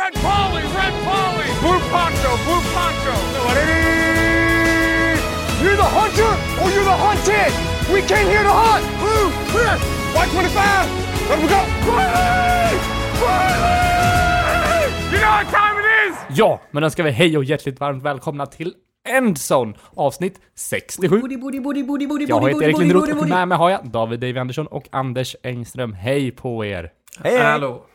Red 0.00 0.14
Polly, 0.14 0.62
Red 0.80 0.94
Polly! 1.06 1.48
Blue 1.62 1.80
Poncho, 1.92 2.30
Blue 2.46 2.62
Poncho! 2.74 3.14
You're 5.62 5.76
the 5.76 5.90
hunter 5.98 6.32
or 6.60 6.68
you're 6.74 6.88
the 6.92 6.98
hunted! 7.06 7.52
We 7.94 8.00
came 8.12 8.26
here 8.32 8.42
to 8.42 8.54
hunt! 8.62 8.84
Blue, 9.02 9.26
clear! 9.52 9.74
White 10.14 10.30
25! 10.32 11.28
Let 11.28 11.38
we 11.42 11.48
go! 11.48 11.60
Riley! 11.96 12.78
Riley! 13.22 14.84
You 15.12 15.18
know 15.20 15.32
what 15.36 15.48
time 15.50 15.76
it 15.80 15.86
is? 16.10 16.38
Ja, 16.38 16.60
men 16.70 16.82
då 16.82 16.90
ska 16.90 17.02
vi 17.02 17.10
hej 17.10 17.36
och 17.36 17.44
hjärtligt 17.44 17.80
varmt 17.80 18.02
välkomna 18.02 18.46
till 18.46 18.74
Endzone 19.08 19.74
avsnitt 19.96 20.40
67. 20.54 21.20
Jag 22.28 22.48
heter 22.48 22.62
Erik 22.62 22.78
Lindroth 22.78 23.18
och 23.18 23.28
med 23.28 23.48
mig 23.48 23.58
har 23.58 23.70
jag 23.70 23.90
David 23.90 24.20
Dave 24.20 24.40
Andersson 24.40 24.66
och 24.66 24.88
Anders 24.92 25.36
Engström. 25.42 25.92
Hej 25.92 26.30
på 26.30 26.64
er! 26.64 26.90
Hej, 27.24 27.38
Hallå. 27.38 27.86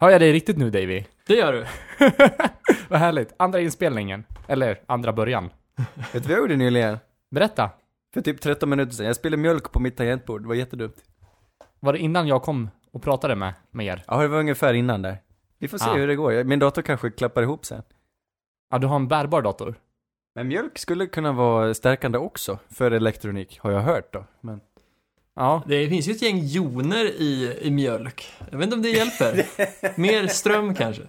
Hör 0.00 0.10
jag 0.10 0.20
dig 0.20 0.32
riktigt 0.32 0.56
nu 0.58 0.70
Davy? 0.70 1.04
Det 1.26 1.34
gör 1.34 1.52
du. 1.52 1.66
Vad 2.88 2.98
härligt. 2.98 3.34
Andra 3.36 3.60
inspelningen. 3.60 4.24
Eller 4.48 4.80
andra 4.86 5.12
början. 5.12 5.50
Vet 6.12 6.12
du 6.12 6.20
vad 6.20 6.30
jag 6.30 6.38
gjorde 6.38 6.56
nyligen? 6.56 6.98
Berätta. 7.30 7.70
För 8.14 8.20
typ 8.20 8.40
13 8.40 8.70
minuter 8.70 8.92
sedan. 8.92 9.06
Jag 9.06 9.16
spelade 9.16 9.42
mjölk 9.42 9.72
på 9.72 9.80
mitt 9.80 9.96
tangentbord. 9.96 10.42
Det 10.42 10.48
var 10.48 10.54
jättedumt. 10.54 10.96
Var 11.80 11.92
det 11.92 11.98
innan 11.98 12.26
jag 12.28 12.42
kom 12.42 12.70
och 12.92 13.02
pratade 13.02 13.36
med, 13.36 13.54
med 13.70 13.86
er? 13.86 14.04
Ja, 14.06 14.22
det 14.22 14.28
var 14.28 14.38
ungefär 14.38 14.74
innan 14.74 15.02
där. 15.02 15.18
Vi 15.58 15.68
får 15.68 15.78
se 15.78 15.90
Ah. 15.90 15.94
hur 15.94 16.06
det 16.06 16.16
går. 16.16 16.44
Min 16.44 16.58
dator 16.58 16.82
kanske 16.82 17.10
klappar 17.10 17.42
ihop 17.42 17.64
sen. 17.66 17.82
Ja, 18.70 18.78
du 18.78 18.86
har 18.86 18.96
en 18.96 19.08
bärbar 19.08 19.42
dator? 19.42 19.74
Men 20.34 20.48
mjölk 20.48 20.78
skulle 20.78 21.06
kunna 21.06 21.32
vara 21.32 21.74
stärkande 21.74 22.18
också 22.18 22.58
för 22.70 22.90
elektronik, 22.90 23.58
har 23.60 23.70
jag 23.72 23.80
hört 23.80 24.12
då. 24.12 24.24
Men 24.40 24.60
Ja. 25.40 25.62
Det 25.66 25.88
finns 25.88 26.08
ju 26.08 26.12
ett 26.12 26.22
gäng 26.22 26.46
joner 26.46 27.04
i, 27.04 27.58
i 27.62 27.70
mjölk. 27.70 28.26
Jag 28.50 28.58
vet 28.58 28.64
inte 28.64 28.76
om 28.76 28.82
det 28.82 28.88
hjälper. 28.90 29.46
Mer 30.00 30.26
ström 30.26 30.74
kanske. 30.74 31.02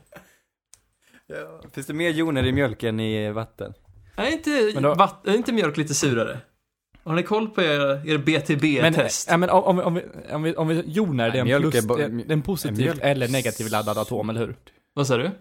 finns 1.74 1.88
det 1.88 1.94
mer 1.94 2.10
joner 2.10 2.46
i 2.46 2.52
mjölk 2.52 2.84
än 2.84 3.00
i 3.00 3.32
vatten? 3.32 3.74
Är 4.16 4.32
inte, 4.32 4.72
Men 4.74 4.84
då- 4.84 4.94
vatt, 4.94 5.28
är 5.28 5.36
inte 5.36 5.54
mjölk 5.54 5.78
lite 5.78 5.94
surare? 5.94 6.38
Har 7.04 7.16
ni 7.16 7.24
koll 7.24 7.50
på 7.50 7.62
er, 7.62 7.80
er 8.10 8.18
Men, 8.18 8.22
BTB-test? 8.26 9.28
ja, 9.32 9.38
men 9.38 9.50
om, 9.50 9.64
om, 9.64 9.76
vi- 9.78 9.84
om, 9.84 9.94
vi, 9.94 10.02
om, 10.32 10.44
vi, 10.44 10.56
om 10.56 10.68
vi, 10.68 10.84
joner, 10.86 11.32
det 11.32 11.38
är 11.38 11.42
en, 11.42 11.48
mjölk 11.48 11.72
plus, 11.72 11.86
är 11.86 11.98
det 11.98 12.04
är 12.04 12.32
en 12.32 12.42
positiv 12.42 12.78
mjölk- 12.86 13.00
eller 13.02 13.28
negativ 13.28 13.68
laddad 13.72 13.98
atom, 13.98 14.30
eller 14.30 14.40
hur? 14.40 14.56
Vad 14.94 15.08
sa 15.08 15.18
du? 15.18 15.32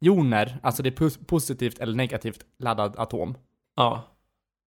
Joner, 0.00 0.58
alltså 0.62 0.82
det 0.82 0.88
är 0.88 0.94
pos- 0.96 1.26
positivt 1.26 1.78
eller 1.78 1.94
negativt 1.94 2.40
laddad 2.58 2.94
atom. 2.98 3.34
Ja. 3.76 4.09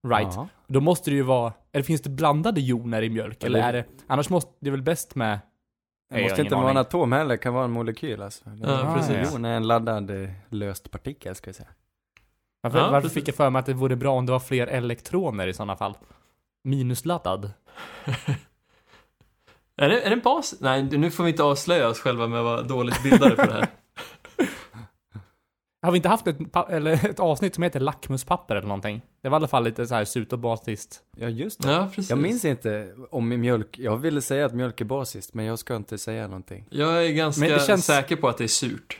Right. 0.07 0.33
Ja. 0.35 0.47
Då 0.67 0.81
måste 0.81 1.09
det 1.09 1.15
ju 1.15 1.21
vara, 1.23 1.53
eller 1.71 1.83
finns 1.83 2.01
det 2.01 2.09
blandade 2.09 2.61
joner 2.61 3.01
i 3.01 3.09
mjölk? 3.09 3.43
Eller 3.43 3.59
Eller- 3.59 3.69
är 3.69 3.73
det, 3.73 3.85
annars 4.07 4.29
måste, 4.29 4.51
det 4.59 4.67
är 4.67 4.71
väl 4.71 4.81
bäst 4.81 5.15
med... 5.15 5.39
Det 6.13 6.21
måste 6.23 6.41
inte 6.41 6.55
vara 6.55 6.69
en 6.69 6.77
atom 6.77 7.11
heller, 7.11 7.29
det 7.29 7.37
kan 7.37 7.53
vara 7.53 7.65
en 7.65 7.71
molekyl 7.71 8.21
alltså. 8.21 8.43
Ja, 8.61 8.93
precis. 8.97 9.33
Jon 9.33 9.45
är 9.45 9.55
en 9.57 9.67
laddad 9.67 10.23
eh, 10.23 10.29
löst 10.49 10.91
partikel, 10.91 11.35
ska 11.35 11.49
vi 11.49 11.53
säga. 11.53 11.69
Varför, 12.61 12.77
Ja, 12.79 12.83
varför 12.83 13.01
precis. 13.01 13.13
fick 13.13 13.27
jag 13.27 13.35
för 13.35 13.49
mig 13.49 13.59
att 13.59 13.65
det 13.65 13.73
vore 13.73 13.95
bra 13.95 14.13
om 14.17 14.25
det 14.25 14.31
var 14.31 14.39
fler 14.39 14.67
elektroner 14.67 15.47
i 15.47 15.53
sådana 15.53 15.75
fall? 15.75 15.97
Minusladdad? 16.63 17.51
Är 19.77 19.89
det, 19.89 20.01
är 20.01 20.09
det 20.09 20.15
en 20.15 20.19
bas? 20.21 20.55
Nej, 20.59 20.83
nu 20.83 21.11
får 21.11 21.23
vi 21.23 21.29
inte 21.29 21.43
avslöja 21.43 21.87
oss 21.89 21.99
själva 21.99 22.27
med 22.27 22.39
att 22.39 22.45
vara 22.45 22.61
dåligt 22.61 23.03
bildade 23.03 23.35
för 23.35 23.47
det 23.47 23.53
här. 23.53 23.67
Har 25.83 25.91
vi 25.91 25.97
inte 25.97 26.09
haft 26.09 26.27
ett, 26.27 26.37
eller 26.69 27.05
ett 27.09 27.19
avsnitt 27.19 27.55
som 27.55 27.63
heter 27.63 27.79
lackmuspapper 27.79 28.55
eller 28.55 28.67
någonting? 28.67 29.01
Det 29.21 29.29
var 29.29 29.35
i 29.35 29.39
alla 29.39 29.47
fall 29.47 29.63
lite 29.63 29.87
så 29.87 29.95
här 29.95 30.05
sutobasiskt. 30.05 30.99
Ja, 31.17 31.29
just 31.29 31.61
det. 31.61 31.71
Ja, 31.71 31.87
precis. 31.95 32.09
Jag 32.09 32.19
minns 32.19 32.45
inte 32.45 32.93
om 33.11 33.29
mjölk, 33.29 33.79
jag 33.79 33.97
ville 33.97 34.21
säga 34.21 34.45
att 34.45 34.53
mjölk 34.53 34.81
är 34.81 34.85
basiskt, 34.85 35.33
men 35.33 35.45
jag 35.45 35.59
ska 35.59 35.75
inte 35.75 35.97
säga 35.97 36.27
någonting. 36.27 36.65
Jag 36.69 37.05
är 37.05 37.11
ganska 37.11 37.39
Men 37.39 37.49
det 37.49 37.59
känns- 37.67 37.85
säker 37.85 38.15
på 38.15 38.27
att 38.27 38.37
det 38.37 38.43
är 38.43 38.47
surt. 38.47 38.99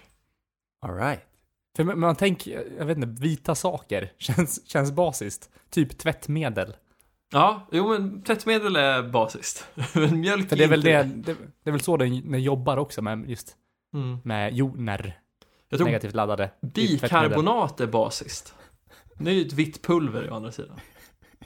Alright. 0.86 1.20
För 1.75 1.84
man 1.84 2.00
man 2.00 2.16
tänker, 2.16 2.64
jag 2.78 2.86
vet 2.86 2.97
inte, 2.97 3.22
vita 3.22 3.56
saker 3.56 4.12
känns, 4.18 4.68
känns 4.70 4.92
basiskt. 4.92 5.50
Typ 5.70 5.97
tvättmedel. 5.97 6.75
Ja, 7.31 7.68
jo 7.72 7.90
men 7.90 8.22
tvättmedel 8.22 8.75
är 8.75 9.03
basiskt. 9.03 9.68
men 9.94 10.19
mjölk 10.19 10.50
För 10.50 10.56
det 10.56 10.63
är 10.63 10.68
väl 10.68 10.81
det, 10.81 11.02
inte. 11.06 11.31
det, 11.34 11.38
det 11.63 11.69
är 11.69 11.72
väl 11.72 11.81
så 11.81 11.97
den, 11.97 12.31
den 12.31 12.41
jobbar 12.44 12.78
också 12.78 13.02
med 13.02 13.30
just 13.30 13.56
Mm. 13.96 14.18
med 14.24 14.53
joner. 14.56 15.19
Jag 15.73 15.78
tror 15.79 15.88
Negativt 15.88 16.16
laddade. 16.16 16.51
bikarbonat 16.61 17.79
är 17.79 17.88
basiskt. 17.88 18.56
Det 19.19 19.29
är 19.31 19.35
ju 19.35 19.41
ett 19.47 19.53
vitt 19.53 19.81
pulver 19.84 20.29
å 20.31 20.35
andra 20.35 20.51
sidan. 20.51 20.79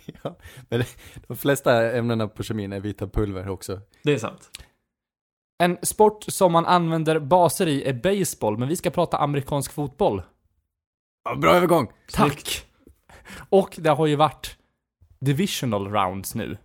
Ja, 0.23 0.37
men 0.69 0.83
de 1.27 1.37
flesta 1.37 1.91
ämnena 1.91 2.27
på 2.27 2.43
kemin 2.43 2.73
är 2.73 2.79
vita 2.79 3.07
pulver 3.07 3.49
också. 3.49 3.81
Det 4.03 4.13
är 4.13 4.17
sant. 4.17 4.49
En 5.63 5.77
sport 5.81 6.23
som 6.27 6.51
man 6.51 6.65
använder 6.65 7.19
baser 7.19 7.67
i 7.67 7.83
är 7.83 7.93
baseball, 7.93 8.57
men 8.57 8.67
vi 8.67 8.75
ska 8.75 8.89
prata 8.89 9.17
amerikansk 9.17 9.73
fotboll. 9.73 10.21
Ja, 11.23 11.35
bra 11.35 11.55
övergång! 11.55 11.91
Tack! 12.11 12.65
Och 13.49 13.75
det 13.79 13.89
har 13.89 14.05
ju 14.07 14.15
varit 14.15 14.57
divisional 15.19 15.87
rounds 15.87 16.35
nu. 16.35 16.57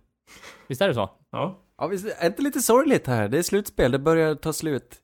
Visst 0.67 0.81
är 0.81 0.87
det 0.87 0.93
så? 0.93 1.09
Ja. 1.31 1.59
Ja, 1.77 1.87
visst 1.87 2.05
är 2.05 2.21
det 2.21 2.27
inte 2.27 2.41
lite 2.41 2.61
sorgligt 2.61 3.07
här? 3.07 3.27
Det 3.27 3.37
är 3.37 3.43
slutspel, 3.43 3.91
det 3.91 3.99
börjar 3.99 4.35
ta 4.35 4.53
slut. 4.53 4.95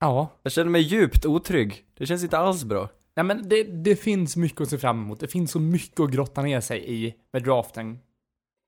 Ja. 0.00 0.28
Jag 0.42 0.52
känner 0.52 0.70
mig 0.70 0.80
djupt 0.82 1.26
otrygg. 1.26 1.84
Det 1.98 2.06
känns 2.06 2.22
inte 2.22 2.38
alls 2.38 2.64
bra. 2.64 2.88
Nej 3.16 3.24
men 3.24 3.48
det, 3.48 3.62
det 3.62 3.96
finns 3.96 4.36
mycket 4.36 4.60
att 4.60 4.68
se 4.68 4.78
fram 4.78 5.02
emot. 5.02 5.20
Det 5.20 5.28
finns 5.28 5.50
så 5.50 5.60
mycket 5.60 6.00
att 6.00 6.10
grotta 6.10 6.42
ner 6.42 6.60
sig 6.60 6.84
i 7.04 7.14
med 7.32 7.42
draften 7.44 7.98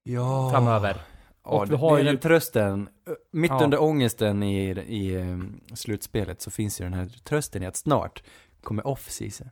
Ja. 0.03 0.51
framöver. 0.51 0.97
Ja, 1.45 1.51
Och 1.51 1.65
vi 1.65 1.71
det, 1.71 1.77
har 1.77 1.91
det 1.97 2.03
är 2.03 2.05
ju- 2.05 2.11
den 2.11 2.19
trösten. 2.21 2.89
Mitt 3.33 3.51
Ja. 3.51 3.65
under 3.65 3.83
ångesten 3.83 4.43
i, 4.43 4.71
i 4.71 5.17
um, 5.17 5.61
slutspelet 5.75 6.43
så 6.43 6.51
finns 6.51 6.81
ju 6.81 6.85
den 6.85 6.95
här 6.95 7.09
trösten 7.25 7.63
i 7.63 7.67
att 7.67 7.77
snart 7.77 8.23
kommer 8.63 8.87
off-season. 8.87 9.49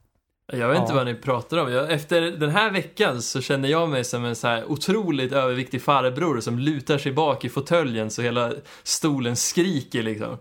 Jag 0.53 0.69
vet 0.69 0.79
inte 0.79 0.93
Ja. 0.93 0.97
vad 0.97 1.07
ni 1.07 1.15
pratar 1.15 1.59
om. 1.59 1.73
Jag, 1.73 1.93
efter 1.93 2.21
den 2.21 2.51
här 2.51 2.71
veckan 2.71 3.23
så 3.23 3.41
känner 3.41 3.69
jag 3.69 3.89
mig 3.89 4.05
som 4.05 4.25
en 4.25 4.37
så 4.37 4.47
här 4.49 4.71
otroligt 4.71 5.33
överviktig 5.33 5.83
farbror 5.83 6.41
som 6.41 6.59
lutar 6.59 6.99
sig 6.99 7.13
bak 7.13 7.45
i 7.45 7.49
fåtöljen 7.49 8.11
så 8.11 8.23
hela 8.23 8.53
stolen 8.83 9.37
skriker 9.37 10.03
liksom. 10.03 10.39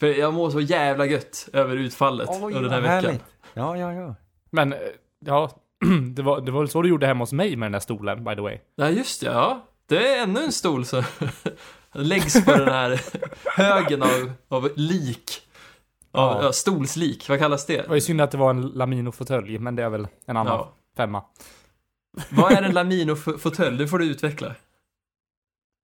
För 0.00 0.06
jag 0.06 0.34
mår 0.34 0.50
så 0.50 0.60
jävla 0.60 1.06
gött 1.06 1.48
över 1.52 1.76
utfallet 1.76 2.28
under 2.42 2.60
den 2.62 2.70
här 2.70 2.80
veckan. 2.80 2.94
härligt. 3.04 3.24
Ja, 3.54 3.76
ja, 3.76 3.92
ja. 3.92 4.14
Men, 4.50 4.72
eh, 4.72 4.78
ja. 5.24 5.50
Det 6.14 6.22
var, 6.22 6.40
det 6.40 6.52
var 6.52 6.60
väl 6.60 6.68
så 6.68 6.82
du 6.82 6.88
gjorde 6.88 7.06
hemma 7.06 7.22
hos 7.22 7.32
mig 7.32 7.56
med 7.56 7.66
den 7.66 7.72
där 7.72 7.80
stolen, 7.80 8.24
by 8.24 8.34
the 8.34 8.40
way. 8.40 8.58
Ja, 8.76 8.88
just 8.90 9.20
det. 9.20 9.26
Ja. 9.26 9.66
Det 9.86 10.08
är 10.16 10.22
ännu 10.22 10.40
en 10.44 10.52
stol 10.52 10.84
som 10.84 11.02
läggs 11.92 12.44
på 12.44 12.50
den 12.50 12.68
här 12.68 13.00
högen 13.56 14.02
av, 14.02 14.32
av 14.48 14.68
lik. 14.76 15.42
Av, 16.12 16.36
Ja. 16.36 16.42
ja. 16.44 16.52
stolslik, 16.52 17.28
vad 17.28 17.38
kallas 17.38 17.66
Det 17.66 17.82
det? 17.82 17.88
var 17.88 17.94
ju 17.94 18.00
synd 18.00 18.20
att 18.20 18.30
det 18.30 18.38
var 18.38 18.50
en 18.50 18.68
Lamino-fåtölj, 18.68 19.58
men 19.58 19.76
det 19.76 19.82
är 19.82 19.88
väl 19.88 20.08
en 20.26 20.36
annan 20.36 20.56
Ja. 20.56 20.72
femma. 20.96 21.22
Vad 22.30 22.52
är 22.52 22.62
en 22.62 22.72
Lamino-fåtölj? 22.74 23.78
Det 23.78 23.88
får 23.88 23.98
du 23.98 24.04
utveckla. 24.06 24.54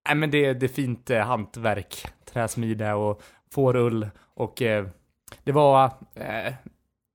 Nej 0.08 0.14
men 0.16 0.30
det, 0.30 0.52
det 0.52 0.66
är 0.66 0.68
fint 0.68 1.10
eh, 1.10 1.20
hantverk, 1.26 2.06
träsmide 2.32 2.92
och 2.94 3.22
fårull 3.54 4.10
och 4.34 4.62
eh, 4.62 4.86
det 5.44 5.52
var, 5.52 5.84
eh, 6.14 6.54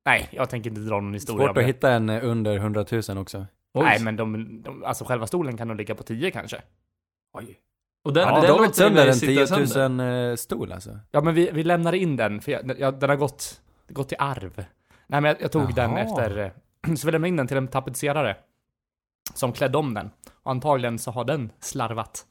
nej 0.05 0.29
jag 0.31 0.49
tänker 0.49 0.69
inte 0.69 0.81
dra 0.81 0.99
någon 0.99 1.13
historia 1.13 1.47
Svårt 1.47 1.57
att 1.57 1.63
hitta 1.63 1.91
en 1.91 2.09
eh, 2.09 2.19
under 2.23 2.55
100 2.55 2.85
000 3.09 3.17
också. 3.17 3.45
Oj. 3.73 3.83
Nej 3.83 3.99
men 3.99 4.15
de, 4.15 4.61
de, 4.61 4.83
alltså 4.83 5.05
själva 5.05 5.27
stolen 5.27 5.57
kan 5.57 5.67
nog 5.67 5.77
ligga 5.77 5.95
på 5.95 6.03
10 6.03 6.31
kanske. 6.31 6.61
Oj. 7.37 7.59
Och 8.05 8.13
den, 8.13 8.27
Ja, 8.27 8.35
den 8.35 8.41
David 8.41 8.61
låter 8.61 8.73
sönder 8.73 9.07
en 9.07 9.15
sitta 9.15 9.45
10 9.45 9.67
sönder. 9.67 9.89
000 9.89 10.29
eh, 10.31 10.35
stol 10.35 10.71
alltså? 10.71 10.99
Ja 11.11 11.21
men 11.21 11.33
vi, 11.33 11.49
vi 11.53 11.63
lämnar 11.63 11.93
in 11.93 12.15
den, 12.15 12.41
för 12.41 12.51
jag, 12.51 12.79
jag, 12.79 12.99
den 12.99 13.09
har 13.09 13.17
gått, 13.17 13.61
gått 13.87 14.11
i 14.11 14.15
arv. 14.19 14.65
Nej 15.07 15.21
men 15.21 15.23
jag, 15.23 15.41
jag 15.41 15.51
tog 15.51 15.75
den 15.75 15.91
Jaha. 15.91 15.99
efter, 15.99 16.37
eh, 16.37 16.93
så 16.95 17.07
vi 17.07 17.11
lämnade 17.11 17.27
in 17.29 17.35
den 17.35 17.47
till 17.47 17.57
en 17.57 17.67
tapetserare. 17.67 18.37
Som 19.33 19.53
klädde 19.53 19.77
om 19.77 19.93
den. 19.93 20.09
Och 20.43 20.51
antagligen 20.51 20.99
så 20.99 21.11
har 21.11 21.23
den 21.23 21.51
slarvat. 21.59 22.25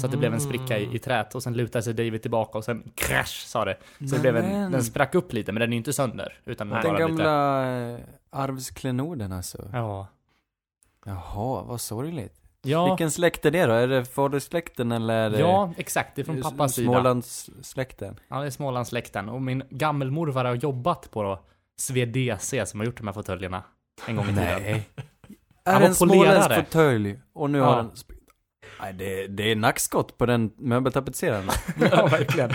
Så 0.00 0.06
att 0.06 0.12
det 0.12 0.18
blev 0.18 0.34
en 0.34 0.40
spricka 0.40 0.78
i, 0.78 0.94
i 0.94 0.98
trät 0.98 1.34
och 1.34 1.42
sen 1.42 1.54
lutade 1.54 1.82
sig 1.82 1.94
David 1.94 2.22
tillbaka 2.22 2.58
och 2.58 2.64
sen 2.64 2.90
crash 2.94 3.46
sa 3.46 3.64
det. 3.64 3.76
Så 3.98 4.14
det 4.14 4.20
blev 4.20 4.36
en, 4.36 4.72
den 4.72 4.84
sprack 4.84 5.14
upp 5.14 5.32
lite 5.32 5.52
men 5.52 5.60
den 5.60 5.72
är 5.72 5.76
inte 5.76 5.92
sönder. 5.92 6.40
Utan 6.44 6.68
den 6.68 6.82
bara 6.82 6.92
lite, 6.92 7.02
gamla 7.02 7.90
eh, 7.90 7.98
arvsklenoden 8.30 9.32
alltså. 9.32 9.70
ja. 9.72 10.06
Jaha, 11.04 11.62
vad 11.62 11.80
sorgligt. 11.80 12.40
Ja, 12.62 12.86
Vilken 12.86 13.10
släkt 13.10 13.44
är 13.46 13.50
det 13.50 13.66
då? 13.66 13.72
Är 13.72 13.88
det 13.88 14.04
faderssläkten 14.04 14.92
eller 14.92 15.38
ja, 15.38 15.72
exakt. 15.76 16.16
Det 16.16 16.22
är 16.22 16.24
från 16.24 16.42
pappas 16.42 16.74
sida. 16.74 16.92
Smålandssläkten? 16.92 18.20
Ja, 18.28 18.40
det 18.40 18.46
är 18.46 18.50
Smålandssläkten. 18.50 19.28
Och 19.28 19.42
min 19.42 19.62
gammelmorfar 19.70 20.44
har 20.44 20.54
jobbat 20.54 21.10
på 21.10 21.22
då 21.22 21.40
Svedese 21.76 22.66
som 22.66 22.80
har 22.80 22.84
gjort 22.84 22.96
de 22.98 23.06
här 23.06 23.14
fåtöljerna 23.14 23.62
en 24.06 24.16
gång 24.16 24.24
i 24.24 24.28
tiden. 24.28 24.62
Nej. 24.62 24.88
Han 25.64 25.74
Är 25.74 25.78
var 25.78 25.80
det 25.80 25.86
en 25.86 25.94
småländsk 25.94 26.54
fåtölj? 26.54 27.20
Och 27.32 27.50
nu 27.50 27.58
Ja. 27.58 27.64
har 27.64 27.76
den... 27.76 27.90
Nej, 28.82 28.92
det, 28.92 29.26
det 29.26 29.50
är 29.50 29.56
nackskott 29.56 30.18
på 30.18 30.26
den 30.26 30.50
möbeltapetseraren. 30.58 31.50
ja, 31.90 32.06
verkligen. 32.06 32.50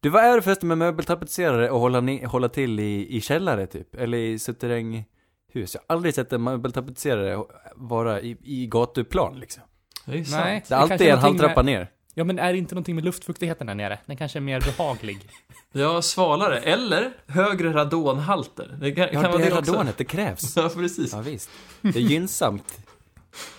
Du, 0.00 0.08
vad 0.08 0.24
är 0.24 0.36
det 0.36 0.42
förresten 0.42 0.68
med 0.68 0.78
möbeltapetserare 0.78 1.70
och 1.70 1.80
hålla, 1.80 2.00
ni, 2.00 2.24
hålla 2.24 2.48
till 2.48 2.80
i, 2.80 3.16
i 3.16 3.20
källare 3.20 3.66
typ? 3.66 3.94
Eller 3.94 4.18
i 4.18 4.38
suterränghus? 4.38 5.04
Jag 5.54 5.64
har 5.64 5.94
aldrig 5.96 6.14
sett 6.14 6.32
en 6.32 6.42
möbeltapetserare 6.42 7.44
vara 7.74 8.20
i, 8.20 8.36
i 8.42 8.66
gatuplan 8.66 9.38
liksom. 9.38 9.62
Det 10.06 10.12
är 10.12 10.16
ju 10.16 10.24
Nej, 10.30 10.62
sant. 10.64 10.68
Det 10.68 10.74
är 10.74 10.78
alltid 10.78 11.08
en 11.08 11.18
halvtrappa 11.18 11.62
ner. 11.62 11.88
Ja, 12.14 12.24
men 12.24 12.38
är 12.38 12.52
det 12.52 12.58
inte 12.58 12.74
någonting 12.74 12.94
med 12.94 13.04
luftfuktigheten 13.04 13.66
där 13.66 13.74
nere? 13.74 13.98
Den 14.06 14.16
kanske 14.16 14.38
är 14.38 14.40
mer 14.40 14.60
behaglig. 14.60 15.18
Ja, 15.76 16.02
svalare. 16.02 16.58
Eller 16.58 17.12
högre 17.26 17.72
radonhalter. 17.72 18.76
Det 18.80 18.92
kan, 18.92 19.08
Ja, 19.12 19.20
kan 19.22 19.22
vara 19.22 19.42
det 19.42 19.48
är 19.48 19.58
också. 19.58 19.72
radonet, 19.72 19.98
det 19.98 20.04
krävs. 20.04 20.56
Ja, 20.56 20.70
precis. 20.74 21.12
Ja, 21.12 21.20
visst. 21.20 21.50
Det 21.80 21.96
är 21.96 22.00
gynnsamt 22.00 22.78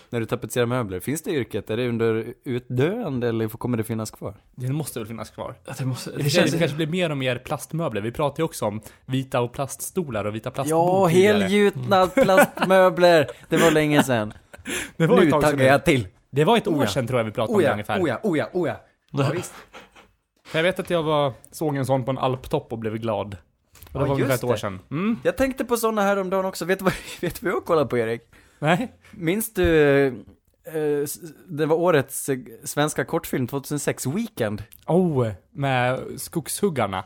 när 0.09 0.19
du 0.19 0.25
tapetserar 0.25 0.65
möbler. 0.65 0.99
Finns 0.99 1.21
det 1.21 1.31
yrket? 1.31 1.69
Är 1.69 1.77
det 1.77 1.89
under 1.89 2.33
utdöende 2.43 3.27
eller 3.29 3.47
kommer 3.47 3.77
det 3.77 3.83
finnas 3.83 4.11
kvar? 4.11 4.33
Det 4.55 4.69
måste 4.73 4.99
väl 4.99 5.07
finnas 5.07 5.29
kvar. 5.29 5.55
Ja, 5.65 5.73
det, 5.77 5.85
måste, 5.85 6.11
Det, 6.11 6.23
det 6.23 6.29
känns, 6.29 6.51
det 6.51 6.57
kanske 6.57 6.77
blir 6.77 6.87
mer 6.87 7.09
och 7.09 7.17
mer 7.17 7.37
plastmöbler. 7.37 8.01
Vi 8.01 8.11
pratar 8.11 8.39
ju 8.41 8.45
också 8.45 8.65
om 8.65 8.81
vita 9.05 9.41
och 9.41 9.53
plaststolar 9.53 10.25
och 10.25 10.35
vita 10.35 10.51
plastbord 10.51 10.79
Ja, 10.79 11.05
helgjutna 11.05 12.07
plastmöbler. 12.07 13.27
Det 13.49 13.57
var 13.57 13.71
länge 13.71 14.03
sedan. 14.03 14.33
Det 14.97 15.07
var 15.07 15.21
Nu 15.21 15.31
taggar 15.31 15.65
jag 15.65 15.85
till. 15.85 16.07
Det 16.29 16.43
var 16.43 16.57
ett 16.57 16.67
år 16.67 16.73
Oh 16.75 16.81
ja. 16.81 16.87
sedan 16.87 17.07
tror 17.07 17.19
jag 17.19 17.25
vi 17.25 17.31
pratade 17.31 17.55
om 17.57 17.63
det 17.63 17.71
ungefär. 17.71 18.01
oja, 18.01 18.19
oja, 18.23 18.49
oja. 18.53 18.77
Ja, 19.11 19.29
visst. 19.33 19.53
För 20.45 20.59
jag 20.59 20.63
vet 20.63 20.79
att 20.79 20.89
jag 20.89 21.03
var, 21.03 21.33
såg 21.51 21.75
en 21.75 21.85
sån 21.85 22.05
på 22.05 22.11
en 22.11 22.17
alptopp 22.17 22.71
och 22.73 22.79
blev 22.79 22.97
glad. 22.97 23.27
Och 23.27 23.35
det 23.73 23.89
Ja, 23.93 23.99
var 23.99 24.07
ungefär 24.07 24.31
just 24.31 24.43
ett 24.43 24.49
år 24.49 24.53
det. 24.53 24.59
sedan. 24.59 24.79
Mm. 24.91 25.19
Jag 25.23 25.37
tänkte 25.37 25.65
på 25.65 25.77
sådana 25.77 26.01
häromdagen 26.01 26.45
också. 26.45 26.65
Vet 26.65 26.79
du 26.79 26.85
vad, 26.85 26.93
vet 27.21 27.39
du 27.41 27.45
vad 27.45 27.55
jag 27.55 27.65
kollade 27.65 27.87
på 27.87 27.97
Erik? 27.97 28.21
Nej? 28.65 28.93
Minns 29.11 29.53
du, 29.53 30.05
eh, 30.07 31.03
det 31.47 31.65
var 31.65 31.75
årets 31.75 32.29
eh, 32.29 32.37
svenska 32.63 33.05
kortfilm 33.05 33.47
2006, 33.47 34.05
Weekend. 34.07 34.63
Oh, 34.87 35.27
med 35.51 35.99
skogshuggarna. 36.17 37.03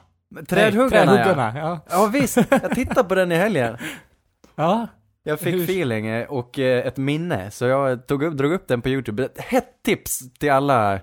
Trädhuggarna, 0.47 1.11
Nej, 1.11 1.19
ja. 1.19 1.25
trädhuggarna, 1.25 1.59
ja. 1.59 1.79
Ja 1.89 2.07
visst, 2.13 2.37
jag 2.49 2.75
tittade 2.75 3.09
på 3.09 3.15
den 3.15 3.31
i 3.31 3.35
helgen. 3.35 3.77
Ja. 4.55 4.87
Jag 5.23 5.39
fick 5.39 5.53
Hur- 5.55 5.63
feeling 5.63 6.07
eh, 6.07 6.27
och 6.29 6.59
ett 6.59 6.97
minne, 6.97 7.51
så 7.51 7.65
jag 7.65 8.07
tog 8.07 8.23
upp, 8.23 8.33
drog 8.33 8.51
upp 8.53 8.67
den 8.67 8.81
på 8.81 8.89
YouTube. 8.89 9.25
Ett 9.25 9.39
hett 9.41 9.83
tips 9.83 10.33
till 10.33 10.51
alla, 10.51 10.99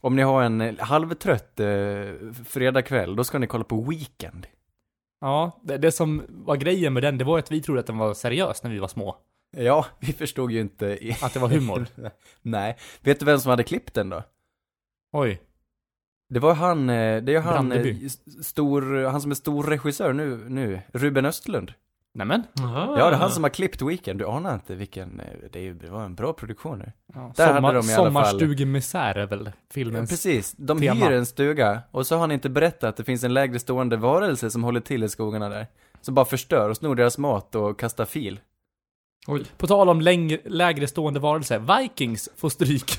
om 0.00 0.16
ni 0.16 0.22
har 0.22 0.42
en 0.42 0.76
halvtrött 0.80 1.60
eh, 1.60 1.66
fredagkväll, 2.48 3.16
då 3.16 3.24
ska 3.24 3.38
ni 3.38 3.46
kolla 3.46 3.64
på 3.64 3.80
Weekend. 3.82 4.46
Ja, 5.20 5.60
det, 5.62 5.76
det 5.78 5.92
som 5.92 6.22
var 6.28 6.56
grejen 6.56 6.92
med 6.92 7.02
den, 7.02 7.18
det 7.18 7.24
var 7.24 7.38
att 7.38 7.50
vi 7.52 7.62
trodde 7.62 7.80
att 7.80 7.86
den 7.86 7.98
var 7.98 8.14
seriös 8.14 8.62
när 8.62 8.70
vi 8.70 8.78
var 8.78 8.88
små. 8.88 9.16
Ja, 9.56 9.86
vi 10.00 10.12
förstod 10.12 10.50
ju 10.52 10.60
inte. 10.60 10.98
Att 11.22 11.34
det 11.34 11.40
var 11.40 11.48
humor. 11.48 11.86
Nej. 12.42 12.76
Vet 13.00 13.20
du 13.20 13.26
vem 13.26 13.38
som 13.38 13.50
hade 13.50 13.62
klippt 13.62 13.94
den 13.94 14.08
då? 14.10 14.22
Oj. 15.12 15.42
Det 16.34 16.40
var 16.40 16.54
han, 16.54 16.90
eh, 16.90 17.22
det 17.22 17.34
är 17.34 17.40
han, 17.40 17.54
eh, 17.72 17.78
Brandeby. 17.78 18.06
s- 18.06 18.46
stor, 18.46 19.04
han 19.04 19.20
som 19.20 19.30
är 19.30 19.34
stor 19.34 19.62
regissör 19.64 20.12
nu, 20.12 20.44
nu, 20.48 20.80
Ruben 20.92 21.24
Östlund. 21.26 21.72
Nämen. 22.14 22.42
Aha. 22.60 22.98
Ja, 22.98 23.08
det 23.10 23.14
är 23.16 23.18
han 23.18 23.30
som 23.30 23.42
har 23.42 23.50
klippt 23.50 23.82
Weekend, 23.82 24.18
du 24.18 24.26
anar 24.26 24.54
inte 24.54 24.74
vilken, 24.74 25.20
eh, 25.20 25.26
det, 25.52 25.68
är, 25.68 25.74
det 25.74 25.90
var 25.90 26.04
en 26.04 26.14
bra 26.14 26.32
produktion 26.32 26.78
nu. 26.78 26.92
Ja, 27.14 27.32
Där 27.36 27.52
hade 27.52 27.60
de 27.60 27.72
i 27.72 27.76
alla 27.76 27.82
fall- 27.82 28.04
Sommarstugemisär 28.04 29.14
är 29.14 29.26
väl 29.26 29.42
Ja, 29.46 29.52
filmens... 29.70 30.10
precis, 30.10 30.52
de 30.58 30.80
tema. 30.80 31.06
hyr 31.06 31.12
en 31.12 31.26
stuga, 31.26 31.82
och 31.90 32.06
så 32.06 32.14
har 32.14 32.20
han 32.20 32.32
inte 32.32 32.48
berättat 32.48 32.84
att 32.84 32.96
det 32.96 33.04
finns 33.04 33.24
en 33.24 33.34
lägre 33.34 33.58
stående 33.58 33.96
varelse 33.96 34.50
som 34.50 34.64
håller 34.64 34.80
till 34.80 35.04
i 35.04 35.08
skogarna 35.08 35.48
där. 35.48 35.66
Som 36.00 36.14
bara 36.14 36.24
förstör 36.26 36.70
och 36.70 36.76
snor 36.76 36.94
deras 36.94 37.18
mat 37.18 37.54
och 37.54 37.78
kastar 37.78 38.04
fil. 38.04 38.40
Oj. 39.28 39.44
På 39.56 39.66
tal 39.66 39.88
om 39.88 40.00
längre, 40.00 40.38
lägre 40.44 40.86
stående 40.86 41.20
varelser, 41.20 41.80
Vikings 41.80 42.28
får 42.36 42.48
stryk 42.48 42.98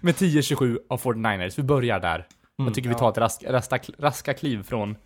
med 0.00 0.14
10-27 0.14 0.78
av 0.88 1.00
49ers. 1.00 1.54
Vi 1.56 1.62
börjar 1.62 2.00
där. 2.00 2.14
Mm. 2.14 2.26
Jag 2.66 2.74
tycker 2.74 2.88
vi 2.88 2.94
tar 2.94 3.10
ett 3.10 3.18
rask, 3.18 3.44
rasta, 3.48 3.78
raska 3.98 4.34
kliv 4.34 4.62
från, 4.62 4.96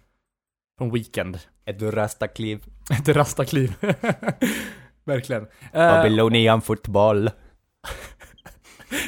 från 0.79 0.93
Weekend. 0.93 1.39
Ett 1.65 1.83
rastakliv. 1.83 2.65
Ett 2.91 3.09
rasta 3.09 3.45
kliv. 3.45 3.75
Verkligen. 5.05 5.43
Eh, 5.43 5.49
Babylonian 5.73 6.63
fotboll. 6.63 7.31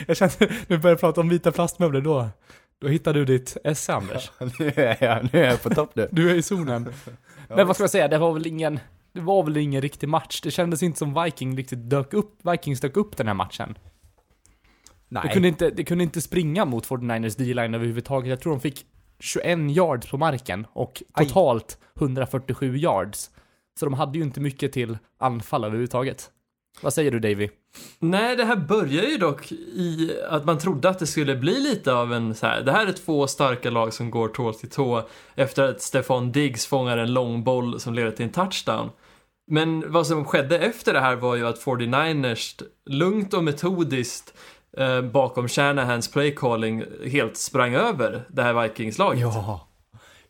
jag 0.06 0.16
känner, 0.16 0.66
vi 0.66 0.78
börjar 0.78 0.96
prata 0.96 1.20
om 1.20 1.28
vita 1.28 1.52
plastmöbler, 1.52 2.00
då, 2.00 2.28
då 2.80 2.88
hittar 2.88 3.14
du 3.14 3.24
ditt 3.24 3.56
esse, 3.64 3.94
Anders. 3.94 4.30
nu 4.58 4.72
är 4.76 5.04
jag, 5.04 5.28
nu 5.32 5.44
är 5.44 5.50
jag 5.50 5.62
på 5.62 5.70
topp 5.70 5.90
nu. 5.94 6.08
Du 6.12 6.30
är 6.30 6.34
i 6.34 6.42
zonen. 6.42 6.92
Men 7.48 7.66
vad 7.66 7.76
ska 7.76 7.82
jag 7.82 7.90
säga, 7.90 8.08
det 8.08 8.18
var 8.18 8.32
väl 8.32 8.46
ingen, 8.46 8.80
det 9.12 9.20
var 9.20 9.42
väl 9.42 9.56
ingen 9.56 9.82
riktig 9.82 10.08
match. 10.08 10.40
Det 10.40 10.50
kändes 10.50 10.82
inte 10.82 10.98
som 10.98 11.22
Viking 11.24 11.56
riktigt 11.56 11.90
dök 11.90 12.14
upp, 12.14 12.38
Vikings 12.52 12.80
dök 12.80 12.96
upp 12.96 13.16
den 13.16 13.26
här 13.26 13.34
matchen. 13.34 13.78
Nej. 15.08 15.22
Det 15.26 15.32
kunde, 15.32 15.48
inte, 15.48 15.70
det 15.70 15.84
kunde 15.84 16.04
inte 16.04 16.20
springa 16.20 16.64
mot 16.64 16.86
49ers 16.86 17.38
D-line 17.38 17.74
överhuvudtaget. 17.74 18.30
Jag 18.30 18.40
tror 18.40 18.52
de 18.52 18.60
fick 18.60 18.86
21 19.20 19.58
yards 19.70 20.10
på 20.10 20.18
marken 20.18 20.66
och 20.72 21.02
Aj. 21.12 21.26
totalt 21.26 21.78
147 21.96 22.76
yards. 22.76 23.30
Så 23.78 23.86
de 23.86 23.94
hade 23.94 24.18
ju 24.18 24.24
inte 24.24 24.40
mycket 24.40 24.72
till 24.72 24.98
anfall 25.18 25.64
överhuvudtaget. 25.64 26.30
Vad 26.80 26.94
säger 26.94 27.10
du 27.10 27.18
Davy? 27.18 27.48
Nej, 27.98 28.36
det 28.36 28.44
här 28.44 28.56
börjar 28.56 29.04
ju 29.04 29.16
dock 29.16 29.52
i 29.52 30.16
att 30.28 30.44
man 30.44 30.58
trodde 30.58 30.88
att 30.88 30.98
det 30.98 31.06
skulle 31.06 31.36
bli 31.36 31.60
lite 31.60 31.92
av 31.92 32.12
en 32.12 32.34
så 32.34 32.46
här. 32.46 32.62
Det 32.62 32.72
här 32.72 32.86
är 32.86 32.92
två 32.92 33.26
starka 33.26 33.70
lag 33.70 33.92
som 33.92 34.10
går 34.10 34.28
tå 34.28 34.52
till 34.52 34.70
tå 34.70 35.08
efter 35.34 35.62
att 35.62 35.82
Stefan 35.82 36.32
Diggs 36.32 36.66
fångar 36.66 36.98
en 36.98 37.12
lång 37.12 37.44
boll 37.44 37.80
som 37.80 37.94
leder 37.94 38.10
till 38.10 38.24
en 38.24 38.32
touchdown. 38.32 38.90
Men 39.46 39.92
vad 39.92 40.06
som 40.06 40.24
skedde 40.24 40.58
efter 40.58 40.92
det 40.92 41.00
här 41.00 41.16
var 41.16 41.36
ju 41.36 41.46
att 41.46 41.64
49ers 41.64 42.62
lugnt 42.86 43.34
och 43.34 43.44
metodiskt 43.44 44.34
eh, 44.76 45.02
bakom 45.02 45.48
Shanahans 45.48 46.12
playcalling 46.12 46.84
helt 47.06 47.36
sprang 47.36 47.74
över 47.74 48.24
det 48.28 48.42
här 48.42 48.62
Vikings-laget. 48.62 49.20
Ja. 49.20 49.68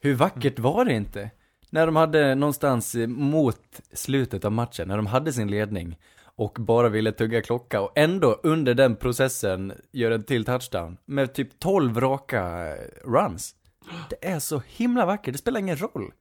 Hur 0.01 0.15
vackert 0.15 0.59
var 0.59 0.85
det 0.85 0.93
inte? 0.93 1.31
När 1.71 1.87
de 1.87 1.97
hade 1.97 2.35
någonstans 2.35 2.97
mot 3.09 3.81
slutet 3.93 4.45
av 4.45 4.53
matchen, 4.53 4.89
när 4.89 4.97
de 4.97 5.07
hade 5.07 5.33
sin 5.33 5.51
ledning 5.51 5.97
och 6.43 6.57
bara 6.61 6.89
ville 6.89 7.13
tugga 7.13 7.43
klocka 7.43 7.81
och 7.81 7.93
ändå 7.95 8.41
under 8.43 8.75
den 8.75 8.97
processen 8.97 9.73
gör 9.93 10.11
en 10.11 10.23
till 10.23 10.45
touchdown 10.45 10.97
med 11.05 11.35
typ 11.35 11.59
12 11.59 12.01
raka 12.01 12.69
eh, 12.69 12.75
runs. 13.05 13.55
Det 14.11 14.29
är 14.29 14.39
så 14.39 14.63
himla 14.67 15.07
vackert, 15.07 15.33
det 15.35 15.39
spelar 15.39 15.61
ingen 15.61 15.77
roll. 15.77 16.13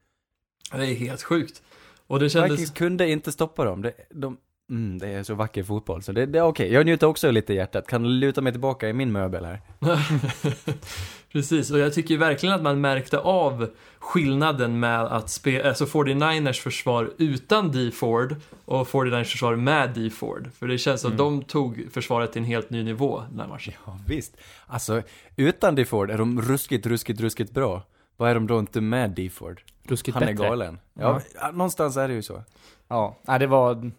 Det 0.71 0.77
är 0.77 0.95
helt 0.95 1.23
sjukt. 1.23 1.61
Och 2.07 2.19
det 2.19 2.29
kändes... 2.29 2.51
Vikings 2.51 2.71
kunde 2.71 3.09
inte 3.09 3.31
stoppa 3.31 3.65
dem. 3.65 3.81
Det, 3.81 3.93
de, 4.09 4.37
mm, 4.69 4.99
det 4.99 5.07
är 5.07 5.23
så 5.23 5.33
vacker 5.33 5.63
fotboll, 5.63 6.03
så 6.03 6.11
det, 6.11 6.25
det 6.25 6.39
är 6.39 6.43
okej. 6.43 6.73
Jag 6.73 6.85
njuter 6.85 7.07
också 7.07 7.31
lite 7.31 7.53
i 7.53 7.55
hjärtat, 7.55 7.87
kan 7.87 8.19
luta 8.19 8.41
mig 8.41 8.53
tillbaka 8.53 8.89
i 8.89 8.93
min 8.93 9.11
möbel 9.11 9.45
här. 9.45 9.61
Precis, 11.31 11.71
och 11.71 11.79
jag 11.79 11.93
tycker 11.93 12.17
verkligen 12.17 12.55
att 12.55 12.61
man 12.61 12.81
märkte 12.81 13.19
av 13.19 13.69
skillnaden 13.99 14.79
med 14.79 15.01
att 15.01 15.29
spela, 15.29 15.69
alltså 15.69 15.85
49ers 15.85 16.61
försvar 16.61 17.11
utan 17.17 17.71
D 17.71 17.91
Ford 17.91 18.35
och 18.65 18.87
49ers 18.87 19.23
försvar 19.23 19.55
med 19.55 19.89
D 19.89 20.09
Ford. 20.09 20.49
För 20.59 20.67
det 20.67 20.77
känns 20.77 21.01
som 21.01 21.11
att 21.11 21.17
de 21.17 21.43
tog 21.43 21.87
försvaret 21.91 22.31
till 22.31 22.41
en 22.41 22.45
helt 22.47 22.69
ny 22.69 22.83
nivå 22.83 23.23
den 23.31 23.39
här 23.39 23.47
matchen. 23.47 23.73
Ja, 23.85 23.99
visst. 24.07 24.37
Alltså, 24.67 25.01
utan 25.35 25.75
DeFord 25.75 26.11
är 26.11 26.17
de 26.17 26.41
ruskigt, 26.41 26.85
ruskigt, 26.85 27.21
ruskigt 27.21 27.51
bra. 27.51 27.83
Vad 28.17 28.29
är 28.29 28.33
de 28.35 28.47
då 28.47 28.59
inte 28.59 28.81
med 28.81 29.11
DeFord? 29.11 29.61
Ruskigt 29.83 30.15
Han 30.15 30.23
är 30.23 30.27
bättre. 30.33 30.47
galen. 30.47 30.79
Ja, 30.93 31.21
ja, 31.41 31.51
någonstans 31.51 31.97
är 31.97 32.07
det 32.07 32.13
ju 32.13 32.21
så. 32.21 32.43
Ja, 32.87 33.17
nej, 33.27 33.39
det 33.39 33.47
var... 33.47 33.91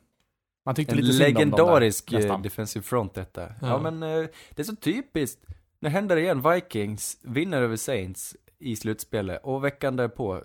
Man 0.67 0.75
tyckte 0.75 0.93
En 0.95 1.01
lite 1.01 1.13
synd 1.13 1.23
om 1.29 1.35
dem 1.35 1.39
legendarisk 1.51 2.11
där, 2.11 2.17
eh, 2.17 2.21
nästan. 2.21 2.43
defensive 2.43 2.83
front 2.83 3.15
detta. 3.15 3.41
Ja, 3.43 3.49
Ja. 3.61 3.79
men 3.91 4.03
eh, 4.03 4.27
det 4.51 4.63
är 4.63 4.65
så 4.65 4.77
typiskt. 4.77 5.41
Nu 5.83 5.89
händer 5.89 6.17
det 6.17 6.23
igen. 6.23 6.53
Vikings 6.53 7.19
vinner 7.23 7.63
över 7.63 7.77
Saints 7.77 8.37
i 8.59 8.77
slutspelet 8.77 9.41
och 9.43 9.65
veckan 9.65 9.97
därpå 9.97 10.43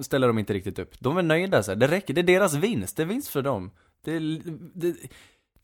ställer 0.00 0.26
de 0.26 0.38
inte 0.38 0.52
riktigt 0.54 0.78
upp. 0.78 1.00
De 1.00 1.16
är 1.16 1.22
nöjda 1.22 1.62
så 1.62 1.70
här. 1.70 1.76
Det 1.76 1.86
räcker. 1.86 2.14
Det 2.14 2.20
är 2.20 2.22
deras 2.22 2.54
vinst. 2.54 2.96
Det 2.96 3.02
är 3.02 3.06
vinst 3.06 3.28
för 3.28 3.42
dem. 3.42 3.70
Det, 4.04 4.18
det, 4.74 4.96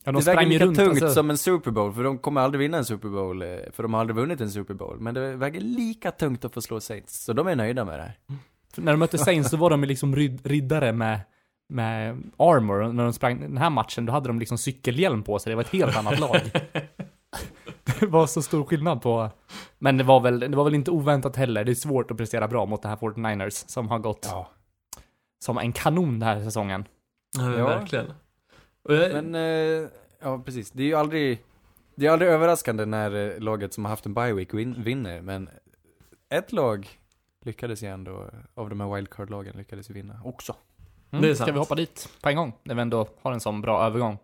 Ja, 0.07 0.13
de 0.13 0.25
det 0.25 0.35
väger 0.35 0.51
lika 0.51 0.65
runt, 0.65 0.77
tungt 0.77 0.91
alltså, 0.91 1.11
som 1.11 1.31
en 1.31 1.39
Super 1.39 1.71
Bowl, 1.71 1.93
för 1.93 2.05
de 2.05 2.19
kommer 2.19 2.41
aldrig 2.41 2.59
vinna 2.59 2.79
en 2.79 2.85
Super 2.85 3.09
Bowl, 3.09 3.43
eh, 3.43 3.49
för 3.73 3.83
de 3.83 3.95
har 3.95 4.01
aldrig 4.01 4.17
vunnit 4.17 4.41
en 4.41 4.51
Super 4.51 4.75
Bowl. 4.75 5.01
Men 5.01 5.15
det 5.15 5.37
väger 5.37 5.61
lika 5.61 6.11
tungt 6.11 6.45
att 6.45 6.55
få 6.55 6.61
slå 6.61 6.81
Saints, 6.81 7.25
så 7.25 7.33
de 7.33 7.47
är 7.47 7.57
nöjda 7.57 7.85
med 7.85 7.99
det 7.99 8.03
här. 8.03 8.19
för 8.75 8.83
när 8.83 8.93
de 8.93 8.99
mötte 8.99 9.19
Saints 9.19 9.51
så 9.51 9.57
var 9.57 9.71
de 9.71 9.85
liksom 9.85 10.17
riddare 10.17 10.93
med, 10.93 11.21
med 11.69 12.23
armor. 12.37 12.93
När 12.93 13.05
de 13.05 13.13
sprang 13.13 13.41
den 13.41 13.57
här 13.57 13.71
matchen, 13.71 14.07
då 14.07 14.13
hade 14.13 14.29
de 14.29 14.39
liksom 14.39 14.59
cykelhjälm 14.59 15.23
på 15.23 15.39
sig. 15.39 15.51
Det 15.51 15.57
var 15.57 15.63
ett 15.63 15.69
helt 15.73 15.97
annat 15.97 16.21
lag. 16.21 16.41
det 18.01 18.07
var 18.07 18.27
så 18.27 18.43
stor 18.43 18.65
skillnad 18.65 19.03
på... 19.03 19.31
Men 19.79 19.97
det 19.97 20.05
var 20.05 20.21
väl, 20.21 20.41
det 20.41 20.49
var 20.57 20.65
väl 20.65 20.75
inte 20.75 20.91
oväntat 20.91 21.37
heller. 21.37 21.65
Det 21.65 21.73
är 21.73 21.75
svårt 21.75 22.11
att 22.11 22.17
prestera 22.17 22.49
bra 22.49 22.67
mot 22.67 22.83
det 22.83 22.89
här 22.89 22.97
49ers 22.97 23.65
som 23.69 23.89
har 23.89 23.99
gått 23.99 24.27
Ja. 24.31 24.51
som 25.45 25.59
en 25.59 25.73
kanon 25.73 26.19
den 26.19 26.29
här 26.29 26.45
säsongen. 26.45 26.85
Ja, 27.37 27.43
men 27.49 27.59
Ja. 27.59 27.67
verkligen. 27.67 28.13
Jag, 28.89 29.25
Men, 29.25 29.35
eh, 29.35 29.89
ja 30.23 30.39
precis. 30.45 30.71
Det 30.71 30.83
är 30.83 30.87
ju 30.87 30.95
aldrig, 30.95 31.45
det 31.95 32.07
är 32.07 32.11
aldrig 32.11 32.31
överraskande 32.31 32.85
när 32.87 33.15
eh, 33.35 33.41
laget 33.41 33.75
som 33.75 33.85
har 33.85 33.91
haft 33.91 34.07
en 34.07 34.15
bye 34.15 34.33
week 34.33 34.55
win, 34.55 34.83
vinner, 34.83 35.21
men 35.21 35.49
ett 36.29 36.53
lag 36.53 36.89
lyckades 37.45 37.83
ju 37.83 37.89
ändå, 37.89 38.31
av 38.55 38.69
de 38.71 38.81
här 38.81 38.95
wildcard-lagen 38.95 39.57
lyckades 39.57 39.91
ju 39.91 39.95
vinna 39.95 40.21
också. 40.25 40.57
Mm, 41.11 41.23
Det 41.23 41.31
är 41.31 41.35
Ska 41.35 41.45
sant. 41.45 41.55
vi 41.55 41.59
hoppa 41.59 41.75
dit 41.75 42.09
på 42.23 42.29
en 42.29 42.37
gång? 42.37 42.53
När 42.63 42.75
vi 42.75 42.83
ändå 42.83 43.09
har 43.23 43.33
en 43.33 43.41
sån 43.41 43.61
bra 43.61 43.87
övergång. 43.87 44.19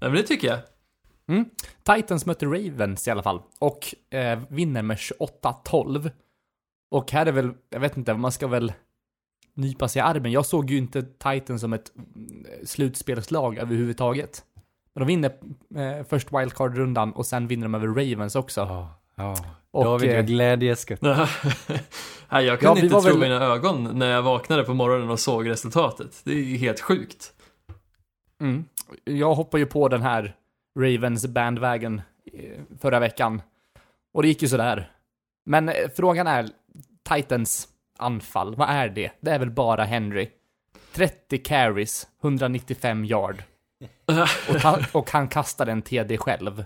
ja, 0.00 0.06
men 0.06 0.12
det 0.12 0.22
tycker 0.22 0.48
jag. 0.48 0.58
Titans 1.82 2.26
mötte 2.26 2.46
Ravens 2.46 3.08
i 3.08 3.10
alla 3.10 3.22
fall. 3.22 3.42
Och 3.58 3.94
eh, 4.14 4.38
vinner 4.48 4.82
med 4.82 4.96
28-12. 4.96 6.10
Och 6.90 7.12
här 7.12 7.26
är 7.26 7.32
väl, 7.32 7.50
jag 7.70 7.80
vet 7.80 7.96
inte, 7.96 8.14
man 8.14 8.32
ska 8.32 8.46
väl 8.46 8.72
nypa 9.54 9.88
sig 9.88 10.00
i 10.00 10.02
armen. 10.02 10.32
Jag 10.32 10.46
såg 10.46 10.70
ju 10.70 10.78
inte 10.78 11.02
Titans 11.02 11.60
som 11.60 11.72
ett 11.72 11.92
mm, 11.96 12.44
slutspelslag 12.66 13.58
överhuvudtaget. 13.58 14.44
Men 14.94 15.00
de 15.00 15.06
vinner 15.06 15.32
eh, 15.76 16.04
först 16.08 16.32
wildcard-rundan 16.32 17.12
och 17.12 17.26
sen 17.26 17.46
vinner 17.46 17.62
de 17.64 17.74
över 17.74 17.86
Ravens 17.86 18.36
också. 18.36 18.60
Ja, 18.60 19.00
ja. 19.14 19.36
Och, 19.70 19.84
David, 19.84 20.10
eh, 20.10 20.16
jag 20.16 20.26
glädjeskutt. 20.26 21.00
Nej, 21.02 21.26
jag 22.30 22.44
Ja, 22.44 22.56
kunde 22.56 22.74
vi 22.80 22.86
inte 22.86 23.00
tro 23.00 23.00
väl- 23.00 23.18
mina 23.18 23.44
ögon 23.44 23.98
när 23.98 24.10
jag 24.10 24.22
vaknade 24.22 24.64
på 24.64 24.74
morgonen 24.74 25.10
och 25.10 25.20
såg 25.20 25.48
resultatet. 25.48 26.20
Det 26.24 26.30
är 26.32 26.36
ju 26.36 26.56
helt 26.56 26.80
sjukt. 26.80 27.32
Mm. 28.40 28.64
Jag 29.04 29.34
hoppade 29.34 29.60
ju 29.60 29.66
på 29.66 29.88
den 29.88 30.02
här 30.02 30.36
Ravens 30.78 31.26
bandwagon 31.26 32.02
eh, 32.32 32.60
förra 32.80 33.00
veckan. 33.00 33.42
Och 34.14 34.22
det 34.22 34.28
gick 34.28 34.42
ju 34.42 34.48
sådär. 34.48 34.90
Men 35.46 35.68
eh, 35.68 35.74
frågan 35.96 36.26
är, 36.26 36.48
Titans 37.08 37.68
anfall, 37.98 38.54
vad 38.54 38.68
är 38.70 38.88
det? 38.88 39.10
Det 39.20 39.30
är 39.30 39.38
väl 39.38 39.50
bara 39.50 39.84
Henry. 39.84 40.28
30 40.92 41.38
carries, 41.38 42.06
195 42.22 43.04
yard. 43.04 43.42
Och, 44.48 44.58
ta- 44.60 44.78
och 44.92 45.10
han 45.10 45.28
kastade 45.28 45.72
en 45.72 45.82
TD 45.82 46.18
själv. 46.18 46.64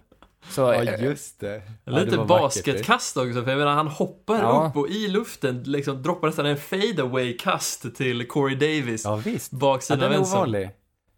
Så, 0.49 0.61
Ja, 0.61 0.75
eh, 0.75 1.04
just 1.04 1.40
det. 1.40 1.62
Ja, 1.85 1.92
Lite 1.92 2.16
det 2.16 2.25
basketkast 2.25 3.16
också, 3.16 3.42
för 3.42 3.50
jag 3.50 3.59
menar 3.59 3.75
han 3.75 3.88
hoppar 3.88 4.38
Ja. 4.38 4.66
upp 4.71 4.76
och 4.76 4.88
i 4.88 5.09
luften 5.09 5.62
liksom 5.62 6.02
droppar 6.02 6.28
nästan 6.28 6.47
en 6.47 6.57
fadeaway 6.57 7.37
kast 7.37 7.95
till 7.97 8.28
Corey 8.28 8.57
Davis. 8.57 9.04
Ja, 9.04 9.16
visst. 9.16 9.52
Ja, 9.52 9.59
Baksidan 9.59 9.99
den 9.99 10.12
är 10.12 10.16
vänster. 10.16 10.37
ovanlig. 10.37 10.71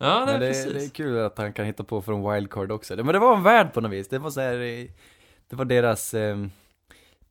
Ja, 0.05 0.25
nej, 0.25 0.39
det, 0.39 0.47
precis. 0.47 0.73
det 0.73 0.85
är 0.85 0.89
kul 0.89 1.19
att 1.19 1.39
han 1.39 1.53
kan 1.53 1.67
hitta 1.67 1.85
på 1.85 2.03
från 2.03 2.33
wildcard 2.33 2.73
också. 2.73 2.97
Men 2.97 3.07
det 3.07 3.19
var 3.19 3.37
en 3.37 3.43
värld 3.43 3.73
på 3.73 3.81
något 3.81 3.93
vis. 3.93 4.09
Det 4.09 4.19
var 4.19 4.31
så 4.31 4.41
här, 4.41 4.61
eh, 4.61 4.87
det 5.49 5.57
var 5.57 5.65
deras 5.65 6.15
eh, 6.15 6.47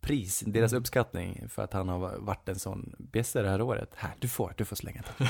pris, 0.02 0.44
deras 0.48 0.74
uppskattning 0.74 1.50
för 1.50 1.64
att 1.64 1.74
han 1.74 1.90
har 1.90 2.00
varit 2.20 2.50
en 2.50 2.60
sån 2.60 2.96
bästa 2.98 3.42
det 3.42 3.50
här 3.50 3.62
året. 3.62 3.90
Här, 3.96 4.12
du 4.20 4.28
får, 4.28 4.54
du 4.58 4.66
får 4.66 4.76
slänga 4.76 5.02
det. 5.18 5.30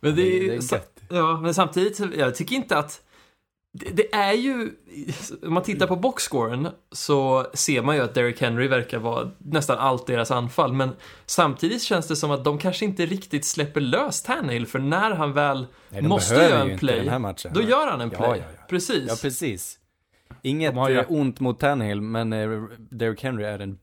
Men 0.00 0.16
det, 0.16 0.22
det 0.22 0.48
är, 0.48 0.56
är 0.56 0.60
sa- 0.60 0.76
gött. 0.76 1.00
Ja, 1.08 1.40
men 1.40 1.54
samtidigt, 1.54 2.16
jag 2.16 2.34
tycker 2.34 2.56
inte 2.56 2.78
att 2.78 3.02
det, 3.74 3.90
det 3.90 4.14
är 4.14 4.32
ju, 4.32 4.70
om 5.42 5.54
man 5.54 5.62
tittar 5.62 5.86
på 5.86 5.96
boxscoren 5.96 6.68
så 6.92 7.46
ser 7.54 7.82
man 7.82 7.96
ju 7.96 8.02
att 8.02 8.14
Derrick 8.14 8.40
Henry 8.40 8.68
verkar 8.68 8.98
vara 8.98 9.30
nästan 9.38 9.78
allt 9.78 10.06
deras 10.06 10.30
anfall, 10.30 10.72
men 10.72 10.90
samtidigt 11.26 11.82
känns 11.82 12.08
det 12.08 12.16
som 12.16 12.30
att 12.30 12.44
de 12.44 12.58
kanske 12.58 12.84
inte 12.84 13.06
riktigt 13.06 13.44
släpper 13.44 13.80
lös 13.80 14.22
Tannehill, 14.22 14.66
för 14.66 14.78
när 14.78 15.10
han 15.10 15.32
väl 15.32 15.66
Nej, 15.88 16.02
måste 16.02 16.34
göra 16.34 16.62
en 16.70 16.78
play, 16.78 16.98
den 16.98 17.08
här 17.08 17.18
matchen. 17.18 17.50
då 17.54 17.62
gör 17.62 17.90
han 17.90 18.00
en 18.00 18.10
Ja, 18.12 18.18
play. 18.18 18.38
ja, 18.38 18.44
ja. 18.58 18.64
Precis. 18.68 19.04
Ja, 19.08 19.14
precis. 19.22 19.78
Inget 20.42 20.74
ju- 20.90 21.04
ont 21.08 21.40
mot 21.40 21.60
Tannehill, 21.60 22.00
men 22.00 22.32
eh, 22.32 22.62
Derrick 22.78 23.22
Henry 23.22 23.44
är 23.44 23.58
en 23.58 23.78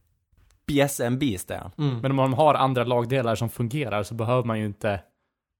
Yes, 0.72 1.00
en 1.00 1.20
beast 1.20 1.52
är 1.52 1.58
han. 1.58 1.72
Mm. 1.78 2.00
Men 2.00 2.12
om 2.12 2.18
man 2.18 2.34
har 2.34 2.54
andra 2.54 2.84
lagdelar 2.84 3.36
som 3.36 3.50
fungerar 3.50 4.04
så 4.04 4.14
behöver 4.14 4.44
man 4.44 4.60
ju 4.60 4.66
inte 4.66 5.00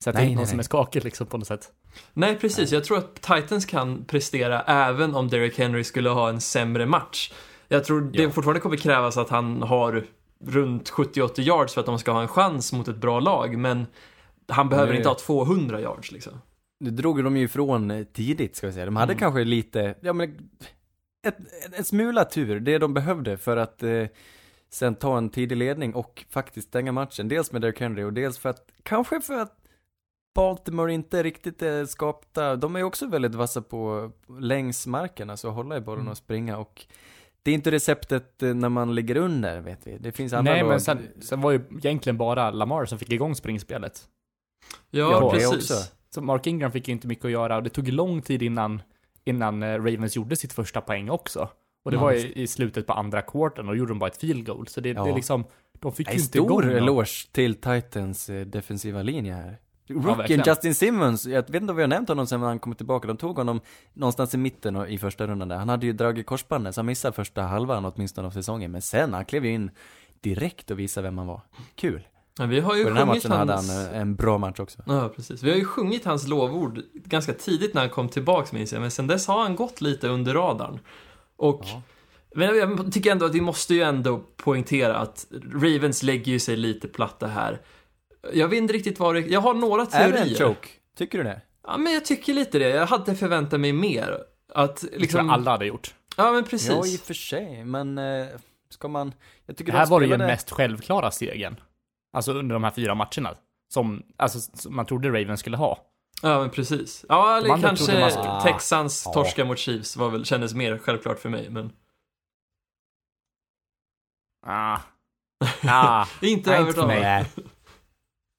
sätta 0.04 0.18
Nej, 0.20 0.28
in 0.28 0.34
någon 0.34 0.42
nej, 0.42 0.48
som 0.48 0.58
nej. 0.58 0.62
är 0.62 0.64
skakig 0.64 1.04
liksom 1.04 1.28
på 1.28 1.38
något 1.38 1.48
sätt. 1.48 1.72
Nej, 2.14 2.36
precis. 2.40 2.72
Jag 2.72 2.84
tror 2.84 2.98
att 2.98 3.16
Titans 3.22 3.66
kan 3.66 4.06
prestera 4.06 4.62
även 4.62 5.16
om 5.16 5.28
Derrick 5.28 5.58
Henry 5.60 5.84
skulle 5.84 6.10
ha 6.10 6.30
en 6.30 6.42
sämre 6.42 6.86
match. 6.86 7.32
Jag 7.68 7.84
tror 7.86 8.02
det 8.02 8.24
Ja. 8.24 8.30
fortfarande 8.32 8.60
kommer 8.62 8.78
krävas 8.78 9.18
att 9.18 9.30
han 9.30 9.62
har 9.62 10.06
runt 10.46 10.90
70-80 10.90 11.42
yards 11.42 11.74
för 11.74 11.80
att 11.82 11.86
de 11.86 12.00
ska 12.00 12.12
ha 12.12 12.22
en 12.22 12.28
chans 12.28 12.74
mot 12.74 12.88
ett 12.88 12.98
bra 12.98 13.20
lag, 13.20 13.58
men 13.58 13.86
han 14.48 14.70
behöver 14.70 14.92
det- 14.92 14.98
inte 14.98 15.10
ha 15.10 15.16
200 15.16 15.82
yards 15.82 16.12
liksom. 16.12 16.34
Nu 16.80 16.90
drog 16.92 17.24
de 17.24 17.38
ju 17.38 17.44
ifrån 17.44 17.92
eh, 17.92 18.04
tidigt, 18.04 18.56
ska 18.56 18.68
vi 18.68 18.74
säga. 18.74 18.86
De 18.86 18.96
hade 18.96 19.12
Mm. 19.14 19.20
kanske 19.20 19.44
lite, 19.44 19.96
ja 20.02 20.14
men, 20.14 20.50
ett, 21.28 21.38
en 21.72 21.84
smula 21.84 22.26
tur, 22.26 22.60
det 22.60 22.78
de 22.78 22.94
behövde 22.94 23.38
för 23.38 23.58
att 23.58 23.84
eh, 23.84 24.04
sen 24.72 24.96
ta 24.96 25.18
en 25.18 25.30
tidig 25.30 25.56
ledning 25.58 25.94
och 25.96 26.26
faktiskt 26.30 26.68
stänga 26.68 26.92
matchen. 26.92 27.28
Dels 27.28 27.52
med 27.52 27.62
Derrick 27.62 27.80
Henry 27.80 28.04
och 28.04 28.14
dels 28.14 28.38
för 28.38 28.50
att, 28.50 28.68
kanske 28.84 29.22
för 29.22 29.34
att 29.34 29.56
Baltimore 30.36 30.94
inte 30.94 31.24
riktigt 31.24 31.62
är 31.62 31.86
skapta, 31.86 32.56
de 32.56 32.76
är 32.76 32.80
ju 32.80 32.86
också 32.86 33.08
väldigt 33.08 33.36
vassa 33.36 33.62
på 33.62 34.12
längs 34.40 34.88
marken, 34.88 35.30
alltså 35.30 35.50
hålla 35.50 35.78
i 35.78 35.82
bollen 35.82 36.00
Mm. 36.02 36.12
och 36.12 36.18
springa 36.18 36.58
och 36.58 36.86
det 37.44 37.52
är 37.52 37.56
inte 37.56 37.72
receptet 37.72 38.44
eh, 38.44 38.54
när 38.54 38.70
man 38.70 38.96
ligger 38.96 39.18
under, 39.18 39.60
vet 39.62 39.88
vi. 39.88 39.98
Det 39.98 40.12
finns 40.12 40.34
andra 40.34 40.52
Nej, 40.52 40.62
lag. 40.62 40.70
men 40.70 40.82
sen, 40.82 41.08
sen 41.22 41.42
var 41.42 41.52
ju 41.52 41.62
egentligen 41.78 42.18
bara 42.18 42.52
Lamar 42.52 42.86
som 42.86 42.98
fick 43.00 43.10
igång 43.12 43.36
springspelet. 43.36 44.02
Ja, 44.90 45.12
Ja, 45.12 45.32
precis. 45.32 45.54
också. 45.54 45.74
Så 46.10 46.22
Mark 46.22 46.48
Ingram 46.48 46.72
fick 46.72 46.88
ju 46.88 46.92
inte 46.92 47.08
mycket 47.08 47.26
att 47.26 47.32
göra 47.32 47.56
och 47.58 47.64
det 47.64 47.70
tog 47.70 47.86
ju 47.86 47.92
lång 47.92 48.22
tid 48.22 48.42
innan, 48.42 48.82
innan 49.26 49.64
eh, 49.64 49.68
Ravens 49.76 50.16
gjorde 50.16 50.36
sitt 50.36 50.54
första 50.54 50.82
poäng 50.82 51.10
också. 51.10 51.50
Och 51.86 51.92
det 51.92 51.98
Ja, 51.98 52.02
var 52.04 52.14
visst. 52.14 52.26
i, 52.26 52.42
i 52.42 52.48
slutet 52.48 52.88
på 52.88 52.94
andra 52.94 53.22
kvarten 53.22 53.70
och 53.70 53.78
gjorde 53.78 53.92
de 53.92 54.00
bara 54.00 54.10
ett 54.10 54.18
field 54.18 54.46
goal. 54.46 54.68
Så 54.68 54.82
det, 54.82 54.90
Ja. 54.90 55.04
det 55.04 55.10
är 55.10 55.16
liksom, 55.16 55.44
de 55.80 55.92
fick 55.94 56.08
Nej, 56.08 56.16
ju 56.18 56.22
inte 56.24 56.38
igång 56.38 56.48
stor 56.62 56.64
någon. 56.64 56.78
eloge 56.78 57.28
till 57.32 57.56
Titans 57.56 58.30
eh, 58.30 58.46
defensiva 58.46 59.02
linje 59.02 59.34
här. 59.34 59.58
Rookien 59.90 60.18
verkligen. 60.18 60.44
Justin 60.46 60.76
Simmons, 60.76 61.26
jag 61.26 61.42
vet 61.52 61.62
inte 61.62 61.72
om 61.72 61.76
vi 61.76 61.84
har 61.84 61.88
nämnt 61.88 62.10
honom 62.10 62.28
sen 62.28 62.42
han 62.42 62.60
kom 62.60 62.76
tillbaka, 62.76 63.08
de 63.08 63.18
tog 63.18 63.38
honom 63.38 63.62
någonstans 63.94 64.34
i 64.34 64.38
mitten 64.38 64.76
och- 64.76 64.90
i 64.90 64.98
första 64.98 65.28
rundan 65.28 65.48
där. 65.48 65.56
Han 65.56 65.70
hade 65.70 65.86
ju 65.86 65.94
dragit 65.94 66.26
korsbandet, 66.26 66.76
så 66.76 66.82
han 66.82 66.86
missade 66.86 67.16
första 67.16 67.42
halvan 67.42 67.86
åtminstone 67.86 68.28
av 68.28 68.32
säsongen. 68.32 68.72
Men 68.72 68.82
sen, 68.82 69.14
han 69.14 69.26
klev 69.26 69.46
ju 69.46 69.52
in 69.54 69.72
direkt 70.22 70.72
och 70.72 70.80
visade 70.80 71.08
vem 71.08 71.18
han 71.18 71.28
var. 71.28 71.42
Kul. 71.76 72.08
Men 72.40 72.50
vi 72.50 72.60
har 72.60 72.76
ju 72.76 72.82
Och 72.84 72.88
i 72.88 72.90
den 72.90 72.98
här 72.98 73.06
matchen 73.06 73.32
hade 73.32 73.54
hans... 73.54 73.70
han 73.72 73.86
eh, 73.86 73.98
en 74.02 74.16
bra 74.16 74.38
match 74.38 74.60
också. 74.60 74.80
Ja, 74.88 75.10
precis. 75.16 75.44
Vi 75.44 75.50
har 75.50 75.58
ju 75.58 75.66
sjungit 75.66 76.06
hans 76.06 76.28
lovord 76.28 76.82
ganska 76.94 77.34
tidigt 77.34 77.74
när 77.74 77.82
han 77.82 77.90
kom 77.90 78.10
tillbaks 78.10 78.52
minns 78.52 78.74
jag, 78.74 78.82
men 78.82 78.92
sen 78.92 79.08
dess 79.08 79.28
har 79.28 79.42
han 79.44 79.56
gått 79.56 79.82
lite 79.82 80.08
under 80.08 80.34
radarn. 80.34 80.80
Och 81.38 81.62
Ja. 81.66 81.82
men 82.36 82.58
jag 82.58 82.94
tycker 82.94 83.12
ändå 83.12 83.26
att 83.26 83.36
vi 83.36 83.42
måste 83.42 83.74
ju 83.76 83.82
ändå 83.82 84.22
poängtera 84.38 84.96
att 84.98 85.26
Ravens 85.54 86.04
lägger 86.04 86.32
ju 86.32 86.40
sig 86.40 86.56
lite 86.56 86.88
platta 86.88 87.28
här. 87.28 87.62
Jag 88.34 88.48
vet 88.48 88.58
inte 88.58 88.74
riktigt 88.74 89.00
vad 89.00 89.16
det... 89.16 89.20
Jag 89.22 89.42
har 89.42 89.54
några 89.54 89.82
Är 89.82 89.86
teorier. 89.86 90.12
det 90.26 90.30
en 90.30 90.36
choke? 90.36 90.68
Tycker 90.98 91.18
du 91.18 91.24
det? 91.24 91.42
Ja, 91.64 91.78
men 91.78 91.94
jag 91.94 92.06
tycker 92.06 92.34
lite 92.34 92.60
det. 92.60 92.70
Jag 92.70 92.86
hade 92.88 93.16
förväntat 93.16 93.60
mig 93.60 93.74
mer. 93.74 94.18
Att 94.54 94.82
Det 94.92 94.98
liksom... 94.98 95.26
jag 95.28 95.34
alla 95.34 95.52
hade 95.52 95.66
gjort. 95.66 95.94
Ja, 96.18 96.32
men 96.32 96.44
precis. 96.44 96.70
Ja, 96.70 96.86
i 96.86 96.96
och 96.98 97.00
för 97.02 97.14
sig, 97.14 97.66
men 97.66 97.98
eh, 97.98 98.28
ska 98.70 98.88
man... 98.88 99.14
Jag 99.46 99.58
tycker 99.58 99.72
Det 99.72 99.78
här 99.78 99.86
de 99.86 99.90
var 99.92 100.02
ju 100.02 100.08
den 100.08 100.20
mest 100.20 100.52
självklara 100.52 101.12
segern. 101.12 101.60
Alltså 102.14 102.32
under 102.34 102.54
de 102.54 102.64
här 102.64 102.72
fyra 102.72 102.96
matcherna. 102.96 103.36
Som, 103.74 104.04
alltså, 104.18 104.40
som 104.40 104.76
man 104.76 104.86
trodde 104.86 105.10
Ravens 105.10 105.40
skulle 105.40 105.58
ha. 105.58 105.86
Ja, 106.22 106.40
men 106.40 106.50
precis. 106.50 107.06
Ja, 107.10 107.38
eller 107.38 107.50
kanske 107.50 108.00
man 108.00 108.12
skulle- 108.12 108.42
Texans 108.44 109.04
Ja. 109.06 109.14
torska 109.14 109.46
mot 109.46 109.60
Chiefs 109.60 109.98
var 109.98 110.10
väl, 110.10 110.26
kändes 110.26 110.54
mer 110.54 110.78
självklart 110.78 111.20
för 111.20 111.30
mig, 111.30 111.50
men... 111.50 111.72
Ah. 114.46 114.78
Ah. 115.68 116.02
Inte 116.02 116.18
Nej, 116.22 116.32
inte 116.32 116.50
för 116.52 116.58
övertalad. 116.62 116.88
mig. 116.88 117.26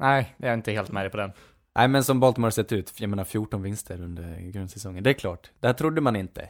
Nej, 0.01 0.35
jag 0.37 0.51
är 0.51 0.55
inte 0.55 0.73
helt 0.73 0.93
med 0.93 1.03
dig 1.05 1.11
på 1.11 1.17
den. 1.17 1.33
Nej 1.75 1.89
men 1.89 2.05
som 2.05 2.21
Baltimore 2.21 2.53
sett 2.53 2.73
ut, 2.73 3.01
jag 3.01 3.11
menar 3.11 3.25
14 3.25 3.63
vinster 3.63 4.03
under 4.03 4.41
grundsäsongen, 4.41 5.05
det 5.05 5.11
är 5.11 5.15
klart. 5.15 5.51
Det 5.61 5.67
här 5.67 5.75
trodde 5.75 6.01
man 6.01 6.17
inte. 6.17 6.49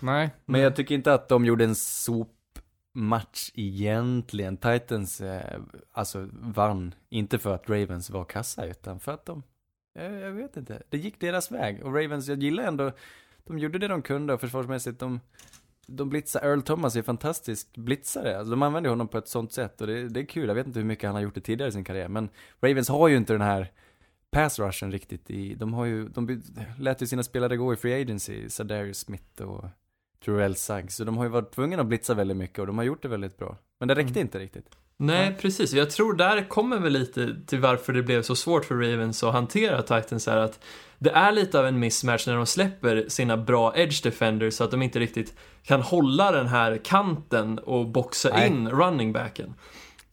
Nej. 0.00 0.30
Men 0.44 0.60
jag 0.60 0.76
tycker 0.76 0.94
inte 0.94 1.14
att 1.14 1.28
de 1.28 1.44
gjorde 1.44 1.64
en 1.64 1.74
sopmatch 1.74 3.50
egentligen. 3.54 4.56
Titans, 4.56 5.20
eh, 5.20 5.60
alltså 5.92 6.28
vann, 6.32 6.94
inte 7.08 7.38
för 7.38 7.54
att 7.54 7.70
Ravens 7.70 8.10
var 8.10 8.24
kassa, 8.24 8.66
utan 8.66 9.00
för 9.00 9.12
att 9.12 9.26
de, 9.26 9.42
jag, 9.94 10.12
jag 10.12 10.32
vet 10.32 10.56
inte, 10.56 10.82
det 10.88 10.98
gick 10.98 11.20
deras 11.20 11.50
väg. 11.50 11.84
Och 11.84 11.94
Ravens, 11.94 12.28
jag 12.28 12.42
gillar 12.42 12.64
ändå, 12.64 12.92
de 13.44 13.58
gjorde 13.58 13.78
det 13.78 13.88
de 13.88 14.02
kunde 14.02 14.32
och 14.34 14.40
försvarsmässigt, 14.40 14.98
de, 14.98 15.20
de 15.96 16.08
blitzar, 16.08 16.40
Earl 16.40 16.60
Thomas 16.62 16.96
är 16.96 17.02
fantastisk 17.02 17.76
blitzare. 17.76 18.38
Alltså 18.38 18.50
de 18.50 18.62
använder 18.62 18.90
honom 18.90 19.08
på 19.08 19.18
ett 19.18 19.28
sånt 19.28 19.52
sätt 19.52 19.80
och 19.80 19.86
det, 19.86 20.08
det 20.08 20.20
är 20.20 20.24
kul. 20.24 20.48
Jag 20.48 20.54
vet 20.54 20.66
inte 20.66 20.78
hur 20.78 20.86
mycket 20.86 21.04
han 21.04 21.14
har 21.14 21.22
gjort 21.22 21.34
det 21.34 21.40
tidigare 21.40 21.68
i 21.68 21.72
sin 21.72 21.84
karriär, 21.84 22.08
men 22.08 22.28
Ravens 22.60 22.88
har 22.88 23.08
ju 23.08 23.16
inte 23.16 23.32
den 23.32 23.40
här 23.42 23.72
pass 24.30 24.58
rushen 24.58 24.92
riktigt 24.92 25.30
i, 25.30 25.54
de 25.54 25.74
har 25.74 25.84
ju, 25.84 26.08
de 26.08 26.42
lät 26.78 27.02
ju 27.02 27.06
sina 27.06 27.22
spelare 27.22 27.56
gå 27.56 27.72
i 27.72 27.76
free 27.76 28.02
agency, 28.02 28.48
Sadarius 28.48 28.98
Smith 28.98 29.42
och 29.42 29.64
Terrell 30.24 30.54
Suggs, 30.56 30.96
så 30.96 31.04
de 31.04 31.16
har 31.16 31.24
ju 31.24 31.30
varit 31.30 31.52
tvungna 31.52 31.80
att 31.80 31.86
blitza 31.86 32.14
väldigt 32.14 32.36
mycket 32.36 32.58
och 32.58 32.66
de 32.66 32.78
har 32.78 32.84
gjort 32.84 33.02
det 33.02 33.08
väldigt 33.08 33.36
bra. 33.36 33.56
Men 33.80 33.88
det 33.88 33.94
räckte 33.94 34.12
Mm. 34.12 34.26
inte 34.26 34.38
riktigt. 34.38 34.66
Nej, 35.02 35.36
precis. 35.40 35.72
Jag 35.72 35.90
tror 35.90 36.14
där 36.14 36.48
kommer 36.48 36.78
väl 36.78 36.92
lite 36.92 37.36
till 37.46 37.60
varför 37.60 37.92
det 37.92 38.02
blev 38.02 38.22
så 38.22 38.36
svårt 38.36 38.64
för 38.64 38.74
Ravens 38.74 39.24
att 39.24 39.32
hantera 39.32 39.82
Titans 39.82 40.26
här 40.26 40.36
att 40.36 40.60
det 40.98 41.10
är 41.10 41.32
lite 41.32 41.58
av 41.58 41.66
en 41.66 41.78
mismatch 41.78 42.26
när 42.26 42.36
de 42.36 42.46
släpper 42.46 43.04
sina 43.08 43.36
bra 43.36 43.72
edge 43.76 44.02
defenders 44.02 44.54
så 44.54 44.64
att 44.64 44.70
de 44.70 44.82
inte 44.82 44.98
riktigt 44.98 45.34
kan 45.62 45.82
hålla 45.82 46.32
den 46.32 46.46
här 46.46 46.80
kanten 46.84 47.58
och 47.58 47.88
boxa 47.88 48.30
Nej. 48.32 48.48
in 48.48 48.68
running 48.68 49.12
backen. 49.12 49.54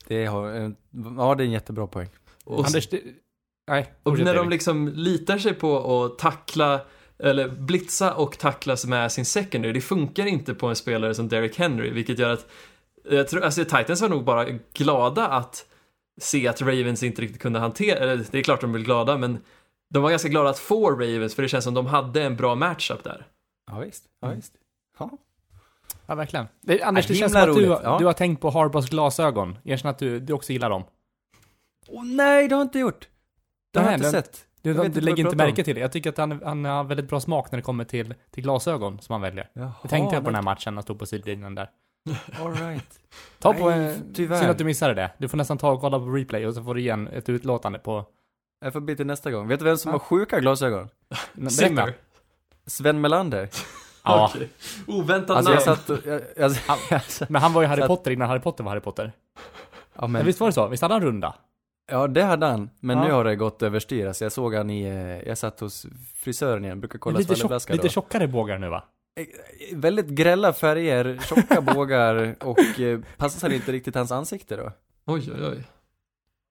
Det 0.08 0.26
har, 0.26 0.56
eh, 0.56 0.70
ja 1.18 1.36
det 1.36 1.44
är 1.44 1.46
en 1.46 1.52
jättebra 1.52 1.88
poäng. 1.88 2.10
Och, 2.44 2.66
Anders, 2.66 2.88
det... 2.90 3.02
Nej. 3.68 3.94
och 4.04 4.20
när 4.20 4.36
de 4.36 4.50
liksom 4.50 4.88
litar 4.88 5.38
sig 5.38 5.54
på 5.54 6.04
att 6.04 6.20
tackla 6.20 6.82
eller 7.20 7.50
blitza 7.50 8.14
och 8.14 8.38
tacklas 8.38 8.86
med 8.86 9.12
sin 9.12 9.26
secondary, 9.26 9.74
det 9.74 9.82
funkar 9.82 10.26
inte 10.26 10.54
på 10.54 10.68
en 10.68 10.76
spelare 10.76 11.14
som 11.14 11.28
Derrick 11.28 11.58
Henry, 11.58 11.90
vilket 11.90 12.20
gör 12.20 12.30
att 12.30 12.48
jag 13.10 13.28
tror, 13.28 13.42
alltså 13.44 13.64
Titans 13.66 14.02
var 14.02 14.10
nog 14.10 14.24
bara 14.24 14.46
glada 14.74 15.28
att 15.28 15.66
se 16.22 16.48
att 16.48 16.62
Ravens 16.62 17.04
inte 17.04 17.22
riktigt 17.22 17.42
kunde 17.42 17.60
hantera, 17.60 18.00
eller 18.00 18.26
det 18.32 18.38
är 18.40 18.44
klart 18.44 18.62
de 18.62 18.72
blev 18.72 18.84
glada, 18.84 19.18
men 19.18 19.38
de 19.94 20.04
var 20.04 20.10
ganska 20.10 20.30
glada 20.30 20.50
att 20.50 20.60
få 20.60 20.92
Ravens, 20.92 21.36
för 21.36 21.42
det 21.42 21.48
känns 21.50 21.64
som 21.64 21.74
de 21.74 21.86
hade 21.86 22.24
en 22.24 22.36
bra 22.36 22.56
matchup 22.56 23.04
där. 23.04 23.28
Ja 23.72 23.80
visst, 23.80 24.04
ja 24.22 24.28
Mm. 24.28 24.38
visst. 24.38 24.54
Ja. 25.00 25.10
Ja, 26.06 26.16
verkligen. 26.16 26.46
Det, 26.62 26.82
Anders, 26.84 27.06
Ja, 27.06 27.14
det 27.14 27.20
känns 27.20 27.32
som 27.34 27.42
att 27.42 27.56
du, 27.56 27.64
ja. 27.66 27.98
du 28.00 28.06
har 28.06 28.14
tänkt 28.14 28.42
på 28.42 28.50
Harbors 28.50 28.90
glasögon. 28.90 29.58
Erkänn 29.64 29.90
att 29.92 30.00
du, 30.00 30.20
du 30.20 30.34
också 30.34 30.54
gillar 30.54 30.70
dem. 30.70 30.84
Åh 31.88 32.06
nej, 32.06 32.48
det 32.48 32.56
har 32.56 32.60
jag 32.60 32.66
inte 32.66 32.80
gjort. 32.80 33.08
Det 33.74 33.80
har 33.80 33.86
jag 33.86 33.98
inte 33.98 34.12
sett. 34.12 34.46
Du, 34.62 34.74
du 34.74 34.86
inte 34.86 35.00
vad 35.00 35.04
lägger 35.04 35.16
du 35.16 35.22
inte 35.22 35.24
pratar 35.32 35.46
om. 35.46 35.50
märke 35.50 35.64
till 35.64 35.76
det. 35.76 35.82
Jag 35.82 35.92
tycker 35.92 36.10
att 36.10 36.18
han, 36.18 36.42
han 36.46 36.66
har 36.66 36.84
väldigt 36.84 37.10
bra 37.10 37.20
smak 37.20 37.52
när 37.52 37.58
det 37.58 37.64
kommer 37.64 37.84
till, 37.84 38.14
till 38.32 38.44
glasögon 38.44 39.00
som 39.00 39.14
han 39.14 39.22
väljer. 39.22 39.50
Jaha, 39.54 39.72
Det 39.84 39.88
tänkte 39.90 40.16
jag 40.16 40.24
på 40.24 40.30
den 40.30 40.36
här 40.36 40.42
matchen 40.42 40.74
när 40.74 40.78
han 40.78 40.84
stod 40.84 41.00
på 41.00 41.06
sidlinjen 41.06 41.56
där. 41.56 41.70
All 42.40 42.54
right. 42.56 43.00
Ta 43.40 43.54
på 43.54 43.70
en... 43.70 44.14
tyvärr. 44.14 44.40
Synd 44.40 44.52
att 44.52 44.58
du 44.58 44.64
missade 44.64 44.94
det. 44.94 45.12
Du 45.18 45.28
får 45.28 45.38
nästan 45.38 45.58
ta 45.58 45.72
och 45.72 45.82
kolla 45.82 46.00
på 46.00 46.06
replay 46.06 46.48
och 46.48 46.54
så 46.54 46.64
får 46.64 46.76
du 46.76 46.82
igen 46.82 47.08
ett 47.08 47.30
utlåtande 47.30 47.80
på... 47.80 48.06
Jag 48.62 48.74
får 48.74 48.80
bli 48.82 48.96
till 48.96 49.06
nästa 49.08 49.32
gång. 49.32 49.48
Vet 49.48 49.60
du 49.60 49.66
vem 49.66 49.78
som 49.78 49.92
har 49.92 50.00
sjuka 50.00 50.40
glasögon? 50.40 50.90
Zimmer. 51.50 51.94
Sven 52.66 53.02
Melander. 53.02 53.50
Ja, 54.04 54.32
Okej. 54.36 54.50
Oväntat 54.88 55.38
Alltså 55.38 55.54
jag 55.54 55.66
namn. 55.66 55.78
satt 55.78 55.90
och, 55.90 55.98
jag, 56.06 56.22
alltså, 56.44 56.72
alltså, 56.96 57.26
men 57.30 57.42
han 57.42 57.54
var 57.54 57.62
ju 57.62 57.68
Harry 57.68 57.80
Så 57.80 57.84
att- 57.84 57.88
Potter 57.88 58.12
innan 58.12 58.30
Harry 58.30 58.40
Potter 58.40 58.64
var 58.64 58.72
Harry 58.72 58.82
Potter. 58.82 59.12
ja, 59.96 60.02
Men 60.02 60.12
men, 60.12 60.26
visst 60.26 60.40
var 60.40 60.48
det 60.48 60.54
så? 60.54 60.68
Visst 60.68 60.82
hade 60.82 60.94
han 60.94 61.04
runda? 61.04 61.36
ja 61.92 62.08
det 62.08 62.22
hade 62.24 62.46
han. 62.46 62.70
Men 62.80 62.98
Ja. 62.98 63.04
nu 63.04 63.12
har 63.12 63.24
det 63.24 63.36
gått 63.36 63.64
överstyr. 63.64 64.08
Alltså 64.08 64.26
jag 64.26 64.32
såg 64.32 64.56
han 64.56 64.70
i, 64.70 64.84
eh, 64.84 65.28
jag 65.28 65.38
satt 65.38 65.60
hos 65.60 65.86
frisören 66.16 66.66
igen, 66.66 66.80
brukar 66.80 67.00
kolla 67.00 67.20
Lite, 67.20 67.36
tjock, 67.36 67.70
lite 67.70 67.84
då. 67.84 67.90
tjockare 67.90 68.28
bågar 68.28 68.58
nu 68.58 68.70
va? 68.70 68.84
Eh, 69.18 69.26
Väldigt 69.74 70.08
grälla 70.08 70.54
färger, 70.54 71.20
tjocka 71.22 71.62
bågar 71.76 72.36
och 72.44 72.80
eh, 72.80 73.00
passar 73.18 73.50
inte 73.54 73.72
riktigt 73.72 73.96
hans 73.96 74.12
ansikte 74.12 74.56
då. 74.56 74.72
Oj, 75.06 75.32
oj, 75.36 75.46
oj. 75.48 75.64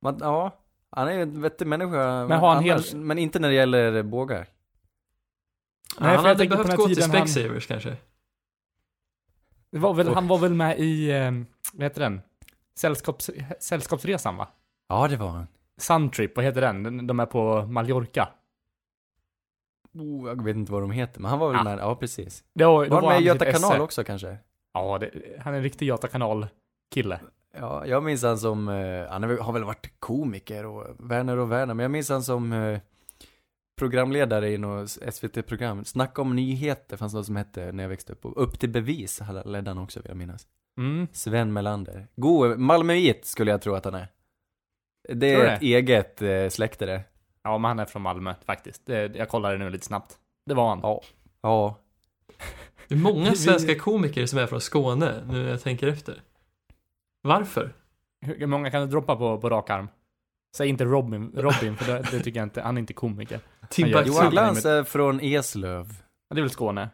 Man, 0.03 0.19
ja, 0.21 0.59
han 0.91 1.09
är 1.09 1.13
ju 1.13 1.23
en 1.23 1.43
vettig 1.43 1.67
människa. 1.67 2.27
Men 2.27 2.39
har 2.41 2.49
han 2.55 2.59
annars- 2.71 2.93
hel- 2.93 3.01
Men 3.01 3.19
inte 3.19 3.39
när 3.39 3.49
det 3.49 3.55
gäller 3.55 4.03
bågar. 4.03 4.47
Nej, 6.01 6.17
han 6.17 6.25
hade 6.25 6.47
behövt 6.47 6.77
gå 6.77 6.87
till 6.87 6.97
tiden 6.97 7.11
han- 7.11 7.29
Specsavers 7.29 7.67
kanske. 7.67 7.97
Det 9.71 9.79
var 9.79 9.95
väl, 9.95 10.09
Och- 10.09 10.15
han 10.15 10.29
var 10.29 10.39
väl 10.39 10.55
med 10.55 10.79
i, 10.79 11.11
eh, 11.11 11.31
vad 11.73 11.83
heter 11.83 12.01
den? 12.01 12.21
Sällskaps, 12.79 13.31
sällskapsresan 13.61 14.37
va? 14.37 14.49
Ja, 14.89 15.09
det 15.09 15.17
var 15.17 15.29
han. 15.29 15.47
Suntrip, 15.79 16.37
vad 16.37 16.45
heter 16.45 16.61
den? 16.61 16.83
Den- 16.83 17.07
De 17.07 17.21
är 17.21 17.27
på 17.27 17.67
Mallorca. 17.67 18.29
Oh, 19.99 20.29
jag 20.29 20.45
vet 20.45 20.57
inte 20.57 20.73
vad 20.73 20.83
de 20.83 20.91
heter, 20.91 21.21
men 21.21 21.31
han 21.31 21.39
var 21.39 21.49
väl 21.49 21.57
Ja. 21.57 21.65
med, 21.65 21.79
ja 21.79 21.97
precis. 21.97 22.45
Det 22.55 22.65
var, 22.65 22.87
Var 22.87 23.01
han 23.03 23.11
med 23.13 23.21
i 23.21 23.25
Göta 23.25 23.53
kanal 23.53 23.81
också 23.81 24.05
kanske? 24.05 24.37
Ja, 24.75 24.99
det, 24.99 25.11
han 25.41 25.53
är 25.55 25.57
en 25.59 25.63
riktig 25.63 25.87
Göta 25.87 26.09
kanal-kille. 26.09 27.21
Ja, 27.59 27.87
jag 27.87 28.03
minns 28.03 28.23
han 28.23 28.39
som, 28.39 28.69
eh, 28.69 29.07
han 29.09 29.23
har 29.23 29.53
väl 29.53 29.65
varit 29.65 29.93
komiker 29.99 30.67
och 30.67 30.85
Werner 30.99 31.37
och 31.37 31.53
Werner, 31.53 31.75
men 31.75 31.83
jag 31.85 31.91
minns 31.91 32.09
han 32.09 32.23
som 32.23 32.53
eh, 32.53 32.79
programledare 33.79 34.51
i 34.53 34.59
något 34.59 34.91
SVT-program. 34.91 35.85
Snacka 35.85 36.23
om 36.23 36.37
nyheter 36.37 36.97
fanns 36.97 37.15
något 37.15 37.27
som 37.27 37.37
hette 37.37 37.73
när 37.73 37.85
jag 37.85 37.89
växte 37.89 38.13
upp. 38.13 38.25
Och 38.27 38.43
Upp 38.43 38.59
till 38.59 38.71
bevis 38.71 39.21
ledde 39.45 39.71
han 39.71 39.79
också 39.79 40.01
vill 40.01 40.09
jag 40.09 40.17
minnas. 40.17 40.47
Mm. 40.79 41.07
Sven 41.13 41.53
Melander. 41.53 42.07
God, 42.17 42.59
Malmöit 42.59 43.25
skulle 43.25 43.51
jag 43.51 43.63
tro 43.63 43.75
att 43.75 43.85
han 43.85 43.95
är. 43.95 44.09
Det 45.09 45.35
är 45.35 45.55
ett 45.55 45.63
eget 45.63 46.23
eh, 46.23 46.49
släkte 46.49 46.87
det. 46.87 47.03
Ja, 47.47 47.59
men 47.59 47.69
han 47.69 47.79
är 47.79 47.85
från 47.85 48.03
Malmö 48.03 48.35
faktiskt. 48.47 48.87
Det, 48.87 49.17
jag 49.17 49.29
kollade 49.29 49.59
nu 49.59 49.71
lite 49.71 49.87
snabbt. 49.87 50.19
Det 50.47 50.55
var 50.55 50.69
han. 50.69 50.81
Ja. 50.83 51.03
Ja. 51.43 51.77
Det 52.89 52.95
är 52.95 52.99
många 52.99 53.35
svenska 53.35 53.79
komiker 53.79 54.27
som 54.27 54.39
är 54.39 54.47
från 54.47 54.61
Skåne, 54.61 55.25
nu 55.27 55.43
när 55.43 55.51
jag 55.51 55.63
tänker 55.63 55.87
efter. 55.89 56.23
Varför? 57.23 57.73
Hur 58.21 58.47
många 58.47 58.71
kan 58.71 58.81
du 58.81 58.87
droppa 58.87 59.17
på, 59.17 59.41
på 59.41 59.51
rak 59.51 59.71
arm? 59.71 59.89
Säg 60.57 60.69
inte 60.69 60.85
Robin, 60.85 61.33
Robin 61.37 61.77
för 61.77 61.93
det, 61.93 62.03
det 62.11 62.21
tycker 62.21 62.41
jag 62.41 62.47
inte. 62.47 62.63
Han 62.63 62.77
är 62.77 62.81
inte 62.81 62.93
komiker. 62.93 63.41
Johan. 63.77 64.31
Glans 64.31 64.65
är 64.65 64.85
från 64.85 65.21
Eslöv. 65.21 65.87
Ja, 66.29 66.35
Det 66.35 66.41
är 66.41 66.43
väl 66.43 66.51
Skåne? 66.51 66.91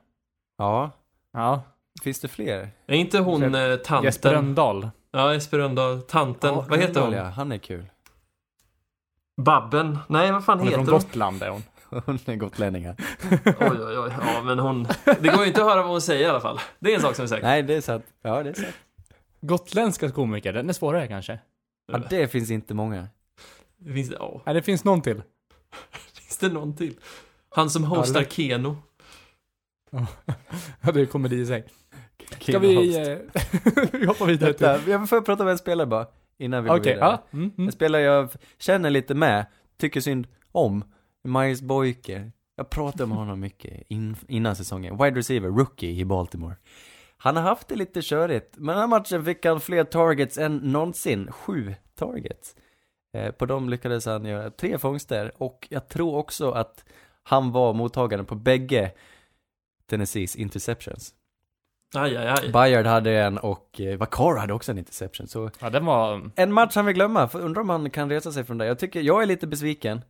Ja. 0.59 0.91
Ja. 1.33 1.63
Finns 2.03 2.21
det 2.21 2.29
fler? 2.29 2.71
Är 2.87 2.95
inte 2.95 3.19
hon 3.19 3.55
eh, 3.55 3.77
tanten? 3.77 4.05
Jesper 4.05 4.33
Rönndahl. 4.33 4.91
Ja, 5.11 5.33
Jesper 5.33 5.59
Rönndahl. 5.59 6.03
Tanten. 6.03 6.55
Ja, 6.55 6.67
vad 6.69 6.79
heter 6.79 7.01
hon? 7.01 7.13
Ja, 7.13 7.25
han 7.25 7.53
är 7.53 7.59
kul. 7.59 7.87
Babben? 9.41 9.99
Nej, 10.09 10.33
vad 10.33 10.45
fan 10.45 10.59
Hon 10.59 10.67
är 10.69 10.71
heter 10.71 10.85
från 10.85 10.95
hon? 10.95 11.03
Gotland 11.03 11.43
är 11.43 11.49
hon. 11.51 11.63
Hon 12.07 12.19
är 12.25 12.37
gotlänning. 12.37 12.85
här. 12.85 12.97
Oj, 13.45 13.55
oj, 13.61 13.99
oj. 13.99 14.13
Ja, 14.21 14.43
men 14.43 14.59
hon... 14.59 14.87
Det 15.05 15.29
går 15.29 15.41
ju 15.41 15.47
inte 15.47 15.61
att 15.63 15.69
höra 15.69 15.83
vad 15.83 15.91
hon 15.91 16.01
säger 16.01 16.27
i 16.27 16.31
alla 16.31 16.41
fall. 16.41 16.61
Det 16.79 16.91
är 16.91 16.95
en 16.97 17.01
sak 17.03 17.17
som 17.17 17.23
är 17.23 17.27
säker. 17.27 17.43
Nej, 17.43 17.63
det 17.63 17.75
är 17.75 17.81
sant. 17.81 18.05
Ja, 18.23 18.43
det 18.43 18.51
är 18.51 18.55
sant. 18.55 18.75
Gotländska 19.41 20.11
komiker, 20.11 20.53
den 20.53 20.69
är 20.69 20.73
svårare 20.73 21.09
kanske. 21.09 21.39
Ja, 21.93 21.99
det 22.11 22.29
finns 22.29 22.51
inte 22.51 22.75
många. 22.75 23.09
Finns 23.95 24.09
det, 24.09 24.17
ja. 24.19 24.43
Nej, 24.47 24.55
det 24.55 24.63
finns 24.63 24.85
någon 24.85 25.03
till. 25.03 25.23
Finns 26.15 26.39
det 26.39 26.49
någon 26.49 26.77
till? 26.77 26.95
Han 27.51 27.71
som 27.71 27.85
hostar 27.85 28.21
det- 28.21 28.31
Keno. 28.33 28.77
Ja, 29.91 30.93
det 30.93 31.01
är 31.01 31.07
komedi 31.07 31.41
i 31.41 31.47
sig. 31.47 31.65
Ska 32.41 32.59
vi... 32.59 32.97
eh, 33.11 33.19
vi 33.93 34.07
hoppar 34.07 34.27
vidare 34.27 34.53
till... 34.53 34.67
Vänta, 34.67 34.91
jag 34.91 35.09
får 35.09 35.21
prata 35.21 35.45
med 35.45 35.53
en 35.53 35.59
spelare 35.59 35.87
bara. 35.87 36.07
Innan 36.39 36.65
vi 36.65 36.69
går 36.69 36.77
Okej, 36.77 36.95
vidare. 36.95 37.11
ja. 37.11 37.39
Mm, 37.39 37.53
mm. 37.59 37.67
En 37.67 37.73
spelare 37.73 38.03
jag 38.03 38.29
känner 38.59 38.91
lite 38.91 39.15
med, 39.15 39.47
tycker 39.77 40.01
synd 40.01 40.27
om. 40.53 40.85
Miles 41.25 41.63
Boyker. 41.63 42.33
Jag 42.57 42.71
pratade 42.71 43.07
med 43.07 43.17
honom 43.17 43.41
mycket 43.41 43.83
in, 43.89 44.17
innan 44.29 44.57
säsongen. 44.57 44.99
Wide 44.99 45.19
receiver, 45.19 45.49
rookie 45.49 45.91
i 45.91 46.05
Baltimore. 46.05 46.57
Han 47.17 47.37
har 47.37 47.43
haft 47.43 47.69
det 47.69 47.77
lite 47.77 48.03
körigt, 48.03 48.55
men 48.57 48.67
den 48.67 48.79
här 48.79 48.87
matchen 48.87 49.25
fick 49.25 49.47
han 49.47 49.61
fler 49.61 49.85
targets 49.85 50.39
än 50.39 50.57
någonsin. 50.57 51.33
Sju 51.33 51.75
targets. 51.95 52.57
Eh, 53.17 53.33
på 53.33 53.47
dem 53.47 53.69
lyckades 53.69 54.07
han 54.07 54.25
göra 54.25 54.51
tre 54.51 54.79
fångster 54.79 55.33
och 55.37 55.67
jag 55.71 55.89
tror 55.89 56.17
också 56.17 56.51
att 56.51 56.85
han 57.23 57.53
var 57.53 57.73
mottagaren 57.73 58.27
på 58.27 58.35
bägge 58.35 58.93
Tennessees 59.87 60.37
interceptions. 60.37 61.15
Aj, 61.95 62.17
aj, 62.17 62.27
aj. 62.27 62.53
Bayard 62.53 62.87
hade 62.87 63.11
en 63.11 63.39
och 63.39 63.81
eh, 63.81 63.99
Vaccaro 63.99 64.39
hade 64.39 64.53
också 64.53 64.73
en 64.73 64.79
interception. 64.79 65.29
Så 65.29 65.51
Ja, 65.61 65.71
den 65.71 65.85
var... 65.85 66.31
en 66.37 66.53
match 66.53 66.77
han 66.77 66.87
vill 66.87 66.95
glömma, 66.95 67.29
för 67.29 67.41
undrar 67.41 67.63
om 67.63 67.69
han 67.69 67.91
kan 67.91 68.11
resa 68.11 68.33
sig 68.33 68.45
från 68.45 68.59
det. 68.59 68.67
Jag 68.67 68.79
tycker, 68.79 69.01
jag 69.01 69.23
är 69.23 69.27
lite 69.27 69.47
besviken. 69.47 70.01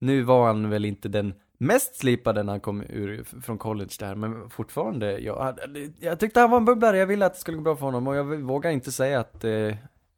Nu 0.00 0.22
var 0.22 0.46
han 0.46 0.70
väl 0.70 0.84
inte 0.84 1.08
den 1.08 1.34
mest 1.58 1.96
slipade 1.96 2.42
när 2.42 2.52
han 2.52 2.60
kom 2.60 2.82
ur, 2.82 3.24
från 3.42 3.58
college 3.58 3.90
där, 3.98 4.14
men 4.14 4.50
fortfarande, 4.50 5.18
jag, 5.18 5.58
jag 6.00 6.20
tyckte 6.20 6.40
han 6.40 6.50
var 6.50 6.58
en 6.58 6.64
bubblare, 6.64 6.98
jag 6.98 7.06
ville 7.06 7.26
att 7.26 7.34
det 7.34 7.40
skulle 7.40 7.56
gå 7.56 7.62
bra 7.62 7.76
för 7.76 7.86
honom 7.86 8.06
och 8.08 8.16
jag 8.16 8.24
vågar 8.24 8.70
inte 8.70 8.92
säga 8.92 9.20
att, 9.20 9.44
eh, 9.44 9.50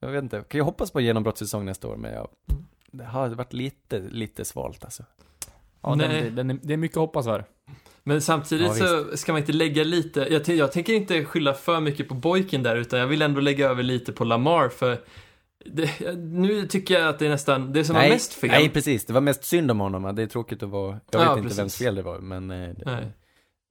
jag 0.00 0.08
vet 0.08 0.22
inte, 0.22 0.44
kan 0.48 0.58
jag 0.58 0.64
hoppas 0.64 0.90
på 0.90 0.98
en 0.98 1.04
genombrottssäsong 1.04 1.64
nästa 1.64 1.88
år, 1.88 1.96
men 1.96 2.12
jag, 2.12 2.28
det 2.90 3.04
har 3.04 3.28
varit 3.28 3.52
lite, 3.52 3.98
lite 3.98 4.44
svalt 4.44 4.84
alltså. 4.84 5.04
Ja, 5.82 5.94
Nej. 5.94 6.22
den, 6.22 6.34
den 6.34 6.50
är, 6.50 6.58
det 6.62 6.72
är 6.72 6.76
mycket 6.76 6.96
att 6.96 7.00
hoppas 7.00 7.26
för. 7.26 7.44
Men 8.08 8.20
samtidigt 8.20 8.66
Ja, 8.78 9.04
så 9.10 9.16
ska 9.16 9.32
man 9.32 9.40
inte 9.40 9.52
lägga 9.52 9.84
lite, 9.84 10.20
jag, 10.30 10.48
jag 10.48 10.72
tänker 10.72 10.92
inte 10.92 11.24
skylla 11.24 11.54
för 11.54 11.80
mycket 11.80 12.08
på 12.08 12.14
Boykin 12.14 12.62
där, 12.62 12.76
utan 12.76 12.98
jag 12.98 13.06
vill 13.06 13.22
ändå 13.22 13.40
lägga 13.40 13.68
över 13.70 13.82
lite 13.82 14.12
på 14.12 14.24
Lamar, 14.24 14.68
för 14.68 14.98
det, 15.64 16.14
nu 16.16 16.66
tycker 16.66 16.94
jag 16.94 17.08
att 17.08 17.18
det 17.18 17.26
är 17.26 17.30
nästan, 17.30 17.72
det 17.72 17.84
som 17.84 17.94
var 17.96 18.02
mest 18.08 18.32
fel. 18.34 18.50
nej 18.50 18.68
precis, 18.68 19.06
det 19.06 19.12
var 19.12 19.20
mest 19.20 19.44
synd 19.44 19.70
om 19.70 19.80
honom, 19.80 20.14
det 20.16 20.22
är 20.22 20.26
tråkigt 20.26 20.62
att 20.62 20.68
vara, 20.68 21.00
jag 21.10 21.18
vet 21.18 21.26
Ja, 21.26 21.32
inte 21.32 21.42
precis. 21.42 21.58
vems 21.58 21.76
fel 21.78 21.94
det 21.94 22.02
var, 22.02 22.18
men 22.18 22.50
eh, 22.50 22.68
det, 22.68 22.82
Nej. 22.86 23.06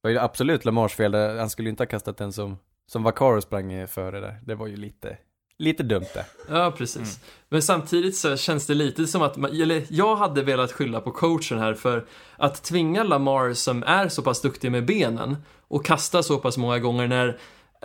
var 0.02 0.12
ju 0.12 0.20
absolut 0.20 0.66
Lamars 0.66 0.94
fel, 0.94 1.12
Det- 1.12 1.36
han 1.40 1.50
skulle 1.50 1.68
ju 1.68 1.70
inte 1.72 1.84
ha 1.84 1.88
kastat 1.88 2.18
den 2.18 2.34
som, 2.34 2.58
som 2.88 3.04
Vaccaro 3.04 3.42
sprang 3.42 3.88
före 3.88 4.20
där. 4.20 4.40
Det 4.46 4.56
var 4.56 4.68
ju 4.68 4.76
lite, 4.76 5.18
lite 5.60 5.84
dumt 5.84 6.06
det. 6.14 6.26
Ja, 6.50 6.74
precis. 6.78 7.20
Men 7.50 7.62
samtidigt 7.62 8.16
så 8.18 8.38
känns 8.38 8.68
det 8.68 8.74
lite 8.74 9.08
som 9.08 9.22
att, 9.22 9.38
man, 9.38 9.62
eller 9.62 9.84
jag 9.90 10.16
hade 10.16 10.44
velat 10.44 10.72
skylla 10.72 11.02
på 11.02 11.12
coachen 11.12 11.60
här 11.60 11.74
för 11.74 12.06
att 12.38 12.64
tvinga 12.64 13.04
Lamar 13.04 13.54
som 13.54 13.84
är 13.84 14.10
så 14.10 14.22
pass 14.22 14.42
duktig 14.42 14.72
med 14.72 14.86
benen 14.86 15.38
och 15.68 15.86
kasta 15.86 16.24
så 16.24 16.38
pass 16.38 16.58
många 16.58 16.80
gånger 16.80 17.08
när 17.08 17.38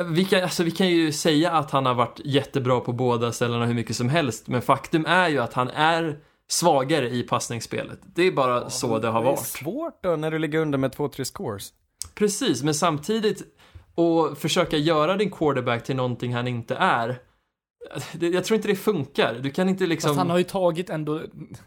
vi 0.05 0.25
kan, 0.25 0.43
alltså 0.43 0.63
vi 0.63 0.71
kan 0.71 0.89
ju 0.89 1.13
säga 1.13 1.51
att 1.53 1.71
han 1.71 1.87
har 1.87 1.95
varit 1.95 2.21
jättebra 2.25 2.81
på 2.81 2.93
båda 2.93 3.33
ställena 3.33 3.67
hur 3.67 3.75
mycket 3.75 3.97
som 3.97 4.09
helst, 4.09 4.49
men 4.49 4.63
faktum 4.63 5.07
är 5.07 5.29
ju 5.29 5.39
att 5.39 5.53
han 5.53 5.69
är 5.69 6.19
svagare 6.49 7.11
i 7.11 7.23
passningsspelet. 7.23 7.99
Det 8.15 8.23
är 8.23 8.33
bara 8.33 8.71
så 8.71 8.99
det 8.99 9.09
har 9.09 9.23
Det 9.23 9.29
är 9.29 9.31
varit. 9.33 9.47
svårt 9.47 10.03
då 10.03 10.17
när 10.17 10.31
du 10.31 10.39
ligger 10.39 10.59
under 10.59 10.79
med 10.79 10.93
två, 10.93 11.09
tre 11.09 11.25
scores. 11.25 11.69
Precis, 12.15 12.63
men 12.63 12.75
samtidigt 12.75 13.43
och 13.95 14.39
försöka 14.39 14.77
göra 14.77 15.17
din 15.17 15.31
quarterback 15.31 15.85
till 15.85 15.97
någonting 15.97 16.35
han 16.35 16.49
inte 16.49 16.75
är. 16.75 17.19
Jag 18.21 18.45
tror 18.45 18.57
inte 18.57 18.69
det 18.69 18.77
funkar. 18.77 19.35
Du 19.43 19.51
kan 19.51 19.69
inte 19.69 19.87
liksom... 19.87 20.09
Fast 20.09 20.19
han 20.19 20.31
har 20.31 20.39
ju 20.39 20.45
tagit 20.45 20.91
ändå 20.91 21.21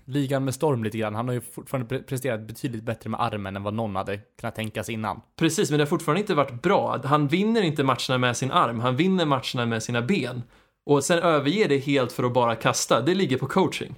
ligan 0.06 0.46
med 0.46 0.54
storm 0.54 0.84
lite 0.84 0.98
grann. 0.98 1.16
Han 1.16 1.28
har 1.28 1.36
ju 1.36 1.42
fortfarande 1.42 1.96
pre- 1.96 2.04
presterat 2.04 2.42
betydligt 2.42 2.84
bättre 2.84 3.10
med 3.10 3.22
armen 3.22 3.56
än 3.56 3.64
vad 3.64 3.74
någon 3.74 3.96
hade 3.96 4.18
kunnat 4.18 4.56
tänka 4.56 4.84
sig 4.84 4.94
innan. 4.94 5.22
Precis, 5.40 5.70
men 5.70 5.78
det 5.78 5.84
har 5.84 5.90
fortfarande 5.90 6.20
inte 6.22 6.36
varit 6.36 6.62
bra. 6.62 7.02
Han 7.04 7.28
vinner 7.28 7.62
inte 7.62 7.84
matcherna 7.84 8.18
med 8.18 8.38
sin 8.38 8.52
arm, 8.52 8.80
han 8.80 8.96
vinner 8.96 9.26
matcherna 9.26 9.66
med 9.66 9.84
sina 9.84 10.02
ben. 10.02 10.44
Och 10.86 11.04
sen 11.04 11.20
överger 11.20 11.70
det 11.70 11.78
helt 11.78 12.12
för 12.12 12.24
att 12.24 12.34
bara 12.34 12.56
kasta. 12.56 13.02
Det 13.02 13.16
ligger 13.16 13.38
på 13.38 13.48
coaching. 13.48 13.96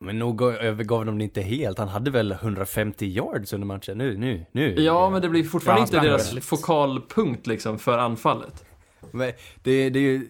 Men 0.00 0.18
nog 0.18 0.42
övergav 0.42 1.06
de 1.06 1.18
det 1.18 1.24
inte 1.24 1.40
helt. 1.40 1.78
Han 1.78 1.88
hade 1.88 2.10
väl 2.10 2.32
150 2.32 3.06
yards 3.06 3.52
under 3.52 3.66
matchen. 3.66 3.98
Nu, 3.98 4.18
nu, 4.18 4.46
nu. 4.52 4.74
Ja, 4.78 5.10
men 5.10 5.22
det 5.22 5.28
blir 5.28 5.44
fortfarande 5.44 5.80
Ja, 5.80 5.84
inte 5.84 6.08
deras 6.08 6.46
fokalpunkt 6.46 7.46
liksom 7.46 7.78
för 7.78 7.98
anfallet. 7.98 8.64
Men 9.12 9.32
det, 9.62 9.90
det 9.90 9.98
är 9.98 10.02
ju, 10.02 10.28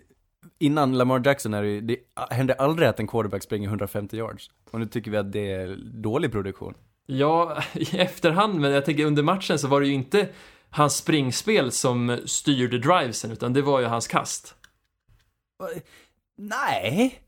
innan 0.65 0.99
Lamar 0.99 1.23
Jackson 1.25 1.55
är 1.55 1.63
det 1.63 1.81
det 1.81 1.97
hände 2.31 2.55
aldrig 2.55 2.89
att 2.89 3.01
en 3.01 3.07
quarterback 3.07 3.43
springer 3.43 3.69
150 3.69 4.17
yards. 4.17 4.51
Och 4.71 4.81
nu 4.81 4.87
tycker 4.87 5.11
vi 5.11 5.17
att 5.17 5.33
det 5.33 5.53
är 5.53 5.77
dålig 5.93 6.33
produktion. 6.33 6.75
Ja, 7.07 7.63
i 7.73 7.99
efterhand, 7.99 8.61
men 8.61 8.73
jag 8.73 8.85
tänker 8.85 9.05
under 9.05 9.23
matchen 9.23 9.59
så 9.59 9.69
var 9.69 9.81
det 9.81 9.87
ju 9.87 9.93
inte 9.95 10.29
hans 10.71 10.97
springspel 10.97 11.73
som 11.73 12.19
styrde 12.27 12.79
drivesen, 12.79 13.31
utan 13.33 13.53
det 13.53 13.63
var 13.63 13.81
ju 13.81 13.87
hans 13.87 14.07
kast. 14.07 14.55
Nej. 16.37 17.21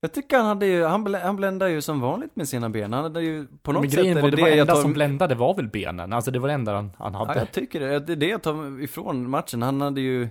Jag 0.00 0.12
tycker 0.12 0.36
han 0.36 0.46
hade 0.46 0.66
ju, 0.66 0.84
han, 0.84 1.08
bl- 1.08 1.22
han 1.22 1.36
bländade 1.36 1.70
ju 1.70 1.80
som 1.80 2.00
vanligt 2.00 2.36
med 2.36 2.48
sina 2.48 2.70
ben. 2.70 2.92
Han 2.92 3.02
hade 3.02 3.22
ju, 3.22 3.46
på 3.62 3.72
något 3.72 3.82
Men 3.82 3.90
sätt 3.90 4.00
grejen 4.00 4.16
är 4.18 4.22
var, 4.22 4.30
det 4.30 4.36
det 4.36 4.36
det 4.36 4.42
var 4.42 4.48
jag 4.48 4.58
enda 4.58 4.74
tar... 4.74 4.82
som 4.82 4.92
bländade 4.92 5.34
var 5.34 5.54
väl 5.54 5.68
benen. 5.68 6.12
Alltså 6.12 6.30
det 6.30 6.38
var 6.38 6.48
det 6.48 6.54
enda 6.54 6.74
han, 6.74 6.90
han 6.98 7.12
Ja, 7.12 7.18
hade. 7.18 7.38
jag 7.38 7.52
tycker 7.52 7.80
det. 7.80 8.00
Det 8.00 8.12
är 8.12 8.16
det 8.16 8.26
jag 8.28 8.42
tar 8.42 8.82
ifrån 8.82 9.30
matchen. 9.30 9.62
Han 9.62 9.80
hade 9.80 10.00
ju, 10.00 10.28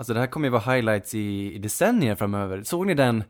alltså 0.00 0.14
det 0.14 0.20
här 0.20 0.26
kommer 0.26 0.46
ju 0.46 0.50
vara 0.52 0.74
highlights 0.74 1.14
i, 1.14 1.52
i 1.54 1.58
decennier 1.58 2.14
framöver. 2.14 2.62
Såg 2.62 2.86
ni 2.86 2.94
den 2.94 3.24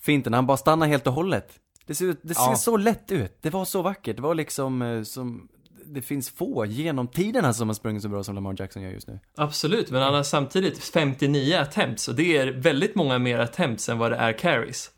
finten? 0.00 0.32
Han 0.32 0.46
bara 0.46 0.56
stannar 0.56 0.86
helt 0.86 1.06
och 1.06 1.12
hållet. 1.12 1.52
Det 1.86 1.94
ser, 1.94 2.04
ut, 2.06 2.18
det 2.22 2.34
ser 2.34 2.42
Ja. 2.42 2.56
så 2.56 2.76
lätt 2.76 3.12
ut. 3.12 3.38
Det 3.42 3.50
var 3.50 3.64
så 3.64 3.82
vackert. 3.82 4.16
Det 4.16 4.22
var 4.22 4.34
liksom 4.34 4.82
eh, 4.82 5.02
som, 5.02 5.48
det 5.86 6.02
finns 6.02 6.30
få 6.30 6.66
genom 6.66 7.08
tiderna 7.08 7.52
som 7.54 7.68
har 7.68 7.74
sprungit 7.74 8.02
så 8.02 8.08
bra 8.08 8.24
som 8.24 8.34
Lamar 8.34 8.54
Jackson 8.58 8.82
gör 8.82 8.90
just 8.90 9.08
nu. 9.08 9.20
Absolut, 9.36 9.90
men 9.90 10.02
han 10.02 10.14
har 10.14 10.22
samtidigt 10.22 10.78
59 10.84 11.56
attempts 11.56 12.08
och 12.08 12.14
det 12.14 12.36
är 12.36 12.46
väldigt 12.52 12.94
många 12.94 13.18
mer 13.18 13.38
attempts 13.38 13.88
än 13.88 13.98
vad 13.98 14.12
det 14.12 14.16
är 14.16 14.32
carries. 14.32 14.90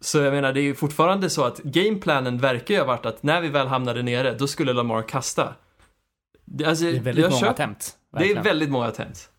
Så 0.00 0.18
jag 0.18 0.32
menar, 0.34 0.52
det 0.52 0.60
är 0.60 0.62
ju 0.62 0.74
fortfarande 0.74 1.30
så 1.30 1.44
att 1.44 1.58
gameplanen 1.58 2.38
verkar 2.38 2.74
ju 2.74 2.80
ha 2.80 2.86
varit 2.86 3.06
att 3.06 3.22
när 3.22 3.40
vi 3.40 3.48
väl 3.48 3.66
hamnade 3.66 4.02
nere, 4.02 4.34
då 4.34 4.46
skulle 4.46 4.72
Lamar 4.72 5.02
kasta. 5.02 5.54
Det, 6.44 6.64
alltså, 6.64 6.84
Det 6.84 6.96
är 6.96 7.00
väldigt 7.00 7.22
jag 7.22 7.30
många 7.32 7.40
köp- 7.42 7.50
attempt. 7.50 7.96
Det 8.18 8.32
är 8.32 8.42
väldigt 8.42 8.70
många 8.70 8.86
attempts. 8.86 9.29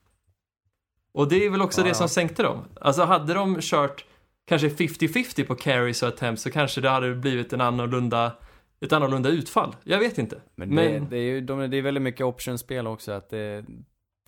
Och 1.14 1.30
det 1.30 1.46
är 1.46 1.50
väl 1.50 1.62
också 1.62 1.82
Ja, 1.82 1.84
det 1.84 1.90
ja. 1.90 1.94
som 1.94 2.10
sänkte 2.10 2.44
dem. 2.44 2.66
Alltså 2.82 3.04
hade 3.04 3.34
de 3.34 3.58
kört 3.62 4.06
kanske 4.46 4.70
50-50 4.70 5.46
på 5.46 5.56
carries 5.56 6.04
och 6.04 6.10
attempts 6.10 6.44
så 6.44 6.52
kanske 6.52 6.82
det 6.82 6.90
hade 6.90 7.16
blivit 7.16 7.54
en 7.54 7.62
annorlunda, 7.62 8.32
ett 8.80 8.94
annorlunda 8.94 9.30
utfall. 9.30 9.76
Jag 9.84 10.00
vet 10.00 10.18
inte. 10.18 10.42
Men, 10.56 10.70
Men- 10.70 11.04
Det, 11.04 11.10
det, 11.10 11.18
är 11.18 11.22
ju, 11.22 11.42
de, 11.42 11.70
det 11.72 11.78
är 11.78 11.82
väldigt 11.82 12.04
mycket 12.04 12.26
optionspel 12.26 12.88
också. 12.88 13.12
Att 13.12 13.30
det, 13.30 13.66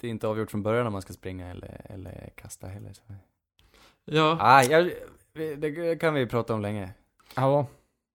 det 0.02 0.08
är 0.08 0.12
inte 0.12 0.28
avgjort 0.28 0.52
från 0.52 0.64
början 0.64 0.88
om 0.88 0.94
man 0.94 1.02
ska 1.02 1.14
springa 1.14 1.48
eller, 1.52 1.82
eller 1.90 2.30
kasta 2.36 2.68
heller. 2.68 2.94
Så. 2.94 3.02
Ja, 4.06 4.38
Ah, 4.40 4.64
jag, 4.64 4.92
det 5.58 5.96
kan 6.02 6.14
vi 6.14 6.28
prata 6.28 6.54
om 6.54 6.62
länge. 6.62 6.90
Ja. 7.36 7.68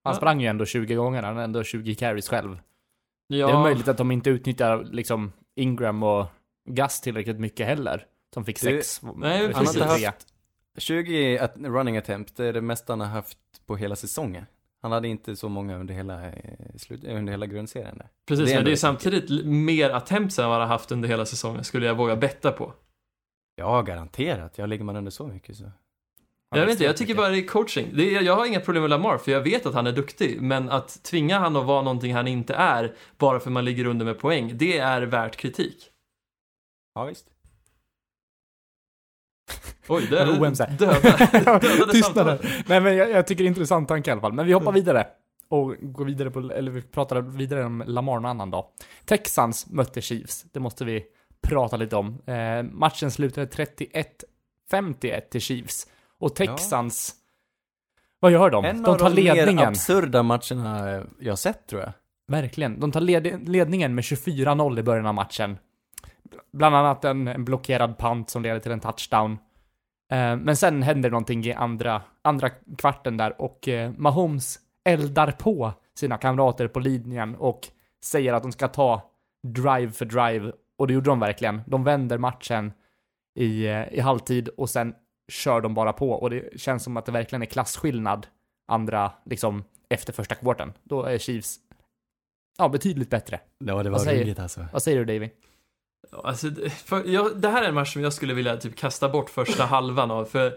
Han 0.04 0.14
sprang 0.14 0.40
ju 0.40 0.46
ändå 0.46 0.64
20 0.66 0.94
gånger, 0.94 1.22
han 1.22 1.34
hade 1.34 1.44
ändå 1.44 1.64
20 1.64 1.94
carries 1.94 2.28
själv. 2.28 2.58
ja. 3.26 3.46
Det 3.46 3.52
är 3.52 3.62
möjligt 3.62 3.88
att 3.88 3.96
de 3.98 4.10
inte 4.10 4.30
utnyttjar 4.30 4.84
liksom 4.90 5.32
Ingram 5.54 6.02
och 6.02 6.26
Gus 6.70 7.00
tillräckligt 7.00 7.40
mycket 7.40 7.66
heller. 7.66 8.06
Som 8.34 8.44
fick 8.44 8.58
sex. 8.58 9.00
Nej, 9.02 9.12
respektive 9.48 9.54
han 9.54 9.88
har 9.88 9.96
inte 9.96 10.06
haft- 10.08 10.26
20 10.78 11.38
at, 11.38 11.54
running 11.56 11.96
attempts, 11.96 12.32
det 12.32 12.44
är 12.46 12.52
det 12.52 12.60
mesta 12.60 12.92
han 12.92 13.00
har 13.00 13.06
haft 13.06 13.38
på 13.66 13.76
hela 13.76 13.96
säsongen. 13.96 14.46
Han 14.82 14.92
hade 14.92 15.08
inte 15.08 15.36
så 15.36 15.48
många 15.48 15.76
under 15.76 15.94
hela, 15.94 16.26
eh, 16.28 16.32
slut, 16.76 17.04
under 17.04 17.30
hela 17.30 17.46
grundserien 17.46 17.98
där. 17.98 18.08
Precis, 18.26 18.46
Det 18.46 18.52
är 18.52 18.56
men 18.56 18.64
det 18.64 18.72
är 18.72 18.76
samtidigt 18.76 19.30
l- 19.30 19.42
mer 19.46 19.90
attempts 19.90 20.38
än 20.38 20.44
vad 20.48 20.52
han 20.52 20.60
har 20.68 20.68
haft 20.76 20.92
under 20.92 21.08
hela 21.08 21.26
säsongen, 21.26 21.64
skulle 21.64 21.86
jag 21.86 21.94
våga 21.94 22.16
betta 22.16 22.52
på. 22.52 22.72
Ja, 23.56 23.82
garanterat. 23.82 24.58
Jag 24.58 24.68
ligger 24.68 24.84
man 24.84 24.96
under 24.96 25.10
så 25.10 25.26
mycket 25.26 25.56
så. 25.56 25.70
Jag 26.50 26.60
vet 26.60 26.70
inte, 26.70 26.84
jag 26.84 26.96
tycker 26.96 27.14
bara 27.14 27.28
det 27.28 27.38
är 27.38 27.46
coaching. 27.46 27.88
Det 27.94 28.14
är, 28.16 28.22
jag 28.22 28.36
har 28.36 28.46
inga 28.46 28.60
problem 28.60 28.82
med 28.82 28.90
Lamar, 28.90 29.18
för 29.18 29.32
jag 29.32 29.40
vet 29.40 29.66
att 29.66 29.74
han 29.74 29.86
är 29.86 29.92
duktig, 29.92 30.40
men 30.42 30.68
att 30.70 31.02
tvinga 31.02 31.38
han 31.38 31.56
att 31.56 31.66
vara 31.66 31.82
någonting 31.82 32.14
han 32.14 32.28
inte 32.28 32.54
är, 32.54 32.94
bara 33.18 33.40
för 33.40 33.50
man 33.50 33.64
ligger 33.64 33.84
under 33.84 34.04
med 34.06 34.18
poäng, 34.18 34.52
det 34.58 34.78
är 34.78 35.02
värt 35.02 35.36
kritik. 35.36 35.90
Ja, 36.94 37.04
visst. 37.04 37.26
Oj, 39.88 40.06
det 40.10 40.26
Men 40.26 40.42
OM 40.42 40.54
döda, 40.78 41.00
dödade 41.32 41.86
Tystnaden. 41.92 42.38
Nej 42.66 42.80
men 42.80 42.96
jag, 42.96 43.10
jag 43.10 43.26
tycker 43.26 43.44
det 43.44 43.46
är 43.46 43.50
en 43.50 43.54
intressant 43.54 43.88
tanke 43.88 44.10
i 44.10 44.12
alla 44.12 44.20
fall. 44.20 44.32
Men 44.32 44.46
vi 44.46 44.52
hoppar 44.52 44.72
vidare. 44.72 45.06
Och 45.48 45.74
går 45.80 46.04
vidare 46.04 46.30
på, 46.30 46.38
eller 46.38 46.70
vi 46.70 46.82
pratar 46.82 47.20
vidare 47.20 47.64
om 47.64 47.84
Lamar 47.86 48.16
en 48.16 48.24
annan 48.24 48.50
dag. 48.50 48.64
Texans 49.04 49.70
mötte 49.70 50.00
Chiefs. 50.00 50.44
Det 50.52 50.60
måste 50.60 50.84
vi 50.84 51.04
prata 51.42 51.76
lite 51.76 51.96
om. 51.96 52.22
Eh, 52.26 52.62
matchen 52.62 53.10
slutade 53.10 53.46
31-51 54.70 55.20
till 55.30 55.40
Chiefs. 55.40 55.86
Och 56.18 56.34
Texans, 56.34 57.14
vad 58.20 58.32
gör 58.32 58.50
de? 58.50 58.64
En 58.64 58.82
de 58.82 58.90
av 58.90 58.98
tar 58.98 59.10
de 59.10 59.24
mer 59.24 59.34
ledningen. 59.34 59.68
absurda 59.68 60.22
matcherna 60.22 61.02
jag 61.18 61.38
sett 61.38 61.66
tror 61.66 61.82
jag. 61.82 61.92
Verkligen. 62.28 62.80
De 62.80 62.92
tar 62.92 63.00
led 63.00 63.48
ledningen 63.48 63.94
med 63.94 64.02
24-0 64.02 64.78
i 64.78 64.82
början 64.82 65.06
av 65.06 65.14
matchen. 65.14 65.58
Bland 66.52 66.76
annat 66.76 67.04
en, 67.04 67.28
en 67.28 67.44
blockerad 67.44 67.98
punt 67.98 68.30
som 68.30 68.42
leder 68.42 68.60
till 68.60 68.72
en 68.72 68.80
touchdown. 68.80 69.32
Eh, 70.12 70.36
men 70.36 70.56
sen 70.56 70.82
händer 70.82 71.10
någonting 71.10 71.44
i 71.44 71.52
andra, 71.52 72.02
andra 72.22 72.50
kvarten 72.78 73.16
där 73.16 73.40
och 73.42 73.68
eh, 73.68 73.92
Mahomes 73.96 74.58
eldar 74.84 75.30
på 75.32 75.72
sina 75.94 76.18
kamrater 76.18 76.68
på 76.68 76.80
linjen 76.80 77.34
och 77.34 77.68
säger 78.04 78.32
att 78.32 78.42
de 78.42 78.52
ska 78.52 78.68
ta 78.68 79.10
drive 79.42 79.92
för 79.92 80.04
drive. 80.04 80.52
Och 80.78 80.86
det 80.86 80.94
gjorde 80.94 81.10
de 81.10 81.20
verkligen. 81.20 81.60
De 81.66 81.84
vänder 81.84 82.18
matchen 82.18 82.72
i, 83.34 83.66
eh, 83.66 83.88
i 83.92 84.00
halvtid 84.00 84.48
och 84.48 84.70
sen 84.70 84.94
kör 85.32 85.60
de 85.60 85.74
bara 85.74 85.92
på. 85.92 86.10
Och 86.10 86.30
det 86.30 86.60
känns 86.60 86.84
som 86.84 86.96
att 86.96 87.06
det 87.06 87.12
verkligen 87.12 87.42
är 87.42 87.46
klasskillnad 87.46 88.26
andra, 88.68 89.12
liksom, 89.24 89.64
efter 89.88 90.12
första 90.12 90.34
kvarten. 90.34 90.72
Då 90.82 91.02
är 91.02 91.18
Chiefs 91.18 91.56
Ja, 92.60 92.68
betydligt 92.68 93.10
bättre. 93.10 93.40
Ja, 93.58 93.82
det 93.82 93.90
Vad 93.90 94.00
säger- 94.00 94.22
roligt 94.24 94.38
alltså. 94.38 94.66
Vad 94.72 94.82
säger 94.82 94.98
du 94.98 95.04
Davy? 95.04 95.30
Alltså, 96.24 96.46
det- 96.50 96.70
för 96.70 97.02
jag, 97.06 97.36
det 97.36 97.48
här 97.48 97.62
är 97.62 97.68
en 97.68 97.74
match 97.74 97.92
som 97.92 98.02
jag 98.02 98.12
skulle 98.12 98.34
vilja 98.34 98.56
typ 98.56 98.76
kasta 98.76 99.08
bort 99.08 99.30
första 99.30 99.64
halvan 99.64 100.10
av, 100.10 100.24
för 100.24 100.52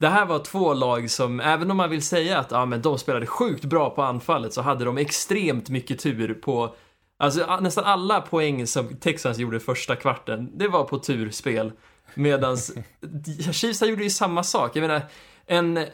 det 0.00 0.08
här 0.08 0.26
var 0.26 0.38
två 0.38 0.74
lag 0.74 1.10
som, 1.10 1.40
även 1.40 1.70
om 1.70 1.76
man 1.76 1.90
vill 1.90 2.02
säga 2.02 2.38
att 2.38 2.50
ja, 2.50 2.64
men 2.66 2.82
de 2.82 2.98
spelade 2.98 3.26
sjukt 3.26 3.64
bra 3.64 3.90
på 3.90 4.02
anfallet, 4.02 4.52
så 4.52 4.62
hade 4.62 4.84
de 4.84 4.98
extremt 4.98 5.68
mycket 5.68 5.98
tur 6.00 6.34
på 6.34 6.74
Alltså 7.18 7.58
nästan 7.60 7.84
alla 7.84 8.20
poäng 8.20 8.66
som 8.66 8.96
Texans 8.96 9.38
gjorde 9.38 9.56
i 9.56 9.60
första 9.60 9.96
kvarten, 9.96 10.50
det 10.58 10.68
var 10.68 10.84
på 10.84 10.98
turspel. 10.98 11.72
Medans 12.14 12.72
Chiefs 13.52 13.82
gjorde 13.82 14.02
ju 14.02 14.10
samma 14.10 14.42
sak. 14.42 14.76
Jag 14.76 14.80
menar, 14.82 15.00
en 15.46 15.86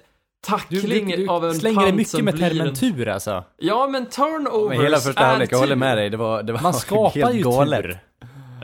tackling 0.46 1.28
av 1.28 1.44
en 1.44 1.54
slänger 1.54 1.80
punt 1.80 1.94
mycket 1.94 2.10
som 2.10 2.24
med 2.24 2.34
blir 2.34 2.48
termen 2.48 2.68
en... 2.68 2.74
tur 2.74 3.08
alltså. 3.08 3.44
Ja, 3.56 3.86
men 3.88 4.06
turnovers 4.06 4.68
Men 4.76 4.80
hela 4.80 4.98
första 4.98 5.24
halvlek, 5.24 5.52
jag 5.52 5.58
håller 5.58 5.76
med 5.76 5.98
dig, 5.98 6.10
det 6.10 6.16
var, 6.16 6.42
det 6.42 6.52
var 6.52 6.60
Man 6.60 6.74
skapar 6.84 7.10
helt 7.10 7.34
ju 7.34 7.42
galet. 7.42 7.82
tur. 7.82 7.98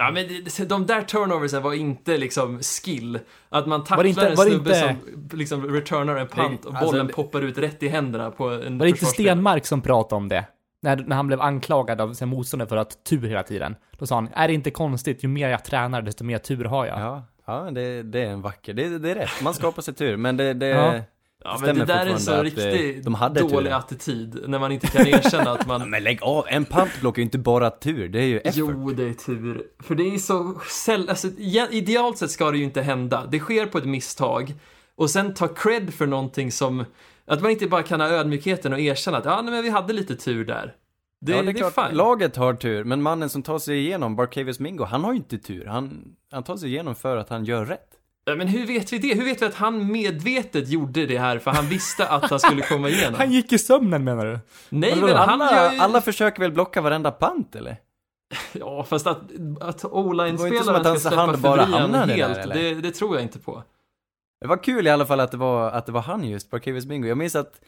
Ja, 0.05 0.11
men 0.11 0.69
de 0.69 0.87
där 0.87 1.03
turnoversen 1.03 1.63
var 1.63 1.75
inte 1.75 2.17
liksom 2.19 2.61
skill. 2.63 3.19
Att 3.49 3.67
man 3.67 3.85
tacklar 3.85 4.05
inte- 4.05 4.29
en 4.29 4.37
snubbe 4.37 4.55
inte- 4.55 4.97
som 5.31 5.39
liksom 5.39 5.67
returnar 5.67 6.17
en 6.17 6.29
punt 6.29 6.65
och 6.65 6.75
alltså, 6.75 6.87
bollen 6.91 7.07
det- 7.07 7.13
poppar 7.13 7.43
ut 7.43 7.59
rätt 7.59 7.83
i 7.83 7.89
händerna 7.89 8.31
på 8.31 8.49
en 8.49 8.79
Var 8.79 8.87
det 8.87 8.91
inte. 8.91 9.07
Stenmark 9.07 9.67
som 9.67 9.81
pratade 9.81 10.17
om 10.17 10.29
det? 10.29 10.45
När, 10.83 10.97
när 10.97 11.17
han 11.17 11.27
blev 11.27 11.41
anklagad 11.41 12.01
av 12.01 12.15
sin 12.15 12.29
motståndare 12.29 12.69
för 12.69 12.77
att 12.77 13.05
tur 13.05 13.27
hela 13.29 13.43
tiden. 13.43 13.77
Då 13.99 14.07
sa 14.07 14.15
han, 14.15 14.29
är 14.35 14.49
det 14.49 14.55
inte 14.55 14.71
konstigt, 14.71 15.25
ju 15.25 15.29
mer 15.29 15.49
jag 15.49 15.65
tränar 15.65 16.03
desto 16.03 16.25
mer 16.25 16.39
tur 16.39 16.65
har 16.65 16.87
jag. 16.87 17.01
Ja, 17.01 17.25
ja 17.47 17.71
det, 17.71 18.03
det 18.03 18.23
är 18.23 18.31
en 18.31 18.43
vacker, 18.43 18.75
det, 18.75 18.99
det 18.99 19.11
är 19.11 19.15
rätt, 19.15 19.43
man 19.43 19.55
skapar 19.55 19.83
sig 19.83 19.95
tur, 19.95 20.17
men 20.17 20.37
det, 20.37 20.55
det, 20.55 20.67
Ja. 20.67 21.01
Ja, 21.45 21.59
men 21.61 21.79
det 21.79 21.85
där 21.85 22.07
är 22.07 22.11
en 22.11 22.21
så 22.21 22.35
eh, 22.35 22.43
riktigt 22.43 23.05
de 23.05 23.15
hade 23.15 23.41
dålig 23.41 23.71
tur. 23.71 23.79
attityd. 23.79 24.45
När 24.49 24.59
man 24.59 24.73
inte 24.73 24.87
kan 24.87 25.07
erkänna 25.07 25.51
att 25.51 25.67
man... 25.67 25.81
Men 25.91 26.03
lägg 26.03 26.23
av, 26.23 26.45
en 26.49 26.65
puntblock 26.65 27.19
är 27.19 27.19
ju 27.19 27.25
inte 27.25 27.39
bara 27.39 27.71
tur, 27.71 28.09
det 28.09 28.19
är 28.19 28.27
ju 28.27 28.39
effort. 28.39 28.55
Jo, 28.57 28.91
det 28.91 29.05
är 29.05 29.15
tur. 29.15 29.63
För 29.83 29.95
det 29.95 30.15
är 30.15 30.19
så 30.19 30.61
säll... 30.71 31.09
Alltså, 31.09 31.29
idealt 31.71 32.19
sett 32.19 32.31
ska 32.31 32.51
det 32.51 32.59
ju 32.59 32.65
inte 32.65 32.83
hända. 32.83 33.27
Det 33.31 33.39
sker 33.39 33.67
på 33.67 33.79
ett 33.79 33.85
misstag. 33.85 34.55
Och 34.95 35.11
sen 35.11 35.35
ta 35.35 35.49
cred 35.49 35.95
för 35.95 36.07
någonting 36.07 36.53
som... 36.53 36.85
Att 37.27 37.43
man 37.43 37.51
inte 37.51 37.67
bara 37.67 37.83
kan 37.83 38.01
ha 38.01 38.09
ödmjukheten 38.09 38.73
och 38.73 38.81
erkänna 38.81 39.19
att 39.19 39.25
ja, 39.25 39.43
nej, 39.43 39.55
men 39.55 39.63
vi 39.63 39.71
hade 39.71 39.93
lite 39.93 40.17
tur 40.17 40.45
där. 40.45 40.75
Det, 41.21 41.33
ja, 41.33 41.43
det 41.43 41.51
är, 41.51 41.55
klart, 41.55 41.75
fine. 41.75 41.97
laget 41.97 42.37
har 42.37 42.55
tur, 42.55 42.85
men 42.85 43.03
mannen 43.03 43.29
som 43.29 43.43
tar 43.43 43.59
sig 43.59 43.79
igenom, 43.79 44.17
Barcavius 44.17 44.61
Mingo, 44.61 44.85
han 44.85 45.05
har 45.05 45.13
ju 45.13 45.19
inte 45.19 45.39
tur. 45.39 45.67
Han, 45.67 46.15
han 46.31 46.43
tar 46.43 46.57
sig 46.57 46.69
igenom 46.69 46.95
för 46.95 47.17
att 47.17 47.29
han 47.29 47.45
gör 47.45 47.65
rätt. 47.65 47.89
Ja, 48.25 48.35
men 48.35 48.49
hur 48.49 48.67
vet 48.67 48.93
vi 48.93 48.99
det? 48.99 49.15
Hur 49.15 49.25
vet 49.25 49.43
vi 49.43 49.47
att 49.47 49.55
han 49.55 49.93
medvetet 49.93 50.69
gjorde 50.69 51.07
det 51.07 51.19
här 51.19 51.39
för 51.39 51.51
han 51.51 51.67
visste 51.67 52.09
att 52.09 52.31
han 52.31 52.41
skulle 52.41 52.63
komma 52.63 52.89
igenom? 52.89 53.15
Han 53.19 53.33
gick 53.33 53.53
i 53.53 53.59
sömnen 53.59 54.05
menar 54.05 54.27
du? 54.27 54.39
Nej, 54.69 54.97
men 54.97 55.17
han 55.17 55.43
alla, 55.43 55.73
ju... 55.73 55.79
alla 55.81 56.01
försöker 56.01 56.41
väl 56.41 56.53
blocka 56.53 56.81
varenda 56.81 57.11
pant 57.11 57.57
eller? 57.57 57.77
Ja, 58.53 58.85
fast 58.85 59.07
att, 59.07 59.19
att 59.19 59.29
Det 59.29 59.39
var 59.39 59.67
inte 59.67 59.81
som 59.81 59.85
att 59.85 59.85
o-line-spelaren 59.85 60.99
ska 60.99 61.11
släppa 61.11 61.17
hand 61.17 61.39
bara 61.39 61.67
där, 61.67 62.07
helt, 62.07 62.39
eller? 62.39 62.55
det, 62.55 62.75
det 62.75 62.91
tror 62.91 63.15
jag 63.15 63.23
inte 63.23 63.39
på. 63.39 63.63
Det 64.41 64.47
var 64.47 64.63
kul 64.63 64.87
i 64.87 64.91
alla 64.91 65.07
fall 65.07 65.21
att 65.21 65.31
det 65.31 65.37
var, 65.37 65.71
att 65.71 65.87
det 65.87 65.93
var 65.93 66.01
han 66.01 66.25
just, 66.25 66.51
Barcavius 66.51 66.87
Mingo. 66.87 67.09
Jag 67.09 67.19
minns 67.19 67.37
att 67.37 67.61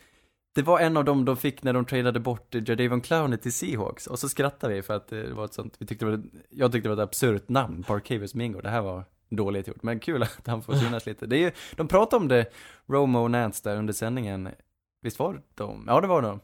det 0.54 0.62
var 0.62 0.80
en 0.80 0.96
av 0.96 1.04
dem 1.04 1.24
de 1.24 1.36
fick 1.36 1.62
när 1.62 1.72
de 1.72 1.84
tradade 1.84 2.20
bort 2.20 2.54
Jadavon 2.54 3.00
Clowney 3.00 3.38
till 3.38 3.52
Seahawks. 3.52 4.06
Och 4.06 4.18
så 4.18 4.28
skrattade 4.28 4.74
vi 4.74 4.82
för 4.82 4.94
att 4.94 5.08
det 5.08 5.32
var 5.32 5.44
ett 5.44 5.54
sånt, 5.54 5.74
vi 5.78 5.86
tyckte 5.86 6.04
det 6.04 6.10
var, 6.10 6.22
jag 6.50 6.72
tyckte 6.72 6.88
det 6.88 6.94
var 6.94 7.02
ett 7.02 7.08
absurt 7.08 7.48
namn, 7.48 7.84
Barcavius 7.88 8.34
Mingo. 8.34 8.60
Det 8.60 8.70
här 8.70 8.82
var 8.82 9.04
dåligt 9.28 9.68
gjort, 9.68 9.82
men 9.82 10.00
kul 10.00 10.22
att 10.22 10.46
han 10.46 10.62
får 10.62 10.74
synas 10.74 11.06
lite. 11.06 11.26
Det 11.26 11.36
är 11.36 11.40
ju, 11.40 11.50
de 11.76 11.88
pratade 11.88 12.22
om 12.22 12.28
det, 12.28 12.46
Romo 12.86 13.18
och 13.18 13.30
Nance 13.30 13.68
där 13.68 13.76
under 13.76 13.92
sändningen. 13.92 14.48
Visst 15.00 15.18
var 15.18 15.42
de? 15.54 15.84
Ja, 15.86 16.00
det 16.00 16.06
var 16.06 16.22
de. 16.22 16.40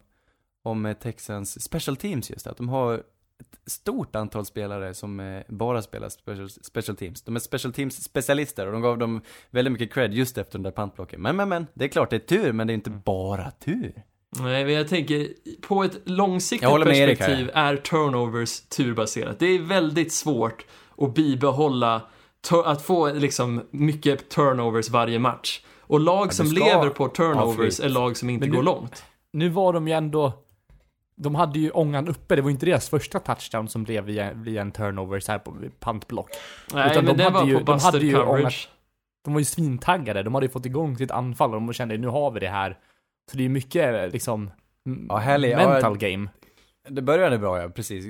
Om 0.62 0.86
eh, 0.86 0.96
Texans 0.96 1.62
special 1.64 1.96
teams 1.96 2.30
just, 2.30 2.46
att 2.46 2.56
de 2.56 2.68
har 2.68 3.02
ett 3.40 3.70
stort 3.70 4.16
antal 4.16 4.44
spelare 4.44 4.94
som 4.94 5.20
eh, 5.20 5.42
bara 5.48 5.82
spelar 5.82 6.08
special, 6.08 6.50
special 6.50 6.96
teams. 6.96 7.22
De 7.22 7.36
är 7.36 7.40
special 7.40 7.72
teams 7.72 8.02
specialister 8.04 8.66
och 8.66 8.72
de 8.72 8.82
gav 8.82 8.98
dem 8.98 9.20
väldigt 9.50 9.72
mycket 9.72 9.92
cred 9.92 10.14
just 10.14 10.38
efter 10.38 10.52
den 10.52 10.62
där 10.62 10.70
pantblocken. 10.70 11.22
Men, 11.22 11.36
men, 11.36 11.48
men, 11.48 11.66
det 11.74 11.84
är 11.84 11.88
klart 11.88 12.10
det 12.10 12.16
är 12.16 12.20
tur, 12.20 12.52
men 12.52 12.66
det 12.66 12.72
är 12.72 12.74
inte 12.74 12.90
bara 12.90 13.50
tur. 13.50 14.02
Nej, 14.38 14.64
men 14.64 14.74
jag 14.74 14.88
tänker, 14.88 15.28
på 15.60 15.84
ett 15.84 16.00
långsiktigt 16.04 16.68
perspektiv 16.68 17.50
är 17.54 17.76
turnovers 17.76 18.60
turbaserat. 18.60 19.38
Det 19.38 19.46
är 19.46 19.62
väldigt 19.62 20.12
svårt 20.12 20.66
att 20.98 21.14
bibehålla, 21.14 22.02
att 22.64 22.82
få 22.82 23.12
liksom 23.12 23.62
mycket 23.70 24.28
turnovers 24.30 24.88
varje 24.90 25.18
match. 25.18 25.60
Och 25.80 26.00
lag 26.00 26.28
du 26.28 26.34
som 26.34 26.46
ska 26.46 26.64
lever 26.64 26.88
på 26.88 27.08
turnovers 27.08 27.80
är 27.80 27.88
lag 27.88 28.16
som 28.16 28.30
inte 28.30 28.46
nu- 28.46 28.52
går 28.56 28.62
långt. 28.62 29.04
Nu 29.32 29.48
var 29.48 29.72
de 29.72 29.88
ju 29.88 29.94
ändå... 29.94 30.32
De 31.16 31.34
hade 31.34 31.58
ju 31.58 31.70
ångan 31.70 32.08
uppe, 32.08 32.36
det 32.36 32.42
var 32.42 32.50
inte 32.50 32.66
deras 32.66 32.88
första 32.88 33.18
touchdown 33.18 33.68
som 33.68 33.84
blev 33.84 34.04
via, 34.04 34.32
via 34.32 34.60
en 34.62 34.72
turnover 34.72 35.20
så 35.20 35.32
här 35.32 35.38
på 35.38 35.56
pantblock. 35.80 36.30
Nej, 36.74 36.90
Utan 36.90 37.04
men 37.04 37.16
de 37.16 37.18
det 37.22 37.24
hade 37.30 37.34
var 37.38 37.46
ju- 37.46 37.58
på 37.58 37.64
de 37.64 37.80
hade 37.80 37.98
ju 37.98 38.12
coverage. 38.14 38.68
De 39.24 39.32
var 39.34 39.40
ju 39.40 39.44
svintaggade, 39.44 40.22
de 40.22 40.34
hade 40.34 40.46
ju 40.46 40.52
fått 40.52 40.66
igång 40.66 40.96
sitt 40.96 41.10
anfall 41.10 41.54
och 41.54 41.60
de 41.60 41.72
kände 41.72 41.98
nu 41.98 42.06
har 42.08 42.30
vi 42.30 42.40
det 42.40 42.48
här. 42.48 42.78
Så 43.30 43.36
det 43.36 43.40
är 43.40 43.44
ju 43.44 43.48
mycket 43.48 44.12
liksom 44.12 44.50
Ja, 45.08 45.16
härlig- 45.16 45.56
mental 45.56 45.96
ja, 46.00 46.08
game. 46.08 46.28
Det 46.88 47.02
började 47.02 47.38
bra 47.38 47.62
ja, 47.62 47.68
precis. 47.68 48.04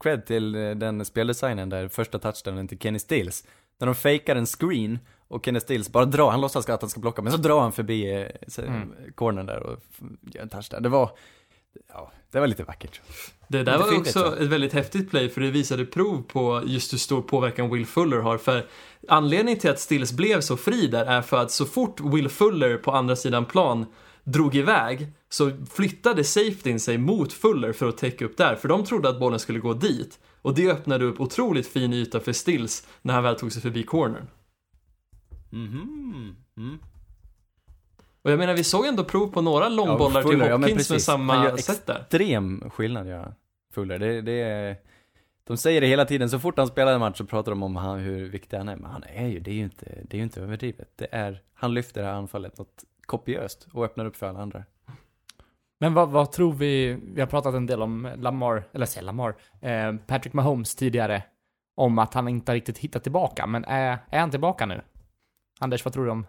Cred 0.00 0.26
till 0.26 0.54
eh, 0.54 0.70
den 0.70 1.04
speldesignen 1.04 1.68
där, 1.68 1.88
första 1.88 2.18
touchdownen 2.18 2.68
till 2.68 2.78
Kenny 2.78 2.98
Stills. 2.98 3.44
När 3.78 3.86
de 3.86 3.94
fejkar 3.94 4.36
en 4.36 4.46
screen 4.46 4.98
och 5.28 5.44
Kenny 5.44 5.60
Stills 5.60 5.92
bara 5.92 6.04
drar, 6.04 6.30
han 6.30 6.40
låtsas 6.40 6.68
att 6.68 6.80
han 6.82 6.90
ska 6.90 7.00
blocka, 7.00 7.22
men 7.22 7.32
så 7.32 7.38
drar 7.38 7.60
han 7.60 7.72
förbi 7.72 8.12
eh, 8.20 8.26
så- 8.48 8.62
Mm. 8.62 8.88
cornern 9.14 9.46
där 9.46 9.62
och 9.62 9.78
gör 10.34 10.42
en 10.42 10.48
touchdown. 10.48 10.82
Det 10.82 10.88
var, 10.88 11.10
ja, 11.88 12.12
det 12.30 12.40
var 12.40 12.46
lite 12.46 12.64
vackert. 12.64 13.00
Det 13.48 13.62
där 13.62 13.78
var 13.78 13.98
också 13.98 14.12
så. 14.20 14.32
ett 14.34 14.48
väldigt 14.48 14.72
häftigt 14.72 15.10
play 15.10 15.28
för 15.28 15.40
det 15.40 15.50
visade 15.50 15.84
prov 15.84 16.22
på 16.22 16.62
just 16.66 16.92
hur 16.92 16.98
stor 16.98 17.22
påverkan 17.22 17.70
Will 17.70 17.86
Fuller 17.86 18.18
har. 18.18 18.38
För 18.38 18.66
anledningen 19.08 19.60
till 19.60 19.70
att 19.70 19.80
Stills 19.80 20.12
blev 20.12 20.40
så 20.40 20.56
fri 20.56 20.86
där 20.86 21.04
är 21.06 21.22
för 21.22 21.36
att 21.36 21.50
så 21.50 21.64
fort 21.66 22.00
Will 22.00 22.28
Fuller 22.28 22.76
på 22.76 22.92
andra 22.92 23.16
sidan 23.16 23.44
plan 23.44 23.86
drog 24.24 24.54
iväg 24.56 25.12
så 25.28 25.50
flyttade 25.70 26.24
safetyn 26.24 26.80
sig 26.80 26.98
mot 26.98 27.32
Fuller 27.32 27.72
för 27.72 27.88
att 27.88 27.98
täcka 27.98 28.24
upp 28.24 28.36
där. 28.36 28.54
För 28.54 28.68
de 28.68 28.84
trodde 28.84 29.08
att 29.08 29.20
bollen 29.20 29.38
skulle 29.38 29.58
gå 29.58 29.74
dit. 29.74 30.18
Och 30.48 30.54
det 30.54 30.70
öppnade 30.70 31.04
upp 31.04 31.20
otroligt 31.20 31.66
fin 31.66 31.92
yta 31.92 32.20
för 32.20 32.32
Stills 32.32 32.86
när 33.02 33.14
han 33.14 33.22
väl 33.22 33.36
tog 33.36 33.52
sig 33.52 33.62
förbi 33.62 33.82
cornern. 33.82 34.26
Mhm. 35.50 36.36
Mm. 36.56 36.78
Och 38.22 38.30
jag 38.30 38.38
menar, 38.38 38.54
vi 38.54 38.64
såg 38.64 38.86
ändå 38.86 39.04
prov 39.04 39.26
på 39.32 39.40
några 39.40 39.68
långbollar 39.68 40.22
till 40.22 40.38
ja, 40.38 40.44
men 40.44 40.52
Hopkins 40.52 40.60
med 40.60 40.76
precis. 40.76 41.08
Han 41.08 41.18
samma 41.18 41.44
gör 41.44 41.56
sätt 41.56 41.86
där. 41.86 42.00
Extrem 42.00 42.70
skillnad 42.70 43.06
ja, 43.08 43.32
Fuller. 43.72 43.98
Det, 43.98 44.20
det 44.20 44.40
är, 44.40 44.76
de 45.44 45.56
säger 45.56 45.80
det 45.80 45.86
hela 45.86 46.04
tiden, 46.04 46.30
så 46.30 46.38
fort 46.38 46.58
han 46.58 46.66
spelar 46.66 46.92
en 46.92 47.00
match 47.00 47.18
så 47.18 47.24
pratar 47.24 47.52
de 47.52 47.62
om 47.62 47.76
han, 47.76 47.98
hur 47.98 48.28
viktig 48.28 48.56
han 48.56 48.68
är. 48.68 48.76
Men 48.76 48.90
han 48.90 49.04
är 49.04 49.26
ju, 49.26 49.40
det 49.40 49.50
är 49.50 49.54
ju 49.54 49.64
inte, 49.64 49.84
det 50.04 50.16
är 50.16 50.18
ju 50.18 50.24
inte 50.24 50.40
överdrivet. 50.40 50.88
Det 50.96 51.08
är, 51.10 51.42
han 51.54 51.74
lyfter 51.74 52.00
det 52.00 52.06
här 52.06 52.14
anfallet 52.14 52.58
något 52.58 52.84
kopiöst 53.06 53.66
och 53.72 53.84
öppnar 53.84 54.04
upp 54.04 54.16
för 54.16 54.26
alla 54.26 54.40
andra. 54.40 54.64
Men 55.80 55.94
vad, 55.94 56.10
vad 56.10 56.32
tror 56.32 56.52
vi, 56.52 56.98
vi 57.02 57.20
har 57.20 57.28
pratat 57.28 57.54
en 57.54 57.66
del 57.66 57.82
om 57.82 58.10
Lamar, 58.16 58.64
eller 58.72 58.86
säg 58.86 59.02
Lamar, 59.02 59.36
eh, 59.60 59.96
Patrick 60.06 60.32
Mahomes 60.32 60.74
tidigare, 60.74 61.22
om 61.76 61.98
att 61.98 62.14
han 62.14 62.28
inte 62.28 62.54
riktigt 62.54 62.78
hittat 62.78 63.02
tillbaka, 63.02 63.46
men 63.46 63.64
är, 63.64 63.98
är 64.10 64.20
han 64.20 64.30
tillbaka 64.30 64.66
nu? 64.66 64.82
Anders, 65.60 65.84
vad 65.84 65.94
tror 65.94 66.04
du 66.04 66.10
om? 66.10 66.26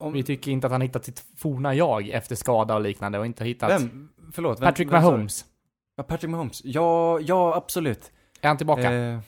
Om- 0.00 0.12
Vi 0.12 0.22
tycker 0.22 0.50
inte 0.50 0.66
att 0.66 0.72
han 0.72 0.80
hittat 0.80 1.04
sitt 1.04 1.24
forna 1.36 1.74
jag 1.74 2.08
efter 2.08 2.36
skada 2.36 2.74
och 2.74 2.80
liknande 2.80 3.18
och 3.18 3.26
inte 3.26 3.44
hittat 3.44 3.70
Vem? 3.70 4.08
Förlåt? 4.32 4.60
Vem, 4.60 4.66
Patrick 4.66 4.92
vem? 4.92 5.02
Mahomes. 5.02 5.44
Ja, 5.96 6.02
Patrick 6.02 6.30
Mahomes. 6.30 6.60
Ja, 6.64 7.20
ja 7.20 7.54
absolut. 7.56 8.12
Är 8.40 8.48
han 8.48 8.56
tillbaka? 8.56 8.92
Eh, 8.92 9.20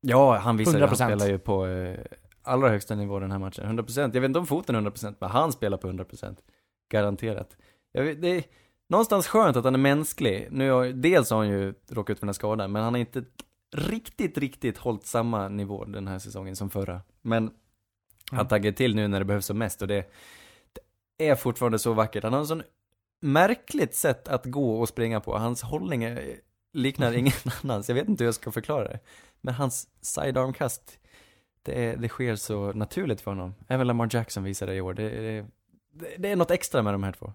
ja, 0.00 0.36
han 0.36 0.56
visar 0.56 0.78
det. 0.78 0.86
Han 0.86 0.88
100%. 0.94 0.94
spelar 0.94 1.26
ju 1.26 1.38
på 1.38 1.66
eh, 1.66 1.98
allra 2.42 2.68
högsta 2.68 2.94
nivå 2.94 3.18
den 3.18 3.30
här 3.30 3.38
matchen. 3.38 3.78
100%. 3.78 4.00
Jag 4.14 4.20
vet 4.20 4.28
inte 4.28 4.38
om 4.38 4.46
foten 4.46 4.74
är 4.74 4.80
100%, 4.80 5.14
men 5.18 5.30
han 5.30 5.52
spelar 5.52 5.78
på 5.78 5.88
100%. 5.88 6.36
Garanterat. 6.88 7.56
Jag 7.92 8.02
vet, 8.02 8.22
det 8.22 8.28
är 8.28 8.44
någonstans 8.88 9.26
skönt 9.26 9.56
att 9.56 9.64
han 9.64 9.74
är 9.74 9.78
mänsklig. 9.78 10.48
Nu, 10.50 10.70
har- 10.70 10.86
dels 10.86 11.30
har 11.30 11.38
han 11.38 11.48
ju 11.48 11.74
råkat 11.90 12.14
ut 12.14 12.18
för 12.18 12.26
den 12.26 12.28
här 12.28 12.32
skadan, 12.34 12.72
men 12.72 12.82
han 12.82 12.94
har 12.94 12.98
inte 13.00 13.24
riktigt, 13.76 14.38
riktigt 14.38 14.78
hållit 14.78 15.06
samma 15.06 15.48
nivå 15.48 15.84
den 15.84 16.08
här 16.08 16.18
säsongen 16.18 16.56
som 16.56 16.70
förra. 16.70 17.00
Men 17.22 17.50
han 18.30 18.38
Mm. 18.40 18.48
taggar 18.48 18.72
till 18.72 18.94
nu 18.96 19.08
när 19.08 19.18
det 19.18 19.24
behövs 19.24 19.46
som 19.46 19.58
mest 19.58 19.82
och 19.82 19.88
det, 19.88 20.10
det 21.18 21.28
är 21.28 21.34
fortfarande 21.34 21.78
så 21.78 21.92
vackert. 21.92 22.22
Han 22.24 22.32
har 22.32 22.40
en 22.40 22.46
sån 22.46 22.62
märkligt 23.20 23.94
sätt 23.94 24.28
att 24.28 24.44
gå 24.46 24.80
och 24.80 24.88
springa 24.88 25.20
på. 25.20 25.38
Hans 25.38 25.62
hållning 25.62 26.04
är, 26.04 26.36
liknar 26.72 27.12
ingen 27.16 27.32
annans. 27.62 27.88
Jag 27.88 27.94
vet 27.94 28.08
inte 28.08 28.24
hur 28.24 28.28
jag 28.28 28.34
ska 28.34 28.50
förklara 28.52 28.84
det. 28.88 28.98
Men 29.40 29.54
hans 29.54 29.88
sidearmkast, 30.00 30.98
det, 31.62 31.84
är, 31.84 31.96
det 31.96 32.08
sker 32.08 32.36
så 32.36 32.72
naturligt 32.72 33.20
för 33.20 33.30
honom. 33.30 33.54
Även 33.68 33.86
Lamar 33.86 34.08
Jackson 34.12 34.44
visar 34.44 34.66
det 34.66 34.74
i 34.74 34.80
år. 34.80 34.94
Det, 34.94 35.08
det, 35.08 35.46
det, 36.18 36.28
är 36.28 36.36
något 36.36 36.50
extra 36.50 36.82
med 36.82 36.94
de 36.94 37.02
här 37.02 37.12
två. 37.12 37.32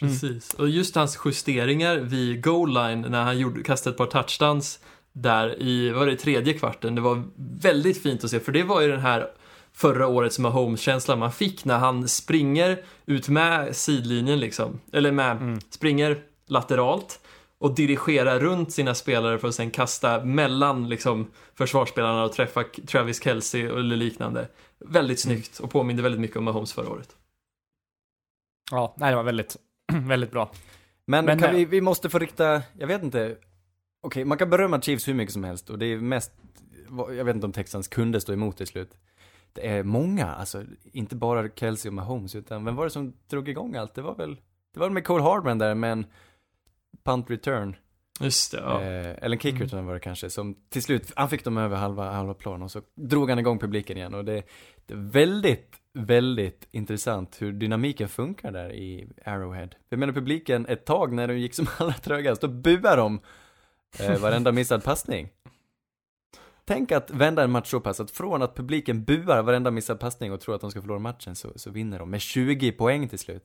Precis. 0.00 0.54
Och 0.54 0.68
just 0.68 0.94
hans 0.94 1.18
justeringar 1.24 1.96
vid 1.96 2.44
goal 2.44 2.68
line 2.74 3.00
när 3.00 3.22
han 3.22 3.38
gjorde, 3.38 3.62
kastade 3.62 3.94
ett 3.94 3.98
par 3.98 4.22
touchdowns 4.22 4.78
där 5.12 5.62
i, 5.62 5.90
vad 5.90 5.98
var 5.98 6.06
det, 6.06 6.16
tredje 6.16 6.52
kvarten. 6.54 6.94
Det 6.94 7.00
var 7.00 7.22
väldigt 7.60 8.02
fint 8.02 8.24
att 8.24 8.30
se, 8.30 8.40
för 8.40 8.52
det 8.52 8.62
var 8.62 8.80
ju 8.80 8.88
den 8.88 9.00
här 9.00 9.30
förra 9.72 10.06
årets 10.06 10.38
Mahomes-känslan 10.38 11.18
man 11.18 11.32
fick 11.32 11.64
när 11.64 11.78
han 11.78 12.08
springer 12.08 12.82
ut 13.06 13.28
med 13.28 13.76
sidlinjen 13.76 14.40
liksom, 14.40 14.80
eller 14.92 15.12
med, 15.12 15.36
Mm. 15.36 15.60
springer 15.70 16.18
lateralt 16.46 17.20
och 17.58 17.74
dirigerar 17.74 18.40
runt 18.40 18.72
sina 18.72 18.94
spelare 18.94 19.38
för 19.38 19.48
att 19.48 19.54
sen 19.54 19.70
kasta 19.70 20.24
mellan 20.24 20.88
liksom 20.88 21.30
försvarsspelarna 21.54 22.24
och 22.24 22.32
träffa 22.32 22.64
Travis 22.86 23.22
Kelce 23.22 23.58
eller 23.58 23.96
liknande. 23.96 24.48
Väldigt 24.86 25.20
snyggt 25.20 25.58
och 25.58 25.70
påminner 25.70 26.02
väldigt 26.02 26.20
mycket 26.20 26.36
om 26.36 26.44
Mahomes 26.44 26.72
förra 26.72 26.90
året. 26.90 27.16
Ja, 28.70 28.94
nej 28.98 29.10
det 29.10 29.16
var 29.16 29.22
väldigt, 29.22 29.56
väldigt 29.92 30.30
bra. 30.30 30.52
Men, 31.04 31.24
Men, 31.24 31.38
kan 31.38 31.50
eh, 31.50 31.56
vi, 31.56 31.64
vi 31.64 31.80
måste 31.80 32.10
få 32.10 32.18
rikta, 32.18 32.62
jag 32.78 32.86
vet 32.86 33.02
inte, 33.02 33.36
okej 34.00 34.24
man 34.24 34.38
kan 34.38 34.50
berömma 34.50 34.80
Chiefs 34.80 35.08
hur 35.08 35.14
mycket 35.14 35.32
som 35.32 35.44
helst 35.44 35.70
och 35.70 35.78
det 35.78 35.86
är 35.86 35.98
mest, 35.98 36.32
jag 37.08 37.24
vet 37.24 37.34
inte 37.34 37.46
om 37.46 37.52
Texans 37.52 37.88
kunde 37.88 38.20
stå 38.20 38.32
emot 38.32 38.56
till 38.56 38.66
slut. 38.66 38.90
Det 39.52 39.68
är 39.68 39.82
många, 39.82 40.26
alltså 40.26 40.64
inte 40.92 41.16
bara 41.16 41.48
Kelsey 41.54 41.88
och 41.88 41.94
Mahomes 41.94 42.34
utan 42.34 42.64
vem 42.64 42.76
var 42.76 42.84
det 42.84 42.90
som 42.90 43.12
drog 43.30 43.48
igång 43.48 43.76
allt? 43.76 43.94
Det 43.94 44.02
var 44.02 44.14
väl, 44.14 44.36
det 44.74 44.80
var 44.80 44.90
med 44.90 45.04
Cole 45.04 45.22
Hardman 45.22 45.58
där 45.58 45.74
med 45.74 45.92
en 45.92 46.06
punt 47.04 47.30
return, 47.30 47.76
Just 48.20 48.52
det, 48.52 48.58
ja. 48.58 48.80
eh, 48.80 49.24
eller 49.24 49.36
en 49.36 49.40
kick 49.40 49.60
return 49.60 49.86
var 49.86 49.94
det 49.94 50.00
kanske, 50.00 50.30
som 50.30 50.56
till 50.68 50.82
slut, 50.82 51.12
han 51.16 51.28
fick 51.28 51.44
dem 51.44 51.58
över 51.58 51.76
halva, 51.76 52.12
halva 52.12 52.34
plan 52.34 52.62
och 52.62 52.70
så 52.70 52.82
drog 52.94 53.30
han 53.30 53.38
igång 53.38 53.58
publiken 53.58 53.96
igen 53.96 54.14
och 54.14 54.24
det, 54.24 54.42
det 54.86 54.94
är 54.94 54.98
väldigt, 54.98 55.76
väldigt 55.98 56.68
intressant 56.70 57.42
hur 57.42 57.52
dynamiken 57.52 58.08
funkar 58.08 58.52
där 58.52 58.72
i 58.72 59.08
Arrowhead. 59.24 59.68
Jag 59.88 59.98
menar 59.98 60.12
publiken, 60.12 60.66
ett 60.66 60.84
tag 60.84 61.12
när 61.12 61.28
de 61.28 61.38
gick 61.38 61.54
som 61.54 61.66
allra 61.78 61.92
trögast, 61.92 62.40
då 62.40 62.48
buar 62.48 62.96
de 62.96 63.20
eh, 64.00 64.18
varenda 64.18 64.52
missad 64.52 64.84
passning. 64.84 65.28
Tänk 66.64 66.92
att 66.92 67.10
vända 67.10 67.44
en 67.44 67.50
match 67.50 67.70
så 67.70 67.80
pass 67.80 68.00
att 68.00 68.10
från 68.10 68.42
att 68.42 68.56
publiken 68.56 69.04
buar 69.04 69.42
varenda 69.42 69.70
missad 69.70 70.00
passning 70.00 70.32
och 70.32 70.40
tror 70.40 70.54
att 70.54 70.60
de 70.60 70.70
ska 70.70 70.80
förlora 70.80 70.98
matchen 70.98 71.36
så, 71.36 71.52
så 71.56 71.70
vinner 71.70 71.98
de 71.98 72.10
med 72.10 72.20
20 72.20 72.72
poäng 72.72 73.08
till 73.08 73.18
slut. 73.18 73.44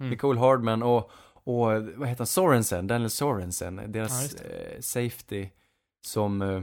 Mm. 0.00 0.10
Nicole 0.10 0.40
Hardman 0.40 0.82
och, 0.82 1.10
och 1.44 1.66
vad 1.96 2.08
heter 2.08 2.18
han, 2.18 2.26
Sorensen, 2.26 2.86
Daniel 2.86 3.10
Sorensen, 3.10 3.76
Ja, 3.76 3.86
deras 3.86 4.22
just 4.22 4.40
eh, 4.40 4.80
safety 4.80 5.48
som, 6.04 6.42
eh, 6.42 6.62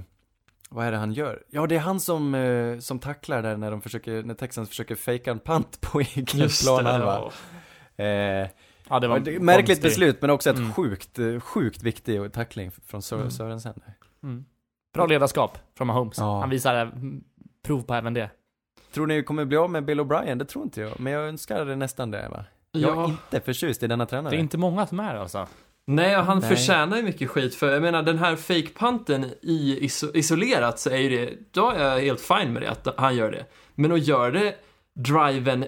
vad 0.71 0.86
är 0.86 0.91
det 0.91 0.97
han 0.97 1.13
gör? 1.13 1.43
Ja, 1.49 1.67
det 1.67 1.75
är 1.75 1.79
han 1.79 1.99
som, 1.99 2.36
eh, 2.36 2.79
som 2.79 2.99
tacklar 2.99 3.41
där 3.41 3.57
när 3.57 3.71
de 3.71 3.81
försöker, 3.81 4.23
när 4.23 4.34
Texans 4.34 4.69
försöker 4.69 4.95
fejka 4.95 5.31
en 5.31 5.39
pant 5.39 5.81
på 5.81 5.99
egen 5.99 6.39
Just 6.39 6.65
det, 6.65 6.71
ja. 6.71 7.31
Eh, 8.03 8.47
Ja, 8.89 8.99
det 8.99 9.07
var 9.07 9.19
det- 9.19 9.39
märkligt 9.39 9.67
konstigt. 9.67 9.84
beslut, 9.84 10.21
men 10.21 10.29
också 10.29 10.49
ett 10.49 10.57
Mm. 10.57 10.73
sjukt, 10.73 11.19
eh, 11.19 11.39
sjukt 11.39 11.84
viktig 11.84 12.34
tackling 12.34 12.71
från 12.86 13.01
Sö- 13.01 13.15
Mm. 13.15 13.31
Sörensen. 13.31 13.81
Mm. 14.23 14.45
Bra 14.93 15.05
ledarskap 15.05 15.57
från 15.77 15.88
Mahomes. 15.88 16.17
Ja. 16.17 16.39
Han 16.39 16.49
visar 16.49 16.75
mm, 16.86 17.23
prov 17.63 17.81
på 17.84 17.93
även 17.93 18.13
det. 18.13 18.29
Tror 18.93 19.07
ni 19.07 19.15
vi 19.15 19.23
kommer 19.23 19.45
bli 19.45 19.57
av 19.57 19.69
med 19.69 19.86
Bill 19.86 19.99
O'Brien? 19.99 20.36
Det 20.36 20.45
tror 20.45 20.63
inte 20.63 20.81
jag, 20.81 20.99
men 20.99 21.13
jag 21.13 21.27
önskar 21.27 21.65
det 21.65 21.75
nästan 21.75 22.12
det 22.12 22.29
va? 22.29 22.45
Jag 22.71 22.97
är 23.03 23.05
inte 23.05 23.39
förtjust 23.39 23.84
i 23.84 23.88
denna 23.88 24.05
tränare. 24.05 24.31
Det 24.31 24.38
är 24.38 24.39
inte 24.39 24.57
många 24.57 24.88
som 24.88 24.99
är 24.99 25.15
alltså. 25.15 25.47
Nej, 25.95 26.13
han 26.15 26.39
Nej. 26.39 26.49
förtjänar 26.49 26.97
ju 26.97 27.04
mycket 27.04 27.30
skit 27.30 27.56
för 27.56 27.71
jag 27.73 27.82
menar 27.82 28.04
den 28.04 28.17
här 28.17 28.36
fake-panten 28.36 29.25
i 29.41 29.80
iso- 29.82 30.12
isolerat 30.17 30.80
så 30.80 30.89
är 30.89 30.97
ju 30.97 31.10
det, 31.10 31.38
då 31.51 31.69
är 31.69 31.84
jag 31.95 31.99
helt 32.01 32.21
fine 32.21 32.54
med 32.54 32.62
det 32.62 32.71
att 32.71 32.88
han 32.97 33.15
gör 33.15 33.32
det. 33.32 33.45
Men 33.75 33.91
att 33.91 34.08
göra 34.08 34.32
det 34.32 34.56
driven 34.95 35.65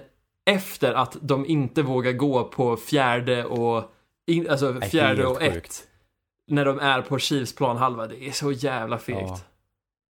efter 0.50 0.92
att 0.94 1.16
de 1.20 1.46
inte 1.46 1.82
vågar 1.82 2.12
gå 2.12 2.44
på 2.44 2.76
fjärde 2.76 3.44
och, 3.44 3.92
in, 4.26 4.50
alltså 4.50 4.68
är 4.76 4.80
fjärde 4.80 5.26
och 5.26 5.42
ett. 5.42 5.54
sjukt. 5.54 5.88
När 6.50 6.64
de 6.64 6.78
är 6.78 7.02
på 7.02 7.18
Chiefs 7.18 7.54
planhalva, 7.54 8.06
det 8.06 8.28
är 8.28 8.32
så 8.32 8.52
jävla 8.52 8.98
fegt. 8.98 9.18
Ja. 9.20 9.38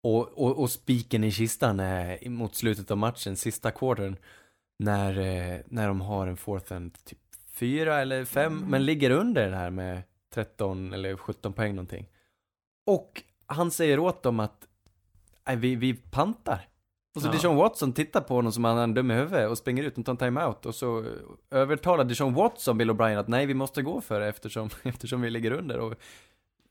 Och, 0.04 0.28
och, 0.45 0.60
och 0.60 0.72
spiken 0.72 1.24
i 1.24 1.32
kistan 1.32 1.80
är 1.80 2.30
mot 2.30 2.56
slutet 2.56 2.91
av 2.91 2.98
matchen, 2.98 3.36
sista 3.36 3.72
quartern, 3.72 4.15
när, 4.84 5.19
eh, 5.19 5.60
när 5.65 5.88
de 5.88 6.02
har 6.02 6.28
en 6.28 6.38
fourth 6.38 6.74
and 6.74 6.98
typ 7.06 7.18
fyra 7.60 8.02
eller 8.02 8.26
fem, 8.26 8.58
Mm. 8.58 8.69
men 8.69 8.86
ligger 8.86 9.10
under 9.12 9.50
det 9.50 9.56
här 9.58 9.69
med 9.69 10.02
13 10.34 10.93
eller 10.93 11.15
17 11.17 11.54
poäng 11.54 11.76
någonting. 11.76 12.08
Och 12.86 13.24
han 13.45 13.72
säger 13.72 14.00
åt 14.00 14.24
dem 14.24 14.39
att 14.39 14.67
nej, 15.48 15.56
vi, 15.56 15.76
vi 15.76 15.93
pantar. 15.93 16.67
Och 17.15 17.22
så 17.22 17.28
Ja. 17.28 17.32
Deshaun 17.32 17.56
Watson 17.56 17.93
tittar 17.93 18.22
på 18.22 18.34
honom 18.36 18.52
som 18.52 18.63
han 18.63 18.78
är 18.78 18.88
dum 18.95 19.12
i 19.12 19.13
huvudet 19.13 19.50
och 19.50 19.58
springer 19.58 19.84
ut 19.84 19.98
och 19.98 20.06
tar 20.06 20.13
en 20.13 20.17
timeout 20.17 20.65
och 20.65 20.76
så 20.76 21.06
övertalar 21.52 22.04
Deshaun 22.04 22.34
Watson 22.34 22.78
Bill 22.78 22.91
O'Brien 22.91 23.17
att 23.19 23.28
nej, 23.28 23.45
vi 23.45 23.54
måste 23.54 23.82
gå 23.82 24.02
för 24.02 24.19
det 24.19 24.28
eftersom, 24.28 24.69
eftersom 24.84 25.22
vi 25.22 25.30
ligger 25.30 25.52
under. 25.52 25.80
Och, 25.80 25.93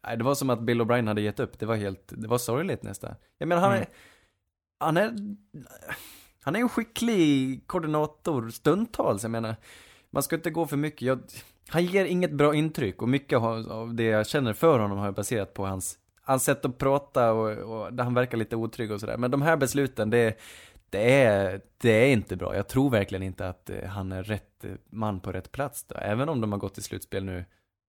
nej, 0.07 0.17
det 0.17 0.25
var 0.25 0.35
som 0.35 0.51
att 0.51 0.61
Bill 0.61 0.81
O'Brien 0.83 1.07
hade 1.09 1.21
gett 1.21 1.41
upp. 1.41 1.59
Det 1.59 1.67
var 1.67 1.77
helt, 1.77 2.13
det 2.17 2.29
var 2.29 2.39
sorgligt 2.39 2.83
nästan. 2.83 3.15
Jag 3.39 3.49
menar 3.49 3.63
han 3.63 3.73
är, 3.73 3.77
Mm. 3.77 3.89
han 4.81 4.97
är, 4.97 5.37
han 6.43 6.57
är 6.57 6.61
en 6.61 6.69
skicklig 6.69 7.63
koordinator 7.67 8.51
stundtals, 8.51 9.23
jag 9.23 9.31
menar. 9.31 9.57
Man 10.19 10.23
ska 10.23 10.37
inte 10.37 10.51
gå 10.51 10.67
för 10.67 10.77
mycket. 10.77 11.03
Jag, 11.03 11.21
han 11.69 11.85
ger 11.85 12.05
inget 12.05 12.33
bra 12.33 12.55
intryck 12.55 13.03
och 13.03 13.09
mycket 13.09 13.39
av 13.39 13.95
det 13.95 14.03
jag 14.05 14.27
känner 14.27 14.53
för 14.53 14.79
honom 14.79 14.99
har 14.99 15.05
jag 15.05 15.15
baserat 15.15 15.55
på 15.55 15.67
hans, 15.67 15.99
hans 16.23 16.45
sätt 16.45 16.65
att 16.65 16.79
prata 16.79 17.33
och, 17.33 17.49
och 17.51 17.93
där 17.93 18.05
han 18.05 18.15
verkar 18.15 18.39
lite 18.39 18.57
otrygg 18.57 18.93
och 18.93 19.01
sådär. 19.01 19.17
Men 19.17 19.31
de 19.31 19.43
här 19.43 19.57
besluten, 19.57 20.11
det, 20.11 20.39
det, 20.91 21.23
är, 21.23 21.61
det 21.79 21.91
är 21.91 22.13
inte 22.13 22.37
bra. 22.37 22.57
Jag 22.57 22.69
tror 22.69 22.91
verkligen 22.91 23.23
inte 23.23 23.49
att 23.49 23.71
eh, 23.71 23.85
han 23.89 24.13
är 24.13 24.23
rätt 24.23 24.65
eh, 24.65 24.71
man 24.91 25.21
på 25.21 25.33
rätt 25.33 25.53
plats 25.53 25.85
då. 25.85 25.95
Även 25.99 26.29
om 26.29 26.41
de 26.41 26.53
har 26.53 26.59
gått 26.59 26.75
till 26.75 26.83
slutspel 26.83 27.25
nu, 27.25 27.45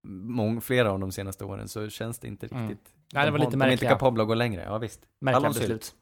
mång, 0.08 0.60
flera 0.60 0.92
av 0.92 1.00
de 1.00 1.12
senaste 1.12 1.44
åren, 1.44 1.68
så 1.68 1.88
känns 1.88 2.18
det 2.18 2.28
inte 2.28 2.46
Mm. 2.46 2.68
riktigt. 2.68 2.88
Nej, 3.14 3.24
det 3.26 3.30
var 3.30 3.38
de, 3.38 3.44
lite 3.44 3.56
har- 3.56 3.60
De 3.60 3.62
är 3.62 3.64
inte 3.72 3.72
märkliga, 3.84 3.90
kapabla 3.90 4.22
att 4.22 4.28
gå 4.28 4.34
längre, 4.34 4.62
ja 4.62 4.78
visst. 4.78 5.00
märkliga 5.20 5.48
beslut. 5.48 5.94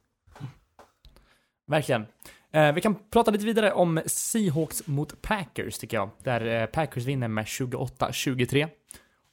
Verkligen. 1.67 2.07
Eh, 2.53 2.73
vi 2.73 2.81
kan 2.81 2.95
prata 3.11 3.31
lite 3.31 3.45
vidare 3.45 3.73
om 3.73 4.01
Seahawks 4.07 4.87
mot 4.87 5.23
Packers, 5.23 5.79
tycker 5.79 5.97
jag. 5.97 6.11
Där 6.23 6.61
eh, 6.61 6.67
Packers 6.67 7.05
vinner 7.05 7.29
med 7.29 7.45
28-23. 7.45 8.69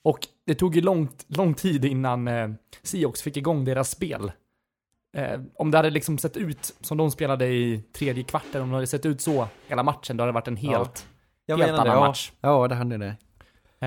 Och 0.04 0.20
det 0.46 0.56
tog 0.56 0.76
ju 0.76 0.82
långt, 0.82 1.26
lång 1.28 1.54
tid 1.54 1.86
innan 1.86 2.28
eh, 2.28 2.50
Seahawks 2.84 3.22
fick 3.22 3.38
igång 3.38 3.66
deras 3.66 3.90
spel. 3.90 4.32
Eh, 5.16 5.42
om 5.56 5.72
det 5.72 5.78
hade 5.78 5.90
liksom 5.90 6.18
sett 6.18 6.38
ut 6.38 6.76
som 6.82 6.98
de 6.98 7.12
spelade 7.12 7.46
i 7.46 7.84
tredje 7.94 8.24
kvarten, 8.24 8.62
om 8.62 8.70
det 8.70 8.76
hade 8.76 8.88
sett 8.88 9.06
ut 9.06 9.22
så 9.22 9.48
hela 9.68 9.84
matchen, 9.84 10.18
då 10.18 10.22
hade 10.22 10.32
det 10.32 10.34
varit 10.34 10.48
en 10.48 10.58
helt, 10.58 11.08
Jag 11.46 11.58
helt 11.58 11.72
menar 11.72 11.86
det, 11.86 11.92
annan 11.92 12.04
ja. 12.04 12.08
match. 12.08 12.32
Ja, 12.42 12.68
det 12.68 12.76
hade 12.76 12.98
det. 12.98 13.16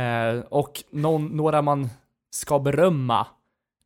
Eh, 0.01 0.41
och 0.41 0.85
någon, 0.91 1.27
några 1.27 1.63
man 1.63 1.89
ska 2.31 2.59
berömma. 2.59 3.27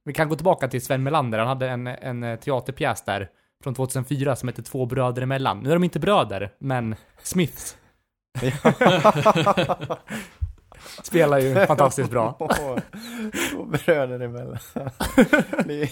Vi 0.05 0.13
kan 0.13 0.29
gå 0.29 0.35
tillbaka 0.35 0.69
till 0.69 0.83
Sven 0.83 1.03
Melander. 1.03 1.39
Han 1.39 1.49
hade 1.49 1.69
en, 1.69 1.87
en 1.87 2.23
eh, 2.23 2.39
teaterpjäs 2.39 3.05
där 3.05 3.31
från 3.63 3.75
2004 3.75 4.37
som 4.37 4.49
hette 4.49 4.63
Två 4.63 4.87
bröder 4.87 5.23
emellan. 5.23 5.61
Nu 5.61 5.69
är 5.71 5.75
de 5.75 5.85
inte 5.85 6.01
bröder, 6.01 6.55
men 6.59 6.95
Smiths 7.23 7.77
spelar 11.03 11.39
ju 11.39 11.67
fantastiskt 11.67 12.11
bra. 12.11 12.37
Två 13.53 13.65
bröder 13.65 14.21
emellan. 14.21 14.59
Det- 15.67 15.91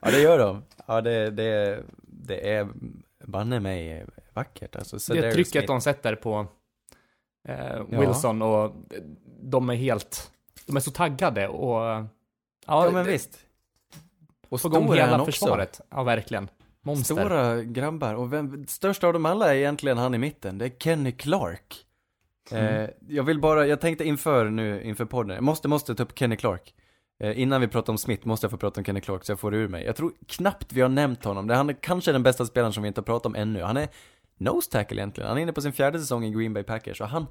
ja, 0.00 0.10
det 0.10 0.20
gör 0.20 0.38
de. 0.38 0.62
Ja, 0.86 1.00
det, 1.00 1.30
det, 1.30 1.82
det 2.02 2.52
är 2.52 2.68
banne 3.24 3.60
mig 3.60 4.06
vackert. 4.34 4.76
Alltså, 4.76 4.96
Det 4.96 5.00
Sedarius 5.00 5.34
trycket 5.34 5.52
Smith. 5.52 5.66
de 5.66 5.80
sätter 5.80 6.14
på 6.14 6.46
eh, 7.48 7.56
Ja. 7.90 8.00
Wilson 8.00 8.42
och 8.42 8.74
de 9.42 9.70
är 9.70 9.74
helt, 9.74 10.30
de 10.66 10.76
är 10.76 10.80
så 10.80 10.90
taggade 10.90 11.48
och 11.48 11.80
ja, 11.80 12.06
Ja, 12.66 12.90
men 12.92 13.04
det- 13.06 13.12
visst. 13.12 13.38
Och 14.48 14.60
stor 14.60 14.94
hela 14.94 15.14
också. 15.14 15.24
försvaret. 15.24 15.80
Ja, 15.90 16.02
verkligen. 16.02 16.48
Monster. 16.82 17.14
Stora 17.14 17.62
grabbar. 17.62 18.14
Och 18.14 18.32
vem, 18.32 18.66
störst 18.66 19.04
av 19.04 19.12
dem 19.12 19.26
alla 19.26 19.54
är 19.54 19.58
egentligen 19.58 19.98
han 19.98 20.14
i 20.14 20.18
mitten. 20.18 20.58
Det 20.58 20.64
är 20.64 20.72
Kenny 20.78 21.12
Clark. 21.12 21.86
Mm. 22.50 22.66
Eh, 22.66 22.90
jag 23.08 23.22
vill 23.22 23.40
bara, 23.40 23.66
jag 23.66 23.80
tänkte 23.80 24.04
inför 24.04 24.50
nu, 24.50 24.82
inför 24.82 25.04
podden, 25.04 25.34
jag 25.34 25.44
måste, 25.44 25.68
måste 25.68 25.94
ta 25.94 26.02
upp 26.02 26.18
Kenny 26.18 26.36
Clark. 26.36 26.74
Eh, 27.20 27.40
innan 27.40 27.60
vi 27.60 27.68
pratar 27.68 27.92
om 27.92 27.98
Smith 27.98 28.26
måste 28.26 28.44
jag 28.44 28.50
få 28.50 28.56
prata 28.56 28.80
om 28.80 28.84
Kenny 28.84 29.00
Clark 29.00 29.24
så 29.24 29.32
jag 29.32 29.40
får 29.40 29.50
det 29.50 29.56
ur 29.56 29.68
mig. 29.68 29.84
Jag 29.84 29.96
tror 29.96 30.12
knappt 30.26 30.72
vi 30.72 30.80
har 30.80 30.88
nämnt 30.88 31.24
honom. 31.24 31.46
Det, 31.46 31.54
han 31.54 31.68
är 31.68 31.74
kanske 31.74 32.12
den 32.12 32.22
bästa 32.22 32.46
spelaren 32.46 32.72
som 32.72 32.82
vi 32.82 32.86
inte 32.86 33.00
har 33.00 33.04
pratat 33.04 33.26
om 33.26 33.34
ännu. 33.34 33.62
Han 33.62 33.76
är 33.76 33.88
nose 34.38 34.70
tackle 34.70 35.00
egentligen. 35.00 35.28
Han 35.28 35.38
är 35.38 35.42
inne 35.42 35.52
på 35.52 35.60
sin 35.60 35.72
fjärde 35.72 36.00
säsong 36.00 36.24
i 36.24 36.30
Green 36.30 36.54
Bay 36.54 36.62
Packers 36.62 37.00
och 37.00 37.08
han, 37.08 37.26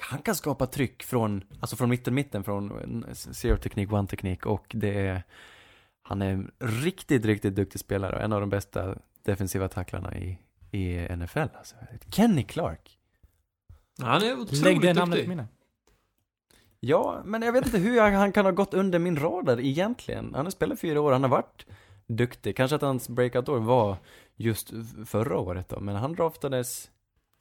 han 0.00 0.22
kan 0.22 0.34
skapa 0.34 0.66
tryck 0.66 1.02
från, 1.02 1.44
alltså 1.60 1.76
från 1.76 1.90
mitten, 1.90 2.14
mitten, 2.14 2.44
från 2.44 3.04
eh, 3.04 3.12
zero 3.14 3.56
teknik, 3.56 3.92
one 3.92 4.08
teknik 4.08 4.46
och 4.46 4.66
det 4.68 4.94
är, 5.06 5.22
han 6.08 6.22
är 6.22 6.32
en 6.32 6.50
riktigt, 6.58 7.24
riktigt 7.24 7.54
duktig 7.54 7.80
spelare 7.80 8.16
och 8.16 8.22
en 8.22 8.32
av 8.32 8.40
de 8.40 8.50
bästa 8.50 8.94
defensiva 9.22 9.68
tacklarna 9.68 10.16
i, 10.18 10.38
i 10.70 11.16
NFL 11.16 11.38
alltså. 11.38 11.76
Kenny 12.10 12.42
Clark. 12.42 12.98
Han 14.02 14.22
är 14.22 14.32
otroligt 14.32 14.62
Lägg 14.64 14.80
det 14.80 14.94
namnet 14.94 15.16
duktig. 15.16 15.28
minne. 15.28 15.46
Ja, 16.80 17.22
men 17.24 17.42
jag 17.42 17.52
vet 17.52 17.66
inte 17.66 17.78
hur 17.78 17.96
jag, 17.96 18.10
han 18.10 18.32
kan 18.32 18.44
ha 18.44 18.52
gått 18.52 18.74
under 18.74 18.98
min 18.98 19.16
radar 19.16 19.60
egentligen. 19.60 20.34
Han 20.34 20.46
har 20.46 20.50
spelat 20.50 20.80
fyra 20.80 21.00
år, 21.00 21.12
han 21.12 21.22
har 21.22 21.30
varit 21.30 21.66
duktig. 22.06 22.56
Kanske 22.56 22.76
att 22.76 22.82
hans 22.82 23.08
breakout-år 23.08 23.58
var 23.58 23.96
just 24.36 24.70
förra 25.06 25.38
året 25.38 25.68
då, 25.68 25.80
men 25.80 25.96
han 25.96 26.12
draftades 26.12 26.90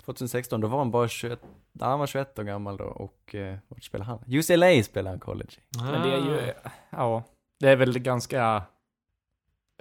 2016, 0.06 0.62
då 0.62 0.68
var 0.68 0.78
han 0.78 0.92
bara 0.92 1.08
21, 1.08 1.40
ja, 1.74 1.86
han 1.86 2.00
var 2.00 2.08
21 2.08 2.40
år 2.40 2.44
gammal 2.44 2.78
då 2.78 2.84
och 2.86 3.36
eh, 3.36 3.58
vart 3.68 3.84
spelade 3.84 4.10
han? 4.10 4.20
UCLA 4.28 4.84
spelade 4.84 5.10
han 5.10 5.20
college 5.20 5.52
i. 5.58 5.78
Men 5.78 6.02
det 6.02 6.16
är 6.16 6.22
Ah. 6.22 6.26
ju, 6.46 6.54
ja, 6.90 7.24
det 7.60 7.70
är 7.70 7.76
väl 7.76 8.00
ganska 8.00 8.64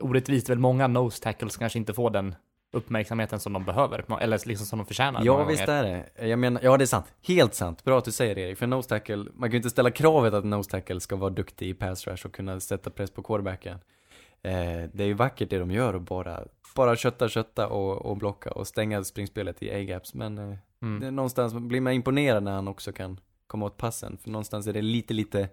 orättvist. 0.01 0.49
Väl 0.49 0.59
många 0.59 0.87
nose 0.87 1.23
tackles 1.23 1.57
kanske 1.57 1.79
inte 1.79 1.95
får 1.95 2.11
den 2.11 2.35
uppmärksamheten 2.73 3.41
som 3.41 3.53
de 3.53 3.65
behöver, 3.65 4.21
eller 4.21 4.49
liksom 4.49 4.67
som 4.67 4.79
de 4.79 4.87
förtjänar. 4.87 5.21
Ja, 5.25 5.45
visst 5.45 5.67
gånger. 5.67 5.85
är 5.85 6.05
det. 6.17 6.29
Jag 6.29 6.39
menar, 6.39 6.61
ja 6.65 6.77
det 6.77 6.85
är 6.85 6.87
sant. 6.87 7.13
Helt 7.23 7.55
sant. 7.55 7.85
Bra 7.85 7.99
att 7.99 8.05
du 8.05 8.13
säger 8.13 8.35
det 8.35 8.41
Erik. 8.41 8.59
För 8.59 8.67
nose 8.67 8.89
tackle, 8.89 9.17
man 9.17 9.49
kan 9.49 9.51
ju 9.51 9.57
inte 9.57 9.71
ställa 9.71 9.91
kravet 9.91 10.35
att 10.35 10.45
nose 10.45 10.71
tackle 10.71 11.01
ska 11.01 11.17
vara 11.17 11.31
duktig 11.31 11.69
i 11.69 11.75
pass 11.75 12.07
rush 12.07 12.27
och 12.27 12.33
kunna 12.35 12.61
sätta 12.61 12.91
press 12.91 13.11
på 13.11 13.23
quarterbacken. 13.23 13.79
Eh, 14.43 14.91
det 14.93 15.01
är 15.03 15.07
ju 15.07 15.15
vackert 15.15 15.51
det 15.51 15.59
de 15.59 15.71
gör 15.71 15.95
och 15.95 16.03
bara, 16.03 16.45
bara 16.75 16.97
kötta, 16.97 17.29
kötta 17.29 17.69
och, 17.69 18.07
och 18.07 18.17
blocka 18.17 18.51
och 18.51 18.67
stänga 18.67 19.05
springspelet 19.05 19.63
i 19.63 19.71
A-gaps. 19.75 20.15
Men 20.15 20.39
eh, 20.39 20.57
Mm. 20.83 21.01
det 21.01 21.07
är 21.07 21.11
någonstans 21.11 21.55
blir 21.55 21.81
man 21.81 21.93
imponerad 21.93 22.43
när 22.43 22.53
han 22.53 22.69
också 22.69 22.93
kan 22.93 23.21
komma 23.47 23.67
åt 23.67 23.77
passen. 23.77 24.19
För 24.23 24.31
någonstans 24.31 24.67
är 24.67 24.73
det 24.73 24.83
lite, 24.83 25.15
lite 25.15 25.49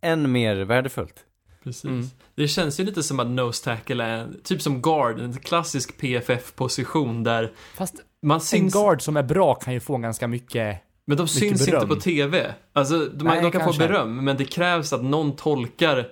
än 0.00 0.32
mer 0.32 0.56
värdefullt. 0.56 1.24
Precis. 1.66 1.84
Mm. 1.84 2.06
Det 2.34 2.48
känns 2.48 2.80
ju 2.80 2.84
lite 2.84 3.02
som 3.02 3.20
att 3.20 3.26
nose 3.26 3.64
tackle 3.64 4.04
är 4.04 4.28
typ 4.44 4.62
som 4.62 4.82
guard, 4.82 5.20
en 5.20 5.32
klassisk 5.36 5.98
PFF-position 5.98 7.24
där 7.24 7.52
Fast 7.76 7.94
man 8.22 8.34
en 8.34 8.40
syns, 8.40 8.72
guard 8.74 9.02
som 9.02 9.16
är 9.16 9.22
bra 9.22 9.54
kan 9.54 9.74
ju 9.74 9.80
få 9.80 9.96
ganska 9.98 10.28
mycket, 10.28 10.78
men 11.06 11.16
de 11.16 11.28
syns 11.28 11.66
beröm. 11.66 11.82
inte 11.82 11.94
på 11.94 12.00
TV. 12.00 12.54
Alltså, 12.72 12.98
de, 12.98 13.24
Nej, 13.24 13.42
de 13.42 13.50
kan 13.50 13.60
kanske. 13.60 13.82
få 13.82 13.88
beröm, 13.88 14.24
men 14.24 14.36
det 14.36 14.44
krävs 14.44 14.92
att 14.92 15.04
någon 15.04 15.36
tolkar 15.36 16.08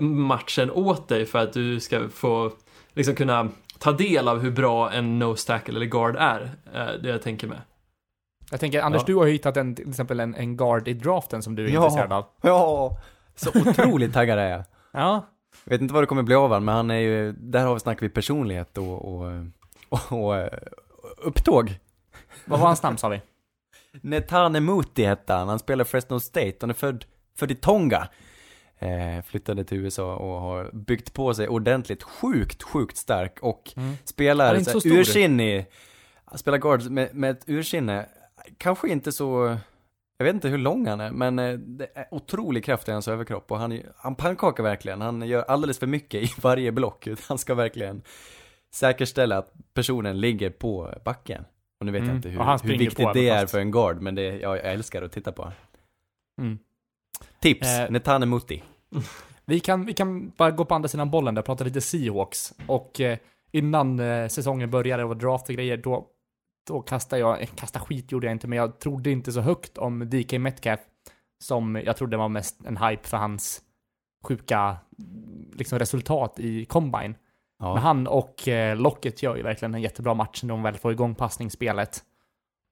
matchen 0.00 0.70
åt 0.70 1.08
dig 1.08 1.26
för 1.26 1.38
att 1.38 1.52
du 1.52 1.80
ska 1.80 2.08
få 2.08 2.52
liksom 2.94 3.14
kunna 3.14 3.48
ta 3.78 3.92
del 3.92 4.28
av 4.28 4.38
hur 4.40 4.50
bra 4.50 4.90
en 4.92 5.18
nose 5.18 5.46
tackle 5.46 5.76
eller 5.76 5.86
guard 5.86 6.16
är. 6.16 6.50
eh, 6.74 6.86
Det 7.02 7.08
jag 7.08 7.22
tänker 7.22 7.46
med. 7.46 7.60
jag 8.50 8.60
tänker 8.60 8.82
Anders, 8.82 9.00
Ja. 9.02 9.06
du 9.06 9.14
har 9.14 9.26
ju 9.26 9.32
hittat 9.32 9.56
en, 9.56 9.74
till 9.74 9.88
exempel 9.88 10.20
en, 10.20 10.34
en 10.34 10.56
guard 10.56 10.88
i 10.88 10.92
draften 10.94 11.42
som 11.42 11.54
du 11.56 11.64
är 11.64 11.68
Ja. 11.70 11.84
intresserad 11.84 12.12
av. 12.12 12.24
Ja, 12.42 12.98
så 13.36 13.50
otroligt 13.60 14.12
taggad 14.14 14.38
är 14.38 14.48
jag. 14.50 14.64
Ja, 14.92 15.26
Jag 15.64 15.70
vet 15.70 15.80
inte 15.80 15.94
vad 15.94 16.02
det 16.02 16.06
kommer 16.06 16.22
bli 16.22 16.34
av 16.34 16.52
han, 16.52 16.64
men 16.64 16.74
han 16.74 16.90
är 16.90 16.98
ju, 16.98 17.32
där 17.32 17.66
har 17.66 17.74
vi 17.74 17.80
snackar 17.80 18.00
vi 18.00 18.08
personlighet 18.08 18.78
och, 18.78 19.14
och, 19.14 19.32
och, 19.88 20.12
och 20.12 20.36
eh, 20.36 20.58
upptåg. 21.18 21.78
vad 22.44 22.60
var 22.60 22.66
hans 22.66 22.82
namn 22.82 22.98
sa 22.98 23.08
vi? 23.08 23.20
Netane 24.02 24.60
Muti 24.60 25.04
hette 25.04 25.32
han, 25.32 25.48
han 25.48 25.58
spelar 25.58 25.84
Fresno 25.84 26.20
State, 26.20 26.56
han 26.60 26.70
är 26.70 26.74
född, 26.74 27.04
född 27.36 27.50
i 27.50 27.54
Tonga. 27.54 28.08
Eh, 28.78 29.22
flyttade 29.24 29.64
till 29.64 29.78
USA 29.78 30.16
och 30.16 30.40
har 30.40 30.70
byggt 30.72 31.14
på 31.14 31.34
sig 31.34 31.48
ordentligt, 31.48 32.02
sjukt, 32.02 32.62
sjukt 32.62 32.96
stark 32.96 33.38
och 33.42 33.72
Mm. 33.76 33.94
Spelar 34.04 34.54
ursinnig, 34.84 35.66
spelar 36.34 36.58
guard 36.58 36.90
med, 36.90 37.14
med 37.14 37.30
ett 37.30 37.44
ursinne, 37.46 38.06
kanske 38.58 38.88
inte 38.88 39.12
så, 39.12 39.56
jag 40.20 40.24
vet 40.24 40.34
inte 40.34 40.48
hur 40.48 40.58
lång 40.58 40.86
han 40.86 41.00
är, 41.00 41.10
men 41.10 41.38
eh, 41.38 41.52
det 41.58 41.86
är 41.94 42.06
otrolig 42.10 42.64
kraft 42.64 42.88
i 42.88 42.92
hans 42.92 43.08
överkropp 43.08 43.50
och 43.52 43.58
han, 43.58 43.80
han 43.96 44.14
pannkakar 44.14 44.62
verkligen, 44.62 45.00
han 45.00 45.22
gör 45.28 45.42
alldeles 45.42 45.78
för 45.78 45.86
mycket 45.86 46.22
i 46.38 46.40
varje 46.42 46.72
block, 46.72 47.08
han 47.28 47.38
ska 47.38 47.54
verkligen 47.54 48.02
säkerställa 48.74 49.38
att 49.38 49.52
personen 49.74 50.20
ligger 50.20 50.50
på 50.50 50.94
backen. 51.04 51.44
Och 51.80 51.86
nu 51.86 51.92
vet 51.92 51.98
Mm. 52.02 52.08
jag 52.10 52.18
inte 52.18 52.28
hur, 52.28 52.68
hur 52.72 52.78
viktigt 52.78 53.08
det 53.14 53.28
är 53.28 53.40
fast- 53.40 53.50
för 53.52 53.58
en 53.60 53.70
guard, 53.70 54.00
men 54.00 54.14
det, 54.14 54.22
ja, 54.22 54.56
jag 54.56 54.72
älskar 54.72 55.02
att 55.02 55.12
titta 55.12 55.32
på. 55.32 55.52
Mm. 56.40 56.58
Tips, 57.40 57.78
Eh, 57.78 57.90
Netane 57.90 58.26
Muti. 58.26 58.62
Vi 59.44 59.60
kan, 59.60 59.86
vi 59.86 59.92
kan 59.92 60.30
bara 60.30 60.50
gå 60.50 60.64
på 60.64 60.74
andra 60.74 60.88
sidan 60.88 61.10
bollen 61.10 61.34
där 61.34 61.42
och 61.42 61.46
prata 61.46 61.64
lite 61.64 61.80
Seahawks. 61.80 62.52
Och 62.66 63.00
eh, 63.00 63.18
innan 63.52 64.00
eh, 64.00 64.28
säsongen 64.28 64.70
började 64.70 65.04
och 65.04 65.16
draft 65.16 65.48
och 65.48 65.54
grejer, 65.54 65.76
då, 65.76 66.06
då 66.70 66.80
kastade 66.80 67.20
jag, 67.20 67.42
eh, 67.42 67.48
kasta 67.54 67.80
skit 67.80 68.12
gjorde 68.12 68.26
jag 68.26 68.34
inte, 68.34 68.48
men 68.48 68.58
jag 68.58 68.78
trodde 68.78 69.10
inte 69.10 69.32
så 69.32 69.40
högt 69.40 69.78
om 69.78 70.10
DK 70.10 70.38
Metcalf 70.38 70.80
som 71.44 71.76
jag 71.84 71.96
trodde 71.96 72.16
var 72.16 72.28
mest 72.28 72.64
en 72.64 72.76
hype 72.76 73.08
för 73.08 73.16
hans 73.16 73.60
sjuka 74.24 74.76
liksom, 75.54 75.78
resultat 75.78 76.38
i 76.38 76.64
Combine. 76.64 77.14
Ja. 77.58 77.74
Men 77.74 77.82
han 77.82 78.06
och 78.06 78.48
eh, 78.48 78.76
Lockett 78.76 79.22
gör 79.22 79.36
ju 79.36 79.42
verkligen 79.42 79.74
en 79.74 79.82
jättebra 79.82 80.14
match 80.14 80.42
när 80.42 80.48
de 80.48 80.62
väl 80.62 80.76
får 80.76 80.92
igång 80.92 81.14
passningsspelet 81.14 82.02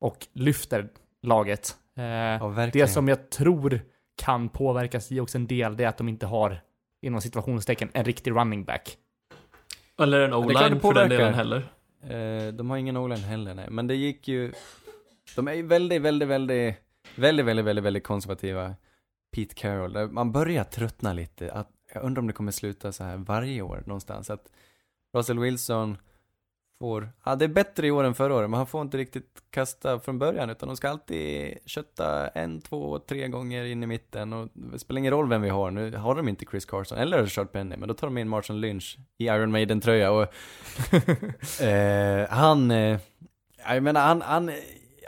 och 0.01 0.26
lyfter 0.32 0.88
laget. 1.22 1.76
Eh, 1.96 2.05
ja, 2.05 2.70
det 2.72 2.88
som 2.88 3.09
jag 3.09 3.30
tror 3.30 3.80
kan 4.22 4.49
påverka 4.49 5.01
Seahawks 5.01 5.34
en 5.34 5.46
del, 5.46 5.76
det 5.76 5.84
är 5.84 5.88
att 5.88 5.99
de 5.99 6.09
inte 6.09 6.26
har, 6.26 6.61
inom 7.03 7.20
situationstecken, 7.20 7.88
en 7.92 8.05
riktig 8.05 8.30
running 8.30 8.64
back. 8.64 8.96
Eller 10.01 10.20
en 10.20 10.34
o-line 10.34 10.80
för 10.80 10.94
den 10.94 11.09
delen 11.09 11.34
heller. 11.34 11.68
Eh, 12.03 12.53
de 12.53 12.70
har 12.70 12.76
ingen 12.76 12.96
o 12.96 13.14
heller, 13.14 13.55
nej. 13.55 13.70
Men 13.70 13.86
det 13.86 13.94
gick 13.94 14.28
ju... 14.28 14.53
De 15.36 15.49
är 15.49 15.55
ju 15.55 15.62
väldigt, 15.62 16.03
väldigt, 16.03 16.28
väldigt, 16.28 16.76
väldigt, 17.14 17.46
väldigt, 17.46 17.64
väldigt, 17.66 17.84
väldigt 17.84 18.05
konservativa. 18.05 18.74
Pete 19.30 19.55
Carroll, 19.55 20.11
man 20.11 20.32
börjar 20.32 20.64
tröttna 20.64 21.12
lite. 21.12 21.53
Att, 21.53 21.70
jag 21.94 22.03
undrar 22.03 22.20
om 22.20 22.26
det 22.26 22.32
kommer 22.32 22.53
sluta 22.53 22.92
så 22.92 23.05
här 23.05 23.16
varje 23.16 23.62
år 23.62 23.82
någonstans. 23.86 24.30
Att 24.30 24.53
Russell 25.12 25.38
Wilson 25.38 25.96
får, 26.79 27.12
ja 27.24 27.37
det 27.37 27.45
är 27.45 27.49
bättre 27.49 27.87
i 27.87 27.91
år 27.91 28.05
än 28.05 28.14
förra 28.14 28.35
året, 28.35 28.51
men 28.51 28.59
han 28.59 28.66
får 28.66 28.83
inte 28.83 28.99
riktigt 28.99 29.43
kasta 29.51 30.01
från 30.01 30.18
början, 30.18 30.51
utan 30.51 30.68
de 30.68 30.76
ska 30.76 30.89
alltid 30.89 31.59
kötta 31.66 32.29
en, 32.29 32.61
två, 32.61 32.99
tre 32.99 33.29
gånger 33.29 33.64
in 33.64 33.83
i 33.83 33.87
mitten 33.87 34.33
och 34.33 34.49
det 34.53 34.79
spelar 34.79 34.99
ingen 34.99 35.12
roll 35.12 35.29
vem 35.29 35.43
vi 35.43 35.49
har, 35.49 35.70
nu 35.70 35.97
har 35.97 36.14
de 36.14 36.29
inte 36.29 36.45
Chris 36.51 36.64
Carson 36.64 36.99
eller 36.99 37.22
Richard 37.22 37.53
Penny, 37.53 37.76
men 37.76 37.89
då 37.89 37.95
tar 37.95 38.07
de 38.07 38.18
in 38.18 38.29
Marshall 38.29 38.61
Lynch 38.61 38.99
i 39.18 39.24
Iron 39.24 39.51
Maiden-tröja 39.51 40.11
och 40.11 40.22
eh, 41.62 42.29
han, 42.31 42.70
eh, 42.70 42.99
jag 43.68 43.83
menar 43.83 44.01
han, 44.01 44.22
han 44.22 44.51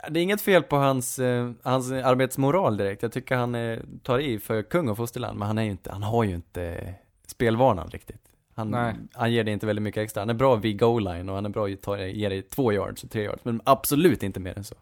det 0.09 0.19
är 0.19 0.23
inget 0.23 0.41
fel 0.41 0.63
på 0.63 0.75
hans, 0.75 1.19
eh, 1.19 1.51
hans 1.63 1.91
arbetsmoral 1.91 2.77
direkt. 2.77 3.03
Jag 3.03 3.11
tycker 3.11 3.35
han 3.35 3.55
eh, 3.55 3.79
tar 4.03 4.19
i 4.19 4.39
för 4.39 4.63
kung 4.63 4.89
och 4.89 4.97
fosterland, 4.97 5.39
men 5.39 5.47
han 5.47 5.57
är 5.57 5.63
inte, 5.63 5.91
han 5.91 6.03
har 6.03 6.23
ju 6.23 6.35
inte 6.35 6.93
spelvanan 7.27 7.89
riktigt. 7.89 8.30
Han, 8.55 8.71
Nej. 8.71 8.95
han 9.13 9.31
ger 9.33 9.43
det 9.43 9.51
inte 9.51 9.65
väldigt 9.65 9.83
mycket 9.83 10.03
extra. 10.03 10.21
Han 10.21 10.29
är 10.29 10.33
bra 10.33 10.55
vid 10.55 10.79
goal 10.79 11.03
line 11.03 11.29
och 11.29 11.35
han 11.35 11.45
är 11.45 11.49
bra 11.49 11.65
att 11.67 11.99
ge 12.11 12.29
dig 12.29 12.41
två 12.41 12.73
yards 12.73 13.03
och 13.03 13.11
tre 13.11 13.23
yards, 13.23 13.45
men 13.45 13.61
absolut 13.63 14.23
inte 14.23 14.39
mer 14.39 14.57
än 14.57 14.63
så. 14.63 14.75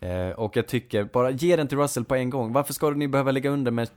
Eh, 0.00 0.30
och 0.30 0.56
jag 0.56 0.66
tycker, 0.68 1.04
bara 1.04 1.30
ge 1.30 1.56
den 1.56 1.68
till 1.68 1.78
Russell 1.78 2.04
på 2.04 2.14
en 2.14 2.30
gång. 2.30 2.52
Varför 2.52 2.72
ska 2.72 2.90
ni 2.90 3.08
behöva 3.08 3.30
lägga 3.30 3.50
under 3.50 3.70
med 3.70 3.90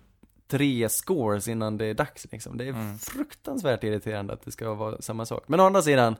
tre 0.47 0.89
scores 0.89 1.47
innan 1.47 1.77
det 1.77 1.85
är 1.85 1.93
dags 1.93 2.27
liksom? 2.31 2.57
Det 2.57 2.63
är 2.63 2.69
Mm. 2.69 2.97
fruktansvärt 2.97 3.83
irriterande 3.83 4.33
att 4.33 4.45
det 4.45 4.51
ska 4.51 4.73
vara 4.73 5.01
samma 5.01 5.25
sak. 5.25 5.43
Men 5.47 5.59
å 5.59 5.63
andra 5.65 5.81
sidan, 5.81 6.15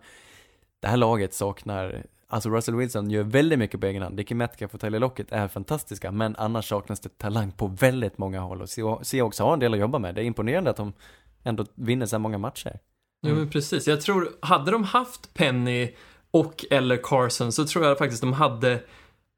det 0.80 0.88
här 0.88 0.97
laget 0.97 1.34
saknar, 1.34 2.05
alltså 2.28 2.49
Russell 2.49 2.76
Wilson 2.76 3.09
gör 3.11 3.24
väldigt 3.24 3.59
mycket 3.59 3.80
på 3.80 3.86
egen 3.88 4.01
hand. 4.01 4.18
Dickie 4.18 4.38
Metcalf 4.38 4.74
och 4.74 4.82
Tyler 4.82 4.99
Lockett 4.99 5.32
är 5.32 5.47
fantastiska, 5.47 6.11
men 6.11 6.36
annars 6.36 6.70
saknas 6.70 6.99
det 6.99 7.18
talang 7.18 7.51
på 7.51 7.68
väldigt 7.68 8.18
många 8.18 8.39
håll. 8.39 8.61
Och 8.61 8.70
Seahawks 9.07 9.39
har 9.39 9.53
en 9.53 9.59
del 9.59 9.74
att 9.74 9.80
jobba 9.80 9.99
med. 9.99 10.16
Det 10.16 10.22
är 10.22 10.26
imponerande 10.26 10.70
att 10.70 10.78
de 10.78 10.93
ändå 11.44 11.66
vinner 11.76 12.06
så 12.06 12.16
här 12.16 12.20
många 12.22 12.38
matcher. 12.38 12.80
Jo 13.28 13.36
men 13.36 13.50
precis, 13.50 13.88
jag 13.88 14.02
tror, 14.02 14.30
hade 14.41 14.72
de 14.72 14.84
haft 14.84 15.34
Penny 15.34 15.96
och 16.32 16.66
eller 16.70 16.98
Carson 17.04 17.52
så 17.52 17.66
tror 17.66 17.86
jag 17.86 17.98
faktiskt 17.98 18.22
de 18.22 18.34
hade, 18.34 18.80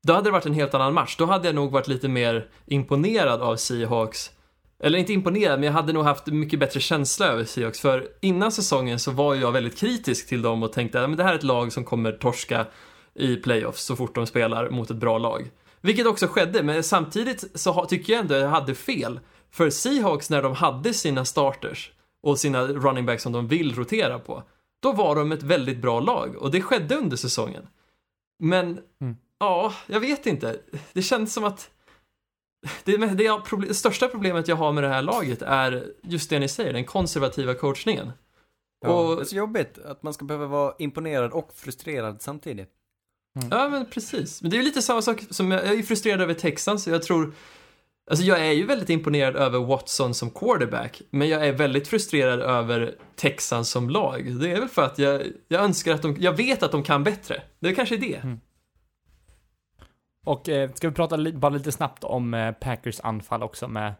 då 0.07 0.13
hade 0.13 0.27
det 0.27 0.31
varit 0.31 0.45
en 0.45 0.53
helt 0.53 0.73
annan 0.73 0.93
match. 0.93 1.15
Då 1.17 1.25
hade 1.25 1.47
jag 1.47 1.55
nog 1.55 1.71
varit 1.71 1.87
lite 1.87 2.07
mer 2.07 2.47
imponerad 2.65 3.41
av 3.41 3.55
Seahawks. 3.55 4.31
Eller 4.79 4.99
inte 4.99 5.13
imponerad, 5.13 5.59
men 5.59 5.67
jag 5.67 5.73
hade 5.73 5.93
nog 5.93 6.03
haft 6.03 6.27
mycket 6.27 6.59
bättre 6.59 6.79
känsla 6.79 7.27
över 7.27 7.43
Seahawks. 7.43 7.79
För 7.79 8.07
innan 8.21 8.51
säsongen 8.51 8.99
så 8.99 9.11
var 9.11 9.35
jag 9.35 9.51
väldigt 9.51 9.77
kritisk 9.77 10.27
till 10.27 10.41
dem 10.41 10.63
och 10.63 10.73
tänkte 10.73 11.03
att 11.03 11.17
det 11.17 11.23
här 11.23 11.31
är 11.31 11.37
ett 11.37 11.43
lag 11.43 11.73
som 11.73 11.83
kommer 11.83 12.11
torska 12.11 12.65
i 13.13 13.35
playoffs 13.35 13.83
så 13.83 13.95
fort 13.95 14.15
de 14.15 14.27
spelar 14.27 14.69
mot 14.69 14.91
ett 14.91 14.97
bra 14.97 15.17
lag. 15.17 15.51
Vilket 15.81 16.07
också 16.07 16.27
skedde, 16.27 16.63
men 16.63 16.83
samtidigt 16.83 17.59
så 17.59 17.85
tycker 17.85 18.13
jag 18.13 18.19
ändå 18.19 18.35
att 18.35 18.41
jag 18.41 18.49
hade 18.49 18.75
fel. 18.75 19.19
För 19.51 19.69
Seahawks 19.69 20.29
när 20.29 20.43
de 20.43 20.53
hade 20.53 20.93
sina 20.93 21.25
starters 21.25 21.91
och 22.25 22.39
sina 22.39 22.67
running 22.67 23.05
backs 23.05 23.23
som 23.23 23.31
de 23.31 23.47
vill 23.47 23.75
rotera 23.75 24.19
på, 24.19 24.43
då 24.79 24.91
var 24.91 25.15
de 25.15 25.31
ett 25.31 25.43
väldigt 25.43 25.77
bra 25.77 25.99
lag 25.99 26.35
och 26.35 26.51
det 26.51 26.61
skedde 26.61 26.95
under 26.95 27.17
säsongen. 27.17 27.67
Men, 28.39 28.79
Mm. 29.01 29.15
ja, 29.39 29.73
jag 29.87 29.99
vet 29.99 30.25
inte. 30.25 30.59
Det 30.93 31.01
känns 31.01 31.33
som 31.33 31.43
att 31.43 31.69
det, 32.83 32.97
det, 32.97 33.23
jag, 33.23 33.41
det 33.67 33.73
största 33.73 34.07
problemet 34.07 34.47
jag 34.47 34.55
har 34.55 34.71
med 34.71 34.83
det 34.83 34.89
här 34.89 35.01
laget 35.01 35.41
är 35.41 35.87
just 36.03 36.29
det 36.29 36.39
ni 36.39 36.47
säger, 36.47 36.73
den 36.73 36.85
konservativa 36.85 37.53
coachningen. 37.53 38.11
Ja, 38.81 38.89
Och- 38.89 39.15
det 39.15 39.21
är 39.21 39.25
så 39.25 39.35
jobbigt 39.35 39.77
att 39.85 40.03
man 40.03 40.13
ska 40.13 40.25
behöva 40.25 40.45
vara 40.47 40.73
imponerad 40.79 41.31
och 41.31 41.51
frustrerad 41.55 42.21
samtidigt. 42.21 42.69
Ja, 43.51 43.69
men 43.69 43.85
precis. 43.85 44.41
Men 44.41 44.51
det 44.51 44.55
är 44.55 44.59
ju 44.59 44.63
lite 44.65 44.81
samma 44.81 45.01
sak 45.01 45.23
som 45.29 45.51
jag, 45.51 45.65
jag 45.65 45.73
är 45.79 45.83
frustrerad 45.83 46.21
över 46.21 46.33
Texans, 46.33 46.83
så 46.83 46.89
jag 46.89 47.03
tror 47.03 47.33
Alltså 48.11 48.25
jag 48.25 48.39
är 48.47 48.51
ju 48.51 48.65
väldigt 48.65 48.89
imponerad 48.89 49.35
över 49.35 49.59
Watson 49.59 50.13
som 50.13 50.29
quarterback, 50.29 51.01
men 51.09 51.29
jag 51.29 51.47
är 51.47 51.53
väldigt 51.53 51.87
frustrerad 51.87 52.41
över 52.41 52.95
Texans 53.15 53.69
som 53.69 53.89
lag. 53.89 54.39
Det 54.39 54.51
är 54.51 54.59
väl 54.59 54.69
för 54.69 54.81
att 54.85 54.99
jag, 54.99 55.21
jag 55.47 55.63
önskar 55.63 55.93
att 55.93 56.01
de, 56.01 56.15
jag 56.19 56.33
vet 56.33 56.63
att 56.63 56.71
de 56.71 56.83
kan 56.83 57.03
bättre. 57.03 57.41
Det 57.59 57.69
är 57.69 57.75
kanske 57.75 57.95
är 57.95 57.99
det. 57.99 58.15
Mm. 58.15 58.39
Och 60.25 60.49
eh, 60.49 60.71
ska 60.73 60.89
vi 60.89 60.95
prata 60.95 61.15
li- 61.15 61.33
bara 61.33 61.49
lite 61.53 61.71
snabbt 61.71 62.03
om 62.03 62.33
eh, 62.33 62.51
Packers 62.51 62.99
anfall 62.99 63.43
också 63.43 63.67
med 63.67 63.93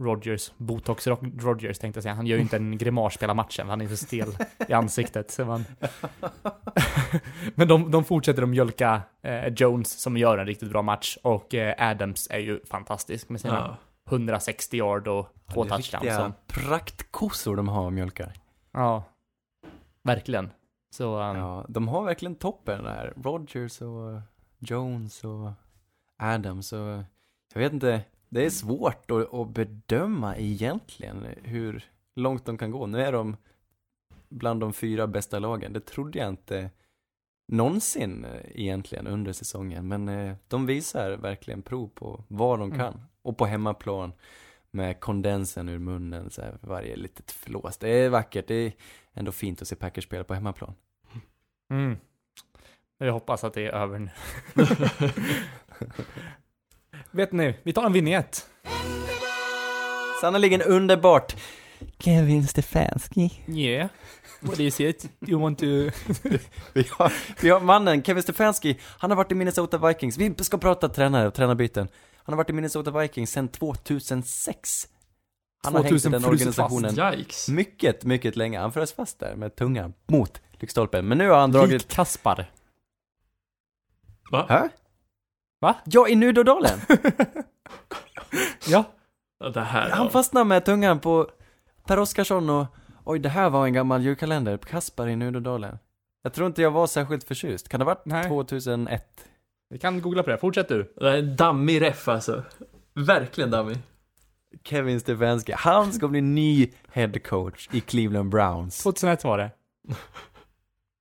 Rodgers, 0.00 0.52
Botox 0.56 1.06
Ro- 1.06 1.32
Rodgers 1.38 1.78
tänkte 1.78 1.98
jag 1.98 2.02
säga. 2.02 2.14
Han 2.14 2.26
gör 2.26 2.36
ju 2.36 2.42
inte 2.42 2.56
en 2.56 2.78
grimas 2.78 3.22
hela 3.22 3.34
matchen, 3.34 3.68
han 3.68 3.80
är 3.80 3.88
så 3.88 3.96
stel 3.96 4.28
i 4.68 4.72
ansiktet. 4.72 5.30
Så 5.30 5.44
man... 5.44 5.64
Men 7.54 7.68
de, 7.68 7.90
de 7.90 8.04
fortsätter 8.04 8.42
att 8.42 8.48
mjölka 8.48 9.02
eh, 9.22 9.46
Jones 9.56 10.00
som 10.00 10.16
gör 10.16 10.38
en 10.38 10.46
riktigt 10.46 10.70
bra 10.70 10.82
match 10.82 11.18
och 11.22 11.54
eh, 11.54 11.90
Adams 11.90 12.28
är 12.30 12.38
ju 12.38 12.60
fantastisk 12.66 13.28
med 13.28 13.40
sina 13.40 13.54
Ja. 13.54 13.76
160 14.10 14.76
yard 14.76 15.08
och 15.08 15.28
två 15.52 15.64
är 15.64 15.68
touchdowns. 15.68 16.14
som- 16.16 16.32
praktkossor 16.46 17.56
de 17.56 17.68
har 17.68 17.90
mjölkar. 17.90 18.32
Ja, 18.72 19.04
verkligen. 20.02 20.50
Så, 20.90 21.20
um, 21.20 21.36
Ja, 21.36 21.64
de 21.68 21.88
har 21.88 22.04
verkligen 22.04 22.34
toppen 22.34 22.84
där. 22.84 23.12
Rogers 23.22 23.80
och 23.82 24.20
Jones 24.58 25.24
och 25.24 25.50
Adams 26.18 26.72
och 26.72 27.02
jag 27.54 27.60
vet 27.60 27.72
inte, 27.72 28.00
det 28.28 28.46
är 28.46 28.50
svårt 28.50 29.10
att, 29.10 29.34
att 29.34 29.48
bedöma 29.48 30.36
egentligen 30.36 31.26
hur 31.42 31.84
långt 32.16 32.44
de 32.46 32.58
kan 32.58 32.70
gå. 32.70 32.86
Nu 32.86 33.02
är 33.02 33.12
de 33.12 33.36
bland 34.28 34.60
de 34.60 34.72
fyra 34.72 35.06
bästa 35.06 35.38
lagen. 35.38 35.72
Det 35.72 35.80
trodde 35.80 36.18
jag 36.18 36.28
inte 36.28 36.70
någonsin 37.48 38.26
egentligen 38.54 39.06
under 39.06 39.32
säsongen. 39.32 39.88
Men 39.88 40.08
eh, 40.08 40.34
de 40.48 40.66
visar 40.66 41.10
verkligen 41.16 41.62
prov 41.62 41.88
på 41.94 42.24
vad 42.28 42.58
de 42.58 42.72
Mm. 42.72 42.78
kan. 42.78 43.00
Och 43.22 43.36
på 43.38 43.46
hemmaplan 43.46 44.12
med 44.70 45.00
kondensen 45.00 45.68
ur 45.68 45.78
munnen, 45.78 46.30
så 46.30 46.42
här, 46.42 46.58
varje 46.60 46.96
litet 46.96 47.30
flås. 47.30 47.78
Det 47.78 47.88
är 47.88 48.08
vackert, 48.10 48.46
det 48.48 48.54
är 48.54 48.72
ändå 49.12 49.32
fint 49.32 49.62
att 49.62 49.68
se 49.68 49.76
Packers 49.76 50.04
spela 50.04 50.24
på 50.24 50.34
hemmaplan. 50.34 50.74
mm. 51.70 51.96
Jag 52.98 53.12
hoppas 53.12 53.44
att 53.44 53.54
det 53.54 53.66
är 53.66 53.70
över 53.72 53.98
nu. 53.98 54.10
Vet 57.10 57.32
ni, 57.32 57.54
vi 57.62 57.72
tar 57.72 57.86
en 57.86 57.92
vignett. 57.92 58.46
Sannerligen 60.20 60.62
underbart! 60.62 61.36
Kevin 61.98 62.46
Stefanski. 62.46 63.42
Yeah. 63.48 63.88
What 64.40 64.60
is 64.60 64.80
it? 64.80 65.08
You 65.28 65.40
want 65.40 65.58
to... 65.58 65.66
Vi 66.74 66.86
har, 66.90 67.12
vi 67.42 67.48
har 67.50 67.60
mannen, 67.60 68.02
Kevin 68.02 68.22
Stefanski, 68.22 68.78
han 68.82 69.10
har 69.10 69.16
varit 69.16 69.32
i 69.32 69.34
Minnesota 69.34 69.78
Vikings. 69.78 70.18
Vi 70.18 70.34
ska 70.38 70.58
prata 70.58 70.88
tränare 70.88 71.26
och 71.26 71.34
tränarbyten. 71.34 71.88
Han 72.16 72.32
har 72.32 72.36
varit 72.36 72.50
i 72.50 72.52
Minnesota 72.52 72.90
Vikings 72.90 73.30
sedan 73.30 73.48
2006. 73.48 74.88
Han 75.62 75.74
har 75.74 75.82
hängt 75.82 75.86
i 75.86 76.00
2000 76.00 76.12
den 76.12 76.24
organisationen 76.24 77.14
Yikes. 77.18 77.48
mycket, 77.48 78.04
mycket 78.04 78.36
länge. 78.36 78.58
Han 78.58 78.72
frös 78.72 78.92
fast 78.92 79.18
där 79.18 79.36
med 79.36 79.56
tungan 79.56 79.94
mot 80.06 80.40
lyktstolpen. 80.52 81.08
Men 81.08 81.18
nu 81.18 81.28
har 81.28 81.38
han 81.38 81.52
dragit... 81.52 81.72
Lik 81.72 81.88
Kaspar. 81.88 82.50
Va? 84.30 84.46
Hä? 84.48 84.68
Va? 85.60 85.74
Ja, 85.84 86.08
i 86.08 86.14
Nudodalen! 86.16 86.78
Ja. 88.68 88.84
Ja, 89.40 89.48
Det 89.48 89.60
här, 89.60 89.90
Han 89.90 90.04
ja. 90.06 90.10
fastnade 90.10 90.44
med 90.44 90.64
tungan 90.64 91.00
på 91.00 91.30
Per 91.86 91.98
Oscarsson 91.98 92.50
och 92.50 92.66
oj, 93.04 93.18
det 93.18 93.28
här 93.28 93.50
var 93.50 93.66
en 93.66 93.72
gammal 93.72 94.02
julkalender. 94.02 94.58
Kaspar 94.58 95.08
i 95.08 95.16
Nudodalen. 95.16 95.78
Jag 96.22 96.32
tror 96.32 96.46
inte 96.46 96.62
jag 96.62 96.70
var 96.70 96.86
särskilt 96.86 97.24
förtjust. 97.24 97.68
Kan 97.68 97.80
det 97.80 97.84
ha 97.86 97.94
varit 97.94 98.06
Nej. 98.06 98.28
2001? 98.28 99.24
Vi 99.70 99.78
kan 99.78 100.00
googla 100.02 100.22
på 100.22 100.30
det. 100.30 100.38
Fortsätt 100.38 100.68
du. 100.68 100.94
Det 100.96 101.10
är 101.10 101.16
en 101.18 101.36
dammig 101.36 101.80
ref 101.82 102.08
alltså. 102.08 102.42
Verkligen 102.94 103.50
dammig. 103.50 103.78
Kevin 104.64 105.00
Stefanski, 105.00 105.52
han 105.52 105.92
ska 105.92 106.08
bli 106.08 106.20
ny 106.20 106.72
head 106.92 107.12
coach 107.24 107.68
i 107.72 107.80
Cleveland 107.80 108.30
Browns. 108.30 108.82
2001 108.82 109.24
var 109.24 109.38
det. 109.38 109.50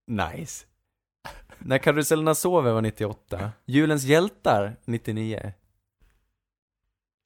Nice. 0.07 0.65
När 1.59 1.77
karusellerna 1.77 2.35
sover 2.35 2.71
var 2.71 2.81
98. 2.81 3.51
Julens 3.65 4.03
hjältar 4.03 4.75
99. 4.85 5.53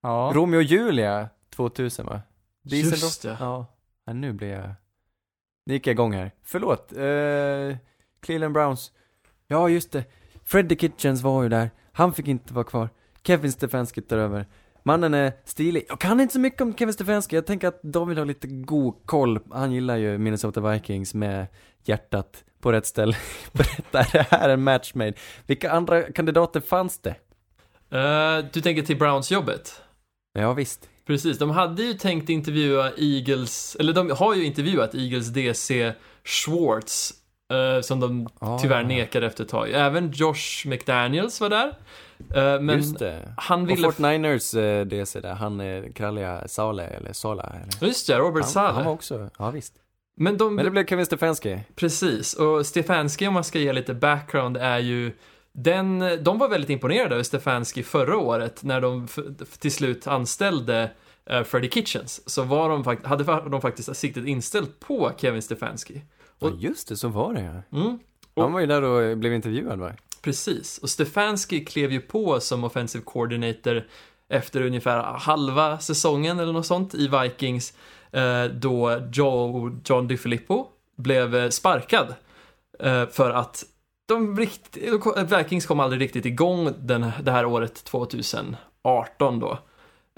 Ja. 0.02 0.32
Romeo 0.36 0.58
och 0.58 0.64
Julia 0.64 1.30
2000 1.50 2.06
va? 2.06 2.22
Dieseldoft- 2.64 2.92
Just 2.92 3.22
det. 3.22 3.38
Ja. 3.40 3.66
ja, 4.06 4.14
nu 4.14 4.34
blir 4.34 4.48
jag... 4.50 4.70
Nu 5.66 5.74
gick 5.74 5.88
jag 5.88 5.92
igång 5.92 6.14
här. 6.14 6.32
Förlåt. 6.44 6.92
Eh, 6.94 7.78
Cleveland 8.22 8.54
Browns. 8.54 8.92
Ja, 9.48 9.70
just 9.70 9.92
det. 9.92 10.04
Freddie 10.44 10.76
Kitchens 10.76 11.22
var 11.22 11.44
ju 11.44 11.50
där. 11.50 11.72
Han 11.92 12.14
fick 12.14 12.28
inte 12.28 12.54
vara 12.54 12.64
kvar. 12.66 12.90
Kevin 13.24 13.52
Stefanski 13.52 14.02
tar 14.02 14.18
över. 14.18 14.46
Mannen 14.84 15.14
är 15.14 15.34
stilig. 15.46 15.86
Jag 15.90 16.00
kan 16.00 16.20
inte 16.20 16.34
så 16.34 16.40
mycket 16.40 16.62
om 16.62 16.76
Kevin 16.78 16.94
Stefanski. 16.94 17.36
Jag 17.36 17.46
tänker 17.46 17.68
att 17.68 17.82
David 17.84 18.18
har 18.18 18.26
lite 18.26 18.48
god 18.48 18.96
koll. 19.06 19.40
Han 19.52 19.72
gillar 19.72 19.98
ju 19.98 20.18
Minnesota 20.18 20.72
Vikings 20.72 21.14
med 21.14 21.48
hjärtat 21.84 22.44
på 22.62 22.72
rätt 22.72 22.86
ställe. 22.86 23.16
Berätta, 23.52 24.00
är 24.00 24.12
det 24.14 24.28
här 24.32 24.50
en 24.50 24.64
match 24.64 24.92
made? 24.94 25.14
Vilka 25.48 25.72
andra 25.72 26.02
kandidater 26.04 26.60
fanns 26.60 27.00
det? 27.00 27.16
Eh, 27.98 28.46
du 28.54 28.62
tänker 28.62 28.82
till 28.82 28.98
Browns-jobbet? 28.98 29.82
Ja, 30.34 30.54
visst. 30.54 30.90
Precis, 31.08 31.38
de 31.40 31.50
hade 31.50 31.84
ju 31.84 31.94
tänkt 31.94 32.30
intervjua 32.30 32.92
Eagles, 32.98 33.76
eller 33.80 33.94
de 33.94 34.10
har 34.12 34.36
ju 34.36 34.46
intervjuat 34.46 34.96
Eagles 34.96 35.28
DC 35.28 35.94
Schwartz, 36.26 37.14
eh, 37.54 37.82
som 37.82 38.00
de 38.00 38.28
Ah. 38.40 38.60
tyvärr 38.60 38.84
nekade 38.84 39.26
efter 39.28 39.44
ett 39.44 39.50
tag. 39.50 39.70
Även 39.72 40.12
Josh 40.12 40.66
McDaniels 40.68 41.42
var 41.42 41.50
där. 41.50 41.68
Eh, 42.36 42.62
men 42.62 42.78
Just 42.78 43.00
det. 43.00 43.34
han 43.38 43.62
Och 43.62 43.70
ville... 43.70 43.88
49ers 43.88 44.58
eh, 44.60 44.86
DC 44.86 45.20
där, 45.20 45.34
han 45.34 45.84
kralliga 45.94 46.48
Sale, 46.48 46.84
eller 46.88 47.14
Sala, 47.14 47.44
eller? 47.44 47.88
Just 47.88 48.08
det, 48.08 48.18
Robert 48.18 48.46
Saleh. 48.46 48.76
han 48.76 48.86
var 48.86 48.92
också, 48.92 49.30
ja 49.40 49.50
visst. 49.52 49.74
Men 50.16 50.38
de, 50.38 50.56
Men 50.56 50.66
det 50.66 50.72
blev 50.72 50.86
Kevin 50.86 51.06
Stefanski. 51.06 51.60
Precis, 51.76 52.34
och 52.34 52.66
Stefanski 52.66 53.28
om 53.28 53.34
man 53.34 53.44
ska 53.44 53.60
ge 53.60 53.74
lite 53.74 53.94
background 53.94 54.58
är 54.58 54.80
ju 54.80 55.12
den, 55.54 56.00
de 56.24 56.38
var 56.38 56.50
väldigt 56.50 56.70
imponerade 56.70 57.16
över 57.16 57.24
Stefanski 57.24 57.84
förra 57.84 58.18
året 58.18 58.64
när 58.64 58.82
de 58.82 59.08
till 59.60 59.72
slut 59.72 60.08
anställde 60.08 60.92
uh, 61.32 61.44
Freddie 61.44 61.70
Kitchens. 61.70 62.30
Så 62.30 62.44
var 62.44 62.70
de, 62.70 62.98
hade 63.04 63.50
de 63.50 63.62
faktiskt 63.62 63.96
siktet 63.96 64.26
inställt 64.26 64.80
på 64.80 65.12
Kevin 65.18 65.42
Stefanski. 65.42 66.02
Ja, 66.40 66.52
just 66.60 66.88
det, 66.88 66.98
så 66.98 67.08
var 67.08 67.34
det 67.34 67.42
ja. 67.42 67.80
Mm, 67.80 68.00
Och- 68.34 68.44
Han 68.44 68.54
var 68.54 68.60
ju 68.60 68.66
där 68.66 68.82
och 68.82 69.18
blev 69.18 69.34
intervjuad 69.34 69.80
va? 69.80 69.92
precis, 70.22 70.78
och 70.78 70.90
Stefanski 70.90 71.66
klev 71.66 71.92
ju 71.92 72.02
på 72.02 72.40
som 72.40 72.64
offensive 72.64 73.04
coordinator 73.04 73.88
efter 74.30 74.62
ungefär 74.62 75.04
halva 75.04 75.80
säsongen 75.80 76.40
eller 76.40 76.54
något 76.54 76.66
sånt 76.66 76.96
i 76.96 77.08
Vikings 77.08 77.74
eh, 77.74 77.78
då 78.54 79.00
Joe, 79.14 79.80
John 79.86 80.08
DiFilippo 80.08 80.66
blev 80.98 81.36
eh, 81.36 81.50
sparkad 81.50 82.16
eh, 82.80 83.08
för 83.08 83.30
att 83.32 83.64
de 84.08 84.38
rikt, 84.38 84.78
Vikings 85.38 85.66
kom 85.66 85.80
aldrig 85.80 86.02
riktigt 86.02 86.26
igång 86.26 86.74
den, 86.80 87.12
det 87.24 87.32
här 87.32 87.46
året 87.46 87.84
2018 87.84 89.40
då. 89.40 89.58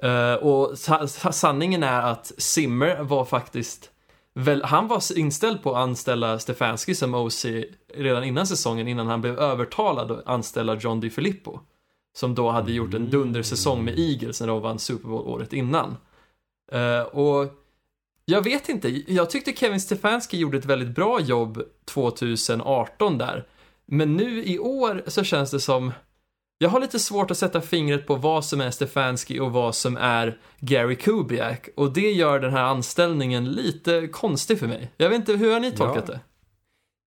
Eh, 0.08 0.34
och 0.34 0.78
sa, 0.78 1.08
sa- 1.08 1.32
sanningen 1.32 1.84
är 1.84 2.02
att 2.02 2.32
Zimmer 2.38 3.04
var 3.04 3.26
faktiskt 3.26 3.90
Väl, 4.36 4.64
han 4.64 4.88
var 4.88 5.18
inställd 5.18 5.64
på 5.64 5.72
att 5.72 5.78
anställa 5.78 6.40
Stefanski 6.40 6.96
som 6.96 7.14
OC 7.14 7.46
redan 7.94 8.24
innan 8.24 8.48
säsongen, 8.48 8.88
innan 8.88 9.08
han 9.08 9.22
blev 9.22 9.40
övertalad 9.40 10.12
att 10.12 10.28
anställa 10.28 10.76
John 10.76 11.00
DiFilippo. 11.00 11.60
Som 12.16 12.36
då 12.36 12.50
hade 12.50 12.72
gjort 12.72 12.94
en 12.94 13.10
dundersäsong 13.10 13.84
med 13.86 14.00
Eagles 14.00 14.42
när 14.42 14.48
de 14.48 14.62
vann 14.62 14.80
Super 14.80 15.08
Bowl 15.10 15.28
året 15.28 15.54
innan. 15.54 15.98
Eh, 16.72 17.02
och 17.02 17.63
jag 18.26 18.44
vet 18.44 18.70
inte, 18.70 18.90
jag 19.08 19.30
tyckte 19.30 19.54
Kevin 19.54 19.82
Stefanski 19.82 20.38
gjorde 20.38 20.58
ett 20.58 20.66
väldigt 20.66 20.96
bra 20.96 21.20
jobb 21.20 21.64
2018 21.86 23.18
där. 23.18 23.48
Men 23.86 24.16
nu 24.16 24.44
i 24.44 24.60
år 24.60 25.04
så 25.08 25.24
känns 25.24 25.52
det 25.52 25.60
som 25.60 25.92
jag 26.58 26.70
har 26.70 26.80
lite 26.80 27.00
svårt 27.00 27.32
att 27.32 27.38
sätta 27.38 27.62
fingret 27.62 28.08
på 28.08 28.16
vad 28.16 28.46
som 28.46 28.62
är 28.62 28.72
Stefanski 28.72 29.40
och 29.40 29.52
vad 29.52 29.76
som 29.76 29.98
är 29.98 30.40
Gary 30.60 30.96
Kubiak 30.96 31.70
och 31.76 31.94
det 31.94 32.12
gör 32.12 32.40
den 32.40 32.52
här 32.52 32.64
anställningen 32.64 33.52
lite 33.52 34.08
konstig 34.08 34.60
för 34.60 34.68
mig. 34.68 34.92
Jag 34.98 35.10
vet 35.10 35.20
inte, 35.20 35.34
hur 35.34 35.54
har 35.54 35.60
ni 35.60 35.72
tolkat 35.72 36.04
Ja. 36.08 36.14
det? 36.14 36.20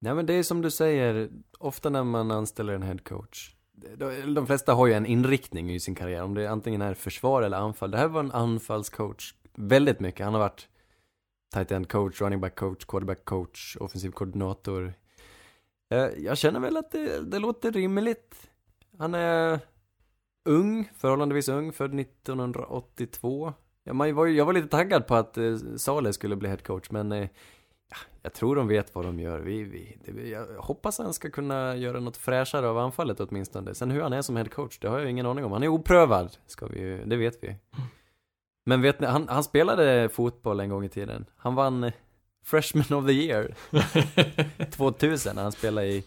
Nej 0.00 0.14
men 0.14 0.26
det 0.26 0.34
är 0.34 0.42
som 0.42 0.62
du 0.62 0.70
säger, 0.70 1.28
ofta 1.58 1.90
när 1.90 2.04
man 2.04 2.30
anställer 2.30 2.72
en 2.72 2.82
headcoach. 2.82 3.50
De, 3.96 4.34
de 4.34 4.46
flesta 4.46 4.74
har 4.74 4.86
ju 4.86 4.92
en 4.92 5.06
inriktning 5.06 5.74
i 5.74 5.80
sin 5.80 5.94
karriär, 5.94 6.22
om 6.22 6.34
det 6.34 6.46
antingen 6.46 6.82
är 6.82 6.94
försvar 6.94 7.42
eller 7.42 7.56
anfall. 7.56 7.90
Det 7.90 7.98
här 7.98 8.08
var 8.08 8.20
en 8.20 8.32
anfallscoach, 8.32 9.34
väldigt 9.54 10.00
mycket. 10.00 10.24
Han 10.24 10.34
har 10.34 10.40
varit 10.40 10.68
tight 11.54 11.72
end 11.72 11.88
coach, 11.88 12.20
running 12.20 12.40
back 12.40 12.54
coach, 12.54 12.84
quarterback 12.84 13.24
coach, 13.24 13.76
offensiv 13.80 14.10
koordinator. 14.10 14.94
Eh, 15.90 15.98
jag 16.18 16.38
känner 16.38 16.60
väl 16.60 16.76
att 16.76 16.90
det, 16.90 17.20
det 17.30 17.38
låter 17.38 17.72
rimligt. 17.72 18.50
Han 18.98 19.14
är 19.14 19.60
ung, 20.48 20.90
förhållandevis 20.96 21.48
ung, 21.48 21.72
född 21.72 22.00
1982. 22.00 23.52
Jag 23.84 23.94
var, 23.94 24.26
ju- 24.26 24.36
jag 24.36 24.44
var 24.44 24.52
lite 24.52 24.68
taggad 24.68 25.06
på 25.06 25.14
att 25.14 25.38
eh, 25.38 25.56
Saleh 25.76 26.12
skulle 26.12 26.36
bli 26.36 26.48
headcoach, 26.48 26.90
men 26.90 27.12
eh, 27.12 27.28
jag 28.22 28.32
tror 28.32 28.56
de 28.56 28.68
vet 28.68 28.94
vad 28.94 29.04
de 29.04 29.20
gör. 29.20 29.38
Vi, 29.38 29.62
vi, 29.64 29.98
det, 30.04 30.28
jag 30.28 30.46
hoppas 30.58 30.98
han 30.98 31.14
ska 31.14 31.30
kunna 31.30 31.76
göra 31.76 32.00
något 32.00 32.16
fräschare 32.16 32.68
av 32.68 32.78
anfallet 32.78 33.20
åtminstone. 33.20 33.74
Sen 33.74 33.90
hur 33.90 34.02
han 34.02 34.12
är 34.12 34.22
som 34.22 34.36
headcoach, 34.36 34.78
det 34.78 34.88
har 34.88 34.98
jag 34.98 35.10
ingen 35.10 35.26
aning 35.26 35.44
om. 35.44 35.52
Han 35.52 35.62
är 35.62 35.68
oprövad, 35.68 36.36
ska 36.46 36.66
vi, 36.66 37.02
det 37.06 37.16
vet 37.16 37.42
vi. 37.44 37.48
Mm. 37.48 37.60
Men 38.68 38.82
vet 38.82 39.00
ni, 39.00 39.06
han, 39.06 39.28
han 39.28 39.44
spelade 39.44 40.08
fotboll 40.08 40.60
en 40.60 40.68
gång 40.68 40.84
i 40.84 40.88
tiden. 40.88 41.26
Han 41.36 41.54
vann 41.54 41.84
eh, 41.84 41.92
Freshman 42.44 42.98
of 42.98 43.06
the 43.06 43.12
year 43.12 43.54
2000 44.70 45.36
när 45.36 45.42
han 45.42 45.52
spelade 45.52 45.86
i 45.86 46.04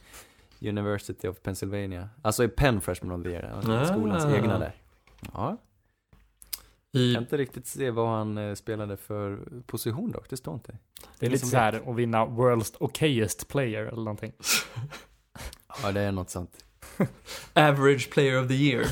University 0.62 1.28
of 1.28 1.42
Pennsylvania. 1.42 2.10
Alltså 2.22 2.44
i 2.44 2.48
Penn 2.48 2.82
Freshman 2.82 3.12
of 3.20 3.24
the 3.24 3.30
year, 3.30 3.62
Ah. 3.68 3.86
skolans 3.86 4.26
egna 4.26 4.60
där. 4.60 4.76
Ja, 5.34 5.58
jag 6.92 7.02
I, 7.04 7.14
kan 7.14 7.24
inte 7.24 7.38
riktigt 7.38 7.68
se 7.68 7.92
vad 7.92 8.08
han 8.10 8.38
eh, 8.38 8.54
spelade 8.56 8.98
för 8.98 9.40
position 9.66 10.12
dock, 10.12 10.30
det 10.30 10.38
står 10.38 10.54
inte. 10.54 10.78
Det 11.20 11.26
är 11.26 11.30
lite 11.30 11.46
så 11.46 11.58
här 11.58 11.90
att 11.90 11.96
vinna 11.96 12.26
World's 12.26 12.76
okayest 12.80 13.48
player 13.48 13.82
eller 13.86 13.96
någonting. 14.04 14.34
Ja, 15.84 15.92
det 15.92 16.02
är 16.02 16.12
något 16.12 16.30
sånt. 16.30 16.66
average 17.54 18.10
player 18.12 18.42
of 18.42 18.48
the 18.48 18.54
year. 18.54 18.86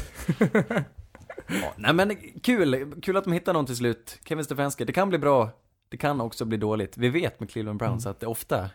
Ja, 1.48 1.74
nej 1.76 1.93
men 1.93 2.16
kul, 2.43 2.93
kul 3.02 3.18
att 3.18 3.24
de 3.24 3.34
hittar 3.34 3.54
någon 3.54 3.66
till 3.66 3.76
slut. 3.76 4.20
Kevin 4.24 4.45
Stefanski, 4.45 4.86
det 4.86 4.93
kan 4.93 5.10
bli 5.10 5.18
bra, 5.18 5.50
det 5.89 5.98
kan 5.98 6.22
också 6.22 6.45
bli 6.45 6.58
dåligt. 6.58 6.98
Vi 6.98 7.10
vet 7.10 7.39
med 7.39 7.50
Cleveland 7.50 7.80
Browns 7.80 8.06
att 8.06 8.20
det 8.20 8.28
ofta 8.28 8.70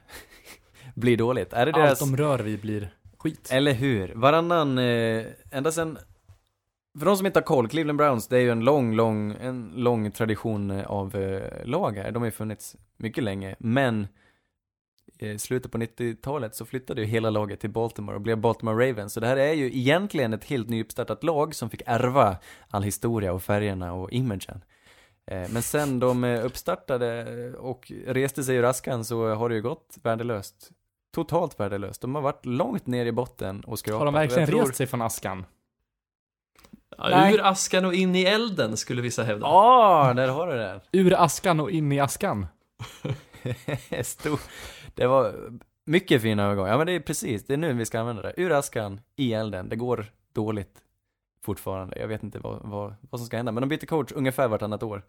blir 0.95 1.17
dåligt. 1.17 1.53
Är 1.53 1.67
det 1.67 1.73
Allt 1.73 1.83
deras... 1.83 1.99
de 1.99 2.17
rör 2.17 2.39
vid 2.39 2.61
blir 2.61 2.95
skit. 3.19 3.49
Eller 3.53 3.73
hur? 3.73 4.13
Varannan, 4.15 4.79
eh, 4.79 5.25
ända 5.51 5.73
sen, 5.73 5.99
för 6.99 7.07
de 7.07 7.17
som 7.17 7.27
inte 7.27 7.39
har 7.39 7.45
koll, 7.45 7.69
Cleveland 7.69 7.99
Browns, 7.99 8.29
det 8.29 8.37
är 8.37 8.41
ju 8.41 8.51
en 8.51 8.65
lång, 8.65 8.95
lång, 8.95 9.37
en 9.41 9.73
lång 9.77 10.11
tradition 10.11 10.71
av 10.71 11.17
eh, 11.17 11.65
lag 11.65 11.97
här. 11.97 12.11
De 12.11 12.23
har 12.23 12.27
ju 12.27 12.33
funnits 12.33 12.77
mycket 12.97 13.25
länge, 13.25 13.57
men 13.59 14.09
slutet 15.39 15.73
på 15.73 15.79
90-talet 15.79 16.55
så 16.55 16.65
flyttade 16.65 17.01
ju 17.01 17.07
hela 17.07 17.31
laget 17.31 17.61
till 17.61 17.71
Baltimore 17.71 18.15
och 18.17 18.21
blev 18.23 18.39
Baltimore 18.39 18.89
Ravens. 18.91 19.13
Så 19.13 19.21
det 19.21 19.27
här 19.27 19.37
är 19.37 19.53
ju 19.53 19.67
egentligen 19.67 20.33
ett 20.33 20.45
helt 20.45 20.69
nyuppstartat 20.69 21.25
lag 21.25 21.55
som 21.55 21.71
fick 21.71 21.83
ärva 21.87 22.37
all 22.69 22.83
historia 22.83 23.33
och 23.33 23.43
färgerna 23.43 23.93
och 23.93 24.13
imagen. 24.13 24.65
Eh, 25.31 25.49
Men 25.51 25.63
sen 25.63 26.01
de 26.01 26.25
eh, 26.25 26.45
uppstartade 26.45 27.25
och 27.59 27.93
reste 28.07 28.45
sig 28.45 28.57
ur 28.57 28.65
askan 28.65 29.05
så 29.05 29.35
har 29.35 29.49
det 29.49 29.55
ju 29.55 29.63
gått 29.63 29.97
värdelöst. 30.03 30.71
Totalt 31.15 31.61
värdelöst. 31.61 32.01
De 32.01 32.15
har 32.15 32.23
varit 32.23 32.47
långt 32.47 32.87
ner 32.87 33.07
i 33.07 33.13
botten 33.13 33.61
och 33.61 33.79
skrapat. 33.79 33.99
Har 33.99 34.05
de 34.07 34.15
verkligen 34.15 34.49
tror- 34.49 34.61
rest 34.61 34.75
sig 34.77 34.87
från 34.87 35.03
askan? 35.03 35.45
Ja, 36.99 37.31
ur 37.33 37.41
askan 37.47 37.85
och 37.85 37.95
in 37.95 38.17
i 38.17 38.23
elden 38.23 38.77
skulle 38.77 39.03
vissa 39.03 39.23
hävda. 39.23 39.47
Ja, 39.47 40.13
där 40.17 40.29
har 40.29 40.47
du 40.47 40.53
det. 40.57 40.81
Ur 40.93 41.15
askan 41.15 41.61
och 41.61 41.71
in 41.71 41.93
i 41.93 42.01
askan. 42.01 42.47
Stor. 44.03 44.41
Det 44.95 45.07
var 45.07 45.35
mycket 45.85 46.23
fina 46.23 46.45
övergångar. 46.45 46.71
Ja 46.71 46.79
men 46.79 46.87
det 46.87 46.93
är 46.93 47.01
precis, 47.01 47.47
det 47.47 47.53
är 47.53 47.57
nu 47.57 47.73
vi 47.73 47.87
ska 47.87 48.01
använda 48.01 48.23
det. 48.23 48.35
Ur 48.37 48.53
askan, 48.53 49.01
i 49.17 49.33
elden. 49.33 49.69
Det 49.69 49.77
går 49.77 50.07
dåligt 50.33 50.79
fortfarande. 51.45 51.99
Jag 51.99 52.09
vet 52.09 52.23
inte 52.23 52.39
vad, 52.39 52.61
vad, 52.63 52.95
vad 53.01 53.21
som 53.21 53.27
ska 53.27 53.37
hända. 53.37 53.53
Men 53.53 53.61
de 53.61 53.69
byter 53.69 53.87
coach 53.87 54.13
ungefär 54.13 54.49
vartannat 54.49 54.83
år. 54.83 55.03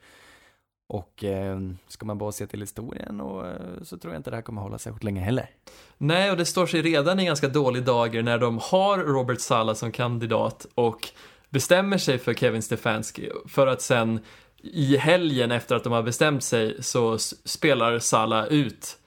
Och 0.87 1.23
eh, 1.23 1.59
ska 1.87 2.05
man 2.05 2.17
bara 2.17 2.31
se 2.31 2.47
till 2.47 2.59
historien 2.59 3.21
och 3.21 3.47
eh, 3.47 3.83
så 3.83 3.97
tror 3.97 4.13
jag 4.13 4.19
inte 4.19 4.29
det 4.29 4.35
här 4.35 4.41
kommer 4.41 4.61
hålla 4.61 4.77
särskilt 4.77 5.03
länge 5.03 5.21
heller. 5.21 5.49
Nej, 5.97 6.31
och 6.31 6.37
det 6.37 6.45
står 6.45 6.65
sig 6.65 6.81
redan 6.81 7.19
i 7.19 7.25
ganska 7.25 7.47
dålig 7.47 7.83
dager 7.83 8.23
när 8.23 8.37
de 8.37 8.59
har 8.61 8.97
Robert 8.97 9.41
Sala 9.41 9.75
som 9.75 9.91
kandidat 9.91 10.65
och 10.75 11.09
bestämmer 11.49 11.97
sig 11.97 12.17
för 12.17 12.33
Kevin 12.33 12.61
Stefanski 12.61 13.29
för 13.47 13.67
att 13.67 13.81
sen 13.81 14.19
i 14.63 14.97
helgen 14.97 15.51
efter 15.51 15.75
att 15.75 15.83
de 15.83 15.93
har 15.93 16.03
bestämt 16.03 16.43
sig 16.43 16.83
så 16.83 17.17
spelar 17.19 17.99
Sala 17.99 18.47
ut 18.47 18.97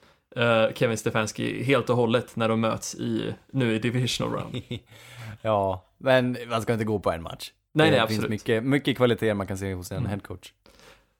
Kevin 0.74 0.96
Stefanski 0.96 1.62
helt 1.62 1.90
och 1.90 1.96
hållet 1.96 2.36
när 2.36 2.48
de 2.48 2.60
möts 2.60 2.94
i, 2.94 3.34
nu 3.52 3.74
i 3.74 3.78
divisional 3.78 4.32
round. 4.32 4.62
ja, 5.42 5.84
men 5.98 6.36
man 6.48 6.62
ska 6.62 6.72
inte 6.72 6.84
gå 6.84 6.98
på 6.98 7.10
en 7.10 7.22
match. 7.22 7.52
Nej, 7.74 7.90
det 7.90 7.96
nej, 7.98 8.06
finns 8.06 8.18
absolut. 8.18 8.30
mycket, 8.30 8.64
mycket 8.64 8.96
kvaliteter 8.96 9.34
man 9.34 9.46
kan 9.46 9.58
se 9.58 9.74
hos 9.74 9.90
en 9.92 9.98
Mm. 9.98 10.10
headcoach. 10.10 10.52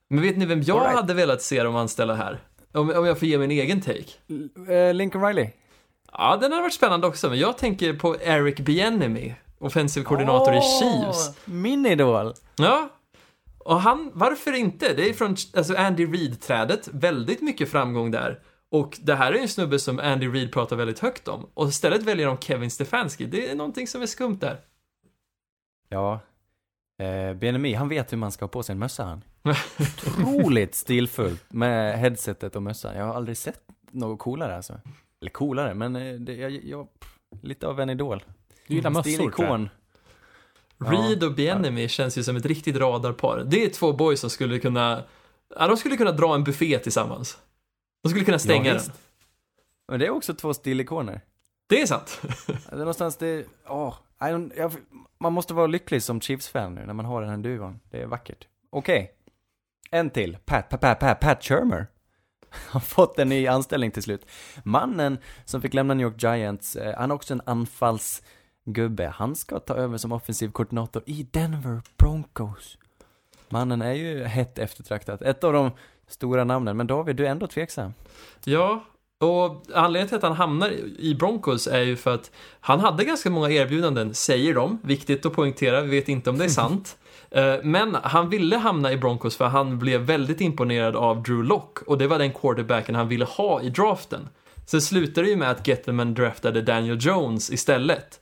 Men 0.09 0.21
vet 0.21 0.37
ni 0.37 0.45
vem 0.45 0.61
jag 0.61 0.81
right. 0.81 0.95
hade 0.95 1.13
velat 1.13 1.41
se 1.41 1.63
dem 1.63 1.75
anställa 1.75 2.15
här? 2.15 2.39
Om, 2.73 2.89
om 2.89 3.05
jag 3.05 3.19
får 3.19 3.27
ge 3.27 3.37
min 3.37 3.51
egen 3.51 3.81
take. 3.81 4.73
Eh, 4.73 4.93
Lincoln 4.93 5.25
Riley. 5.25 5.49
Ja, 6.11 6.37
den 6.41 6.51
har 6.51 6.61
varit 6.61 6.73
spännande 6.73 7.07
också, 7.07 7.29
men 7.29 7.39
jag 7.39 7.57
tänker 7.57 7.93
på 7.93 8.15
Eric 8.21 8.59
Bieniemy, 8.59 9.33
offensiv 9.59 10.03
koordinator 10.03 10.53
i 10.53 10.59
Chiefs. 10.61 11.31
Min 11.45 11.85
idol. 11.85 12.33
Ja. 12.57 12.89
Och 13.59 13.81
han, 13.81 14.11
varför 14.13 14.53
inte? 14.53 14.93
Det 14.93 15.09
är 15.09 15.13
från 15.13 15.35
alltså 15.57 15.75
Andy 15.75 16.05
Reid-trädet, 16.05 16.89
väldigt 16.91 17.41
mycket 17.41 17.71
framgång 17.71 18.11
där. 18.11 18.39
Och 18.69 18.97
det 19.01 19.15
här 19.15 19.31
är 19.31 19.35
ju 19.35 19.41
en 19.41 19.49
snubbe 19.49 19.79
som 19.79 19.99
Andy 19.99 20.27
Reid 20.27 20.51
pratar 20.51 20.75
väldigt 20.75 20.99
högt 20.99 21.27
om. 21.27 21.49
Och 21.53 21.67
istället 21.67 22.03
väljer 22.03 22.27
de 22.27 22.37
Kevin 22.37 22.71
Stefanski. 22.71 23.25
Det 23.25 23.49
är 23.49 23.55
någonting 23.55 23.87
som 23.87 24.01
är 24.01 24.05
skumt 24.05 24.37
där. 24.39 24.61
Ja. 25.89 26.19
Eh, 26.99 27.33
BNMI, 27.33 27.73
han 27.73 27.89
vet 27.89 28.11
hur 28.11 28.17
man 28.17 28.31
ska 28.31 28.45
ha 28.45 28.49
på 28.49 28.63
sig 28.63 28.73
en 28.73 28.79
mössa 28.79 29.03
han. 29.03 29.23
Otroligt 29.79 30.75
stilfullt 30.75 31.53
med 31.53 31.99
headsetet 31.99 32.55
och 32.55 32.63
mössan. 32.63 32.97
Jag 32.97 33.05
har 33.05 33.13
aldrig 33.13 33.37
sett 33.37 33.61
något 33.91 34.19
coolare 34.19 34.55
alltså. 34.55 34.79
Eller 35.21 35.31
coolare, 35.31 35.73
men 35.73 35.95
eh, 35.95 36.13
det, 36.13 36.35
jag, 36.35 36.51
jag, 36.51 36.87
lite 37.41 37.67
av 37.67 37.79
en 37.79 37.89
idol. 37.89 38.23
Du 38.67 38.75
gillar 38.75 38.89
mössor. 38.89 39.11
Stilikon. 39.11 39.69
Ja. 40.77 40.91
Reid 40.91 41.23
och 41.23 41.33
Bieniemy 41.33 41.87
känns 41.87 42.17
ju 42.17 42.23
som 42.23 42.35
ett 42.35 42.45
riktigt 42.45 42.75
radarpar. 42.75 43.43
Det 43.45 43.65
är 43.65 43.69
två 43.69 43.93
boys 43.93 44.19
som 44.19 44.29
skulle 44.29 44.59
kunna, 44.59 45.03
ja, 45.55 45.67
de 45.67 45.77
skulle 45.77 45.97
kunna 45.97 46.11
dra 46.11 46.35
en 46.35 46.43
buffé 46.43 46.79
tillsammans. 46.79 47.37
De 48.07 48.11
skulle 48.11 48.25
kunna 48.25 48.39
stänga 48.39 48.73
den. 48.73 48.81
Men 49.87 49.99
det 49.99 50.05
är 50.05 50.09
också 50.09 50.33
två 50.33 50.53
stilikoner. 50.53 51.21
Det 51.67 51.81
är 51.81 51.85
sant. 51.85 52.21
Det 52.47 52.71
är 52.71 52.77
någonstans 52.77 53.17
det, 53.17 53.45
åh, 53.67 53.95
don't, 54.19 54.51
jag, 54.57 54.71
man 55.19 55.33
måste 55.33 55.53
vara 55.53 55.67
lycklig 55.67 56.03
som 56.03 56.21
Chiefs-fan 56.21 56.75
nu 56.75 56.85
när 56.85 56.93
man 56.93 57.05
har 57.05 57.21
den 57.21 57.29
här 57.29 57.37
duon. 57.37 57.79
Det 57.89 58.01
är 58.01 58.05
vackert. 58.05 58.47
Okej. 58.69 59.11
En 59.91 60.09
till. 60.09 60.37
Pat, 60.45 60.69
Pat, 60.69 60.81
Pat, 60.81 60.99
Pat, 60.99 61.19
Pat 61.19 61.43
Shermer. 61.43 61.87
har 62.69 62.79
fått 62.79 63.19
en 63.19 63.29
ny 63.29 63.47
anställning 63.47 63.91
till 63.91 64.03
slut. 64.03 64.25
Mannen 64.63 65.17
som 65.45 65.61
fick 65.61 65.73
lämna 65.73 65.93
New 65.93 66.07
York 66.07 66.23
Giants, 66.23 66.75
eh, 66.75 66.95
han 66.97 67.11
är 67.11 67.15
också 67.15 67.33
en 67.33 67.41
anfallsgubbe. 67.45 69.07
Han 69.15 69.35
ska 69.35 69.59
ta 69.59 69.75
över 69.75 69.97
som 69.97 70.11
offensiv 70.11 70.51
koordinator 70.51 71.03
i 71.05 71.27
Denver 71.31 71.81
Broncos. 71.97 72.77
Mannen 73.49 73.81
är 73.81 73.93
ju 73.93 74.23
hett 74.23 74.59
eftertraktad. 74.59 75.21
Ett 75.21 75.43
av 75.43 75.53
de 75.53 75.71
stora 76.09 76.43
namnen, 76.43 76.77
men 76.77 76.87
David, 76.87 77.15
du 77.15 77.25
är 77.25 77.29
ändå 77.31 77.47
tveksam. 77.47 77.93
Ja, 78.43 78.83
och 79.19 79.63
anledningen 79.73 80.07
till 80.07 80.17
att 80.17 80.23
han 80.23 80.33
hamnar 80.35 80.71
i 80.99 81.15
Broncos 81.19 81.67
är 81.67 81.81
ju 81.81 81.95
för 81.95 82.13
att 82.13 82.31
han 82.59 82.79
hade 82.79 83.03
ganska 83.03 83.29
många 83.29 83.49
erbjudanden, 83.49 84.13
säger 84.13 84.53
de. 84.53 84.79
Viktigt 84.83 85.25
att 85.25 85.33
poängtera, 85.33 85.81
vi 85.81 85.89
vet 85.89 86.09
inte 86.09 86.29
om 86.29 86.37
det 86.37 86.45
är 86.45 86.49
sant. 86.49 86.97
Eh, 87.31 87.55
Men 87.63 87.95
han 87.95 88.29
ville 88.29 88.57
hamna 88.57 88.91
i 88.91 88.97
Broncos 88.97 89.37
för 89.37 89.45
han 89.45 89.79
blev 89.79 90.01
väldigt 90.01 90.41
imponerad 90.41 90.95
av 90.95 91.23
Drew 91.23 91.43
Lock 91.43 91.81
och 91.81 91.97
det 91.97 92.07
var 92.07 92.19
den 92.19 92.33
quarterbacken 92.33 92.95
han 92.95 93.07
ville 93.07 93.25
ha 93.25 93.61
i 93.61 93.69
draften. 93.69 94.29
Sen 94.65 94.81
slutade 94.81 95.27
det 95.27 95.31
ju 95.31 95.37
med 95.37 95.51
att 95.51 95.67
Gettleman 95.67 96.13
draftade 96.13 96.61
Daniel 96.61 96.97
Jones 97.01 97.51
istället. 97.51 98.19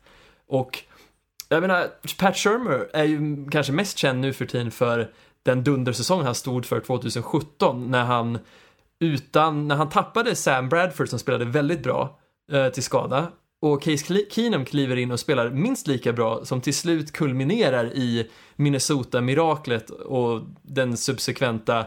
Och 0.47 0.79
jag 1.49 1.61
menar, 1.61 1.87
Pat 2.19 2.37
Shermer 2.37 2.89
är 2.93 3.03
ju 3.03 3.45
kanske 3.51 3.73
mest 3.73 3.97
känd 3.97 4.19
nu 4.19 4.33
för 4.33 4.45
tiden 4.45 4.71
för 4.71 5.11
den 5.45 5.63
dundersäsong 5.63 6.21
han 6.21 6.35
stod 6.35 6.65
för 6.65 6.79
2017 6.79 7.91
när 7.91 8.03
han 8.03 8.39
utan, 8.99 9.67
när 9.67 9.75
han 9.75 9.89
tappade 9.89 10.35
Sam 10.35 10.69
Bradford 10.69 11.09
som 11.09 11.19
spelade 11.19 11.45
väldigt 11.45 11.83
bra 11.83 12.19
eh, 12.51 12.69
till 12.69 12.83
skada 12.83 13.31
och 13.61 13.81
Case 13.81 14.25
Keenum 14.29 14.65
kliver 14.65 14.95
in 14.95 15.11
och 15.11 15.19
spelar 15.19 15.49
minst 15.49 15.87
lika 15.87 16.13
bra 16.13 16.45
som 16.45 16.61
till 16.61 16.75
slut 16.75 17.11
kulminerar 17.11 17.85
i 17.85 18.29
Minnesota-miraklet 18.55 19.89
och 19.89 20.41
den 20.61 20.97
subsekventa 20.97 21.85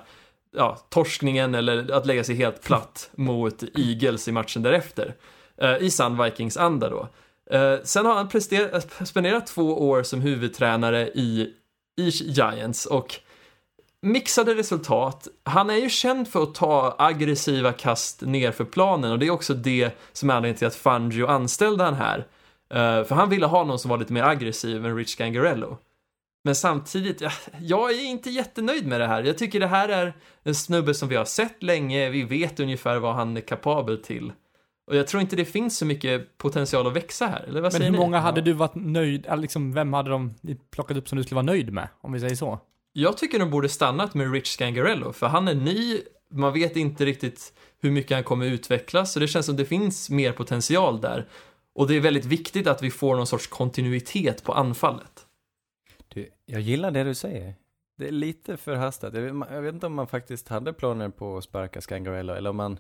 ja, 0.57 0.79
torskningen 0.89 1.55
eller 1.55 1.93
att 1.93 2.07
lägga 2.07 2.25
sig 2.25 2.35
helt 2.35 2.63
platt 2.63 3.11
mot 3.17 3.63
Eagles 3.79 4.29
i 4.29 4.33
matchen 4.33 4.63
därefter. 4.63 5.15
Eh, 5.57 5.77
I 5.77 5.91
sann 5.91 6.23
Vikings-anda 6.23 6.91
då. 6.91 7.09
Eh, 7.51 7.79
sen 7.85 8.07
har 8.07 8.15
han 8.15 9.07
spenderat 9.07 9.47
två 9.47 9.89
år 9.89 10.03
som 10.03 10.21
huvudtränare 10.21 11.09
i, 11.09 11.53
i 11.97 12.09
Giants 12.09 12.87
och 12.87 13.21
mixade 14.03 14.55
resultat. 14.55 15.29
Han 15.45 15.71
är 15.71 15.75
ju 15.77 15.89
känd 15.89 16.29
för 16.29 16.43
att 16.43 16.55
ta 16.55 16.97
aggressiva 16.99 17.73
kast 17.73 18.21
ner 18.23 18.53
för 18.53 18.65
planen 18.65 19.13
och 19.13 19.19
det 19.19 19.27
är 19.27 19.31
också 19.31 19.55
det 19.55 19.99
som 20.13 20.31
är 20.31 20.35
anledningen 20.35 20.59
till 20.59 20.67
att 20.67 20.75
Fangio 20.75 21.27
anställde 21.27 21.85
han 21.85 21.95
här. 21.95 22.19
Eh, 22.71 23.05
för 23.05 23.15
han 23.15 23.31
ville 23.31 23.47
ha 23.47 23.65
någon 23.65 23.79
som 23.79 23.89
var 23.89 23.99
lite 23.99 24.13
mer 24.13 24.23
aggressiv 24.23 24.87
än 24.87 24.97
Rich 24.97 25.17
Gangarello. 25.17 25.79
Men 26.45 26.55
samtidigt, 26.55 27.21
ja, 27.21 27.31
jag 27.61 27.91
är 27.91 28.05
inte 28.05 28.31
jättenöjd 28.31 28.87
med 28.87 29.01
det 29.01 29.07
här. 29.07 29.23
Jag 29.23 29.39
tycker 29.39 29.61
det 29.61 29.67
här 29.67 29.89
är 29.89 30.13
en 30.43 30.55
snubbe 30.55 30.95
som 30.95 31.09
vi 31.09 31.17
har 31.17 31.25
sett 31.25 31.63
länge, 31.63 32.11
vi 32.11 32.23
vet 32.25 32.61
ungefär 32.61 32.99
vad 32.99 33.15
han 33.15 33.37
är 33.37 33.41
kapabel 33.41 34.03
till. 34.03 34.33
Och 34.87 34.97
jag 34.97 35.07
tror 35.07 35.21
inte 35.21 35.37
det 35.37 35.45
finns 35.45 35.79
så 35.79 35.87
mycket 35.87 36.39
potential 36.39 36.87
att 36.87 36.93
växa 36.93 37.27
här, 37.27 37.43
eller 37.43 37.61
vad 37.61 37.63
Men 37.63 37.71
säger 37.73 37.85
hur 37.85 37.93
ni? 37.93 37.99
många 37.99 38.19
hade 38.19 38.41
du 38.41 38.53
varit 38.53 38.75
nöjd, 38.75 39.27
liksom, 39.37 39.73
vem 39.73 39.93
hade 39.93 40.11
de 40.11 40.35
plockat 40.71 40.97
upp 40.97 41.09
som 41.09 41.19
du 41.19 41.25
skulle 41.25 41.35
vara 41.37 41.47
nöjd 41.47 41.73
med? 41.73 41.89
Om 42.01 42.13
vi 42.13 42.21
säger 42.21 42.35
så. 42.35 42.59
Jag 42.93 43.19
tycker 43.19 43.39
de 43.39 43.51
borde 43.51 43.69
stannat 43.69 44.15
med 44.15 44.33
Rich 44.33 44.49
Scangarello, 44.49 45.13
för 45.13 45.27
han 45.27 45.49
är 45.49 45.55
ny, 45.55 46.01
man 46.31 46.53
vet 46.53 46.77
inte 46.77 47.05
riktigt 47.05 47.53
hur 47.81 47.91
mycket 47.91 48.15
han 48.15 48.25
kommer 48.25 48.47
utvecklas, 48.47 49.13
så 49.13 49.21
det 49.21 49.29
känns 49.29 49.47
som 49.47 49.57
det 49.57 49.65
finns 49.65 50.11
mer 50.11 50.33
potential 50.33 51.01
där. 51.01 51.29
Och 51.75 51.89
det 51.89 51.97
är 51.97 52.01
väldigt 52.01 52.25
viktigt 52.25 52.67
att 52.67 52.83
vi 52.83 52.91
får 52.91 53.17
någon 53.17 53.27
sorts 53.27 53.47
kontinuitet 53.47 54.45
på 54.45 54.53
anfallet. 54.53 55.27
Du, 56.09 56.31
jag 56.47 56.61
gillar 56.61 56.91
det 56.91 57.05
du 57.05 57.15
säger. 57.15 57.55
Det 57.99 58.09
är 58.09 58.13
lite 58.13 58.57
förhastat. 58.57 59.15
Jag 59.15 59.23
vet, 59.23 59.51
jag 59.51 59.63
vet 59.63 59.75
inte 59.75 59.87
om 59.87 59.95
man 59.95 60.07
faktiskt 60.07 60.49
hade 60.49 60.73
planer 60.73 61.09
på 61.09 61.37
att 61.37 61.45
sparka 61.45 61.81
Scangarello 61.81 62.33
eller 62.35 62.51
om 62.51 62.57
man 62.57 62.79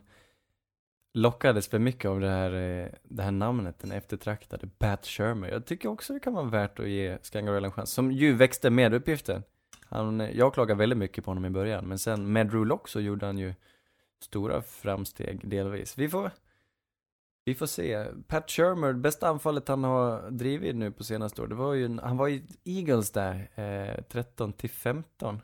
lockades 1.14 1.68
för 1.68 1.78
mycket 1.78 2.09
av 2.09 2.20
det 2.20 2.28
här, 2.28 2.52
eh, 2.52 2.88
det 3.02 3.22
här 3.22 3.30
namnet, 3.30 3.78
den 3.78 3.92
eftertraktade 3.92 4.68
Bat 4.78 5.06
Shermer. 5.06 5.48
Jag 5.48 5.66
tycker 5.66 5.88
också 5.88 6.12
det 6.12 6.20
kan 6.20 6.34
vara 6.34 6.44
värt 6.44 6.78
att 6.78 6.88
ge 6.88 7.18
Scangarello 7.22 7.66
en 7.66 7.72
chans, 7.72 7.90
som 7.90 8.12
ju 8.12 8.34
växte 8.34 8.70
med 8.70 8.94
uppgiften. 8.94 9.42
Han, 9.89 10.20
jag 10.34 10.55
klagade 10.55 10.78
väldigt 10.78 10.99
mycket 10.99 11.24
på 11.24 11.30
honom 11.30 11.45
i 11.45 11.51
början, 11.51 11.84
men 11.89 11.99
sen 11.99 12.32
med 12.32 12.47
Drew 12.49 12.66
Lock 12.66 12.89
så 12.89 13.01
gjorde 13.01 13.26
han 13.26 13.39
ju 13.39 13.55
stora 14.22 14.62
framsteg 14.62 15.49
delvis. 15.49 15.99
Vi 15.99 16.09
får, 16.09 16.30
vi 17.45 17.55
får 17.55 17.66
se. 17.66 18.07
Pat 18.26 18.51
Shermer, 18.51 18.93
bästa 18.93 19.28
anfallet 19.28 19.68
han 19.68 19.84
har 19.84 20.30
drivit 20.30 20.76
nu 20.76 20.91
på 20.93 21.05
senaste 21.05 21.43
år, 21.43 21.47
det 21.47 21.55
var 21.55 21.74
ju, 21.74 21.84
en- 21.84 21.99
han 21.99 22.16
var 22.16 22.28
i 22.28 22.43
Eagles 22.64 23.11
där, 23.12 23.49
eh, 23.55 24.03
13 24.05 24.53
till 24.53 24.70
15. 24.70 25.43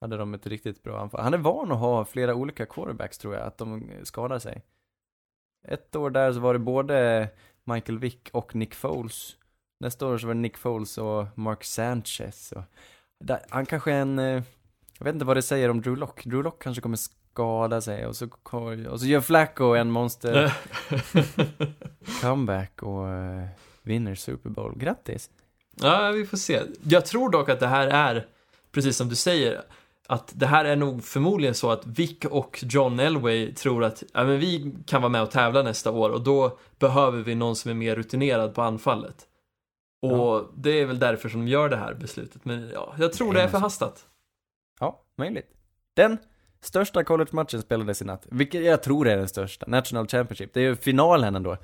Hade 0.00 0.16
de 0.16 0.34
ett 0.34 0.46
riktigt 0.46 0.82
bra 0.82 1.00
anfall. 1.00 1.20
Han 1.20 1.34
är 1.34 1.38
van 1.38 1.72
att 1.72 1.78
ha 1.78 2.04
flera 2.04 2.34
olika 2.34 2.66
quarterbacks 2.66 3.18
tror 3.18 3.34
jag, 3.34 3.42
att 3.46 3.58
de 3.58 3.90
skadar 4.02 4.38
sig. 4.38 4.62
Ett 5.68 5.96
år 5.96 6.10
där 6.10 6.32
så 6.32 6.40
var 6.40 6.52
det 6.52 6.58
både 6.58 7.28
Michael 7.64 7.98
Vick 7.98 8.30
och 8.32 8.54
Nick 8.54 8.74
Foles. 8.74 9.36
Nästa 9.80 10.06
år 10.06 10.18
så 10.18 10.26
var 10.26 10.34
det 10.34 10.40
Nick 10.40 10.56
Foles 10.58 10.98
och 10.98 11.26
Mark 11.38 11.64
Sanchez. 11.64 12.52
Och 12.52 12.62
där, 13.18 13.40
han 13.48 13.66
kanske 13.66 13.92
är 13.92 14.00
en, 14.00 14.18
eh, 14.18 14.42
jag 14.98 15.04
vet 15.04 15.14
inte 15.14 15.24
vad 15.24 15.36
det 15.36 15.42
säger 15.42 15.68
om 15.68 15.80
Drew 15.80 15.96
Lock. 15.96 16.24
Drew 16.24 16.42
Lock 16.42 16.62
kanske 16.62 16.82
kommer 16.82 16.96
skada 16.96 17.80
sig 17.80 18.06
och 18.06 18.16
så, 18.16 18.28
och 18.90 19.00
så 19.00 19.06
gör 19.06 19.20
Flacco 19.20 19.64
en 19.64 19.90
monster 19.90 20.52
comeback 22.22 22.82
och 22.82 23.08
eh, 23.08 23.46
vinner 23.82 24.14
Super 24.14 24.50
Bowl. 24.50 24.78
Grattis! 24.78 25.30
Ja, 25.80 26.10
vi 26.10 26.26
får 26.26 26.36
se. 26.36 26.60
Jag 26.82 27.06
tror 27.06 27.30
dock 27.30 27.48
att 27.48 27.60
det 27.60 27.66
här 27.66 27.86
är, 27.86 28.26
precis 28.72 28.96
som 28.96 29.08
du 29.08 29.14
säger, 29.14 29.62
att 30.06 30.32
det 30.34 30.46
här 30.46 30.64
är 30.64 30.76
nog 30.76 31.04
förmodligen 31.04 31.54
så 31.54 31.70
att 31.70 31.86
Vic 31.86 32.18
och 32.30 32.64
John 32.68 33.00
Elway 33.00 33.54
tror 33.54 33.84
att 33.84 34.02
ja, 34.12 34.24
men 34.24 34.38
vi 34.38 34.74
kan 34.86 35.02
vara 35.02 35.12
med 35.12 35.22
och 35.22 35.30
tävla 35.30 35.62
nästa 35.62 35.90
år 35.90 36.10
och 36.10 36.20
då 36.20 36.58
behöver 36.78 37.22
vi 37.22 37.34
någon 37.34 37.56
som 37.56 37.70
är 37.70 37.74
mer 37.74 37.96
rutinerad 37.96 38.54
på 38.54 38.62
anfallet. 38.62 39.25
Och 40.12 40.36
Ja. 40.36 40.50
det 40.56 40.70
är 40.80 40.86
väl 40.86 40.98
därför 40.98 41.28
som 41.28 41.40
de 41.44 41.50
gör 41.50 41.68
det 41.68 41.76
här 41.76 41.94
beslutet. 41.94 42.44
Men 42.44 42.70
ja, 42.74 42.94
jag 42.98 43.12
tror 43.12 43.34
det 43.34 43.42
är 43.42 43.48
förhastat. 43.48 44.06
Ja, 44.80 45.02
möjligt. 45.18 45.50
Den 45.94 46.18
största 46.60 47.04
college-matchen 47.04 47.62
spelades 47.62 48.02
i 48.02 48.04
natt, 48.04 48.26
vilket 48.30 48.64
jag 48.64 48.82
tror 48.82 49.08
är 49.08 49.16
den 49.16 49.28
största, 49.28 49.66
National 49.68 50.08
Championship. 50.08 50.54
Det 50.54 50.60
är 50.60 50.64
ju 50.64 50.76
finalen 50.76 51.36
ändå. 51.36 51.52
Eh, 51.52 51.58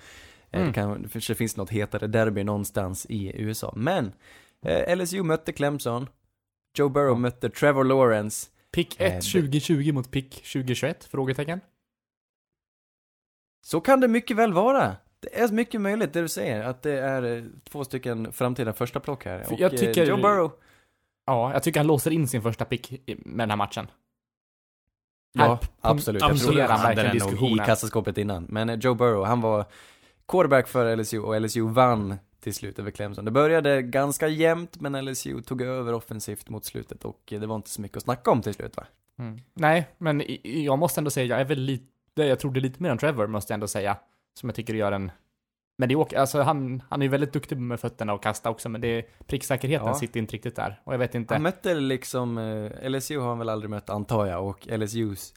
Mm. 0.54 0.66
Det 0.66 0.72
kan, 0.74 1.02
det 1.02 1.08
kanske 1.08 1.34
finns 1.34 1.56
något 1.56 1.70
hetare 1.70 2.06
derby 2.06 2.44
någonstans 2.44 3.06
i 3.08 3.32
USA. 3.42 3.72
Men, 3.76 4.12
eh, 4.66 4.96
LSU 4.96 5.22
mötte 5.22 5.52
Clemson, 5.52 6.08
Joe 6.78 6.88
Burrow 6.88 7.18
mötte 7.20 7.50
Trevor 7.50 7.84
Lawrence. 7.84 8.50
Pick 8.72 9.00
Eh, 9.00 9.16
1 9.16 9.24
2020 9.32 9.92
mot 9.92 10.10
pick 10.10 10.30
2021? 10.52 11.04
Frågetecken. 11.04 11.60
Så 13.64 13.80
kan 13.80 14.00
det 14.00 14.08
mycket 14.08 14.36
väl 14.36 14.52
vara. 14.52 14.96
Det 15.22 15.40
är 15.40 15.48
mycket 15.52 15.80
möjligt 15.80 16.12
det 16.12 16.20
du 16.22 16.28
säger, 16.28 16.62
att 16.64 16.82
det 16.82 16.98
är 17.00 17.36
eh, 17.36 17.44
två 17.70 17.84
stycken 17.84 18.32
framtida 18.32 18.72
första 18.72 19.00
plock 19.00 19.24
här. 19.24 19.42
För 19.44 19.52
Och, 19.54 19.60
jag 19.60 19.72
eh, 19.74 19.78
tycker- 19.80 20.06
Joe 20.06 20.16
Burrow. 20.16 20.52
Ja, 21.26 21.52
jag 21.52 21.62
tycker 21.62 21.80
han 21.80 21.86
låser 21.86 22.10
in 22.10 22.28
sin 22.28 22.42
första 22.42 22.64
pick 22.64 22.92
i- 22.92 23.16
med 23.24 23.42
den 23.42 23.50
här 23.50 23.56
matchen. 23.56 23.86
Här 25.38 25.46
Ja, 25.46 25.60
absolut. 25.80 26.22
Jag 26.22 26.30
tror 26.38 26.46
punkterar 26.48 26.68
han 26.68 26.80
hade 26.80 26.94
verkligen 26.94 27.10
den 27.18 27.18
nog 27.18 27.28
i 27.32 27.34
diskussionen. 27.34 27.66
kassaskåpet 27.66 28.18
innan. 28.18 28.46
Men 28.48 28.68
eh, 28.70 28.78
Joe 28.78 28.94
Burrow, 28.94 29.24
han 29.24 29.40
var 29.40 29.64
quarterback 30.28 30.68
för 30.68 30.96
LSU 30.96 31.18
och 31.20 31.40
LSU 31.40 31.62
vann 31.68 32.14
till 32.40 32.54
slut 32.54 32.78
över 32.78 32.90
Clemson. 32.90 33.24
Det 33.24 33.30
började 33.30 33.82
ganska 33.82 34.28
jämnt, 34.28 34.80
men 34.80 35.04
LSU 35.04 35.42
tog 35.42 35.62
över 35.62 35.92
offensivt 35.92 36.48
mot 36.48 36.64
slutet 36.64 37.04
och 37.04 37.32
eh, 37.32 37.40
det 37.40 37.46
var 37.46 37.56
inte 37.56 37.70
så 37.70 37.80
mycket 37.80 37.96
att 37.96 38.02
snacka 38.02 38.30
om 38.30 38.42
till 38.42 38.54
slut 38.54 38.76
va? 38.76 38.84
Mm. 39.18 39.40
Nej, 39.54 39.88
men 39.98 40.20
i- 40.20 40.40
i- 40.44 40.64
jag 40.64 40.78
måste 40.78 41.00
ändå 41.00 41.10
säga, 41.10 41.26
jag 41.26 41.40
är 41.40 41.44
väl 41.44 41.58
lite, 41.60 41.84
jag 42.14 42.38
trodde 42.40 42.60
lite 42.60 42.82
mer 42.82 42.90
om 42.90 42.98
Trevor, 42.98 43.26
måste 43.26 43.52
jag 43.52 43.56
ändå 43.56 43.68
säga. 43.68 43.96
Som 44.34 44.48
jag 44.48 44.56
tycker 44.56 44.74
gör 44.74 44.92
en 44.92 45.10
medioker, 45.78 46.18
alltså 46.18 46.40
han, 46.42 46.82
han 46.90 47.02
är 47.02 47.06
ju 47.06 47.10
väldigt 47.10 47.32
duktig 47.32 47.56
med 47.58 47.80
fötterna 47.80 48.12
och 48.14 48.22
kasta 48.22 48.50
också, 48.50 48.68
men 48.68 48.80
det 48.80 49.06
pricksäkerheten 49.26 49.86
Ja. 49.86 49.94
sitter 49.94 50.20
inte 50.20 50.34
riktigt 50.34 50.56
där. 50.56 50.80
Och 50.84 50.94
jag 50.94 50.98
vet 50.98 51.14
inte. 51.14 51.34
Han 51.34 51.42
mötte 51.42 51.74
liksom, 51.74 52.38
eh, 52.38 52.90
LSU 52.90 53.18
har 53.18 53.28
han 53.28 53.38
väl 53.38 53.48
aldrig 53.48 53.70
mött 53.70 53.90
antar 53.90 54.26
jag 54.26 54.46
och 54.48 54.66
LSUs 54.70 55.34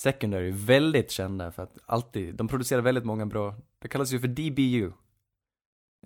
secondary 0.00 0.48
är 0.48 0.52
väldigt 0.52 1.10
kända 1.10 1.52
för 1.52 1.62
att 1.62 1.78
alltid, 1.86 2.34
de 2.34 2.48
producerar 2.48 2.80
väldigt 2.82 3.04
många 3.04 3.26
bra, 3.26 3.54
det 3.78 3.88
kallas 3.88 4.12
ju 4.12 4.18
för 4.20 4.28
DBU. 4.28 4.92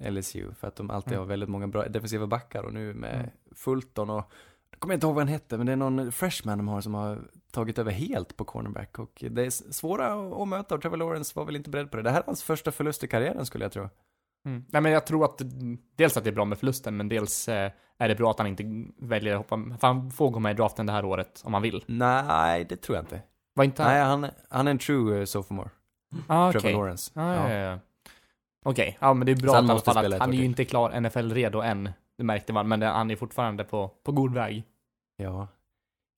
LSU, 0.01 0.55
för 0.55 0.69
att 0.69 0.77
de 0.77 0.91
alltid 0.91 1.13
Mm. 1.13 1.21
har 1.21 1.27
väldigt 1.27 1.49
många 1.49 1.69
bra 1.69 1.89
defensiva 1.89 2.27
backar 2.27 2.63
och 2.63 2.73
nu 2.73 2.95
med 2.95 3.15
Mm. 3.15 3.31
Fulton 3.55 4.11
och 4.11 4.31
jag 4.77 4.81
kommer 4.81 4.95
inte 4.95 5.07
ihåg 5.07 5.15
vad 5.15 5.23
han 5.23 5.29
hette, 5.29 5.57
men 5.57 5.67
det 5.67 5.73
är 5.73 5.77
någon 5.77 6.13
freshman 6.13 6.59
de 6.59 6.69
har 6.69 6.81
som 6.81 6.95
har 6.95 7.19
tagit 7.51 7.79
över 7.79 7.93
helt 7.93 8.37
på 8.37 8.45
cornerback 8.45 8.99
och 8.99 9.25
det 9.31 9.47
är 9.47 9.51
svåra 9.73 10.13
att 10.43 10.49
möta 10.49 10.75
och 10.75 10.83
Trevor 10.83 10.97
Lawrence 10.97 11.33
var 11.35 11.45
väl 11.45 11.57
inte 11.57 11.71
beredd 11.71 11.91
på 11.91 11.97
det. 11.97 12.03
Det 12.03 12.11
här 12.11 12.21
är 12.21 12.27
hans 12.27 12.43
första 12.43 12.73
förlust 12.73 13.05
i 13.05 13.09
karriären 13.09 13.47
skulle 13.47 13.65
jag 13.65 13.73
tro. 13.73 13.89
Mm. 14.47 14.65
Nej, 14.69 14.83
men 14.83 14.93
jag 14.93 15.07
tror 15.07 15.25
att 15.25 15.43
dels 15.97 16.17
att 16.17 16.25
det 16.25 16.31
är 16.31 16.35
bra 16.35 16.45
med 16.45 16.59
förlusten, 16.59 16.97
men 16.97 17.09
dels 17.09 17.49
eh, 17.49 17.71
är 17.99 18.09
det 18.09 18.15
bra 18.15 18.31
att 18.31 18.39
han 18.39 18.47
inte 18.47 18.65
väljer 18.99 19.33
att 19.33 19.39
hoppa, 19.39 19.57
för 19.81 19.87
han 19.87 20.11
får 20.11 20.31
gå 20.31 20.39
med 20.39 20.53
i 20.53 20.55
draften 20.55 20.87
det 20.87 20.93
här 20.93 21.05
året 21.05 21.43
om 21.45 21.55
han 21.55 21.63
vill. 21.63 21.85
Nej, 21.87 22.65
det 22.65 22.77
tror 22.77 22.97
jag 22.97 23.03
inte. 23.03 23.23
Var 23.55 23.65
inte 23.65 23.85
Nej, 23.85 24.03
han, 24.03 24.27
han 24.49 24.67
är 24.67 24.71
en 24.71 24.79
true 24.79 25.21
eh, 25.21 25.25
sophomore, 25.25 25.71
Ah, 26.27 26.53
Trevor 26.53 26.63
okej. 26.63 26.73
Lawrence. 26.73 27.13
Ja, 27.15 27.51
ja, 27.51 27.55
ja. 27.55 27.79
Okej, 28.65 28.99
ja 29.01 29.15
men 29.15 29.27
det 29.27 29.33
är 29.33 29.37
bra 29.37 29.55
han 29.55 29.71
att 29.71 29.81
spela 29.81 30.17
att 30.17 30.21
han 30.21 30.33
är 30.33 30.39
ju 30.39 30.45
inte 30.45 30.65
klar 30.65 31.01
NFL-redo 31.01 31.63
än. 31.63 31.91
Det 32.19 32.25
märkte 32.25 32.53
man, 32.53 32.69
men 32.69 32.81
det- 32.81 32.87
han 32.87 33.11
är 33.11 33.17
fortfarande 33.17 33.65
på, 33.65 33.89
på 34.03 34.13
god 34.13 34.35
väg. 34.35 34.65
Ja. 35.17 35.49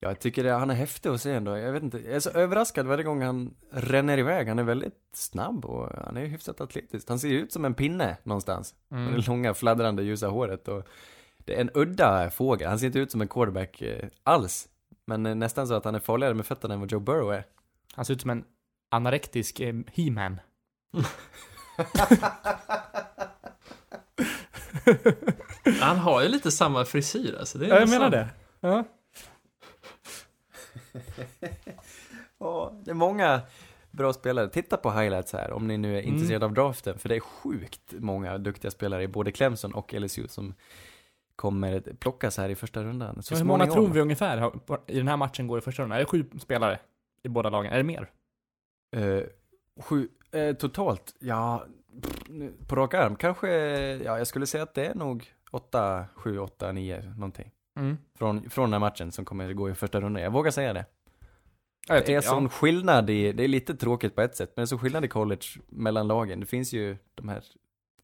Jag 0.01 0.19
tycker 0.19 0.43
det, 0.43 0.51
han 0.51 0.69
är 0.69 0.73
häftig 0.75 1.09
att 1.09 1.21
se 1.21 1.31
ändå. 1.31 1.57
Jag 1.57 1.71
vet 1.71 1.83
inte, 1.83 1.97
jag 1.99 2.13
är 2.15 2.19
så 2.19 2.29
överraskad 2.29 2.85
varje 2.87 3.03
gång 3.03 3.21
han 3.21 3.55
ränner 3.71 4.17
iväg. 4.17 4.47
Han 4.47 4.59
är 4.59 4.63
väldigt 4.63 4.95
snabb 5.13 5.65
och 5.65 5.89
han 6.05 6.17
är 6.17 6.25
hyfsat 6.25 6.61
atletisk. 6.61 7.09
Han 7.09 7.19
ser 7.19 7.29
ut 7.29 7.51
som 7.53 7.65
en 7.65 7.73
pinne 7.73 8.17
någonstans. 8.23 8.75
Med 8.87 8.99
Mm. 9.07 9.13
det 9.21 9.27
långa 9.27 9.53
fladdrande 9.53 10.03
ljusa 10.03 10.27
håret 10.27 10.67
och 10.67 10.87
det 11.37 11.55
är 11.55 11.61
en 11.61 11.69
udda 11.73 12.29
fågel. 12.29 12.69
Han 12.69 12.79
ser 12.79 12.85
inte 12.87 12.99
ut 12.99 13.11
som 13.11 13.21
en 13.21 13.27
quarterback 13.27 13.81
eh, 13.81 14.07
alls. 14.23 14.67
Men 15.05 15.25
eh, 15.25 15.35
nästan 15.35 15.67
så 15.67 15.73
att 15.73 15.85
han 15.85 15.95
är 15.95 15.99
farligare 15.99 16.33
med 16.33 16.45
fötterna 16.45 16.73
än 16.73 16.79
vad 16.79 16.91
Joe 16.91 16.99
Burrow 16.99 17.33
är. 17.33 17.45
Han 17.93 18.05
ser 18.05 18.13
ut 18.13 18.21
som 18.21 18.29
en 18.29 18.43
anorektisk 18.91 19.59
eh, 19.59 19.75
He-Man. 19.93 20.39
Han 25.81 25.97
har 25.97 26.21
ju 26.21 26.27
lite 26.27 26.51
samma 26.51 26.85
frisyr 26.85 27.35
alltså. 27.39 27.57
Det 27.57 27.65
är 27.65 27.69
Ja, 27.69 27.79
jag 27.79 27.89
menar 27.89 28.09
det. 28.09 28.27
Ja. 28.59 28.83
Ja, 32.41 32.73
det 32.83 32.91
är 32.91 32.95
många 32.95 33.41
bra 33.91 34.13
spelare. 34.13 34.49
Titta 34.49 34.77
på 34.77 34.91
highlights 34.91 35.33
här 35.33 35.51
om 35.51 35.67
ni 35.67 35.77
nu 35.77 35.95
är 35.97 36.01
Mm. 36.01 36.13
intresserade 36.13 36.45
av 36.45 36.53
draften. 36.53 36.97
För 36.99 37.09
det 37.09 37.15
är 37.15 37.19
sjukt 37.19 37.93
många 37.99 38.37
duktiga 38.37 38.71
spelare 38.71 39.03
i 39.03 39.07
både 39.07 39.31
Clemson 39.31 39.73
och 39.73 39.93
LSU 39.93 40.27
som 40.27 40.53
kommer 41.35 41.79
plockas 41.79 42.37
här 42.37 42.49
i 42.49 42.55
första 42.55 42.83
rundan. 42.83 43.23
Så 43.23 43.35
hur 43.35 43.43
många 43.43 43.67
tror 43.67 43.87
vi 43.87 43.99
ungefär 44.01 44.37
har- 44.37 44.59
i 44.87 44.97
den 44.97 45.07
här 45.07 45.17
matchen 45.17 45.47
går 45.47 45.57
i 45.57 45.61
första 45.61 45.83
rundan? 45.83 45.95
Är 45.95 45.99
det 45.99 46.05
sju 46.09 46.25
spelare 46.39 46.79
i 47.23 47.29
båda 47.29 47.49
lagen? 47.49 47.73
Är 47.73 47.77
det 47.77 47.83
mer? 47.83 48.09
Eh, 48.95 49.23
sju, 49.83 50.07
eh, 50.31 50.55
totalt, 50.55 51.15
ja, 51.19 51.65
pff, 52.01 52.23
på 52.67 52.75
rak 52.75 52.93
arm, 52.93 53.15
kanske, 53.15 53.49
ja, 54.05 54.17
jag 54.17 54.27
skulle 54.27 54.45
säga 54.45 54.63
att 54.63 54.73
det 54.73 54.85
är 54.85 54.95
nog 54.95 55.27
åtta, 55.51 56.05
sju, 56.15 56.39
åtta, 56.39 56.71
nio, 56.71 57.01
någonting. 57.01 57.51
Mm. 57.79 57.97
Från, 58.17 58.49
från 58.49 58.63
den 58.71 58.73
här 58.73 58.89
matchen 58.89 59.11
som 59.11 59.25
kommer 59.25 59.53
gå 59.53 59.69
i 59.69 59.73
första 59.73 60.01
rundan. 60.01 60.23
Jag 60.23 60.31
vågar 60.31 60.51
säga 60.51 60.73
det. 60.73 60.85
Ja, 61.87 61.95
jag 61.95 62.05
Det 62.05 62.13
är 62.13 62.21
tycker, 62.21 62.33
sån 62.33 62.43
ja. 62.43 62.49
skillnad 62.49 63.09
i, 63.09 63.31
det 63.31 63.43
är 63.43 63.47
lite 63.47 63.75
tråkigt 63.75 64.15
på 64.15 64.21
ett 64.21 64.35
sätt, 64.35 64.53
men 64.55 64.61
det 64.61 64.65
är 64.65 64.67
så 64.67 64.77
skillnad 64.77 65.05
i 65.05 65.07
college 65.07 65.45
mellan 65.67 66.07
lagen. 66.07 66.39
Det 66.39 66.45
finns 66.45 66.73
ju 66.73 66.97
de 67.15 67.29
här, 67.29 67.43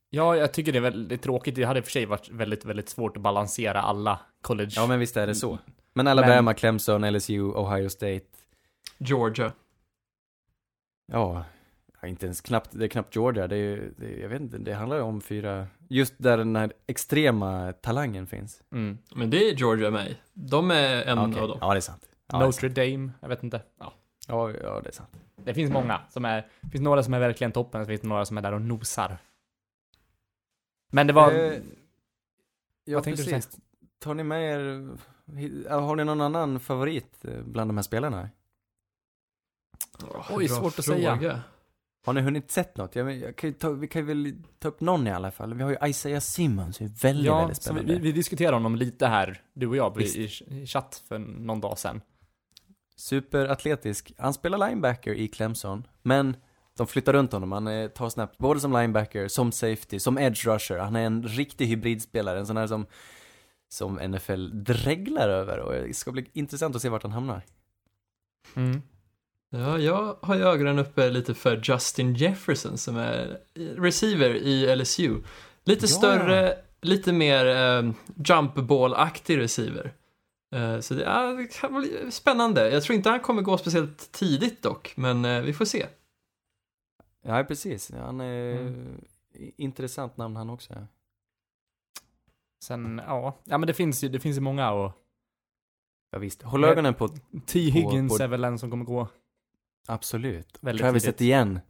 ja, 0.10 0.36
jag 0.36 0.54
tycker 0.54 0.72
det 0.72 0.78
är 0.78 0.82
väldigt 0.82 1.22
tråkigt. 1.22 1.56
Det 1.56 1.64
hade 1.64 1.80
i 1.80 1.82
och 1.82 1.86
för 1.86 1.92
sig 1.92 2.06
varit 2.06 2.30
väldigt, 2.30 2.66
väldigt 2.66 2.90
svart 2.90 3.18
att 3.18 3.24
balansera 3.24 3.82
alla 3.82 4.20
college. 4.42 4.72
ja 4.76 4.88
men 4.88 5.00
visst 5.00 5.18
är 5.18 5.28
det 5.28 5.36
så. 5.36 5.60
Men 5.94 6.08
alla 6.08 6.22
Men- 6.22 6.30
Alabama, 6.32 6.54
Clemson, 6.54 7.02
LSU, 7.14 7.42
Ohio 7.42 7.90
State, 7.90 8.26
Georgia. 8.98 9.52
ja, 11.12 11.46
ja, 12.06 12.10
inte 12.10 12.26
ens 12.26 12.42
knappt, 12.42 12.70
det 12.72 12.86
är 12.86 12.90
knappt 12.90 13.16
Georgia, 13.16 13.48
det 13.48 13.58
är 13.58 13.92
det, 13.98 14.18
jag 14.20 14.30
vet 14.30 14.42
inte, 14.42 14.58
det 14.58 14.74
handlar 14.74 14.98
ju 14.98 15.04
om 15.04 15.22
fyra, 15.22 15.68
just 15.90 16.14
där 16.18 16.38
den 16.38 16.56
här 16.56 16.74
extrema 16.88 17.74
talangen 17.74 18.28
finns. 18.28 18.64
Mm. 18.72 18.98
Men 19.16 19.30
det 19.30 19.50
är 19.50 19.56
Georgia 19.56 19.92
med. 19.92 20.16
De 20.34 20.72
är 20.72 21.04
en 21.04 21.20
Okej. 21.20 21.42
av 21.42 21.48
dem. 21.48 21.58
Ja, 21.62 21.74
det 21.74 21.80
är 21.80 21.82
sant. 21.82 22.10
Ja, 22.32 22.38
det 22.38 22.46
är 22.46 22.52
sant. 22.52 22.64
Notre 22.64 22.84
Dame, 22.84 23.12
jag 23.20 23.30
vet 23.30 23.44
inte. 23.44 23.62
Ja. 23.80 23.94
Ja, 24.28 24.52
ja, 24.52 24.82
det 24.82 24.90
är 24.90 24.94
sant. 24.94 25.10
Det 25.36 25.54
finns 25.54 25.72
många 25.72 26.02
som 26.10 26.26
är, 26.26 26.48
det 26.62 26.70
finns 26.70 26.82
några 26.84 27.04
som 27.04 27.14
är 27.14 27.20
verkligen 27.20 27.52
toppen, 27.52 27.86
så 27.86 27.88
finns 27.88 28.02
det 28.02 28.08
några 28.08 28.26
som 28.26 28.38
är 28.38 28.42
där 28.42 28.54
och 28.54 28.62
nosar. 28.62 29.18
Men 30.92 31.08
det 31.08 31.14
var, 31.14 31.32
Eh, 31.32 31.54
ja, 32.86 32.98
Vad 32.98 33.04
tänkte 33.04 33.24
du 33.24 33.32
precis. 33.32 33.58
Tar 34.00 34.14
ni 34.14 34.24
med 34.24 34.44
er, 34.44 34.88
har 35.70 35.96
ni 35.96 36.04
någon 36.04 36.22
annan 36.22 36.60
favorit 36.60 37.26
eh, 37.26 37.42
bland 37.42 37.70
de 37.70 37.78
här 37.78 37.84
spelarna? 37.84 38.30
Oj, 40.30 40.48
svårt 40.48 40.80
att 40.80 40.86
säga. 40.86 41.44
Har 42.06 42.14
ni 42.14 42.22
hunnit 42.22 42.52
sett 42.52 42.78
något? 42.78 42.96
Jag, 42.96 43.18
jag 43.18 43.36
kan 43.36 43.54
ta, 43.54 43.70
vi 43.70 43.88
kan 43.88 44.02
ju 44.02 44.06
väl 44.08 44.34
ta 44.60 44.68
upp 44.68 44.82
någon 44.82 45.08
i 45.08 45.12
alla 45.12 45.32
fall. 45.32 45.54
Vi 45.54 45.64
har 45.64 45.70
ju 45.70 45.90
Isaiah 45.90 46.20
Simmons, 46.20 46.78
det 46.78 46.86
är 46.86 47.02
väldigt, 47.02 47.26
ja, 47.26 47.40
väldigt 47.40 47.64
spännande. 47.64 47.94
vi, 47.94 48.00
vi 48.00 48.12
diskuterade 48.12 48.56
honom 48.56 48.76
lite 48.76 49.08
här, 49.08 49.42
du 49.54 49.68
och 49.68 49.76
jag, 49.76 50.02
i, 50.02 50.30
i 50.48 50.68
chatt 50.68 51.04
för 51.08 51.20
någon 51.20 51.62
dag 51.62 51.78
sedan. 51.78 52.02
Superatletisk. 52.96 54.14
Han 54.18 54.34
spelar 54.34 54.70
linebacker 54.70 55.14
i 55.14 55.28
Clemson, 55.28 55.88
men 56.02 56.38
de 56.78 56.88
flyttar 56.88 57.14
runt 57.14 57.32
honom. 57.32 57.52
Han 57.52 57.68
eh, 57.68 57.88
tar 57.88 58.10
snabbt, 58.10 58.38
både 58.38 58.60
som 58.60 58.74
linebacker, 58.74 59.28
som 59.28 59.52
safety, 59.52 60.00
som 60.00 60.18
edge 60.18 60.48
rusher. 60.48 60.78
Han 60.78 60.96
är 60.96 61.06
en 61.06 61.24
riktig 61.24 61.68
hybridspelare, 61.68 62.40
en 62.40 62.48
sån 62.48 62.58
här 62.58 62.68
som, 62.68 62.86
som 63.70 63.96
NFL 63.96 64.64
dreglar 64.64 65.30
över 65.30 65.60
och 65.60 65.74
det 65.74 65.96
ska 65.96 66.12
bli 66.12 66.26
intressant 66.34 66.76
att 66.76 66.82
se 66.82 66.90
vart 66.90 67.04
han 67.04 67.12
hamnar. 67.12 67.42
Mm. 68.56 68.82
Ja, 69.50 69.78
jag 69.80 70.18
har 70.22 70.36
ju 70.36 70.42
ögonen 70.44 70.80
uppe 70.80 71.10
lite 71.10 71.34
för 71.34 71.62
Justin 71.64 72.14
Jefferson 72.16 72.78
som 72.78 72.98
är 72.98 73.42
receiver 73.78 74.36
i 74.36 74.76
LSU. 74.76 75.22
Lite 75.64 75.84
Ja. 75.86 75.88
större, 75.88 76.58
lite 76.82 77.14
mer 77.14 77.46
eh, 77.46 77.92
jump 78.16 78.56
ball-aktig 78.56 79.38
receiver. 79.38 79.94
Eh, 80.56 80.80
så 80.80 80.94
det, 80.94 81.04
ja, 81.04 81.22
det 81.34 81.46
kan 81.60 81.74
bli 81.80 82.12
spännande. 82.12 82.70
Jag 82.70 82.84
tror 82.84 82.96
inte 82.96 83.10
han 83.10 83.20
kommer 83.20 83.42
gå 83.42 83.58
speciellt 83.58 84.12
tidigt 84.12 84.62
dock, 84.64 84.94
men 84.98 85.26
eh, 85.26 85.42
vi 85.42 85.54
får 85.54 85.66
se. 85.66 85.86
Ja, 87.22 87.44
precis. 87.44 87.92
Han 87.92 88.22
är 88.22 88.58
Mm. 88.58 89.02
intressant 89.58 90.18
namn 90.18 90.36
han 90.36 90.50
också. 90.50 90.88
Sen, 92.64 93.02
ja, 93.08 93.38
ja 93.44 93.58
men 93.58 93.68
det 93.68 93.74
finns 93.74 94.04
ju, 94.04 94.10
det 94.10 94.20
finns 94.20 94.38
ju 94.38 94.42
många 94.42 94.72
och 94.72 94.92
Ja, 96.12 96.20
visst. 96.20 96.42
Håll 96.42 96.64
ögonen 96.64 96.94
på, 96.94 97.08
T. 97.46 97.60
Higgins 97.60 98.18
på- 98.18 98.24
är 98.24 98.28
väl 98.28 98.44
en 98.44 98.60
som 98.60 98.70
kommer 98.72 98.86
gå. 98.86 99.08
Absolut. 99.86 100.58
Väldigt 100.62 100.84
Travis 100.84 101.04
tidigt. 101.04 101.16
Etienne. 101.16 101.62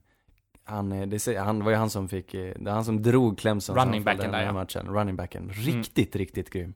Han, 0.64 0.92
eh, 0.92 1.08
det, 1.08 1.38
han 1.38 1.64
var 1.64 1.72
ju 1.72 1.78
han 1.78 1.90
som 1.90 2.10
fick, 2.10 2.34
eh, 2.34 2.54
det 2.56 2.66
var 2.66 2.72
han 2.72 2.86
som 2.86 3.02
drog 3.02 3.38
Clemsons 3.38 3.80
Running 3.80 4.04
backen 4.04 4.32
där, 4.32 4.44
ja. 4.44 4.54
matchen. 4.54 4.88
Running 4.88 5.16
backen. 5.16 5.50
Riktigt, 5.54 6.16
riktigt 6.16 6.50
grym. 6.50 6.74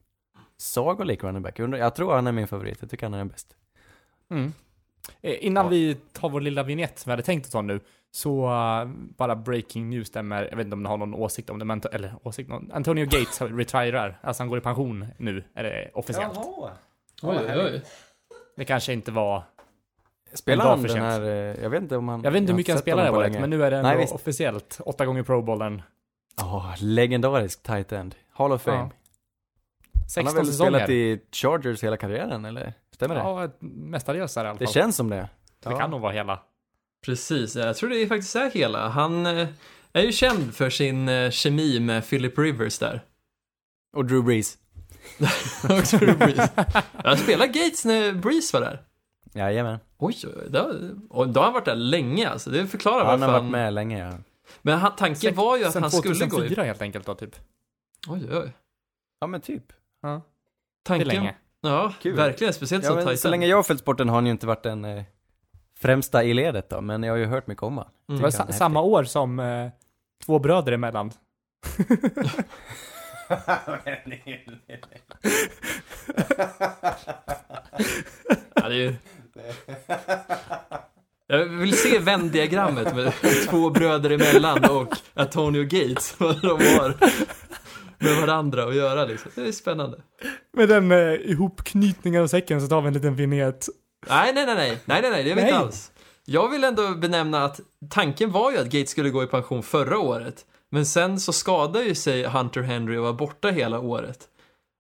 Sagolik 0.57 1.23
running 1.23 1.41
back. 1.41 1.59
Jag, 1.59 1.95
tror 1.95 2.13
han 2.13 2.27
är 2.27 2.31
min 2.31 2.47
favorit. 2.47 2.77
Jag 2.81 2.89
tycker 2.89 3.05
han 3.05 3.13
är 3.13 3.17
den 3.17 3.27
bäst. 3.27 3.55
Mm. 4.29 4.53
Eh, 5.21 5.45
Innan 5.45 5.65
Ja. 5.65 5.69
vi 5.69 5.95
tar 5.95 6.29
vår 6.29 6.41
lilla 6.41 6.63
vignett 6.63 6.99
som 6.99 7.09
vi 7.09 7.11
hade 7.11 7.23
tänkt 7.23 7.45
att 7.45 7.51
ta 7.51 7.61
nu, 7.61 7.79
så 8.11 8.45
uh, 8.45 8.89
bara 9.17 9.35
breaking 9.35 9.89
news 9.89 10.07
stämmer, 10.07 10.47
jag 10.49 10.57
vet 10.57 10.65
inte 10.65 10.73
om 10.73 10.83
ni 10.83 10.89
har 10.89 10.97
någon 10.97 11.13
åsikt 11.13 11.49
om 11.49 11.59
det, 11.59 11.65
men, 11.65 11.81
eller 11.91 12.15
åsikt, 12.23 12.49
någon, 12.49 12.71
Antonio 12.71 13.05
Gates 13.09 13.41
retirar, 13.41 14.19
alltså 14.21 14.43
han 14.43 14.49
går 14.49 14.57
i 14.57 14.61
pension 14.61 15.07
nu, 15.17 15.43
är 15.53 15.63
det 15.63 15.91
officiellt. 15.93 16.35
Jaha. 16.35 16.71
Oj, 17.21 17.37
oj. 17.55 17.81
Det 18.55 18.65
kanske 18.65 18.93
inte 18.93 19.11
var, 19.11 19.43
Spelar 20.33 20.65
han 20.65 20.83
den 20.83 20.97
här, 21.01 21.21
eh, 21.21 21.63
jag 21.63 21.69
vet 21.69 21.81
inte 21.81 21.97
om 21.97 22.07
han... 22.07 22.21
jag 22.23 22.31
vet 22.31 22.41
inte 22.41 22.51
hur 22.51 22.57
mycket 22.57 22.73
han 22.75 22.81
spelar 22.81 23.09
på 23.11 23.17
året, 23.17 23.31
men 23.39 23.49
nu 23.49 23.63
är 23.63 23.71
det 23.71 23.81
Nej, 23.81 23.91
ändå 23.91 24.01
visst. 24.01 24.13
officiellt, 24.15 24.79
åtta 24.85 25.05
gånger 25.05 25.23
Pro 25.23 25.41
Bowlen, 25.41 25.81
Ja, 26.37 26.75
legendarisk 26.79 27.63
tight 27.63 27.91
end. 27.91 28.15
Hall 28.33 28.51
of 28.51 28.61
Fame. 28.61 28.77
Ja. 28.77 28.81
han 29.93 30.09
16 30.09 30.25
har 30.27 30.33
väl 30.33 30.45
säsonger. 30.45 30.71
spelat 30.71 30.89
i 30.89 31.19
Chargers 31.31 31.83
hela 31.83 31.97
karriären, 31.97 32.45
eller? 32.45 32.73
Stämmer 32.95 33.15
det? 33.15 33.21
Ja, 33.21 33.49
mestadels 33.61 34.37
är 34.37 34.43
det 34.43 34.47
i 34.47 34.49
alla 34.49 34.59
Det 34.59 34.65
fall. 34.65 34.73
känns 34.73 34.95
som 34.95 35.09
det. 35.09 35.29
Det 35.63 35.75
kan 35.75 35.91
nog 35.91 36.01
vara 36.01 36.11
hela. 36.11 36.39
Precis, 37.05 37.55
jag 37.55 37.75
tror 37.75 37.89
det 37.89 38.07
faktiskt 38.07 38.35
är 38.35 38.51
hela. 38.51 38.87
Han 38.89 39.25
eh, 39.25 39.47
är 39.93 40.01
ju 40.01 40.11
känd 40.11 40.53
för 40.55 40.69
sin 40.69 41.09
eh, 41.09 41.29
kemi 41.31 41.79
med 41.79 42.09
Philip 42.09 42.37
Rivers 42.39 42.79
där. 42.79 43.01
Och 43.97 44.05
Drew 44.05 44.23
Brees. 44.25 44.57
Och 45.63 45.99
Drew 45.99 46.17
Brees. 46.17 46.49
Jag 47.03 47.19
spelade 47.19 47.47
Gates 47.47 47.85
när 47.85 48.13
Breeze 48.13 48.57
var 48.59 48.65
där. 48.65 48.81
Jajamän. 49.33 49.79
Oj, 49.99 50.15
oj, 50.23 50.33
oj. 50.37 50.45
Då, 50.49 50.73
och 51.09 51.29
då 51.29 51.39
har 51.39 51.45
han 51.45 51.53
varit 51.53 51.65
där 51.65 51.75
länge 51.75 52.29
alltså. 52.29 52.49
Det 52.49 52.67
förklarar 52.67 53.05
Han 53.05 53.19
varför 53.19 53.33
har 53.33 53.39
varit 53.41 53.51
med 53.51 53.73
länge, 53.73 54.07
ja. 54.09 54.17
Men 54.61 54.77
han, 54.79 54.95
tanken 54.95 55.35
var 55.35 55.57
ju 55.57 55.65
att 55.65 55.73
Sen 55.73 55.81
han 55.83 55.91
skulle 55.91 56.13
gå 56.13 56.25
i... 56.25 56.29
2004 56.29 56.63
helt 56.63 56.81
enkelt 56.81 57.05
då, 57.05 57.15
typ. 57.15 57.35
Oj, 58.07 58.27
oj. 58.31 58.51
Ja, 59.19 59.27
men 59.27 59.41
typ. 59.41 59.63
Ja, 60.01 60.07
det 60.09 60.13
är 60.15 60.21
Tanken... 60.83 61.07
länge. 61.07 61.35
Ja, 61.61 61.93
Kul. 62.01 62.15
verkligen. 62.15 62.53
Speciellt 62.53 62.83
Ja, 62.85 63.01
som 63.01 63.17
så 63.17 63.29
länge 63.29 63.47
jag 63.47 63.55
har 63.57 63.63
följt 63.63 63.81
sporten 63.81 64.09
har 64.09 64.15
han 64.15 64.25
ju 64.25 64.31
inte 64.31 64.47
varit 64.47 64.63
den 64.63 64.85
eh, 64.85 65.03
främsta 65.77 66.23
i 66.23 66.33
ledet 66.33 66.69
då, 66.69 66.81
men 66.81 67.03
jag 67.03 67.13
har 67.13 67.17
ju 67.17 67.25
hört 67.25 67.47
mycket 67.47 67.63
om 67.63 67.77
honom. 67.77 67.91
Det 68.07 68.13
Mm. 68.13 68.21
var 68.23 68.29
Tycker 68.31 68.43
han 68.43 68.53
sa- 68.53 68.57
samma 68.59 68.81
år 68.81 69.03
som 69.03 69.39
eh, 69.39 69.69
två 70.25 70.39
bröder 70.39 70.71
emellan. 70.71 71.11
Ja, 78.55 78.69
det 78.69 78.75
är 78.75 78.79
ju... 78.79 78.95
Jag 81.27 81.45
vill 81.45 81.77
se 81.77 81.99
Venn-diagrammet 81.99 82.95
med 82.95 83.13
två 83.49 83.69
bröder 83.69 84.09
emellan 84.09 84.65
och 84.69 84.95
Antonio 85.13 85.63
Gates, 85.63 86.15
vad 86.17 86.41
de 86.41 86.49
har 86.49 86.95
med 87.97 88.21
varandra 88.21 88.63
att 88.63 88.75
göra 88.75 89.05
liksom. 89.05 89.31
Det 89.35 89.47
är 89.47 89.51
spännande. 89.51 90.01
Med 90.53 90.69
den 90.69 90.91
eh, 90.91 91.13
ihopknytningen 91.13 92.23
av 92.23 92.27
säcken 92.27 92.61
så 92.61 92.67
tar 92.67 92.81
vi 92.81 92.87
en 92.87 92.93
liten 92.93 93.15
vignett. 93.15 93.67
Nej, 94.09 94.31
nej, 94.33 94.45
nej, 94.45 94.55
nej, 94.55 94.77
nej, 94.85 95.01
nej, 95.01 95.11
nej, 95.11 95.23
det 95.23 95.31
är 95.31 95.35
vi 95.35 95.41
Nej. 95.41 95.49
inte 95.49 95.59
alls. 95.59 95.91
Jag 96.25 96.49
vill 96.49 96.63
ändå 96.63 96.95
benämna 96.95 97.45
att 97.45 97.59
tanken 97.89 98.31
var 98.31 98.51
ju 98.51 98.57
att 98.57 98.65
Gates 98.65 98.89
skulle 98.89 99.09
gå 99.09 99.23
i 99.23 99.27
pension 99.27 99.63
förra 99.63 99.99
året. 99.99 100.45
Men 100.71 100.85
sen 100.85 101.19
så 101.19 101.33
skadade 101.33 101.85
ju 101.85 101.95
sig 101.95 102.23
Hunter 102.23 102.61
Henry 102.61 102.97
och 102.97 103.03
var 103.03 103.13
borta 103.13 103.49
hela 103.49 103.79
året. 103.79 104.19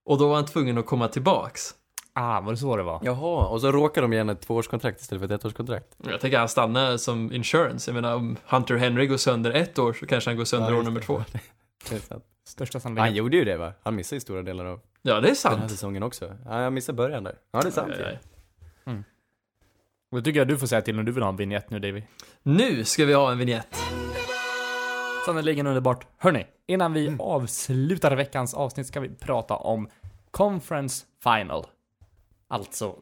Och 0.05 0.17
då 0.17 0.27
var 0.27 0.35
han 0.35 0.45
tvungen 0.45 0.77
att 0.77 0.85
komma 0.85 1.07
tillbaks. 1.07 1.73
Ah, 2.21 2.41
var 2.41 2.51
det 2.51 2.57
så 2.57 2.77
det 2.77 2.83
var? 2.83 2.99
Jaha, 3.03 3.47
och 3.47 3.61
så 3.61 3.71
råkar 3.71 4.01
de 4.01 4.13
ge 4.13 4.19
henne 4.19 4.31
ett 4.31 4.41
tvåårskontrakt 4.41 5.01
istället 5.01 5.27
för 5.27 5.35
ett 5.35 5.45
ettårskontrakt. 5.45 5.95
Jag 5.97 6.19
tänker 6.21 6.37
att 6.37 6.41
han 6.41 6.49
stannar 6.49 6.97
som 6.97 7.31
insurance. 7.33 7.91
Jag 7.91 7.95
menar 7.95 8.15
om 8.15 8.37
Hunter 8.45 8.75
Henry 8.75 9.07
går 9.07 9.17
sönder 9.17 9.51
ett 9.51 9.79
år 9.79 9.93
så 9.93 10.05
kanske 10.05 10.29
han 10.29 10.37
går 10.37 10.45
sönder 10.45 10.71
Ja, 10.71 10.77
år 10.79 10.83
nummer 10.83 11.01
två. 11.01 11.23
Det 11.89 11.95
är 11.95 11.99
sant. 11.99 12.23
Största 12.47 12.75
Han 12.75 12.81
sannolikheten. 12.81 13.15
gjorde 13.15 13.37
ju 13.37 13.45
det 13.45 13.57
va? 13.57 13.73
Han 13.83 13.95
missade 13.95 14.15
ju 14.15 14.19
stora 14.19 14.41
delar 14.41 14.65
av 14.65 14.79
Ja, 15.01 15.11
det 15.13 15.17
är 15.17 15.21
den 15.21 15.27
här 15.29 15.35
sant. 15.35 15.71
säsongen 15.71 16.03
också. 16.03 16.35
Ja, 16.45 16.61
jag 16.61 16.73
missade 16.73 16.95
början 16.95 17.23
där. 17.23 17.35
Ja, 17.51 17.61
det 17.61 17.67
är 17.67 17.71
sant 17.71 17.91
Aj, 17.97 18.03
aj, 18.05 18.19
aj. 18.85 19.03
Och 20.11 20.17
då 20.17 20.21
tycker 20.21 20.39
jag 20.39 20.47
du 20.47 20.57
får 20.57 20.67
säga 20.67 20.81
till 20.81 20.99
om 20.99 21.05
du 21.05 21.11
vill 21.11 21.23
ha 21.23 21.29
en 21.29 21.35
vignett 21.35 21.69
nu, 21.69 21.79
Davy. 21.79 22.03
Nu 22.43 22.85
ska 22.85 23.05
vi 23.05 23.13
ha 23.13 23.31
en 23.31 23.37
vignett. 23.37 23.67
Sannerligen 25.25 25.67
underbart. 25.67 26.07
Hörni, 26.17 26.45
innan 26.67 26.93
vi 26.93 27.15
avslutar 27.19 28.15
veckans 28.15 28.53
avsnitt 28.53 28.87
ska 28.87 28.99
vi 28.99 29.09
prata 29.09 29.55
om 29.55 29.89
Conference 30.31 31.05
Final. 31.23 31.65
Alltså, 32.49 32.95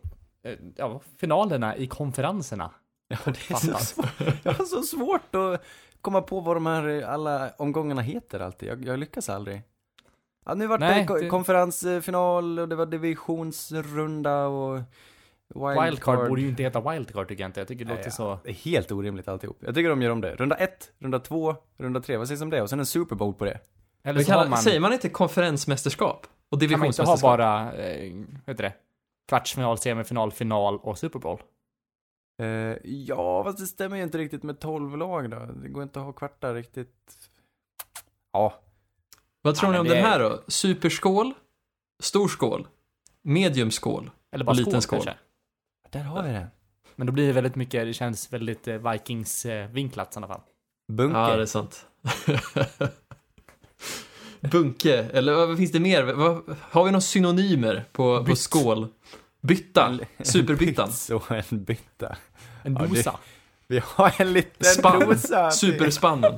eh, 0.44 0.58
ja, 0.76 1.02
finalerna 1.18 1.78
i 1.78 1.88
konferenserna. 1.88 2.72
Ja, 3.08 3.18
det 3.26 3.50
är 3.52 3.56
så 3.56 3.78
svårt. 3.78 4.08
Jag 4.44 4.54
har 4.54 4.66
så 4.66 4.82
svårt 4.82 5.36
att 5.36 5.64
komma 6.02 6.22
på 6.22 6.40
vad 6.40 6.56
de 6.56 6.66
här 6.66 7.02
alla 7.02 7.52
omgångarna 7.58 8.02
heter 8.02 8.40
alltid. 8.40 8.70
Jag, 8.70 8.86
jag 8.86 9.00
lyckas 9.00 9.30
aldrig. 9.30 9.62
Ja, 10.46 10.54
nu 10.54 10.68
var 10.68 10.78
det, 10.78 11.06
det- 11.22 11.30
konferensfinal 11.30 12.60
och 12.60 12.70
det 12.70 12.76
var 12.76 12.86
divisionsrunda 12.86 14.46
och 14.48 14.80
wildcard. 15.50 15.84
Wildcard 15.86 16.30
borde 16.30 16.42
ju 16.42 16.48
inte 16.50 16.64
heta 16.64 16.92
wildcard 16.92 17.28
tycker 17.28 17.44
jag 17.44 17.50
inte. 17.50 17.60
Jag 17.60 17.68
tycker 17.68 17.86
det 17.86 17.92
låter 17.92 18.04
Nej, 18.04 18.12
så... 18.12 18.40
Det 18.44 18.50
är 18.50 18.54
helt 18.54 18.92
orimligt 18.92 19.28
alltihop. 19.28 19.58
Jag 19.60 19.76
tycker 19.76 19.90
de 19.90 20.02
gör 20.02 20.10
om 20.12 20.22
det. 20.22 20.36
Runda 20.36 20.56
ett, 20.56 20.92
runda 21.00 21.20
två, 21.20 21.56
runda 21.78 22.00
tre. 22.00 22.18
Vad 22.18 22.28
sägs 22.28 22.42
om 22.42 22.50
det? 22.50 22.62
Och 22.62 22.70
sen 22.70 22.80
en 22.80 22.86
Super 22.86 23.16
Bowl 23.16 23.34
på 23.34 23.46
det. 23.46 23.60
Eller 24.04 24.22
så 24.24 24.32
kan, 24.32 24.50
man... 24.50 24.60
Säger 24.60 24.80
man 24.80 24.94
inte 24.94 25.10
konferensmästerskap? 25.10 26.28
Och 26.50 26.62
Kan 26.62 26.80
man 26.80 26.88
inte 26.88 27.04
ha 27.04 27.16
divisionsmästerskap? 27.16 27.22
bara, 27.22 27.64
vad 28.46 28.54
heter 28.54 28.64
det? 28.64 28.74
Kvartsfinal, 29.28 29.78
semifinal, 29.78 30.32
final 30.32 30.78
och 30.78 30.98
Super 30.98 31.20
Bowl? 31.20 31.42
Eh, 32.42 32.48
ja, 32.84 33.44
fast 33.44 33.60
det 33.60 33.66
stämmer 33.68 33.98
ju 33.98 34.04
inte 34.04 34.18
riktigt 34.18 34.44
med 34.44 34.60
12 34.60 34.98
lag 34.98 35.30
då. 35.30 35.40
Det 35.40 35.70
går 35.70 35.84
inte 35.84 36.00
att 36.00 36.06
ha 36.06 36.14
kvartar 36.14 36.54
riktigt. 36.54 37.30
Ja, 38.34 38.54
Vad 39.42 39.56
tror 39.56 39.70
Ja, 39.70 39.74
ni 39.74 39.80
om 39.80 39.86
det 39.88 39.96
den 39.96 40.04
är- 40.06 40.10
här 40.10 40.20
då? 40.20 40.42
Superskål? 40.48 41.34
Stor 42.04 42.28
skål? 42.28 42.68
Medium 43.22 43.72
skål? 43.72 44.12
Eller 44.32 44.46
bara 44.46 44.52
Och 44.52 44.56
liten 44.58 44.82
skål, 44.82 45.02
skål. 45.02 45.14
där 45.90 46.04
har 46.04 46.24
vi 46.24 46.30
den. 46.32 46.48
Men 46.96 47.08
då 47.08 47.14
blir 47.14 47.28
det 47.28 47.34
väldigt 47.34 47.56
mycket, 47.56 47.86
det 47.86 47.94
känns 47.94 48.34
väldigt 48.34 48.68
eh, 48.68 48.92
Vikings-vinklat 48.92 50.16
i 50.16 50.18
alla 50.18 50.28
fall. 50.28 50.42
Bunker. 50.92 51.20
Ja, 51.20 51.36
det 51.36 51.42
är 51.42 51.46
sant. 51.46 51.88
Bunke, 54.52 55.04
eller 55.14 55.34
vad 55.34 55.58
finns 55.58 55.72
det 55.72 55.80
mer? 55.80 56.04
Vad, 56.04 56.56
har 56.60 56.84
vi 56.84 56.92
några 56.92 57.02
synonymer 57.02 57.86
på, 57.92 58.26
på 58.26 58.36
skål? 58.36 58.88
Bytta, 59.42 60.00
superbyttan, 60.24 60.90
och 61.14 61.32
en 61.32 61.64
bytta. 61.64 62.18
En 62.64 62.74
Ja, 62.74 62.82
det- 62.82 62.88
dosa. 62.88 63.20
Vi 63.70 63.82
har 63.86 64.14
en 64.22 64.34
liten 64.34 64.66
Spann. 64.66 65.00
dosa. 65.00 65.52
superspannen. 65.52 66.34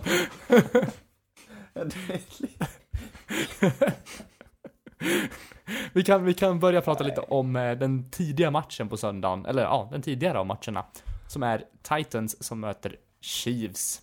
Vi 5.93 6.03
kan, 6.03 6.26
vi 6.26 6.34
kan 6.34 6.60
börja 6.60 6.82
prata 6.82 7.03
lite 7.03 7.22
om 7.22 7.55
eh, 7.55 7.72
den 7.78 8.10
tidiga 8.10 8.51
matchen 8.51 8.89
på 8.89 8.97
söndagen, 8.97 9.45
eller 9.45 9.64
ja, 9.64 9.88
den 9.91 10.01
tidigare 10.01 10.39
av 10.39 10.45
matcherna. 10.45 10.86
Som 11.28 11.43
är 11.43 11.64
Titans 11.82 12.43
som 12.43 12.60
möter 12.60 12.95
Chiefs. 13.22 14.01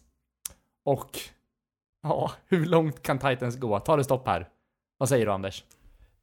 Och, 0.84 1.20
ja, 2.08 2.30
hur 2.48 2.66
långt 2.66 3.02
kan 3.02 3.18
Titans 3.18 3.56
gå? 3.56 3.80
Ta 3.80 3.96
det 3.96 4.04
stopp 4.04 4.26
här. 4.26 4.48
Vad 4.98 5.08
säger 5.08 5.26
du 5.26 5.32
Anders? 5.32 5.64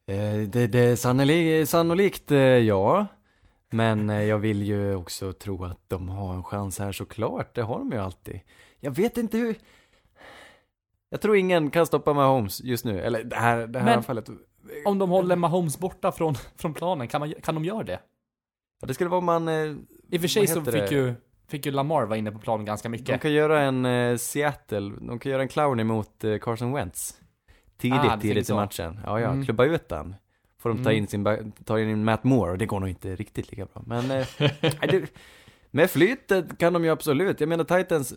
Eh, 0.07 0.47
Det, 0.49 0.67
det 0.67 0.79
är 0.79 0.95
sannolikt, 0.95 1.69
sannolikt 1.69 2.31
eh, 2.31 2.38
ja. 2.39 3.05
Men 3.69 4.09
eh, 4.09 4.23
jag 4.23 4.38
vill 4.38 4.63
ju 4.63 4.95
också 4.95 5.34
tro 5.34 5.65
att 5.65 5.79
de 5.89 6.09
har 6.09 6.34
en 6.34 6.43
chans 6.43 6.79
här 6.79 6.91
såklart. 6.91 7.55
Det 7.55 7.61
har 7.61 7.79
de 7.79 7.91
ju 7.91 7.97
alltid. 7.97 8.39
Jag 8.79 8.91
vet 8.91 9.17
inte 9.17 9.38
hur... 9.38 9.55
Jag 11.09 11.21
tror 11.21 11.36
ingen 11.38 11.71
kan 11.71 11.86
stoppa 11.86 12.13
Mahomes 12.13 12.61
just 12.63 12.86
nu. 12.86 12.99
Eller 13.01 13.23
det 13.23 13.36
här, 13.36 13.67
det 13.67 13.79
här 13.79 13.86
Men- 13.86 13.97
anfallet. 13.97 14.29
Om 14.86 14.99
de 14.99 15.09
håller 15.09 15.36
Mahomes 15.36 15.79
borta 15.79 16.11
från, 16.11 16.36
från 16.57 16.73
planen, 16.73 17.07
kan, 17.07 17.19
man, 17.19 17.34
kan 17.43 17.55
de 17.55 17.65
göra 17.65 17.84
det? 17.84 17.99
Ja, 18.81 18.88
det 18.88 18.93
skulle 18.93 19.09
vara 19.09 19.17
om 19.17 19.25
man... 19.25 19.47
eh, 19.47 19.53
I 20.11 20.17
och 20.17 20.21
för 20.21 20.27
sig 20.27 20.47
så 20.47 20.61
fick 20.61 20.73
det? 20.73 20.91
ju, 20.91 21.13
fick 21.48 21.66
ju 21.66 21.72
Lamar 21.72 22.06
vara 22.06 22.18
inne 22.18 22.32
på 22.32 22.39
planen 22.39 22.66
ganska 22.66 22.86
De 22.89 22.91
mycket. 22.91 23.22
kan 23.22 23.32
göra 23.34 23.62
en 23.62 23.86
eh, 23.86 24.18
Seattle, 24.18 24.91
de 25.02 25.20
kan 25.20 25.32
göra 25.32 25.41
en 25.41 25.48
clown 25.48 25.80
emot 25.80 26.24
eh, 26.24 26.38
Carson 26.38 26.74
Wentz. 26.74 27.20
Tidigt, 27.78 28.00
Ah, 28.04 28.16
du 28.16 28.22
tidigt 28.22 28.50
i 28.50 28.54
matchen. 28.54 29.00
Ja, 29.06 29.20
ja, 29.20 29.28
Mm. 29.30 29.46
klubba 29.46 29.66
ut 29.66 29.89
den. 29.89 30.16
Får 30.60 30.70
de 30.70 30.84
ta 30.84 30.89
Mm. 30.91 30.98
in 30.98 31.08
sin, 31.08 31.52
ta 31.66 31.80
in 31.80 32.04
Matt 32.04 32.24
Moore 32.24 32.52
och 32.52 32.58
det 32.58 32.66
går 32.66 32.80
nog 32.80 32.89
inte 32.89 33.16
riktigt 33.16 33.52
lika 33.52 33.66
bra. 33.66 33.84
Men, 33.86 34.12
eh, 34.12 34.28
det, 34.89 35.14
med 35.72 35.89
flytet 35.89 36.58
kan 36.58 36.74
de 36.74 36.84
ju 36.84 36.89
absolut. 36.89 37.39
Jag 37.39 37.50
menar 37.50 37.64
Titans, 37.64 38.14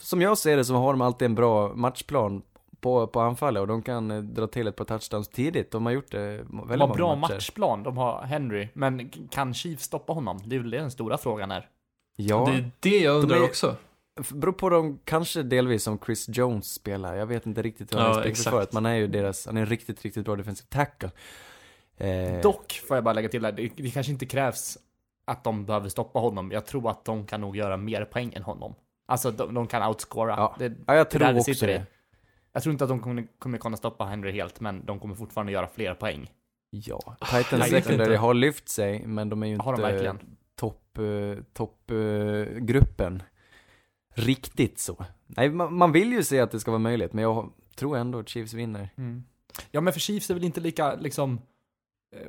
som 0.00 0.20
jag 0.22 0.38
ser 0.38 0.56
det 0.56 0.64
så 0.64 0.74
har 0.74 0.92
de 0.92 1.00
alltid 1.00 1.26
en 1.26 1.34
bra 1.34 1.74
matchplan 1.74 2.42
på, 2.80 3.06
på 3.06 3.20
anfallet 3.20 3.60
och 3.60 3.66
de 3.66 3.82
kan 3.82 4.10
eh, 4.10 4.18
dra 4.22 4.46
till 4.46 4.66
ett 4.66 4.76
par 4.76 4.84
touchdowns 4.84 5.28
tidigt. 5.28 5.70
De 5.70 5.86
har 5.86 5.92
gjort 5.92 6.10
det 6.10 6.18
väldigt 6.20 6.48
De 6.50 6.66
många 6.66 6.86
har 6.86 6.94
bra 6.94 7.14
matcher. 7.16 7.34
matchplan, 7.34 7.82
de 7.82 7.96
har 7.96 8.22
Henry. 8.22 8.68
Men 8.74 9.10
kan 9.30 9.54
Chiefs 9.54 9.84
stoppa 9.84 10.12
honom? 10.12 10.40
Det 10.44 10.56
är 10.56 10.60
väl 10.60 10.70
den 10.70 10.90
stora 10.90 11.18
frågan 11.18 11.50
är. 11.50 11.68
Ja, 12.28 12.44
Det 12.46 12.52
är 12.58 12.70
det 12.80 12.98
jag 12.98 13.16
undrar 13.22 13.36
är- 13.36 13.44
också. 13.44 13.76
Beror 14.32 14.52
på 14.52 14.68
dem, 14.70 14.98
kanske 15.04 15.42
delvis 15.42 15.82
som 15.82 15.98
Chris 15.98 16.26
Jones 16.28 16.72
spelar. 16.74 17.14
Jag 17.16 17.26
vet 17.26 17.46
inte 17.46 17.62
riktigt 17.62 17.94
hur 17.94 17.98
han 17.98 18.10
Ja, 18.10 18.18
är 18.18 18.20
spelförsvaret. 18.22 18.72
Man 18.72 18.86
är 18.86 18.94
ju 18.94 19.06
deras, 19.06 19.46
han 19.46 19.56
är 19.56 19.60
en 19.60 19.66
riktigt, 19.66 20.02
riktigt 20.02 20.24
bra 20.24 20.36
defensive 20.36 20.66
tackle. 20.70 21.10
Eh, 21.96 22.40
Dock, 22.42 22.72
får 22.88 22.96
jag 22.96 23.04
bara 23.04 23.12
lägga 23.14 23.28
till 23.28 23.44
här, 23.44 23.52
det, 23.52 23.70
det 23.76 23.90
kanske 23.90 24.12
inte 24.12 24.26
krävs 24.26 24.78
att 25.24 25.44
de 25.44 25.64
behöver 25.66 25.88
stoppa 25.88 26.18
honom. 26.18 26.50
Jag 26.52 26.66
tror 26.66 26.90
att 26.90 27.04
de 27.04 27.26
kan 27.26 27.40
nog 27.40 27.56
göra 27.56 27.76
mer 27.76 28.04
poäng 28.04 28.32
än 28.34 28.42
honom. 28.42 28.74
Alltså, 29.06 29.30
de, 29.30 29.54
de 29.54 29.66
kan 29.66 29.88
outscora. 29.88 30.34
Ja. 30.36 30.56
Det, 30.58 30.72
ja, 30.86 30.94
jag 30.94 31.06
det 31.06 31.10
tror 31.10 31.20
det 31.26 31.34
också 31.38 31.54
sitter 31.54 31.68
i. 31.68 31.72
det. 31.72 31.86
Jag 32.52 32.62
tror 32.62 32.72
inte 32.72 32.84
att 32.84 32.90
de 32.90 33.00
kommer, 33.00 33.26
kommer 33.38 33.58
kunna 33.58 33.76
stoppa 33.76 34.04
Henry 34.04 34.32
helt, 34.32 34.60
men 34.60 34.84
de 34.86 35.00
kommer 35.00 35.14
fortfarande 35.14 35.52
göra 35.52 35.66
fler 35.66 35.94
poäng. 35.94 36.30
Ja, 36.70 37.16
Titans 37.30 37.64
secondary 37.70 38.12
inte. 38.12 38.16
har 38.16 38.34
lyft 38.34 38.68
sig, 38.68 39.06
men 39.06 39.28
de 39.28 39.42
är 39.42 39.46
ju 39.46 39.58
Har 39.58 39.72
de 39.72 39.80
inte 39.80 39.92
verkligen? 39.92 40.18
Topp, 41.52 41.90
eh, 41.90 42.58
gruppen. 42.58 43.22
Riktigt 44.14 44.78
så. 44.78 45.04
Nej, 45.26 45.50
man, 45.50 45.74
man 45.74 45.92
vill 45.92 46.12
ju 46.12 46.22
se 46.22 46.40
att 46.40 46.50
det 46.50 46.60
ska 46.60 46.70
vara 46.70 46.78
möjligt, 46.78 47.12
men 47.12 47.22
jag 47.22 47.52
tror 47.74 47.96
ändå 47.96 48.18
att 48.18 48.28
Chiefs 48.28 48.52
vinner. 48.52 48.88
Ja, 49.70 49.80
men 49.80 49.92
för 49.92 50.00
Chiefs 50.00 50.30
är 50.30 50.34
väl 50.34 50.44
inte 50.44 50.60
lika, 50.60 50.94
liksom, 50.94 51.40
eh, 52.16 52.28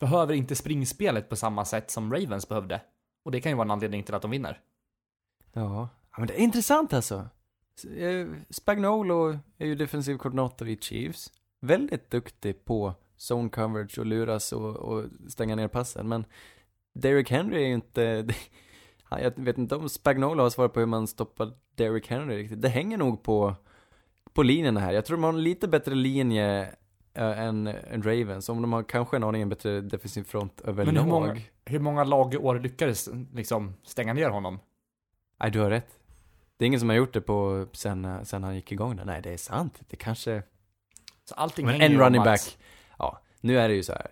behöver 0.00 0.34
inte 0.34 0.56
springspelet 0.56 1.28
på 1.28 1.36
samma 1.36 1.64
sätt 1.64 1.90
som 1.90 2.12
Ravens 2.12 2.48
behövde. 2.48 2.80
Och 3.24 3.32
det 3.32 3.40
kan 3.40 3.52
ju 3.52 3.56
vara 3.56 3.64
en 3.64 3.70
anledning 3.70 4.02
till 4.02 4.14
att 4.14 4.22
de 4.22 4.30
vinner. 4.30 4.60
Ja, 5.52 5.88
ja 6.10 6.18
men 6.18 6.26
det 6.26 6.34
är 6.34 6.44
intressant 6.44 6.92
alltså. 6.92 7.28
Eh, 7.96 8.28
Spagnolo 8.50 9.38
är 9.58 9.66
ju 9.66 9.74
defensiv 9.74 10.16
koordinator 10.16 10.68
i 10.68 10.76
Chiefs. 10.76 11.32
Väldigt 11.60 12.10
duktig 12.10 12.64
på 12.64 12.94
zone 13.30 13.48
coverage 13.48 13.98
och 13.98 14.06
luras 14.06 14.52
och, 14.52 14.76
och 14.76 15.04
stänga 15.28 15.56
ner 15.56 15.68
passen, 15.68 16.08
men 16.08 16.24
Derrick 16.92 17.30
Henry 17.30 17.62
är 17.62 17.66
ju 17.66 17.74
inte... 17.74 18.26
Jag 19.10 19.32
vet 19.36 19.58
inte 19.58 19.76
om 19.76 19.88
Spagnolo 19.88 20.42
har 20.42 20.50
svarat 20.50 20.72
på 20.72 20.80
hur 20.80 20.86
man 20.86 21.06
stoppar 21.06 21.52
Derrick 21.74 22.08
Henry 22.08 22.36
riktigt. 22.36 22.62
Det 22.62 22.68
hänger 22.68 22.98
nog 22.98 23.22
på, 23.22 23.54
på 24.32 24.42
linjerna 24.42 24.80
här. 24.80 24.92
Jag 24.92 25.04
tror 25.04 25.16
de 25.16 25.24
har 25.24 25.32
en 25.32 25.42
lite 25.42 25.68
bättre 25.68 25.94
linje 25.94 26.74
äh, 27.14 27.38
än, 27.40 27.66
än 27.66 28.02
Ravens. 28.02 28.48
Om 28.48 28.62
de 28.62 28.72
har 28.72 28.82
kanske 28.82 29.16
en 29.16 29.24
aningen 29.24 29.48
bättre 29.48 29.80
defensiv 29.80 30.24
front 30.24 30.60
överlag. 30.60 30.94
Men 30.94 31.04
hur 31.04 31.10
många, 31.10 31.36
hur 31.64 31.78
många 31.78 32.04
lag 32.04 32.34
i 32.34 32.36
år 32.36 32.58
lyckades 32.58 33.08
liksom 33.34 33.74
stänga 33.82 34.12
ner 34.12 34.28
honom? 34.28 34.58
Nej, 35.40 35.50
du 35.50 35.60
har 35.60 35.70
rätt. 35.70 35.98
Det 36.56 36.64
är 36.64 36.66
ingen 36.66 36.80
som 36.80 36.88
har 36.88 36.96
gjort 36.96 37.12
det 37.12 37.20
på 37.20 37.66
sen, 37.72 38.26
sen 38.26 38.44
han 38.44 38.54
gick 38.54 38.72
igång 38.72 38.96
där. 38.96 39.04
Nej, 39.04 39.22
det 39.22 39.32
är 39.32 39.36
sant. 39.36 39.80
Det 39.88 39.96
kanske... 39.96 40.42
Så 41.24 41.34
allting 41.34 41.66
Men 41.66 41.80
en 41.80 41.98
running 41.98 42.24
back. 42.24 42.58
Ja, 42.98 43.20
nu 43.40 43.58
är 43.58 43.68
det 43.68 43.74
ju 43.74 43.82
så 43.82 43.92
här. 43.92 44.06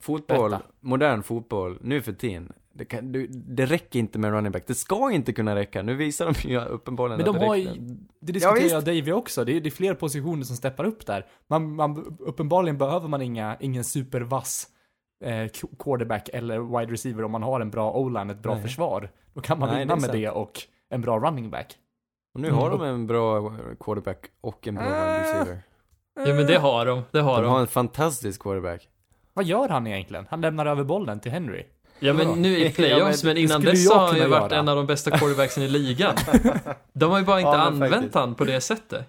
Fotboll, 0.00 0.50
Berätta. 0.50 0.66
modern 0.80 1.22
fotboll, 1.22 1.78
nu 1.80 2.02
för 2.02 2.12
tiden. 2.12 2.52
Det, 2.72 2.84
kan, 2.84 3.12
du, 3.12 3.26
det 3.26 3.66
räcker 3.66 3.98
inte 3.98 4.18
med 4.18 4.30
running 4.32 4.52
back. 4.52 4.66
Det 4.66 4.74
ska 4.74 5.10
inte 5.10 5.32
kunna 5.32 5.54
räcka. 5.54 5.82
Nu 5.82 5.94
visar 5.94 6.26
de 6.42 6.48
ju 6.48 6.60
uppenbarligen 6.60 7.16
Men 7.18 7.26
de 7.26 7.30
att 7.34 7.40
det 7.40 7.46
har 7.46 7.56
räcker. 7.56 7.72
ju, 7.72 7.96
det 8.20 8.32
diskuterar 8.32 8.68
jag 8.68 8.84
Davy 8.84 9.12
också, 9.12 9.44
det 9.44 9.56
är, 9.56 9.60
det 9.60 9.68
är 9.68 9.70
fler 9.70 9.94
positioner 9.94 10.44
som 10.44 10.56
steppar 10.56 10.84
upp 10.84 11.06
där. 11.06 11.26
Man, 11.48 11.74
man, 11.74 12.16
uppenbarligen 12.20 12.78
behöver 12.78 13.08
man 13.08 13.22
inga, 13.22 13.56
ingen 13.60 13.84
supervass 13.84 14.66
eh, 15.24 15.48
quarterback 15.78 16.28
eller 16.32 16.78
wide 16.78 16.92
receiver 16.92 17.24
om 17.24 17.30
man 17.32 17.42
har 17.42 17.60
en 17.60 17.70
bra 17.70 17.92
o-line, 17.92 18.30
ett 18.30 18.42
bra 18.42 18.54
Nej. 18.54 18.62
försvar. 18.62 19.10
Då 19.34 19.40
kan 19.40 19.58
man 19.58 19.68
Nej, 19.68 19.78
vinna 19.78 19.94
det 19.94 20.00
med 20.00 20.10
sant. 20.10 20.18
det 20.18 20.30
och 20.30 20.52
en 20.90 21.00
bra 21.00 21.18
running 21.18 21.50
back. 21.50 21.74
Och 22.34 22.40
nu 22.40 22.48
Mm. 22.48 22.58
har 22.60 22.70
de 22.70 22.82
en 22.82 23.06
bra 23.06 23.52
quarterback 23.80 24.26
och 24.40 24.68
en 24.68 24.74
bra 24.74 24.84
wide 24.84 25.20
receiver. 25.20 25.62
Ja 26.26 26.34
men 26.34 26.46
det 26.46 26.58
har 26.58 26.86
de, 26.86 27.02
det 27.10 27.20
har 27.20 27.42
De 27.42 27.48
har 27.48 27.54
de. 27.56 27.60
en 27.60 27.66
fantastisk 27.66 28.42
quarterback. 28.42 28.88
Vad 29.40 29.46
gör 29.46 29.68
han 29.68 29.86
egentligen? 29.86 30.26
Han 30.30 30.40
lämnar 30.40 30.66
över 30.66 30.84
bollen 30.84 31.20
till 31.20 31.32
Henry. 31.32 31.64
Ja 31.98 32.12
men 32.12 32.42
nu 32.42 32.58
i 32.58 32.70
playoffs, 32.72 33.22
Ja, 33.22 33.26
men 33.26 33.34
men 33.34 33.44
innan 33.44 33.60
dess 33.62 33.90
har 33.90 34.06
han 34.06 34.16
ju 34.16 34.26
varit 34.26 34.50
göra. 34.52 34.60
en 34.60 34.68
av 34.68 34.76
de 34.76 34.86
bästa 34.86 35.10
quarterbacksen 35.10 35.62
i 35.62 35.68
ligan. 35.68 36.14
De 36.92 37.10
har 37.10 37.18
ju 37.18 37.24
bara 37.24 37.40
inte 37.40 37.48
Ja, 37.50 37.58
använt 37.60 37.92
faktiskt. 37.94 38.14
han 38.14 38.34
på 38.34 38.44
det 38.44 38.60
sättet. 38.60 39.06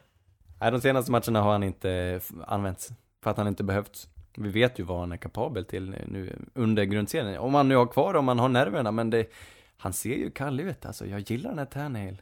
Nej, 0.59 0.71
de 0.71 0.81
senaste 0.81 1.11
matcherna 1.11 1.41
har 1.41 1.51
han 1.51 1.63
inte 1.63 2.19
använts. 2.47 2.89
För 3.23 3.31
att 3.31 3.37
han 3.37 3.47
inte 3.47 3.63
behövts. 3.63 4.07
Vi 4.37 4.49
vet 4.49 4.79
ju 4.79 4.83
vad 4.83 4.99
han 4.99 5.11
är 5.11 5.17
kapabel 5.17 5.65
till 5.65 5.89
nu 5.89 6.35
under 6.53 6.83
grundserien. 6.83 7.39
Om 7.39 7.53
han 7.53 7.67
nu 7.67 7.75
har 7.75 7.85
kvar, 7.85 8.13
om 8.13 8.27
han 8.27 8.39
har 8.39 8.49
nerverna, 8.49 8.91
men 8.91 9.09
det... 9.09 9.31
Han 9.77 9.93
ser 9.93 10.15
ju 10.15 10.31
kall 10.31 10.59
ut 10.59 10.85
alltså. 10.85 11.05
Jag 11.05 11.19
gillar 11.19 11.49
den 11.49 11.59
här 11.59 11.65
Tannehill. 11.65 12.21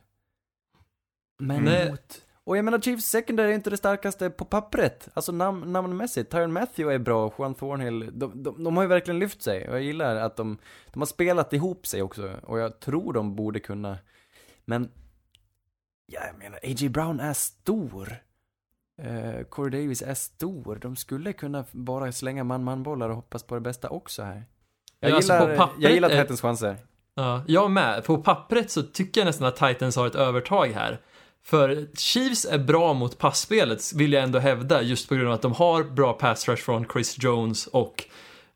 Men 1.40 1.64
Nej. 1.64 1.90
mot... 1.92 2.22
Och 2.50 2.58
jag 2.58 2.66
menar 2.66 2.80
Chiefs 2.80 3.06
secondary 3.06 3.52
är 3.52 3.56
inte 3.56 3.70
det 3.70 3.78
starkaste 3.78 4.30
på 4.30 4.46
pappret. 4.46 5.10
Alltså 5.14 5.32
nam 5.32 5.72
namnmässigt. 5.72 6.32
Tyron 6.32 6.54
Matthew 6.54 6.96
är 6.96 7.00
bra, 7.00 7.34
Juan 7.38 7.56
Thornhill. 7.56 8.10
De, 8.14 8.44
de, 8.44 8.64
de 8.64 8.78
har 8.78 8.84
ju 8.84 8.90
verkligen 8.90 9.20
lyft 9.20 9.42
sig. 9.42 9.70
Och 9.70 9.76
jag 9.76 9.84
gillar 9.84 10.16
att 10.16 10.36
de, 10.36 10.58
de 10.94 11.02
har 11.02 11.06
spelat 11.06 11.54
ihop 11.54 11.88
sig 11.88 12.02
också. 12.02 12.34
Och 12.44 12.60
jag 12.60 12.80
tror 12.80 13.14
de 13.14 13.36
borde 13.36 13.60
kunna. 13.60 13.98
Men, 14.66 14.92
ja, 16.06 16.22
jag 16.26 16.38
menar, 16.38 16.58
A.J. 16.58 16.90
Brown 16.90 17.20
är 17.20 17.34
stor. 17.34 18.16
Uh, 19.02 19.44
Corey 19.44 19.82
Davis 19.82 20.02
är 20.02 20.14
stor. 20.14 20.76
De 20.82 20.96
skulle 20.96 21.34
kunna 21.34 21.66
bara 21.72 22.12
slänga 22.12 22.44
man-man-bollar 22.44 23.10
och 23.10 23.16
hoppas 23.16 23.44
på 23.44 23.56
det 23.56 23.62
bästa 23.62 23.90
också 23.90 24.24
här. 24.24 24.46
Jag 25.00 25.12
Ja, 25.12 25.16
alltså, 25.16 25.34
gillar, 25.34 25.56
pappret 25.56 25.84
jag 25.84 25.92
gillar 25.92 26.10
Titans 26.10 26.42
chanser. 26.42 26.78
Ja, 27.16 27.44
jag 27.48 27.72
med. 27.72 28.04
På 28.06 28.18
pappret 28.18 28.72
så 28.72 28.84
tycker 28.84 29.22
jag 29.22 29.26
nästan 29.26 29.48
att 29.48 29.56
Titans 29.56 29.96
har 29.96 30.08
ett 30.08 30.16
övertag 30.16 30.68
här. 30.68 31.00
För 31.44 31.88
Chiefs 31.98 32.46
är 32.46 32.58
bra 32.58 32.94
mot 32.94 33.18
passspelet, 33.18 33.94
vill 33.96 34.14
jag 34.14 34.24
ändå 34.24 34.40
hävda, 34.40 34.82
just 34.82 35.10
på 35.10 35.16
grund 35.16 35.28
av 35.28 35.34
att 35.34 35.42
de 35.42 35.54
har 35.54 35.84
bra 35.84 36.14
pass 36.14 36.48
rush 36.48 36.64
från 36.64 36.86
Chris 36.94 37.16
Jones 37.20 37.68
och 37.68 38.04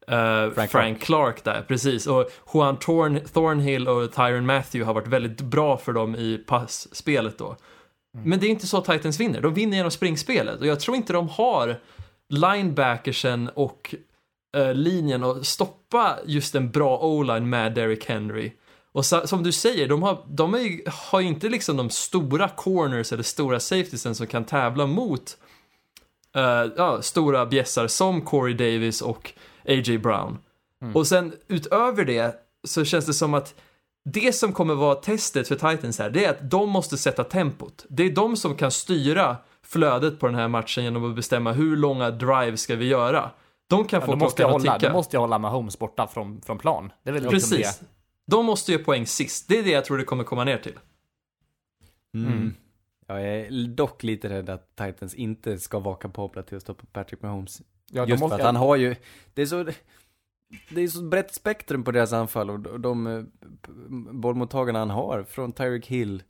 eh, 0.08 0.52
Frank, 0.52 0.72
Clark. 0.72 1.02
Clark 1.02 1.44
där, 1.44 1.66
precis. 1.68 2.08
Och 2.08 2.30
Juan 2.54 2.78
Thorn, 2.78 3.20
Thornhill 3.34 3.88
och 3.88 4.14
Tyron 4.14 4.46
Matthew 4.46 4.86
har 4.86 4.94
varit 4.94 5.08
väldigt 5.08 5.42
bra 5.42 5.78
för 5.78 5.94
dem 5.94 6.16
i 6.16 6.38
passspelet 6.38 7.38
då. 7.38 7.56
Men 8.26 8.40
det 8.40 8.48
är 8.48 8.50
inte 8.50 8.68
så 8.68 8.82
Titans 8.82 9.20
vinner, 9.20 9.42
de 9.42 9.54
vinner 9.54 9.78
genom 9.78 9.92
springspelet 9.92 10.60
och 10.60 10.68
jag 10.68 10.80
tror 10.80 10.98
inte 10.98 11.14
de 11.14 11.30
har 11.30 11.80
linebackersen 12.30 13.50
och 13.50 13.96
eh, 14.58 14.74
linjen 14.74 15.24
att 15.24 15.46
stoppa 15.46 16.20
just 16.26 16.56
en 16.56 16.72
bra 16.72 17.00
o-line 17.00 17.50
med 17.50 17.74
Derrick 17.74 18.06
Henry. 18.06 18.52
Och 18.94 19.06
sa, 19.06 19.28
som 19.28 19.44
du 19.44 19.52
säger, 19.52 19.88
de 19.88 20.04
har, 20.04 20.18
de 20.28 20.54
ju- 20.54 20.84
har 21.12 21.20
ju 21.20 21.28
inte 21.28 21.50
liksom 21.50 21.78
de 21.78 21.90
stora 21.90 22.50
corners 22.50 23.12
eller 23.14 23.24
stora 23.24 23.60
safetiesen 23.60 24.16
som 24.16 24.28
kan 24.28 24.44
tävla 24.46 24.86
mot 24.88 25.38
eh, 26.36 26.72
ja, 26.78 27.02
stora 27.02 27.46
bjässar 27.46 27.88
som 27.88 28.22
Corey 28.22 28.54
Davis 28.54 29.02
och 29.02 29.32
A.J. 29.68 29.98
Brown. 29.98 30.38
Och 30.94 31.08
sen 31.08 31.34
utöver 31.48 32.06
det 32.06 32.36
så 32.68 32.86
känns 32.86 33.06
det 33.06 33.14
som 33.14 33.34
att 33.34 33.56
det 34.06 34.36
som 34.36 34.54
kommer 34.54 34.76
vara 34.76 34.96
testet 34.96 35.48
för 35.48 35.56
Titans 35.56 36.00
här, 36.00 36.10
det 36.10 36.26
är 36.26 36.30
att 36.30 36.50
de 36.52 36.70
måste 36.70 36.98
sätta 36.98 37.24
tempot. 37.24 37.86
Det 37.90 38.04
är 38.04 38.10
de 38.12 38.38
som 38.38 38.56
kan 38.56 38.72
styra 38.72 39.38
flödet 39.66 40.20
på 40.20 40.26
den 40.26 40.36
här 40.36 40.48
matchen 40.48 40.84
genom 40.84 41.10
att 41.10 41.16
bestämma 41.16 41.52
hur 41.52 41.78
långa 41.78 42.12
drives 42.12 42.62
ska 42.62 42.76
vi 42.76 42.86
göra. 42.86 43.30
De 43.70 43.86
kan 43.86 44.00
Ja, 44.00 44.06
få 44.06 44.12
då 44.12 44.18
måste 44.18 44.42
jag 44.42 44.50
klockan 44.52 44.62
att 44.62 44.68
hålla, 44.68 44.80
ticka. 44.80 44.90
då 44.92 44.98
måste 44.98 45.16
jag 45.16 45.22
hålla 45.22 45.38
Mahomes 45.38 45.80
borta 45.80 46.08
från, 46.08 46.42
från 46.42 46.58
plan. 46.58 46.92
Det 47.04 47.10
är 47.10 47.14
väl 47.14 47.24
liksom 47.24 47.58
Precis. 47.58 47.80
det. 47.80 47.86
De 48.26 48.46
måste 48.46 48.72
göra 48.72 48.84
poäng 48.84 49.06
sist. 49.08 49.48
Det 49.48 49.60
är 49.60 49.64
det 49.64 49.70
jag 49.72 49.86
tror 49.86 49.98
det 49.98 50.04
kommer 50.04 50.24
komma 50.24 50.44
ner 50.44 50.58
till. 50.58 50.80
Mm. 52.14 52.54
Jag 53.08 53.22
är 53.24 53.68
dock 53.68 54.04
lite 54.04 54.30
rädd 54.30 54.50
att 54.50 54.76
Titans 54.76 55.14
inte 55.14 55.60
ska 55.60 55.80
vara 55.80 55.96
kapabla 55.96 56.44
till 56.44 56.58
att 56.58 56.64
stoppa 56.64 56.84
Patrick 56.94 57.22
Mahomes. 57.22 57.62
Ja, 57.92 58.06
Just 58.08 58.20
måste 58.22 58.30
för 58.30 58.36
att 58.36 58.40
jag- 58.40 58.46
han 58.46 58.56
har 58.56 58.76
ju, 58.76 58.96
det 59.34 59.42
är 59.42 59.46
så, 59.46 59.64
det 60.70 60.82
är 60.82 60.88
så 60.88 61.04
brett 61.04 61.34
spektrum 61.34 61.84
på 61.84 61.92
deras 61.92 62.14
anfall 62.14 62.50
och 62.50 62.80
de, 62.80 63.28
bollmottagarna 64.12 64.80
han 64.80 64.90
har, 64.90 65.24
från 65.24 65.52
Tyreek 65.52 65.86
Hill 65.88 66.24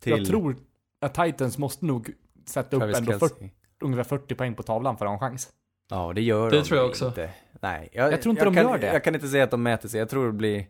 till 0.00 0.12
Jag 0.12 0.26
tror 0.26 0.56
att 1.00 1.14
Titans 1.14 1.58
måste 1.58 1.84
nog 1.84 2.12
sätta 2.46 2.76
upp 2.76 2.80
Travis 2.80 2.96
ändå 2.98 3.10
Kelce. 3.12 3.28
40, 3.28 3.50
ungefär 3.80 4.04
40 4.04 4.34
poäng 4.34 4.54
på 4.54 4.62
tavlan 4.62 4.96
för 4.98 5.04
att 5.06 5.10
ha 5.20 5.26
en 5.26 5.30
chans. 5.30 5.52
Ja, 5.90 6.12
det 6.14 6.22
gör 6.22 6.50
Det 6.50 6.56
de 6.56 6.62
tror 6.64 6.78
jag 6.80 6.88
också. 6.88 7.06
Inte. 7.06 7.30
Nej, 7.60 7.88
jag, 7.92 8.12
Jag 8.12 8.22
tror 8.22 8.30
inte 8.30 8.44
de 8.44 8.54
kan, 8.54 8.64
gör 8.64 8.78
det. 8.78 8.86
Jag 8.86 9.04
kan 9.04 9.14
inte 9.14 9.28
säga 9.28 9.44
att 9.44 9.50
de 9.50 9.62
mäter 9.62 9.88
sig, 9.88 9.98
jag 10.00 10.08
tror 10.08 10.26
det 10.26 10.32
blir 10.32 10.66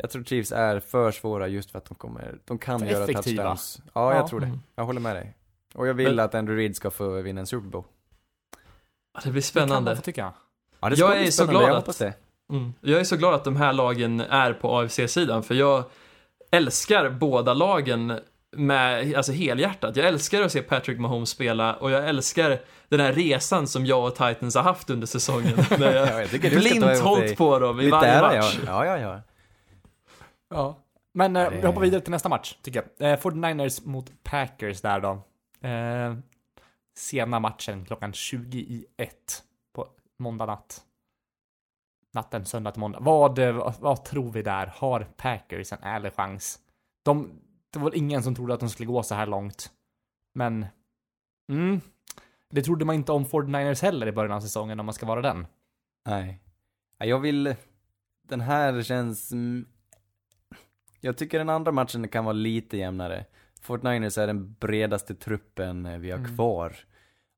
jag 0.00 0.10
tror 0.10 0.24
Chiefs 0.24 0.52
är 0.52 0.80
för 0.80 1.10
svåra 1.10 1.48
just 1.48 1.70
för 1.70 1.78
att 1.78 1.84
de 1.84 1.94
kommer, 1.94 2.38
de 2.44 2.58
kan 2.58 2.80
För 2.80 2.86
göra 2.86 3.04
effektiva. 3.04 3.42
touchdowns. 3.42 3.80
Ja, 3.94 4.12
jag 4.14 4.22
Ja. 4.22 4.28
tror 4.28 4.40
det. 4.40 4.58
Jag 4.74 4.84
håller 4.84 5.00
med 5.00 5.16
dig. 5.16 5.34
Och 5.74 5.86
jag 5.88 5.94
vill 5.94 6.14
Men- 6.16 6.24
att 6.24 6.34
Andrew 6.34 6.62
Reid 6.62 6.76
ska 6.76 6.90
få 6.90 7.20
vinna 7.22 7.40
en 7.40 7.46
Super 7.46 7.68
Bowl. 7.68 7.84
Det 9.24 9.30
blir 9.30 9.42
Det 9.42 9.52
kan 9.52 9.60
man 9.62 9.68
spännande. 9.68 9.96
få 9.96 10.02
tycka. 10.02 10.32
Ja, 10.80 10.88
det 10.88 10.96
Jag 10.98 11.10
bli 11.10 11.20
är 11.20 11.26
så 11.26 11.32
spännande, 11.32 11.58
glad 11.66 11.70
jag 11.70 11.88
att- 11.88 11.98
det. 11.98 12.14
Mm. 12.52 12.74
Jag 12.80 13.00
är 13.00 13.04
så 13.04 13.16
glad 13.16 13.34
att 13.34 13.44
de 13.44 13.56
här 13.56 13.72
lagen 13.72 14.20
är 14.20 14.52
på 14.52 14.78
AFC-sidan, 14.78 15.42
för 15.42 15.54
jag 15.54 15.84
älskar 16.50 17.10
båda 17.10 17.54
lagen 17.54 18.20
med, 18.56 19.14
alltså 19.14 19.32
helhjärtat. 19.32 19.96
Jag 19.96 20.06
älskar 20.06 20.42
att 20.42 20.52
se 20.52 20.62
Patrick 20.62 20.98
Mahomes 20.98 21.28
spela 21.30 21.74
och 21.74 21.90
jag 21.90 22.08
älskar 22.08 22.58
den 22.88 23.00
här 23.00 23.12
resan 23.12 23.66
som 23.66 23.86
jag 23.86 24.04
och 24.06 24.14
Titans 24.14 24.54
har 24.54 24.62
haft 24.62 24.90
under 24.90 25.06
säsongen. 25.06 25.58
När 25.78 25.94
jag, 25.94 26.08
Ja, 26.08 26.20
jag 26.20 26.28
ska 26.28 26.38
blint 26.38 27.00
hållit 27.00 27.38
på 27.38 27.58
dem 27.58 27.80
i 27.80 27.90
varje 27.90 28.20
match. 28.20 28.58
Ja, 28.66 28.86
ja, 28.86 28.98
ja. 28.98 29.20
Ja. 30.48 30.76
Men 31.12 31.36
eh, 31.36 31.50
vi 31.50 31.66
hoppar 31.66 31.80
vidare 31.80 32.00
till 32.00 32.10
nästa 32.10 32.28
match, 32.28 32.56
tycker 32.62 32.84
jag. 32.98 33.12
Eh, 33.12 33.20
49ers 33.20 33.86
mot 33.88 34.22
Packers 34.22 34.80
där 34.80 35.00
då. 35.00 35.22
Eh, 35.68 36.16
sena 36.96 37.40
matchen 37.40 37.84
klockan 37.84 38.12
20 38.12 38.58
i 38.58 38.86
ett 38.96 39.44
på 39.72 39.88
måndag 40.18 40.46
natt. 40.46 40.84
Natten 42.12 42.44
söndag 42.46 42.70
till 42.70 42.80
måndag. 42.80 42.98
Vad, 43.00 43.38
eh, 43.38 43.52
vad, 43.52 43.74
vad 43.80 44.04
tror 44.04 44.32
vi 44.32 44.42
där? 44.42 44.66
Har 44.66 45.00
Packers 45.00 45.72
en 45.72 45.82
ärlig 45.82 46.12
chans? 46.12 46.58
De, 47.02 47.40
det 47.70 47.78
var 47.78 47.96
ingen 47.96 48.22
som 48.22 48.34
trodde 48.34 48.54
att 48.54 48.60
de 48.60 48.68
skulle 48.68 48.86
gå 48.86 49.02
så 49.02 49.14
här 49.14 49.26
långt. 49.26 49.72
Men, 50.34 50.66
mm, 51.52 51.80
det 52.50 52.62
trodde 52.62 52.84
man 52.84 52.94
inte 52.94 53.12
om 53.12 53.24
49ers 53.24 53.82
heller 53.82 54.06
i 54.06 54.12
början 54.12 54.32
av 54.32 54.40
säsongen 54.40 54.80
om 54.80 54.86
man 54.86 54.94
ska 54.94 55.06
vara 55.06 55.22
den. 55.22 55.46
Nej. 56.06 56.40
Ja, 56.98 57.06
Jag 57.06 57.18
vill, 57.20 57.54
den 58.22 58.40
här 58.40 58.82
känns, 58.82 59.32
jag 61.00 61.16
tycker 61.18 61.38
den 61.38 61.48
andra 61.48 61.72
matchen 61.72 62.08
kan 62.08 62.24
vara 62.24 62.32
lite 62.32 62.76
jämnare. 62.76 63.24
Fort 63.60 63.82
Niners 63.82 64.18
är 64.18 64.26
den 64.26 64.52
bredaste 64.54 65.14
truppen 65.14 65.86
eh, 65.86 65.98
vi 65.98 66.10
har 66.10 66.18
Mm. 66.18 66.34
kvar 66.36 66.76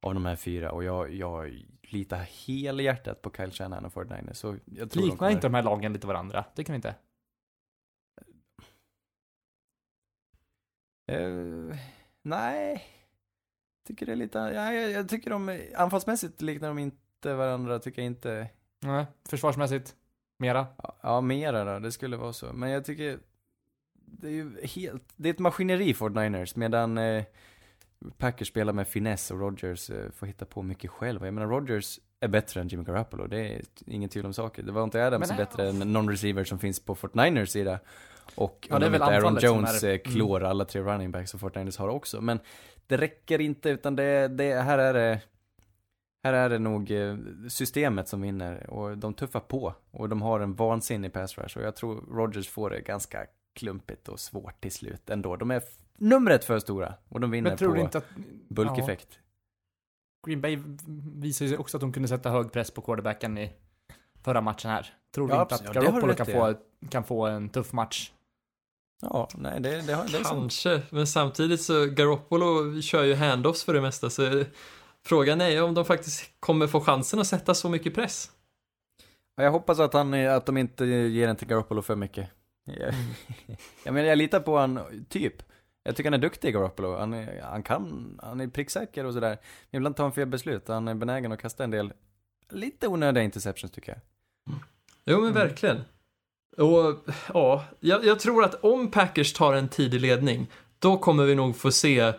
av 0.03 0.15
de 0.15 0.25
här 0.27 0.37
fyra 0.37 0.73
och 0.73 0.85
jag, 0.85 1.15
jag 1.15 1.65
litar 1.83 2.19
helhjärtat 2.47 3.23
på 3.23 3.31
Kyle 3.31 3.51
Shanahan 3.51 3.85
och 3.85 3.93
Fort 3.93 4.11
Niners. 4.11 4.37
Så 4.37 4.57
jag 4.65 4.91
tror 4.91 5.03
de 5.03 5.07
Liknar 5.07 5.17
kommer- 5.19 5.31
inte 5.31 5.47
de 5.47 5.55
här 5.55 5.63
lagen 5.63 5.93
lite 5.93 6.07
varandra? 6.07 6.45
Tycker 6.55 6.73
ni 6.73 6.77
inte? 6.77 6.95
Eh, 11.13 11.77
nej. 12.23 12.85
Tycker 13.89 14.07
det 14.07 14.13
är 14.13 14.17
lite, 14.17 14.39
ja, 14.39 14.73
jag, 14.73 14.91
jag 14.91 15.09
tycker 15.09 15.31
de, 15.31 15.61
anfallsmässigt 15.77 16.43
liknar 16.43 16.69
de 16.69 16.79
inte 16.79 17.35
varandra, 17.35 17.79
tycker 17.79 18.03
jag 18.03 18.07
inte. 18.07 18.49
Nej, 18.81 19.07
försvarsmässigt? 19.29 19.97
Mera? 20.39 20.67
Ja, 20.83 20.97
Ja, 21.03 21.21
mera 21.21 21.65
då, 21.65 21.79
det 21.79 21.93
skulle 21.93 22.17
vara 22.17 22.33
så. 22.33 22.53
Men 22.53 22.71
jag 22.71 22.85
tycker, 22.85 23.19
det 24.11 24.27
är 24.27 24.33
ju 24.33 24.53
helt, 24.63 25.05
det 25.17 25.29
är 25.29 25.33
ett 25.33 25.39
maskineri 25.39 25.95
Fort 25.95 26.15
Niners, 26.15 26.57
medan 26.57 26.99
eh, 26.99 27.25
Packers 28.19 28.49
spelar 28.49 28.73
med 28.73 28.89
finess 28.89 29.31
och 29.31 29.41
Rodgers 29.41 29.91
eh, 29.91 30.11
får 30.11 30.27
hitta 30.27 30.45
på 30.45 30.63
mycket 30.63 30.91
själv. 30.91 31.25
Jag 31.25 31.35
menar, 31.35 31.49
Rodgers 31.49 32.01
är 32.21 32.29
bättre 32.29 32.61
än 32.61 32.69
Jimmy 32.69 32.85
Garoppolo, 32.85 33.27
det 33.27 33.39
är 33.55 33.63
ingen 33.87 34.09
tvivel 34.09 34.27
om 34.27 34.35
saker. 34.35 34.63
Det 34.63 34.73
var 34.73 34.85
inte 34.85 35.07
Adams 35.07 35.29
Men, 35.29 35.39
är 35.41 35.45
bättre 35.45 35.69
än 35.69 35.83
non-receiver 35.83 36.45
som 36.45 36.59
finns 36.59 36.81
på 36.81 36.95
Fort 36.95 37.15
Niners 37.15 37.51
sida. 37.51 37.79
Och 38.35 38.67
Ja, 38.71 38.79
det 38.79 38.87
är 38.87 38.91
väl 38.91 39.03
Aaron 39.03 39.41
som 39.41 39.47
Jones 39.49 39.83
är- 39.83 39.89
är... 39.89 39.99
klår 39.99 40.45
alla 40.45 40.65
tre 40.65 40.83
running 40.83 41.11
backs 41.11 41.31
som 41.31 41.41
Fort 41.41 41.55
Niners 41.55 41.77
har 41.79 41.89
också. 41.89 42.21
Men 42.21 42.39
det 42.87 42.97
räcker 42.97 43.41
inte, 43.41 43.71
utan 43.71 43.97
det, 43.97 44.29
det 44.29 44.55
här 44.55 44.79
är 44.79 44.95
det 44.95 45.21
här 46.23 46.33
är 46.33 46.49
det 46.49 46.59
nog 46.59 46.91
eh, 46.91 47.17
systemet 47.49 48.09
som 48.09 48.21
vinner 48.21 48.71
och 48.71 48.99
de 48.99 49.15
tuffar 49.15 49.41
på 49.41 49.75
och 49.91 50.09
de 50.09 50.23
har 50.23 50.41
en 50.41 50.55
vansinnig 50.55 51.13
pass 51.13 51.39
rush 51.39 51.59
och 51.59 51.65
jag 51.65 51.77
tror 51.77 52.05
Rodgers 52.11 52.49
får 52.49 52.71
det 52.71 52.81
ganska 52.81 53.27
klumpigt 53.61 54.09
och 54.09 54.21
svårt 54.21 54.61
till 54.61 54.73
slut 54.73 55.11
ändå. 55.11 55.37
De 55.37 55.51
är 55.51 55.63
numret 55.99 56.45
för 56.45 56.59
stora 56.59 56.95
och 57.09 57.21
de 57.21 57.31
vinner 57.31 57.51
Men 57.51 57.59
tror 57.59 57.69
på 57.69 57.75
du 57.75 57.81
inte 57.81 57.99
att... 57.99 58.05
bulkeffekt. 58.49 59.09
Ja, 59.13 60.27
Green 60.27 60.41
Bay 60.41 60.59
visade 61.21 61.51
ju 61.51 61.57
också 61.57 61.77
att 61.77 61.81
de 61.81 61.93
kunde 61.93 62.09
sätta 62.09 62.31
hög 62.31 62.53
press 62.53 62.71
på 62.71 62.81
quarterbacken 62.81 63.39
i 63.39 63.53
förra 64.23 64.41
matchen 64.41 64.71
här. 64.71 64.95
Tror 65.15 65.29
du 65.29 65.35
Ja, 65.35 65.43
inte 65.43 65.55
att 65.55 65.61
absolut. 65.61 65.85
Garoppolo 65.85 66.15
kan 66.15 66.27
få, 66.27 66.55
kan 66.91 67.05
få 67.05 67.27
en 67.27 67.49
tuff 67.49 67.73
match? 67.73 68.13
Ja, 69.03 69.29
nej 69.35 69.61
det, 69.61 69.81
det, 69.87 69.93
har, 69.93 70.05
det. 70.05 70.25
Kanske, 70.25 70.83
men 70.91 71.07
samtidigt 71.07 71.63
så 71.63 71.87
Garoppolo 71.87 72.81
kör 72.81 73.05
ju 73.05 73.15
handoffs 73.15 73.65
för 73.65 73.75
det 73.75 73.81
mesta 73.81 74.11
så 74.11 74.45
frågan 75.07 75.41
är 75.41 75.49
ju 75.49 75.61
om 75.61 75.75
de 75.75 75.85
faktiskt 75.85 76.41
kommer 76.41 76.67
få 76.67 76.81
chansen 76.81 77.21
att 77.21 77.27
sätta 77.27 77.55
så 77.55 77.69
mycket 77.69 77.95
press. 77.95 78.31
Ja, 79.37 79.43
Jag 79.43 79.51
hoppas 79.51 79.79
att, 79.81 79.93
han, 79.95 80.15
att 80.15 80.47
de 80.47 80.57
inte 80.57 80.85
ger 80.87 81.27
den 81.27 81.37
till 81.37 81.49
Garoppolo 81.49 81.83
för 81.83 81.97
mycket. 81.97 82.29
Jag, 82.65 82.95
jag 83.85 83.95
menar, 83.95 84.09
jag 84.09 84.19
litar 84.19 84.41
på 84.41 84.59
han, 84.59 84.81
typ. 85.09 85.43
Jag 85.83 85.97
tycker 85.97 86.11
han 86.11 86.21
är 86.21 86.23
duktig, 86.23 86.55
Garoppolo. 86.55 86.97
Han, 86.97 87.15
är, 87.15 87.43
han 87.43 87.63
kan, 87.63 88.19
han 88.23 88.41
är 88.41 88.49
pricksäker 88.49 89.05
och 89.05 89.15
sådär. 89.15 89.39
Men 89.71 89.79
ibland 89.79 89.97
tar 89.97 90.05
han 90.05 90.13
fel 90.13 90.27
beslut. 90.27 90.69
Han 90.69 90.89
är 90.89 90.95
benägen 90.95 91.33
att 91.33 91.41
kasta 91.41 91.65
en 91.65 91.71
del, 91.71 91.93
lite 92.51 92.89
onödiga 92.89 93.25
interceptions 93.25 93.73
tycker 93.73 93.93
jag. 93.93 94.01
Jo 95.05 95.21
men 95.21 95.33
verkligen. 95.33 95.81
Och 96.57 97.09
ja, 97.35 97.65
jag, 97.81 98.05
jag 98.05 98.21
tror 98.21 98.45
att 98.45 98.65
om 98.65 98.91
Packers 98.91 99.33
tar 99.33 99.55
en 99.55 99.69
tidig 99.69 100.01
ledning, 100.01 100.47
då 100.79 100.97
kommer 100.99 101.25
vi 101.25 101.35
nog 101.35 101.57
få 101.57 101.73
se 101.73 102.13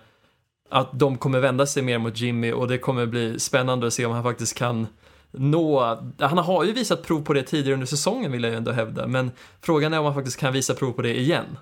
att 0.69 0.99
de 0.99 1.17
kommer 1.17 1.39
vända 1.39 1.65
sig 1.65 1.83
mer 1.83 1.97
mot 1.97 2.17
Jimmy 2.17 2.51
och 2.51 2.67
det 2.67 2.77
kommer 2.77 3.05
bli 3.05 3.39
spännande 3.39 3.87
att 3.87 3.93
se 3.93 4.05
om 4.05 4.11
han 4.11 4.23
faktiskt 4.23 4.57
kan 4.57 4.87
nå, 5.31 5.97
han 6.19 6.37
har 6.37 6.63
ju 6.63 6.73
visat 6.73 7.03
prov 7.03 7.23
på 7.23 7.33
det 7.33 7.43
tidigare 7.43 7.73
under 7.73 7.87
säsongen 7.87 8.31
vill 8.31 8.43
jag 8.43 8.51
ju 8.51 8.57
ändå 8.57 8.71
hävda, 8.71 9.07
men 9.07 9.31
frågan 9.61 9.93
är 9.93 9.99
om 9.99 10.05
han 10.05 10.13
faktiskt 10.13 10.37
kan 10.37 10.53
visa 10.53 10.73
prov 10.73 10.91
på 10.91 11.01
det 11.01 11.19
igen. 11.19 11.57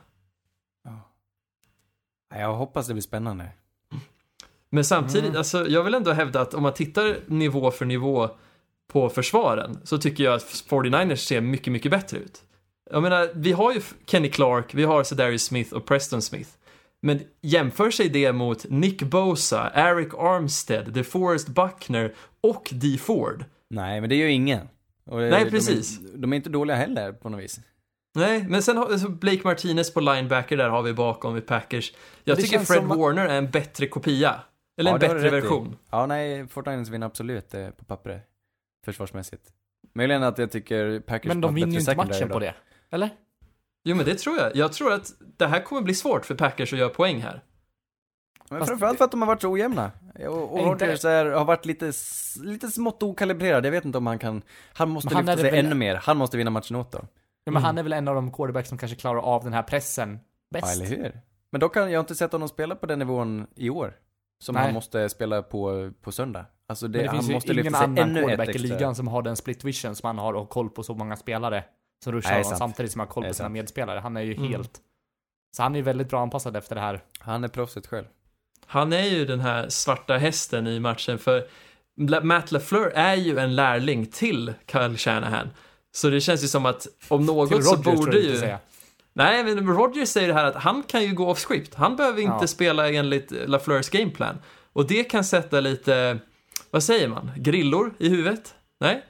Ja, 0.84 2.39
Jag 2.39 2.53
hoppas 2.53 2.88
det 2.88 2.93
blir 2.93 3.01
spännande. 3.01 3.49
Men 4.72 4.84
samtidigt, 4.86 5.36
alltså, 5.36 5.67
jag 5.67 5.84
vill 5.84 5.93
ändå 5.93 6.11
hävda 6.11 6.41
att 6.41 6.53
om 6.53 6.63
man 6.63 6.74
tittar 6.74 7.17
nivå 7.28 7.72
för 7.72 7.86
nivå 7.86 8.30
på 8.91 9.09
försvaren 9.09 9.80
så 9.84 9.97
tycker 9.97 10.24
jag 10.24 10.34
att 10.34 10.43
49ers 10.43 11.15
ser 11.15 11.41
mycket, 11.41 11.74
mycket 11.74 11.91
bättre 11.91 12.17
ut. 12.17 12.43
Jag 12.91 13.03
menar, 13.03 13.30
vi 13.36 13.51
har 13.51 13.74
ju 13.74 13.82
Kenny 14.05 14.30
Clark, 14.30 14.74
vi 14.74 14.84
har 14.84 15.03
Sedarius 15.03 15.43
Smith 15.43 15.74
och 15.74 15.86
Preston 15.86 16.22
Smith. 16.22 16.49
Men 17.01 17.20
jämför 17.41 17.91
sig 17.91 18.09
det 18.09 18.32
mot 18.32 18.70
Nick 18.70 19.03
Bosa, 19.03 19.72
Eric 19.76 20.13
Armstead, 20.13 20.93
DeForest 20.93 21.47
Buckner 21.47 22.13
och 22.41 22.70
Dee 22.72 22.97
Ford. 22.97 23.45
Nej, 23.70 24.01
men 24.01 24.09
det 24.09 24.15
gör 24.15 24.28
ju 24.28 24.34
ingen. 24.34 24.67
Och 25.05 25.20
det- 25.20 25.30
Nej, 25.30 25.45
de 25.45 25.51
precis. 25.51 25.99
är, 25.99 26.17
de 26.17 26.34
är 26.34 26.38
inte 26.38 26.49
dåliga 26.49 26.78
heller 26.78 27.11
på 27.11 27.30
något 27.30 27.41
vis. 27.43 27.59
Nej, 28.15 28.45
men 28.49 28.63
sen 28.63 28.78
har 28.78 29.09
Blake 29.09 29.41
Martinez 29.43 29.93
på 29.93 29.99
linebacker 29.99 30.57
där 30.57 30.70
har 30.70 30.82
vi 30.82 30.93
bakom 30.93 31.38
i 31.38 31.41
Packers. 31.41 31.93
Jag 32.24 32.38
Det 32.38 32.41
tycker 32.41 32.59
Fred 32.59 32.84
Warner 32.84 33.26
är 33.26 33.38
en 33.38 33.49
bättre 33.51 33.88
kopia. 33.88 34.39
Eller 34.78 34.91
Ja, 34.91 34.95
en 34.95 34.99
det 35.01 35.07
bättre 35.07 35.24
rätt 35.26 35.34
i. 35.34 35.36
version. 35.41 35.76
Ja, 35.91 36.05
nej, 36.05 36.47
Fortnite 36.47 36.91
vinner 36.91 37.07
absolut 37.07 37.53
eh, 37.53 37.70
på 37.70 37.86
pappret. 37.86 38.22
Försvarsmässigt. 38.86 39.43
Möjligen 39.95 40.24
att 40.24 40.38
jag 40.38 40.51
tycker 40.51 40.99
Packers 40.99 41.28
Men 41.28 41.38
har 41.38 41.41
de 41.41 41.55
vinner 41.55 41.74
ju 41.74 41.80
inte 41.80 41.95
matchen 41.95 42.30
på 42.30 42.39
det. 42.39 42.53
Eller? 42.91 43.09
Jo, 43.84 43.95
men 43.95 44.05
det 44.05 44.15
tror 44.15 44.38
jag. 44.38 44.55
Jag 44.55 44.74
tror 44.74 44.93
att 44.93 45.13
det 45.38 45.47
här 45.47 45.63
kommer 45.63 45.82
bli 45.82 45.93
svårt 45.93 46.26
för 46.26 46.36
Packers 46.36 46.74
att 46.74 46.80
göra 46.80 46.89
poäng 46.89 47.22
här. 47.22 47.41
Men 48.50 48.60
Fast- 48.60 48.70
framförallt 48.70 48.97
för 48.97 49.06
att 49.06 49.12
de 49.12 49.22
har 49.22 49.28
varit 49.28 49.41
så 49.41 49.52
ojämna. 49.52 49.91
Och, 50.28 50.54
och 50.54 50.66
Rodgers 50.66 51.04
har 51.04 51.45
varit 51.45 51.66
lite, 51.66 51.91
lite 52.43 52.68
smått 52.68 53.04
okalibrerad. 53.04 53.66
Jag 53.66 53.72
vet 53.72 53.86
inte 53.86 53.97
om 53.97 54.08
han 54.08 54.20
kan, 54.20 54.41
han 54.74 54.89
måste 54.89 55.16
han 55.16 55.26
lyfta 55.26 55.41
sig 55.41 55.52
väl- 55.52 55.66
ännu 55.66 55.76
mer. 55.76 55.95
Han 55.95 56.18
måste 56.18 56.38
vinna 56.38 56.52
matchen 56.52 56.76
åt 56.76 56.91
dem. 56.91 57.08
Ja, 57.43 57.52
men 57.52 57.64
han 57.64 57.78
är 57.78 57.84
väl 57.84 57.93
en 57.93 58.08
av 58.08 58.16
de 58.16 58.32
quarterbacks 58.32 58.70
som 58.70 58.78
kanske 58.78 58.97
klarar 58.97 59.20
av 59.22 59.43
den 59.43 59.54
här 59.54 59.64
pressen 59.64 60.20
Ja, 60.50 60.60
bäst. 60.62 60.76
eller 60.82 60.86
hur? 60.97 61.22
Men 61.52 61.62
då 61.62 61.70
kan 61.70 61.91
jag 61.91 62.00
inte 62.02 62.16
sett 62.16 62.32
honom 62.32 62.47
spela 62.50 62.76
på 62.76 62.86
den 62.86 63.00
nivån 63.00 63.47
i 63.56 63.70
år. 63.70 63.93
Som 64.43 64.56
Nej. 64.56 64.64
han 64.64 64.74
måste 64.74 65.10
spela 65.10 65.41
på, 65.41 65.91
på 66.02 66.12
söndag. 66.12 66.45
Alltså 66.68 66.88
det, 66.88 66.97
Men 66.97 67.06
det 67.06 67.12
han 67.12 67.20
finns 67.20 67.32
måste 67.32 67.54
ju 67.54 67.60
ingen 67.62 67.76
annan 67.76 68.16
quarterback 68.16 68.50
i 68.50 68.58
ligan 68.58 68.95
som 68.95 69.08
har 69.08 69.22
den 69.22 69.36
split 69.36 69.64
vision 69.64 69.95
som 69.95 70.08
han 70.08 70.18
har 70.18 70.34
och 70.34 70.50
koll 70.50 70.70
på 70.70 70.84
så 70.84 70.93
många 70.95 71.16
spelare 71.16 71.64
som 72.04 72.14
ruschar 72.14 72.32
Nej, 72.32 72.43
honom 72.43 72.58
samtidigt 72.58 72.91
som 72.91 73.00
han 73.00 73.08
har 73.08 73.14
koll 73.14 73.24
på 73.24 73.34
sina 73.34 73.50
medspelare. 73.50 74.00
Han 74.00 74.18
är 74.18 74.22
ju 74.22 74.34
Mm. 74.36 74.50
helt... 74.52 74.80
Så 75.58 75.64
han 75.64 75.74
är 75.76 75.80
ju 75.80 75.84
väldigt 75.84 76.10
bra 76.10 76.22
anpassad 76.22 76.56
efter 76.56 76.76
det 76.76 76.82
här. 76.82 77.04
Han 77.20 77.43
är 77.43 77.47
proffset 77.47 77.88
själv. 77.88 78.06
Han 78.70 78.93
är 78.93 79.03
ju 79.07 79.26
den 79.26 79.39
här 79.39 79.70
svarta 79.70 80.17
hästen 80.17 80.67
i 80.67 80.80
matchen, 80.80 81.20
för 81.20 81.43
Matt 82.22 82.51
LaFleur 82.51 82.91
är 82.95 83.15
ju 83.15 83.38
en 83.39 83.55
lärling 83.55 84.05
till 84.05 84.53
Kyle 84.72 84.97
Shanahan. 84.97 85.49
Så 85.91 86.09
det 86.09 86.22
känns 86.22 86.43
ju 86.43 86.47
som 86.47 86.65
att 86.65 86.88
om 87.07 87.26
något 87.26 87.49
Till 87.49 87.63
så 87.63 87.72
Rodgers 87.76 87.84
tror 87.86 87.95
borde 87.95 88.11
jag 88.17 88.24
inte 88.24 88.34
ju... 88.34 88.39
säga. 88.39 88.59
Nej, 89.13 89.43
men 89.43 89.67
Rodgers 89.67 90.09
säger 90.09 90.28
det 90.28 90.34
här 90.34 90.45
att 90.45 90.55
han 90.55 90.84
kan 90.84 91.03
ju 91.03 91.13
gå 91.13 91.30
off 91.32 91.39
script. 91.39 91.76
Han 91.76 91.95
behöver 91.95 92.22
inte 92.22 92.38
Ja. 92.41 92.47
spela 92.47 92.89
enligt 92.89 93.32
LaFleurs 93.32 93.89
gameplan. 93.89 94.36
Och 94.74 94.88
det 94.88 95.03
kan 95.03 95.24
sätta 95.24 95.59
lite, 95.59 96.20
vad 96.72 96.84
säger 96.84 97.07
man, 97.07 97.32
grillor 97.36 97.93
i 97.97 98.09
huvudet? 98.09 98.55
Nej? 98.80 99.03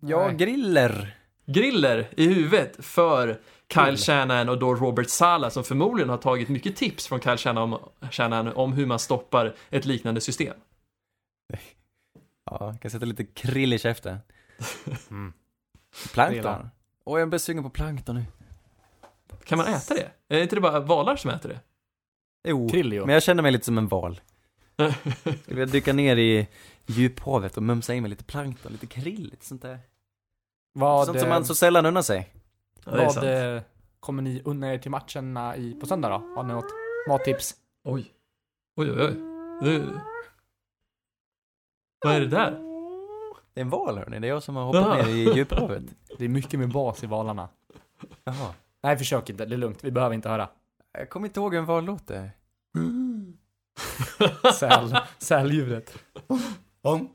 Ja, 0.00 0.26
Nej. 0.26 0.36
griller. 0.36 1.16
Griller 1.46 2.08
i 2.16 2.26
huvudet 2.28 2.76
för 2.84 3.38
Kyle 3.72 3.96
Shanahan 3.96 4.48
och 4.48 4.58
då 4.58 4.74
Robert 4.74 5.10
Sala 5.10 5.50
som 5.50 5.64
förmodligen 5.64 6.08
har 6.10 6.16
tagit 6.16 6.48
mycket 6.48 6.76
tips 6.76 7.06
från 7.06 7.20
Kyle 7.20 7.36
Shanahan 7.36 7.72
om, 7.72 8.10
Shanahan 8.10 8.48
om 8.48 8.72
hur 8.72 8.86
man 8.86 8.98
stoppar 8.98 9.54
ett 9.70 9.84
liknande 9.84 10.20
system. 10.20 10.54
Ja, 12.50 12.74
kan 12.82 12.90
sätta 12.90 13.06
lite 13.06 13.24
krill 13.24 13.72
i 13.72 13.78
käften. 13.78 14.18
Mm. 15.10 15.32
Plankton. 16.12 16.68
Åh, 17.04 17.20
jag 17.20 17.28
börjar 17.28 17.38
sugen 17.38 17.62
på 17.62 17.70
plankton 17.70 18.14
nu. 18.14 18.24
Kan 19.44 19.58
man 19.58 19.66
äta 19.66 19.94
det? 19.94 20.10
Är 20.28 20.42
inte 20.42 20.54
det 20.56 20.60
bara 20.60 20.80
valar 20.80 21.16
som 21.16 21.30
äter 21.30 21.48
det? 21.48 21.60
Jo, 22.48 22.68
Krillio. 22.68 23.06
men 23.06 23.14
jag 23.14 23.22
känner 23.22 23.42
mig 23.42 23.52
lite 23.52 23.64
som 23.64 23.78
en 23.78 23.88
val. 23.88 24.20
Skulle 25.20 25.36
vilja 25.46 25.66
dyka 25.66 25.92
ner 25.92 26.16
i 26.16 26.48
djuphavet 26.86 27.56
och 27.56 27.62
mumsa 27.62 27.94
in 27.94 28.02
med 28.02 28.10
lite 28.10 28.24
plankton, 28.24 28.72
lite 28.72 28.86
krill, 28.86 29.28
lite 29.30 29.44
sånt 29.46 29.62
där. 29.62 29.78
Vad, 30.72 31.06
sånt 31.06 31.20
som 31.20 31.28
man 31.28 31.44
så 31.44 31.54
sällan 31.54 31.86
unnar 31.86 32.02
sig. 32.02 32.33
Ja, 32.84 32.92
det 32.92 33.00
är 33.00 33.04
vad 33.04 33.14
sant. 33.14 33.26
eh, 33.26 33.62
kommer 34.00 34.22
ni 34.22 34.42
unna 34.44 34.74
er 34.74 34.78
till 34.78 34.90
matcherna 34.90 35.56
i, 35.56 35.74
på 35.74 35.86
söndag 35.86 36.08
då? 36.08 36.14
Har 36.36 36.42
ni 36.42 36.52
något 36.52 36.70
mattips? 37.08 37.54
Oj. 37.84 38.12
Oj, 38.76 38.90
oj, 38.90 39.00
oj. 39.00 39.14
Det... 39.62 39.86
Vad 42.04 42.14
är 42.14 42.20
det 42.20 42.26
där? 42.26 42.50
Det 43.54 43.60
är 43.60 43.64
en 43.64 43.70
val 43.70 43.98
hörni, 43.98 44.18
det 44.20 44.26
är 44.26 44.28
jag 44.28 44.42
som 44.42 44.56
har 44.56 44.64
hoppat 44.64 44.82
Jaha. 44.82 44.96
ner 44.96 45.08
i 45.08 45.36
djuphavet. 45.36 45.82
Det 46.18 46.24
är 46.24 46.28
mycket 46.28 46.60
med 46.60 46.72
bas 46.72 47.04
i 47.04 47.06
valarna. 47.06 47.48
Jaha. 48.24 48.54
Nej, 48.82 48.96
försök 48.98 49.30
inte. 49.30 49.44
Det 49.46 49.54
är 49.54 49.58
lugnt. 49.58 49.84
Vi 49.84 49.90
behöver 49.90 50.14
inte 50.14 50.28
höra. 50.28 50.48
Jag 50.92 51.10
kommer 51.10 51.26
inte 51.26 51.40
ihåg 51.40 51.54
en 51.54 51.64
val 51.64 51.84
låter. 51.84 52.30
Säl, 54.54 54.96
sälljudet. 55.18 55.98
Om. 56.82 57.08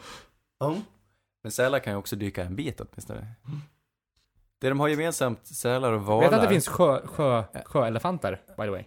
Om. 0.57 0.83
Men 1.43 1.51
sälar 1.51 1.79
kan 1.79 1.93
ju 1.93 1.99
också 1.99 2.15
dyka 2.15 2.43
en 2.43 2.55
bit 2.55 2.81
åtminstone. 2.81 3.27
Det 4.59 4.69
de 4.69 4.79
har 4.79 4.87
gemensamt, 4.87 5.47
sälar 5.47 5.91
och 5.91 6.01
valar. 6.01 6.29
Vet 6.29 6.33
att 6.33 6.41
det 6.41 6.49
finns 6.49 6.67
sjö, 6.67 7.07
sjö, 7.07 7.43
sjöelefanter, 7.65 8.41
by 8.57 8.63
the 8.63 8.69
way? 8.69 8.83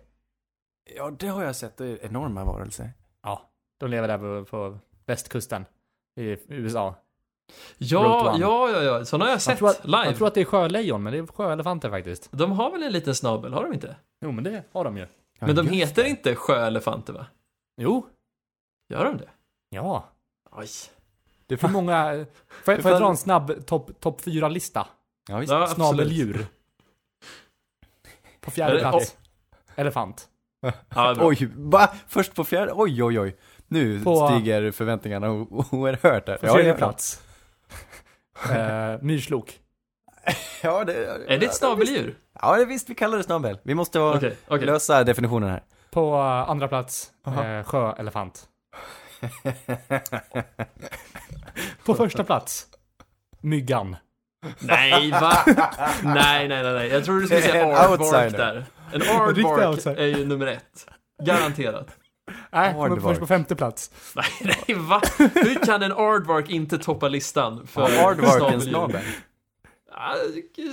Ja, 0.96 1.10
det 1.10 1.26
har 1.28 1.44
jag 1.44 1.56
sett. 1.56 1.76
Det 1.76 1.86
är 1.86 2.04
enorma 2.06 2.44
varelser. 2.44 2.92
Ja. 3.22 3.50
De 3.80 3.90
lever 3.90 4.08
där 4.08 4.18
på, 4.18 4.44
på 4.50 4.78
västkusten 5.06 5.64
i 6.16 6.36
USA. 6.48 6.94
Ja, 7.78 8.36
ja, 8.38 8.70
ja, 8.70 8.82
ja. 8.82 9.04
Sådana 9.04 9.24
har 9.24 9.30
jag 9.30 9.42
sett 9.42 9.58
tror, 9.58 9.68
att, 9.68 9.84
live. 9.84 10.04
man 10.04 10.14
tror 10.14 10.26
att 10.28 10.34
det 10.34 10.40
är 10.40 10.44
sjölejon, 10.44 11.02
men 11.02 11.12
det 11.12 11.18
är 11.18 11.26
sjöelefanter 11.26 11.90
faktiskt. 11.90 12.28
De 12.32 12.52
har 12.52 12.70
väl 12.70 12.82
en 12.82 12.92
liten 12.92 13.14
snabel, 13.14 13.52
har 13.52 13.62
de 13.62 13.72
inte? 13.72 13.96
Jo, 14.20 14.32
men 14.32 14.44
det 14.44 14.64
har 14.72 14.84
de 14.84 14.96
ju. 14.96 15.06
Ja, 15.38 15.46
Men 15.46 15.56
de 15.56 15.68
heter 15.68 16.02
det. 16.02 16.08
inte 16.08 16.34
sjöelefanter, 16.34 17.12
va? 17.12 17.26
Jo. 17.76 18.06
Gör 18.88 19.04
de 19.04 19.16
det? 19.16 19.28
Ja. 19.68 20.04
Oj. 20.50 20.68
Det 21.46 21.54
är 21.54 21.58
för 21.58 21.68
många... 21.68 22.26
Får 22.64 22.74
jag, 22.74 22.82
får 22.82 22.90
jag 22.90 23.00
dra 23.00 23.08
en 23.08 23.16
snabb 23.16 23.66
topp 23.66 23.90
top 24.00 24.20
4-lista? 24.20 24.86
Ja, 25.28 25.38
visst. 25.38 25.52
Ja. 25.52 25.66
Snabeldjur. 25.66 26.46
På 28.40 28.50
fjärde 28.50 28.78
plats. 28.78 29.16
Elefant. 29.76 30.28
Ja. 30.94 31.16
Oj, 31.20 31.48
va? 31.56 31.88
Först 32.08 32.34
på 32.34 32.44
fjärde? 32.44 32.72
Oj, 32.74 33.02
oj, 33.02 33.20
oj. 33.20 33.36
Nu 33.68 34.00
På- 34.04 34.28
stiger 34.28 34.70
förväntningarna 34.70 35.30
oerhört 35.30 36.28
här. 36.28 36.36
På 36.36 36.60
ja. 36.60 36.74
plats. 36.74 37.22
eh, 38.50 38.96
myrslok. 39.00 39.58
Ja, 40.62 40.84
det... 40.84 40.94
Är 41.28 41.38
det 41.38 41.46
ett 41.46 41.54
snabeldjur? 41.54 42.18
Ja, 42.40 42.56
det 42.56 42.64
visst, 42.64 42.90
vi 42.90 42.94
kallar 42.94 43.18
det 43.18 43.24
snabel. 43.24 43.58
Vi 43.62 43.74
måste 43.74 44.00
Okej, 44.00 44.36
okej. 44.48 44.66
lösa 44.66 45.04
definitionen 45.04 45.50
här. 45.50 45.62
På 45.90 46.14
eh, 46.14 46.50
andra 46.50 46.68
plats, 46.68 47.12
eh, 47.26 47.62
sjöelefant. 47.64 48.48
På 51.84 51.94
första 51.94 52.24
plats, 52.24 52.66
myggan. 53.40 53.96
Nej, 54.58 55.10
va? 55.10 55.32
nej, 56.04 56.48
nej, 56.48 56.62
nej, 56.62 56.72
nej. 56.72 56.88
Jag 56.88 57.04
tror 57.04 57.20
du 57.20 57.26
skulle 57.26 57.42
säga 57.42 57.64
En 57.64 57.70
aardvark 57.76 58.00
outsider. 58.00 58.38
där. 58.38 58.64
En 58.92 59.02
aardvark 59.02 59.86
är 59.86 60.06
ju 60.06 60.26
nummer 60.26 60.46
ett. 60.46 60.86
Garanterat. 61.22 61.96
Nej, 62.52 62.72
kommer 62.74 63.00
först 63.00 63.20
på 63.20 63.26
femte 63.26 63.56
plats. 63.56 63.90
Nej, 64.16 64.54
nej, 64.68 64.76
va? 64.78 65.00
Hur 65.18 65.64
kan 65.64 65.82
en 65.82 65.92
aardvark 65.92 66.50
inte 66.50 66.78
toppa 66.78 67.08
listan 67.08 67.66
för 67.66 67.90
Ja, 67.90 68.06
Aardvark 68.06 68.32
en 68.34 68.38
snabeldjur? 68.40 68.70
snabel. 68.70 69.02
Ja, 69.94 70.14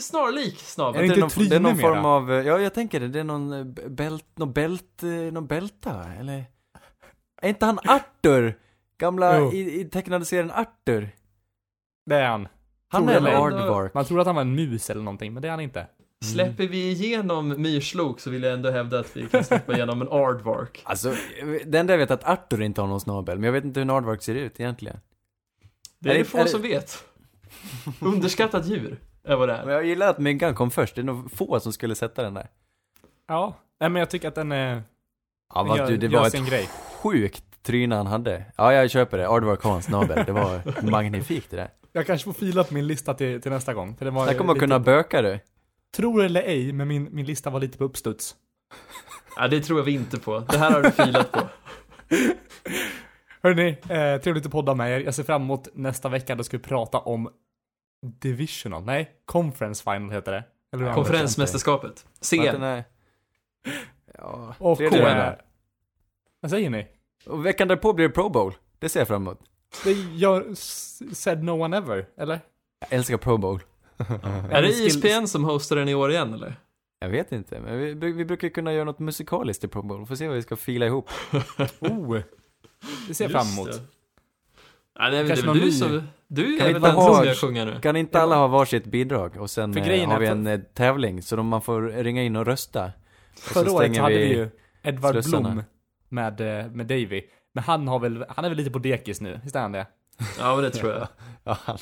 snarlik 0.02 0.54
Är 0.62 0.66
snabel. 0.66 1.02
det 1.02 1.06
inte 1.08 1.20
någon, 1.20 1.30
tryne 1.30 1.50
det 1.50 1.56
är 1.56 1.60
någon 1.60 1.78
form 1.78 2.06
av, 2.06 2.32
ja 2.32 2.60
jag 2.60 2.74
tänker 2.74 3.00
det, 3.00 3.08
det 3.08 3.20
är 3.20 3.24
någon 3.24 3.54
eh, 3.54 3.64
bält, 3.90 4.26
någon 4.36 4.54
bält, 4.54 5.04
eh, 5.04 5.10
någon 5.10 5.48
bälta, 5.48 6.06
eller? 6.20 6.46
Är 7.42 7.50
inte 7.50 7.66
han 7.66 7.80
Arthur? 7.80 8.58
Gamla, 8.98 9.42
i, 9.52 9.82
i 9.82 9.86
tecknade 9.86 10.26
serien 10.26 10.52
Arthur? 10.52 11.10
Det 12.06 12.16
är 12.16 12.28
han. 12.28 12.48
Han 12.92 13.04
Tror 13.08 13.16
är 13.16 13.18
en 13.20 13.36
aardvark. 13.36 13.94
Man 13.94 14.06
tror 14.06 14.20
att 14.20 14.26
han 14.26 14.36
var 14.36 14.42
en 14.42 14.56
mus 14.56 14.90
eller 14.90 15.02
någonting, 15.02 15.34
men 15.34 15.42
det 15.42 15.48
är 15.48 15.52
han 15.52 15.60
inte. 15.60 15.88
Släpper 16.26 16.68
vi 16.68 16.92
igenom 16.92 17.62
myrslok 17.62 18.20
så 18.20 18.30
vill 18.30 18.44
jag 18.44 18.54
ändå 18.54 18.72
hävda 18.72 19.00
att 19.00 19.18
vi 19.18 19.28
kan 19.28 19.44
släppa 19.44 19.74
igenom 19.74 20.02
en 20.02 20.08
aardvark. 20.08 20.82
Alltså, 20.86 21.14
det 21.66 21.78
enda 21.80 21.94
jag 21.94 21.98
vet 21.98 22.10
är 22.10 22.14
att 22.14 22.24
Arthur 22.28 22.62
inte 22.62 22.82
har 22.82 22.88
någon 22.88 23.00
snabel, 23.00 23.38
men 23.38 23.44
jag 23.44 23.52
vet 23.52 23.64
inte 23.64 23.80
hur 23.80 23.82
en 23.82 23.90
aardvark 23.90 24.22
ser 24.24 24.36
ut 24.36 24.60
egentligen. 24.60 25.00
Det 26.00 26.10
är, 26.10 26.14
Är 26.14 26.18
det 26.18 26.24
det- 26.24 26.30
få 26.30 26.38
är 26.38 26.44
det- 26.44 26.50
som 26.50 26.62
vet. 26.62 27.04
Underskattat 28.00 28.66
djur 28.66 29.00
är 29.24 29.36
vad 29.36 29.50
det 29.50 29.58
Men 29.58 29.68
är. 29.70 29.72
jag 29.74 29.86
gillar 29.86 30.08
att 30.10 30.20
myggan 30.20 30.56
kom 30.56 30.72
först, 30.72 30.96
det 30.96 31.02
är 31.02 31.04
nog 31.04 31.32
få 31.32 31.60
som 31.60 31.74
skulle 31.74 31.96
sätta 31.96 32.24
den 32.24 32.34
där. 32.34 32.48
Ja. 33.28 33.56
Nej, 33.80 33.90
men 33.90 34.00
jag 34.00 34.10
tycker 34.10 34.28
att 34.28 34.36
den 34.36 34.52
är... 34.52 34.84
Ja, 35.54 35.64
vad 35.64 35.78
gör, 35.78 35.88
du, 35.88 35.98
det 35.98 36.08
var 36.08 36.28
ett 36.28 36.48
grej. 36.50 36.70
sjukt 37.02 37.44
tryne 37.64 37.96
han 37.96 38.08
hade. 38.08 38.46
Ja, 38.58 38.74
jag 38.74 38.90
köper 38.92 39.18
det. 39.18 39.28
Aardvark 39.28 39.64
har 39.64 39.76
en 39.76 39.82
snabel. 39.82 40.24
Det 40.26 40.32
var 40.32 40.62
magnifikt 40.92 41.50
det 41.52 41.58
där. 41.58 41.70
Jag 42.00 42.08
kanske 42.08 42.26
får 42.26 42.34
fila 42.34 42.64
på 42.64 42.74
min 42.74 42.88
lista 42.88 43.14
till, 43.14 43.42
till 43.42 43.52
nästa 43.52 43.74
gång. 43.74 43.96
För 43.98 44.06
det 44.06 44.12
var 44.12 44.26
Där 44.26 44.34
kommer 44.34 44.46
man 44.48 44.54
lite- 44.54 44.66
kunna 44.66 44.80
böka 44.80 45.22
du. 45.22 45.40
Tror 45.96 46.24
eller 46.24 46.42
ej, 46.42 46.74
men 46.74 46.88
min, 46.88 47.08
min 47.12 47.26
lista 47.26 47.50
var 47.50 47.60
lite 47.60 47.78
på 47.78 47.84
uppstuds. 47.84 48.36
Ja, 49.36 49.48
det 49.48 49.62
tror 49.62 49.80
jag 49.80 49.84
vi 49.86 49.92
inte 49.92 50.20
på. 50.20 50.40
Det 50.40 50.58
här 50.58 50.72
har 50.72 50.82
du 50.82 50.92
filat 50.92 51.32
på. 51.32 51.40
Hörrni, 53.44 53.70
eh, 53.90 54.22
trevligt 54.22 54.46
att 54.46 54.52
podda 54.52 54.74
med 54.76 54.92
er. 54.92 55.00
Jag 55.06 55.16
ser 55.16 55.24
fram 55.24 55.42
emot 55.42 55.68
nästa 55.74 56.10
vecka. 56.10 56.36
Då 56.36 56.44
ska 56.44 56.58
vi 56.58 56.64
prata 56.64 57.00
om 57.00 57.30
Divisional. 58.02 58.86
Nej, 58.86 59.12
Conference 59.26 59.84
Final 59.84 60.12
heter 60.12 60.32
det. 60.32 60.44
Eller? 60.74 60.94
Konferensmästerskapet. 60.94 62.06
C. 62.22 62.52
den. 62.52 62.84
Ja, 64.18 64.56
Och 64.60 64.80
rundan. 64.82 65.34
Vad 66.40 66.52
säger 66.52 66.70
ni? 66.70 66.88
Och 67.26 67.46
veckan 67.46 67.68
därpå 67.68 67.94
blir 67.94 68.08
det 68.08 68.14
Pro 68.14 68.30
Bowl. 68.30 68.54
Det 68.80 68.90
ser 68.90 69.00
jag 69.00 69.08
fram 69.08 69.22
emot. 69.22 69.40
Det 69.84 69.92
gör 70.16 70.54
said 71.14 71.44
no 71.44 71.52
one 71.52 71.78
ever, 71.78 72.06
eller? 72.18 72.40
Jag 72.80 72.94
älskar 72.94 73.18
Pro 73.18 73.38
Bowl. 73.38 73.60
Är 74.52 74.62
det 74.62 74.68
E 74.70 74.72
ISPN 74.86 75.26
som 75.28 75.44
hostar 75.44 75.76
den 75.76 75.90
i 75.90 75.96
år 75.96 76.12
igen 76.12 76.34
eller? 76.34 76.56
Jag 77.00 77.10
vet 77.10 77.32
inte, 77.32 77.60
men 77.60 77.78
vi, 77.80 77.94
vi 78.12 78.26
brukar 78.26 78.50
kunna 78.50 78.74
göra 78.74 78.84
något 78.84 79.00
musikaliskt 79.00 79.64
i 79.64 79.68
Pro 79.68 79.82
Bowl. 79.82 80.06
Får 80.06 80.16
se 80.16 80.28
vad 80.28 80.36
vi 80.36 80.42
ska 80.42 80.56
fila 80.56 80.86
ihop. 80.86 81.10
Oh! 81.80 82.20
Det 83.08 83.14
ser 83.14 83.26
jag 83.26 83.32
fram 83.32 83.48
emot. 83.48 83.72
Det. 83.72 83.80
Ja, 85.00 85.10
nej, 85.10 85.22
det 85.24 85.28
Kanske 85.28 85.46
någon 85.46 85.58
du 85.58 85.66
ny- 85.66 85.72
som, 85.72 86.04
du 86.28 86.44
Kan 86.58 86.68
är 86.68 86.74
väl 86.74 86.76
inte 86.76 86.88
den 86.88 86.96
ha- 86.96 87.16
som 87.16 87.26
ska 87.36 87.48
sjunga 87.48 87.66
nu? 87.66 87.80
Kan 87.82 87.96
inte 87.96 88.22
alla 88.22 88.36
ha 88.36 88.48
varsitt 88.48 88.86
bidrag? 88.86 89.38
Och 89.38 89.50
sen 89.50 89.74
För 89.74 89.80
eh, 89.90 90.08
har 90.10 90.20
vi 90.20 90.26
för- 90.28 90.32
en 90.34 90.48
eh, 90.48 90.60
tävling, 90.60 91.22
så 91.22 91.36
de, 91.36 91.48
man 91.48 91.62
får 91.62 91.82
ringa 91.82 92.24
in 92.24 92.36
och 92.36 92.46
rösta. 92.46 92.92
Förra 93.38 93.72
året 93.72 93.98
hade 93.98 94.16
vi- 94.18 94.34
ju 94.34 94.50
Edvard 94.84 95.14
slussarna. 95.14 95.50
Blom 95.52 95.64
med, 96.10 96.42
eh, 96.42 96.72
med 96.72 96.86
Davy. 96.86 97.22
Men 97.54 97.64
han 97.64 97.88
har 97.88 98.00
väl, 98.00 98.26
han 98.30 98.46
är 98.46 98.50
väl 98.50 98.58
lite 98.58 98.72
på 98.72 98.80
dekis 98.80 99.22
nu, 99.22 99.40
visst 99.44 99.56
är 99.56 99.62
han 99.62 99.72
det? 99.72 99.88
Ja, 100.40 100.56
men 100.56 100.64
det 100.64 100.70
tror 100.72 100.92
jag. 100.92 101.08
Ja, 101.44 101.58
han, 101.64 101.78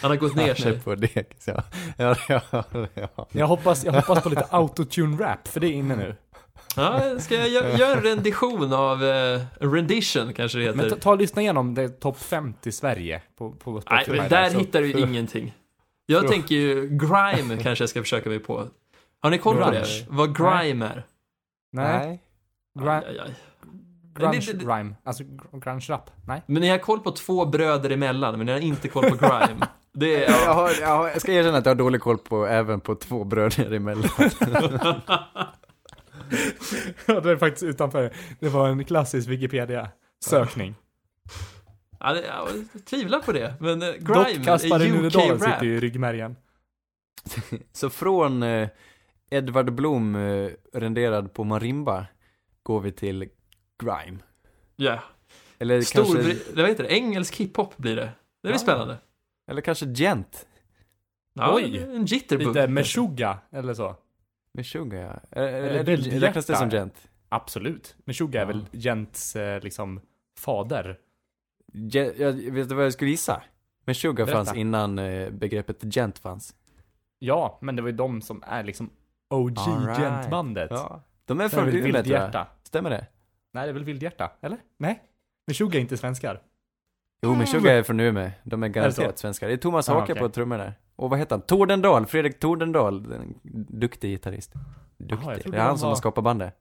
Han 0.00 0.10
har 0.10 0.16
gått 0.18 0.34
ner 0.36 0.54
sig. 0.54 0.80
på 0.80 0.94
det. 0.94 1.16
Ja, 1.46 1.62
ja, 1.98 2.14
ja, 2.28 2.64
ja. 2.94 3.26
Jag 3.32 3.46
hoppas, 3.46 3.84
jag 3.84 3.92
hoppas 3.92 4.22
på 4.22 4.28
lite 4.28 4.46
autotune-rap, 4.50 5.48
för 5.48 5.60
det 5.60 5.66
är 5.66 5.72
inne 5.72 5.96
nu. 5.96 6.16
Ja, 6.76 7.18
ska 7.18 7.34
jag 7.34 7.48
gö- 7.48 7.78
göra 7.78 7.92
en 7.92 8.02
rendition 8.02 8.72
av, 8.72 9.04
eh, 9.04 9.40
en 9.60 9.74
rendition 9.74 10.32
kanske 10.34 10.58
det 10.58 10.64
heter? 10.64 10.76
Men 10.76 10.90
ta, 10.90 10.96
ta 10.96 11.10
och 11.10 11.18
lyssna 11.18 11.42
igenom 11.42 11.74
det 11.74 11.88
topp 11.88 12.18
50 12.20 12.72
Sverige 12.72 13.22
på, 13.38 13.52
på 13.52 13.72
Nej, 13.72 13.80
Spotify. 14.04 14.20
men 14.20 14.28
där 14.30 14.50
Så- 14.50 14.58
hittar 14.58 14.80
du 14.80 14.92
ingenting. 15.00 15.54
Jag 16.06 16.20
För- 16.22 16.28
tänker 16.28 16.54
ju, 16.54 16.88
grime 16.88 17.56
kanske 17.62 17.82
jag 17.82 17.88
ska 17.90 18.02
försöka 18.02 18.28
mig 18.28 18.38
på. 18.38 18.68
Har 19.20 19.30
ni 19.30 19.38
koll 19.38 19.56
på 19.56 19.70
det? 19.70 19.86
Vad 20.08 20.36
grime 20.36 20.86
är? 20.86 21.06
Nej, 21.72 22.08
Aj, 22.08 22.20
Gra- 22.84 23.04
aj, 23.08 23.18
aj. 23.18 23.34
Grunge 24.18 24.40
det- 24.46 24.52
det- 24.52 24.64
rhyme. 24.76 24.94
Alltså 25.04 25.22
gr- 25.22 25.60
grunge 25.64 25.86
rap. 25.88 26.10
Nej. 26.26 26.42
Men 26.46 26.62
ni 26.62 26.68
har 26.68 26.78
koll 26.78 27.00
på 27.00 27.10
två 27.10 27.44
bröder 27.46 27.90
emellan, 27.90 28.36
men 28.36 28.46
ni 28.46 28.52
har 28.52 28.58
inte 28.58 28.88
koll 28.88 29.10
på 29.10 29.16
grime. 29.16 29.66
Det 29.98 30.24
är, 30.24 30.30
Jag, 30.30 30.40
ja. 30.46 30.52
har, 30.52 30.70
jag, 30.80 30.88
har, 30.96 31.08
jag 31.08 31.20
ska 31.20 31.32
erkänna 31.32 31.58
att 31.58 31.66
jag 31.66 31.70
har 31.70 31.78
dålig 31.78 32.00
koll 32.00 32.18
på, 32.18 32.46
även 32.46 32.80
på 32.80 32.94
två 32.94 33.24
bröder 33.24 33.72
emellan. 33.72 34.10
Ja, 37.06 37.20
det 37.20 37.30
är 37.30 37.36
faktiskt 37.36 37.62
utanför. 37.62 38.12
Det 38.40 38.48
var 38.48 38.68
en 38.68 38.84
klassisk 38.84 39.28
Wikipedia-sökning. 39.28 40.74
Ja, 42.00 42.12
det, 42.12 42.20
ja, 42.26 42.48
jag 42.72 42.84
tvivlar 42.84 43.20
på 43.20 43.32
det. 43.32 43.54
Men 43.60 43.82
eh, 43.82 43.88
Dock 43.88 43.98
grime 44.26 44.50
är 44.50 44.78
Runedalen 44.78 45.04
UK-rap. 45.36 45.40
sitter 45.42 45.64
i 45.64 45.80
ryggmärgen. 45.80 46.36
Så 47.72 47.90
från 47.90 48.42
eh, 48.42 48.68
Edvard 49.30 49.72
Blom 49.72 50.14
eh, 50.16 50.50
renderad 50.72 51.34
på 51.34 51.44
marimba 51.44 52.06
går 52.62 52.80
vi 52.80 52.92
till 52.92 53.28
grime. 53.82 54.18
Ja. 54.76 54.98
Eller 55.58 55.80
Stor, 55.80 56.04
kanske, 56.04 56.52
vad 56.56 56.68
heter 56.68 56.82
det? 56.84 56.92
Engelsk 56.92 57.36
hiphop 57.36 57.76
blir 57.76 57.96
det. 57.96 58.02
Det 58.02 58.12
blir 58.42 58.52
Ja. 58.52 58.58
spännande. 58.58 58.98
eller 59.50 59.60
kanske 59.60 59.86
gent. 59.86 60.46
Ja, 61.34 61.54
Oj. 61.54 61.78
En 61.78 62.04
jitterbug. 62.06 62.46
Lite 62.46 62.68
Meshuggah, 62.68 63.36
eller 63.50 63.74
så. 63.74 63.96
Meshuggah 64.52 65.00
ja. 65.00 65.20
Är, 65.30 65.42
är, 65.42 65.52
Eller 65.62 65.78
är 65.80 65.84
det, 65.84 66.20
räknas 66.26 66.46
det 66.46 66.56
som 66.56 66.70
gent? 66.70 67.08
Absolut. 67.28 67.96
Meshuggah 68.04 68.42
är 68.42 68.46
Ja. 68.46 68.52
väl 68.52 68.66
Gents, 68.72 69.36
eh, 69.36 69.62
liksom, 69.62 70.00
fader. 70.38 70.98
Gen, 71.72 72.12
jag, 72.18 72.32
vet 72.32 72.68
du 72.68 72.74
vad 72.74 72.84
jag 72.84 72.92
skulle 72.92 73.10
gissa? 73.10 73.42
Meshuggah 73.84 74.26
Berätta. 74.26 74.44
fanns 74.44 74.54
innan 74.58 74.98
eh, 74.98 75.30
begreppet 75.30 75.94
gent 75.94 76.18
fanns. 76.18 76.54
Ja, 77.18 77.58
men 77.62 77.76
det 77.76 77.82
var 77.82 77.88
ju 77.88 77.96
de 77.96 78.22
som 78.22 78.42
är 78.46 78.64
liksom 78.64 78.90
OG 79.30 79.58
right. 79.58 79.98
Gent-bandet. 79.98 80.70
Ja. 80.70 81.02
De 81.24 81.40
är 81.40 81.44
Det 81.44 81.44
är 81.44 81.48
från 81.48 81.68
Umeå 81.68 82.02
tror 82.02 82.16
jag. 82.32 82.46
Stämmer 82.62 82.90
det? 82.90 83.06
Nej, 83.56 83.66
det 83.66 83.70
är 83.70 83.74
väl 83.74 83.84
Vildhjärta? 83.84 84.30
Eller? 84.40 84.58
Nej? 84.78 85.02
Meshuggah 85.46 85.76
är 85.76 85.80
inte 85.80 85.96
svenskar. 85.96 86.40
Jo, 87.22 87.34
Meshuggah 87.34 87.72
är 87.74 87.82
från 87.82 88.00
Umeå. 88.00 88.30
De 88.44 88.62
är 88.62 88.66
Är 88.68 88.72
garanterat 88.72 89.18
så? 89.18 89.20
svenskar. 89.20 89.46
Det 89.48 89.52
är 89.52 89.56
Thomas 89.56 89.88
Ah, 89.88 89.92
Hake 90.00 90.12
okej. 90.12 90.22
på 90.22 90.28
trummor 90.28 90.58
där. 90.58 90.74
Och 90.96 91.10
vad 91.10 91.18
heter 91.18 91.36
han? 91.36 91.40
Tordendal, 91.42 92.06
Fredrik 92.06 92.38
Tordendal. 92.40 93.12
En 93.12 93.34
duktig 93.80 94.10
gitarrist. 94.10 94.52
Duktig. 94.96 95.28
jag 95.28 95.52
det 95.52 95.56
är 95.58 95.62
han 95.62 95.78
som 95.78 95.88
har 95.88 95.96
skapat 95.96 96.24
bandet. 96.24 96.54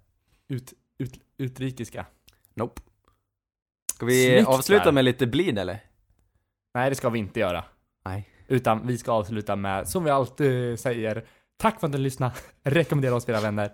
Ut, 0.48 0.74
ut, 0.98 1.14
utrikiska. 1.38 2.06
Nope. 2.54 2.82
Ska 3.96 4.06
vi 4.06 4.26
Snyggt 4.34 4.48
avsluta 4.48 4.84
där. 4.84 4.92
med 4.92 5.06
lite 5.06 5.28
bleed 5.28 5.60
eller? 5.60 5.80
Nej, 6.74 6.90
det 6.90 6.96
ska 6.96 7.10
vi 7.10 7.20
inte 7.20 7.40
göra. 7.40 7.64
Nej. 8.06 8.30
Utan 8.48 8.88
vi 8.88 8.98
ska 8.98 9.12
avsluta 9.12 9.56
med, 9.56 9.88
som 9.88 10.04
vi 10.04 10.10
alltid 10.10 10.80
säger, 10.80 11.26
tack 11.58 11.80
för 11.80 11.88
att 11.88 11.94
ni 11.94 12.00
lyssnade. 12.00 12.34
Rekommendera 12.64 13.16
oss 13.16 13.30
era 13.30 13.40
vänner. 13.42 13.72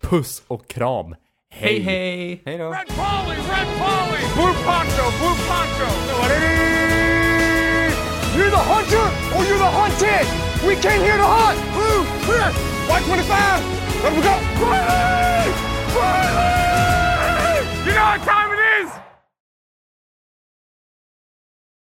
Puss 0.00 0.42
och 0.46 0.68
kram. 0.68 1.14
Hey, 1.54 1.78
hey. 1.78 2.42
Hey, 2.44 2.56
no. 2.58 2.68
Red 2.68 2.88
Polly, 2.88 3.36
Red 3.36 3.68
Polly, 3.78 4.18
Blue 4.34 4.52
Poncho, 4.66 5.04
Blue 5.22 5.36
Poncho. 5.46 5.86
What 6.18 6.30
it 6.34 6.42
is? 6.42 7.94
You're 8.34 8.50
the 8.50 8.58
hunter 8.58 9.06
or 9.38 9.44
you're 9.46 9.58
the 9.58 9.70
hunted? 9.70 10.26
We 10.66 10.74
came 10.82 11.00
here 11.00 11.16
to 11.16 11.22
hunt. 11.24 11.54
Blue, 11.70 12.02
clear. 12.26 12.50
White 12.90 13.04
25. 13.06 14.02
Let 14.02 14.12
we 14.12 14.20
go. 14.20 14.34
Riley! 14.66 15.54
Riley! 15.94 17.62
You 17.86 17.94
know 17.94 18.02
what 18.02 18.22
time 18.26 18.43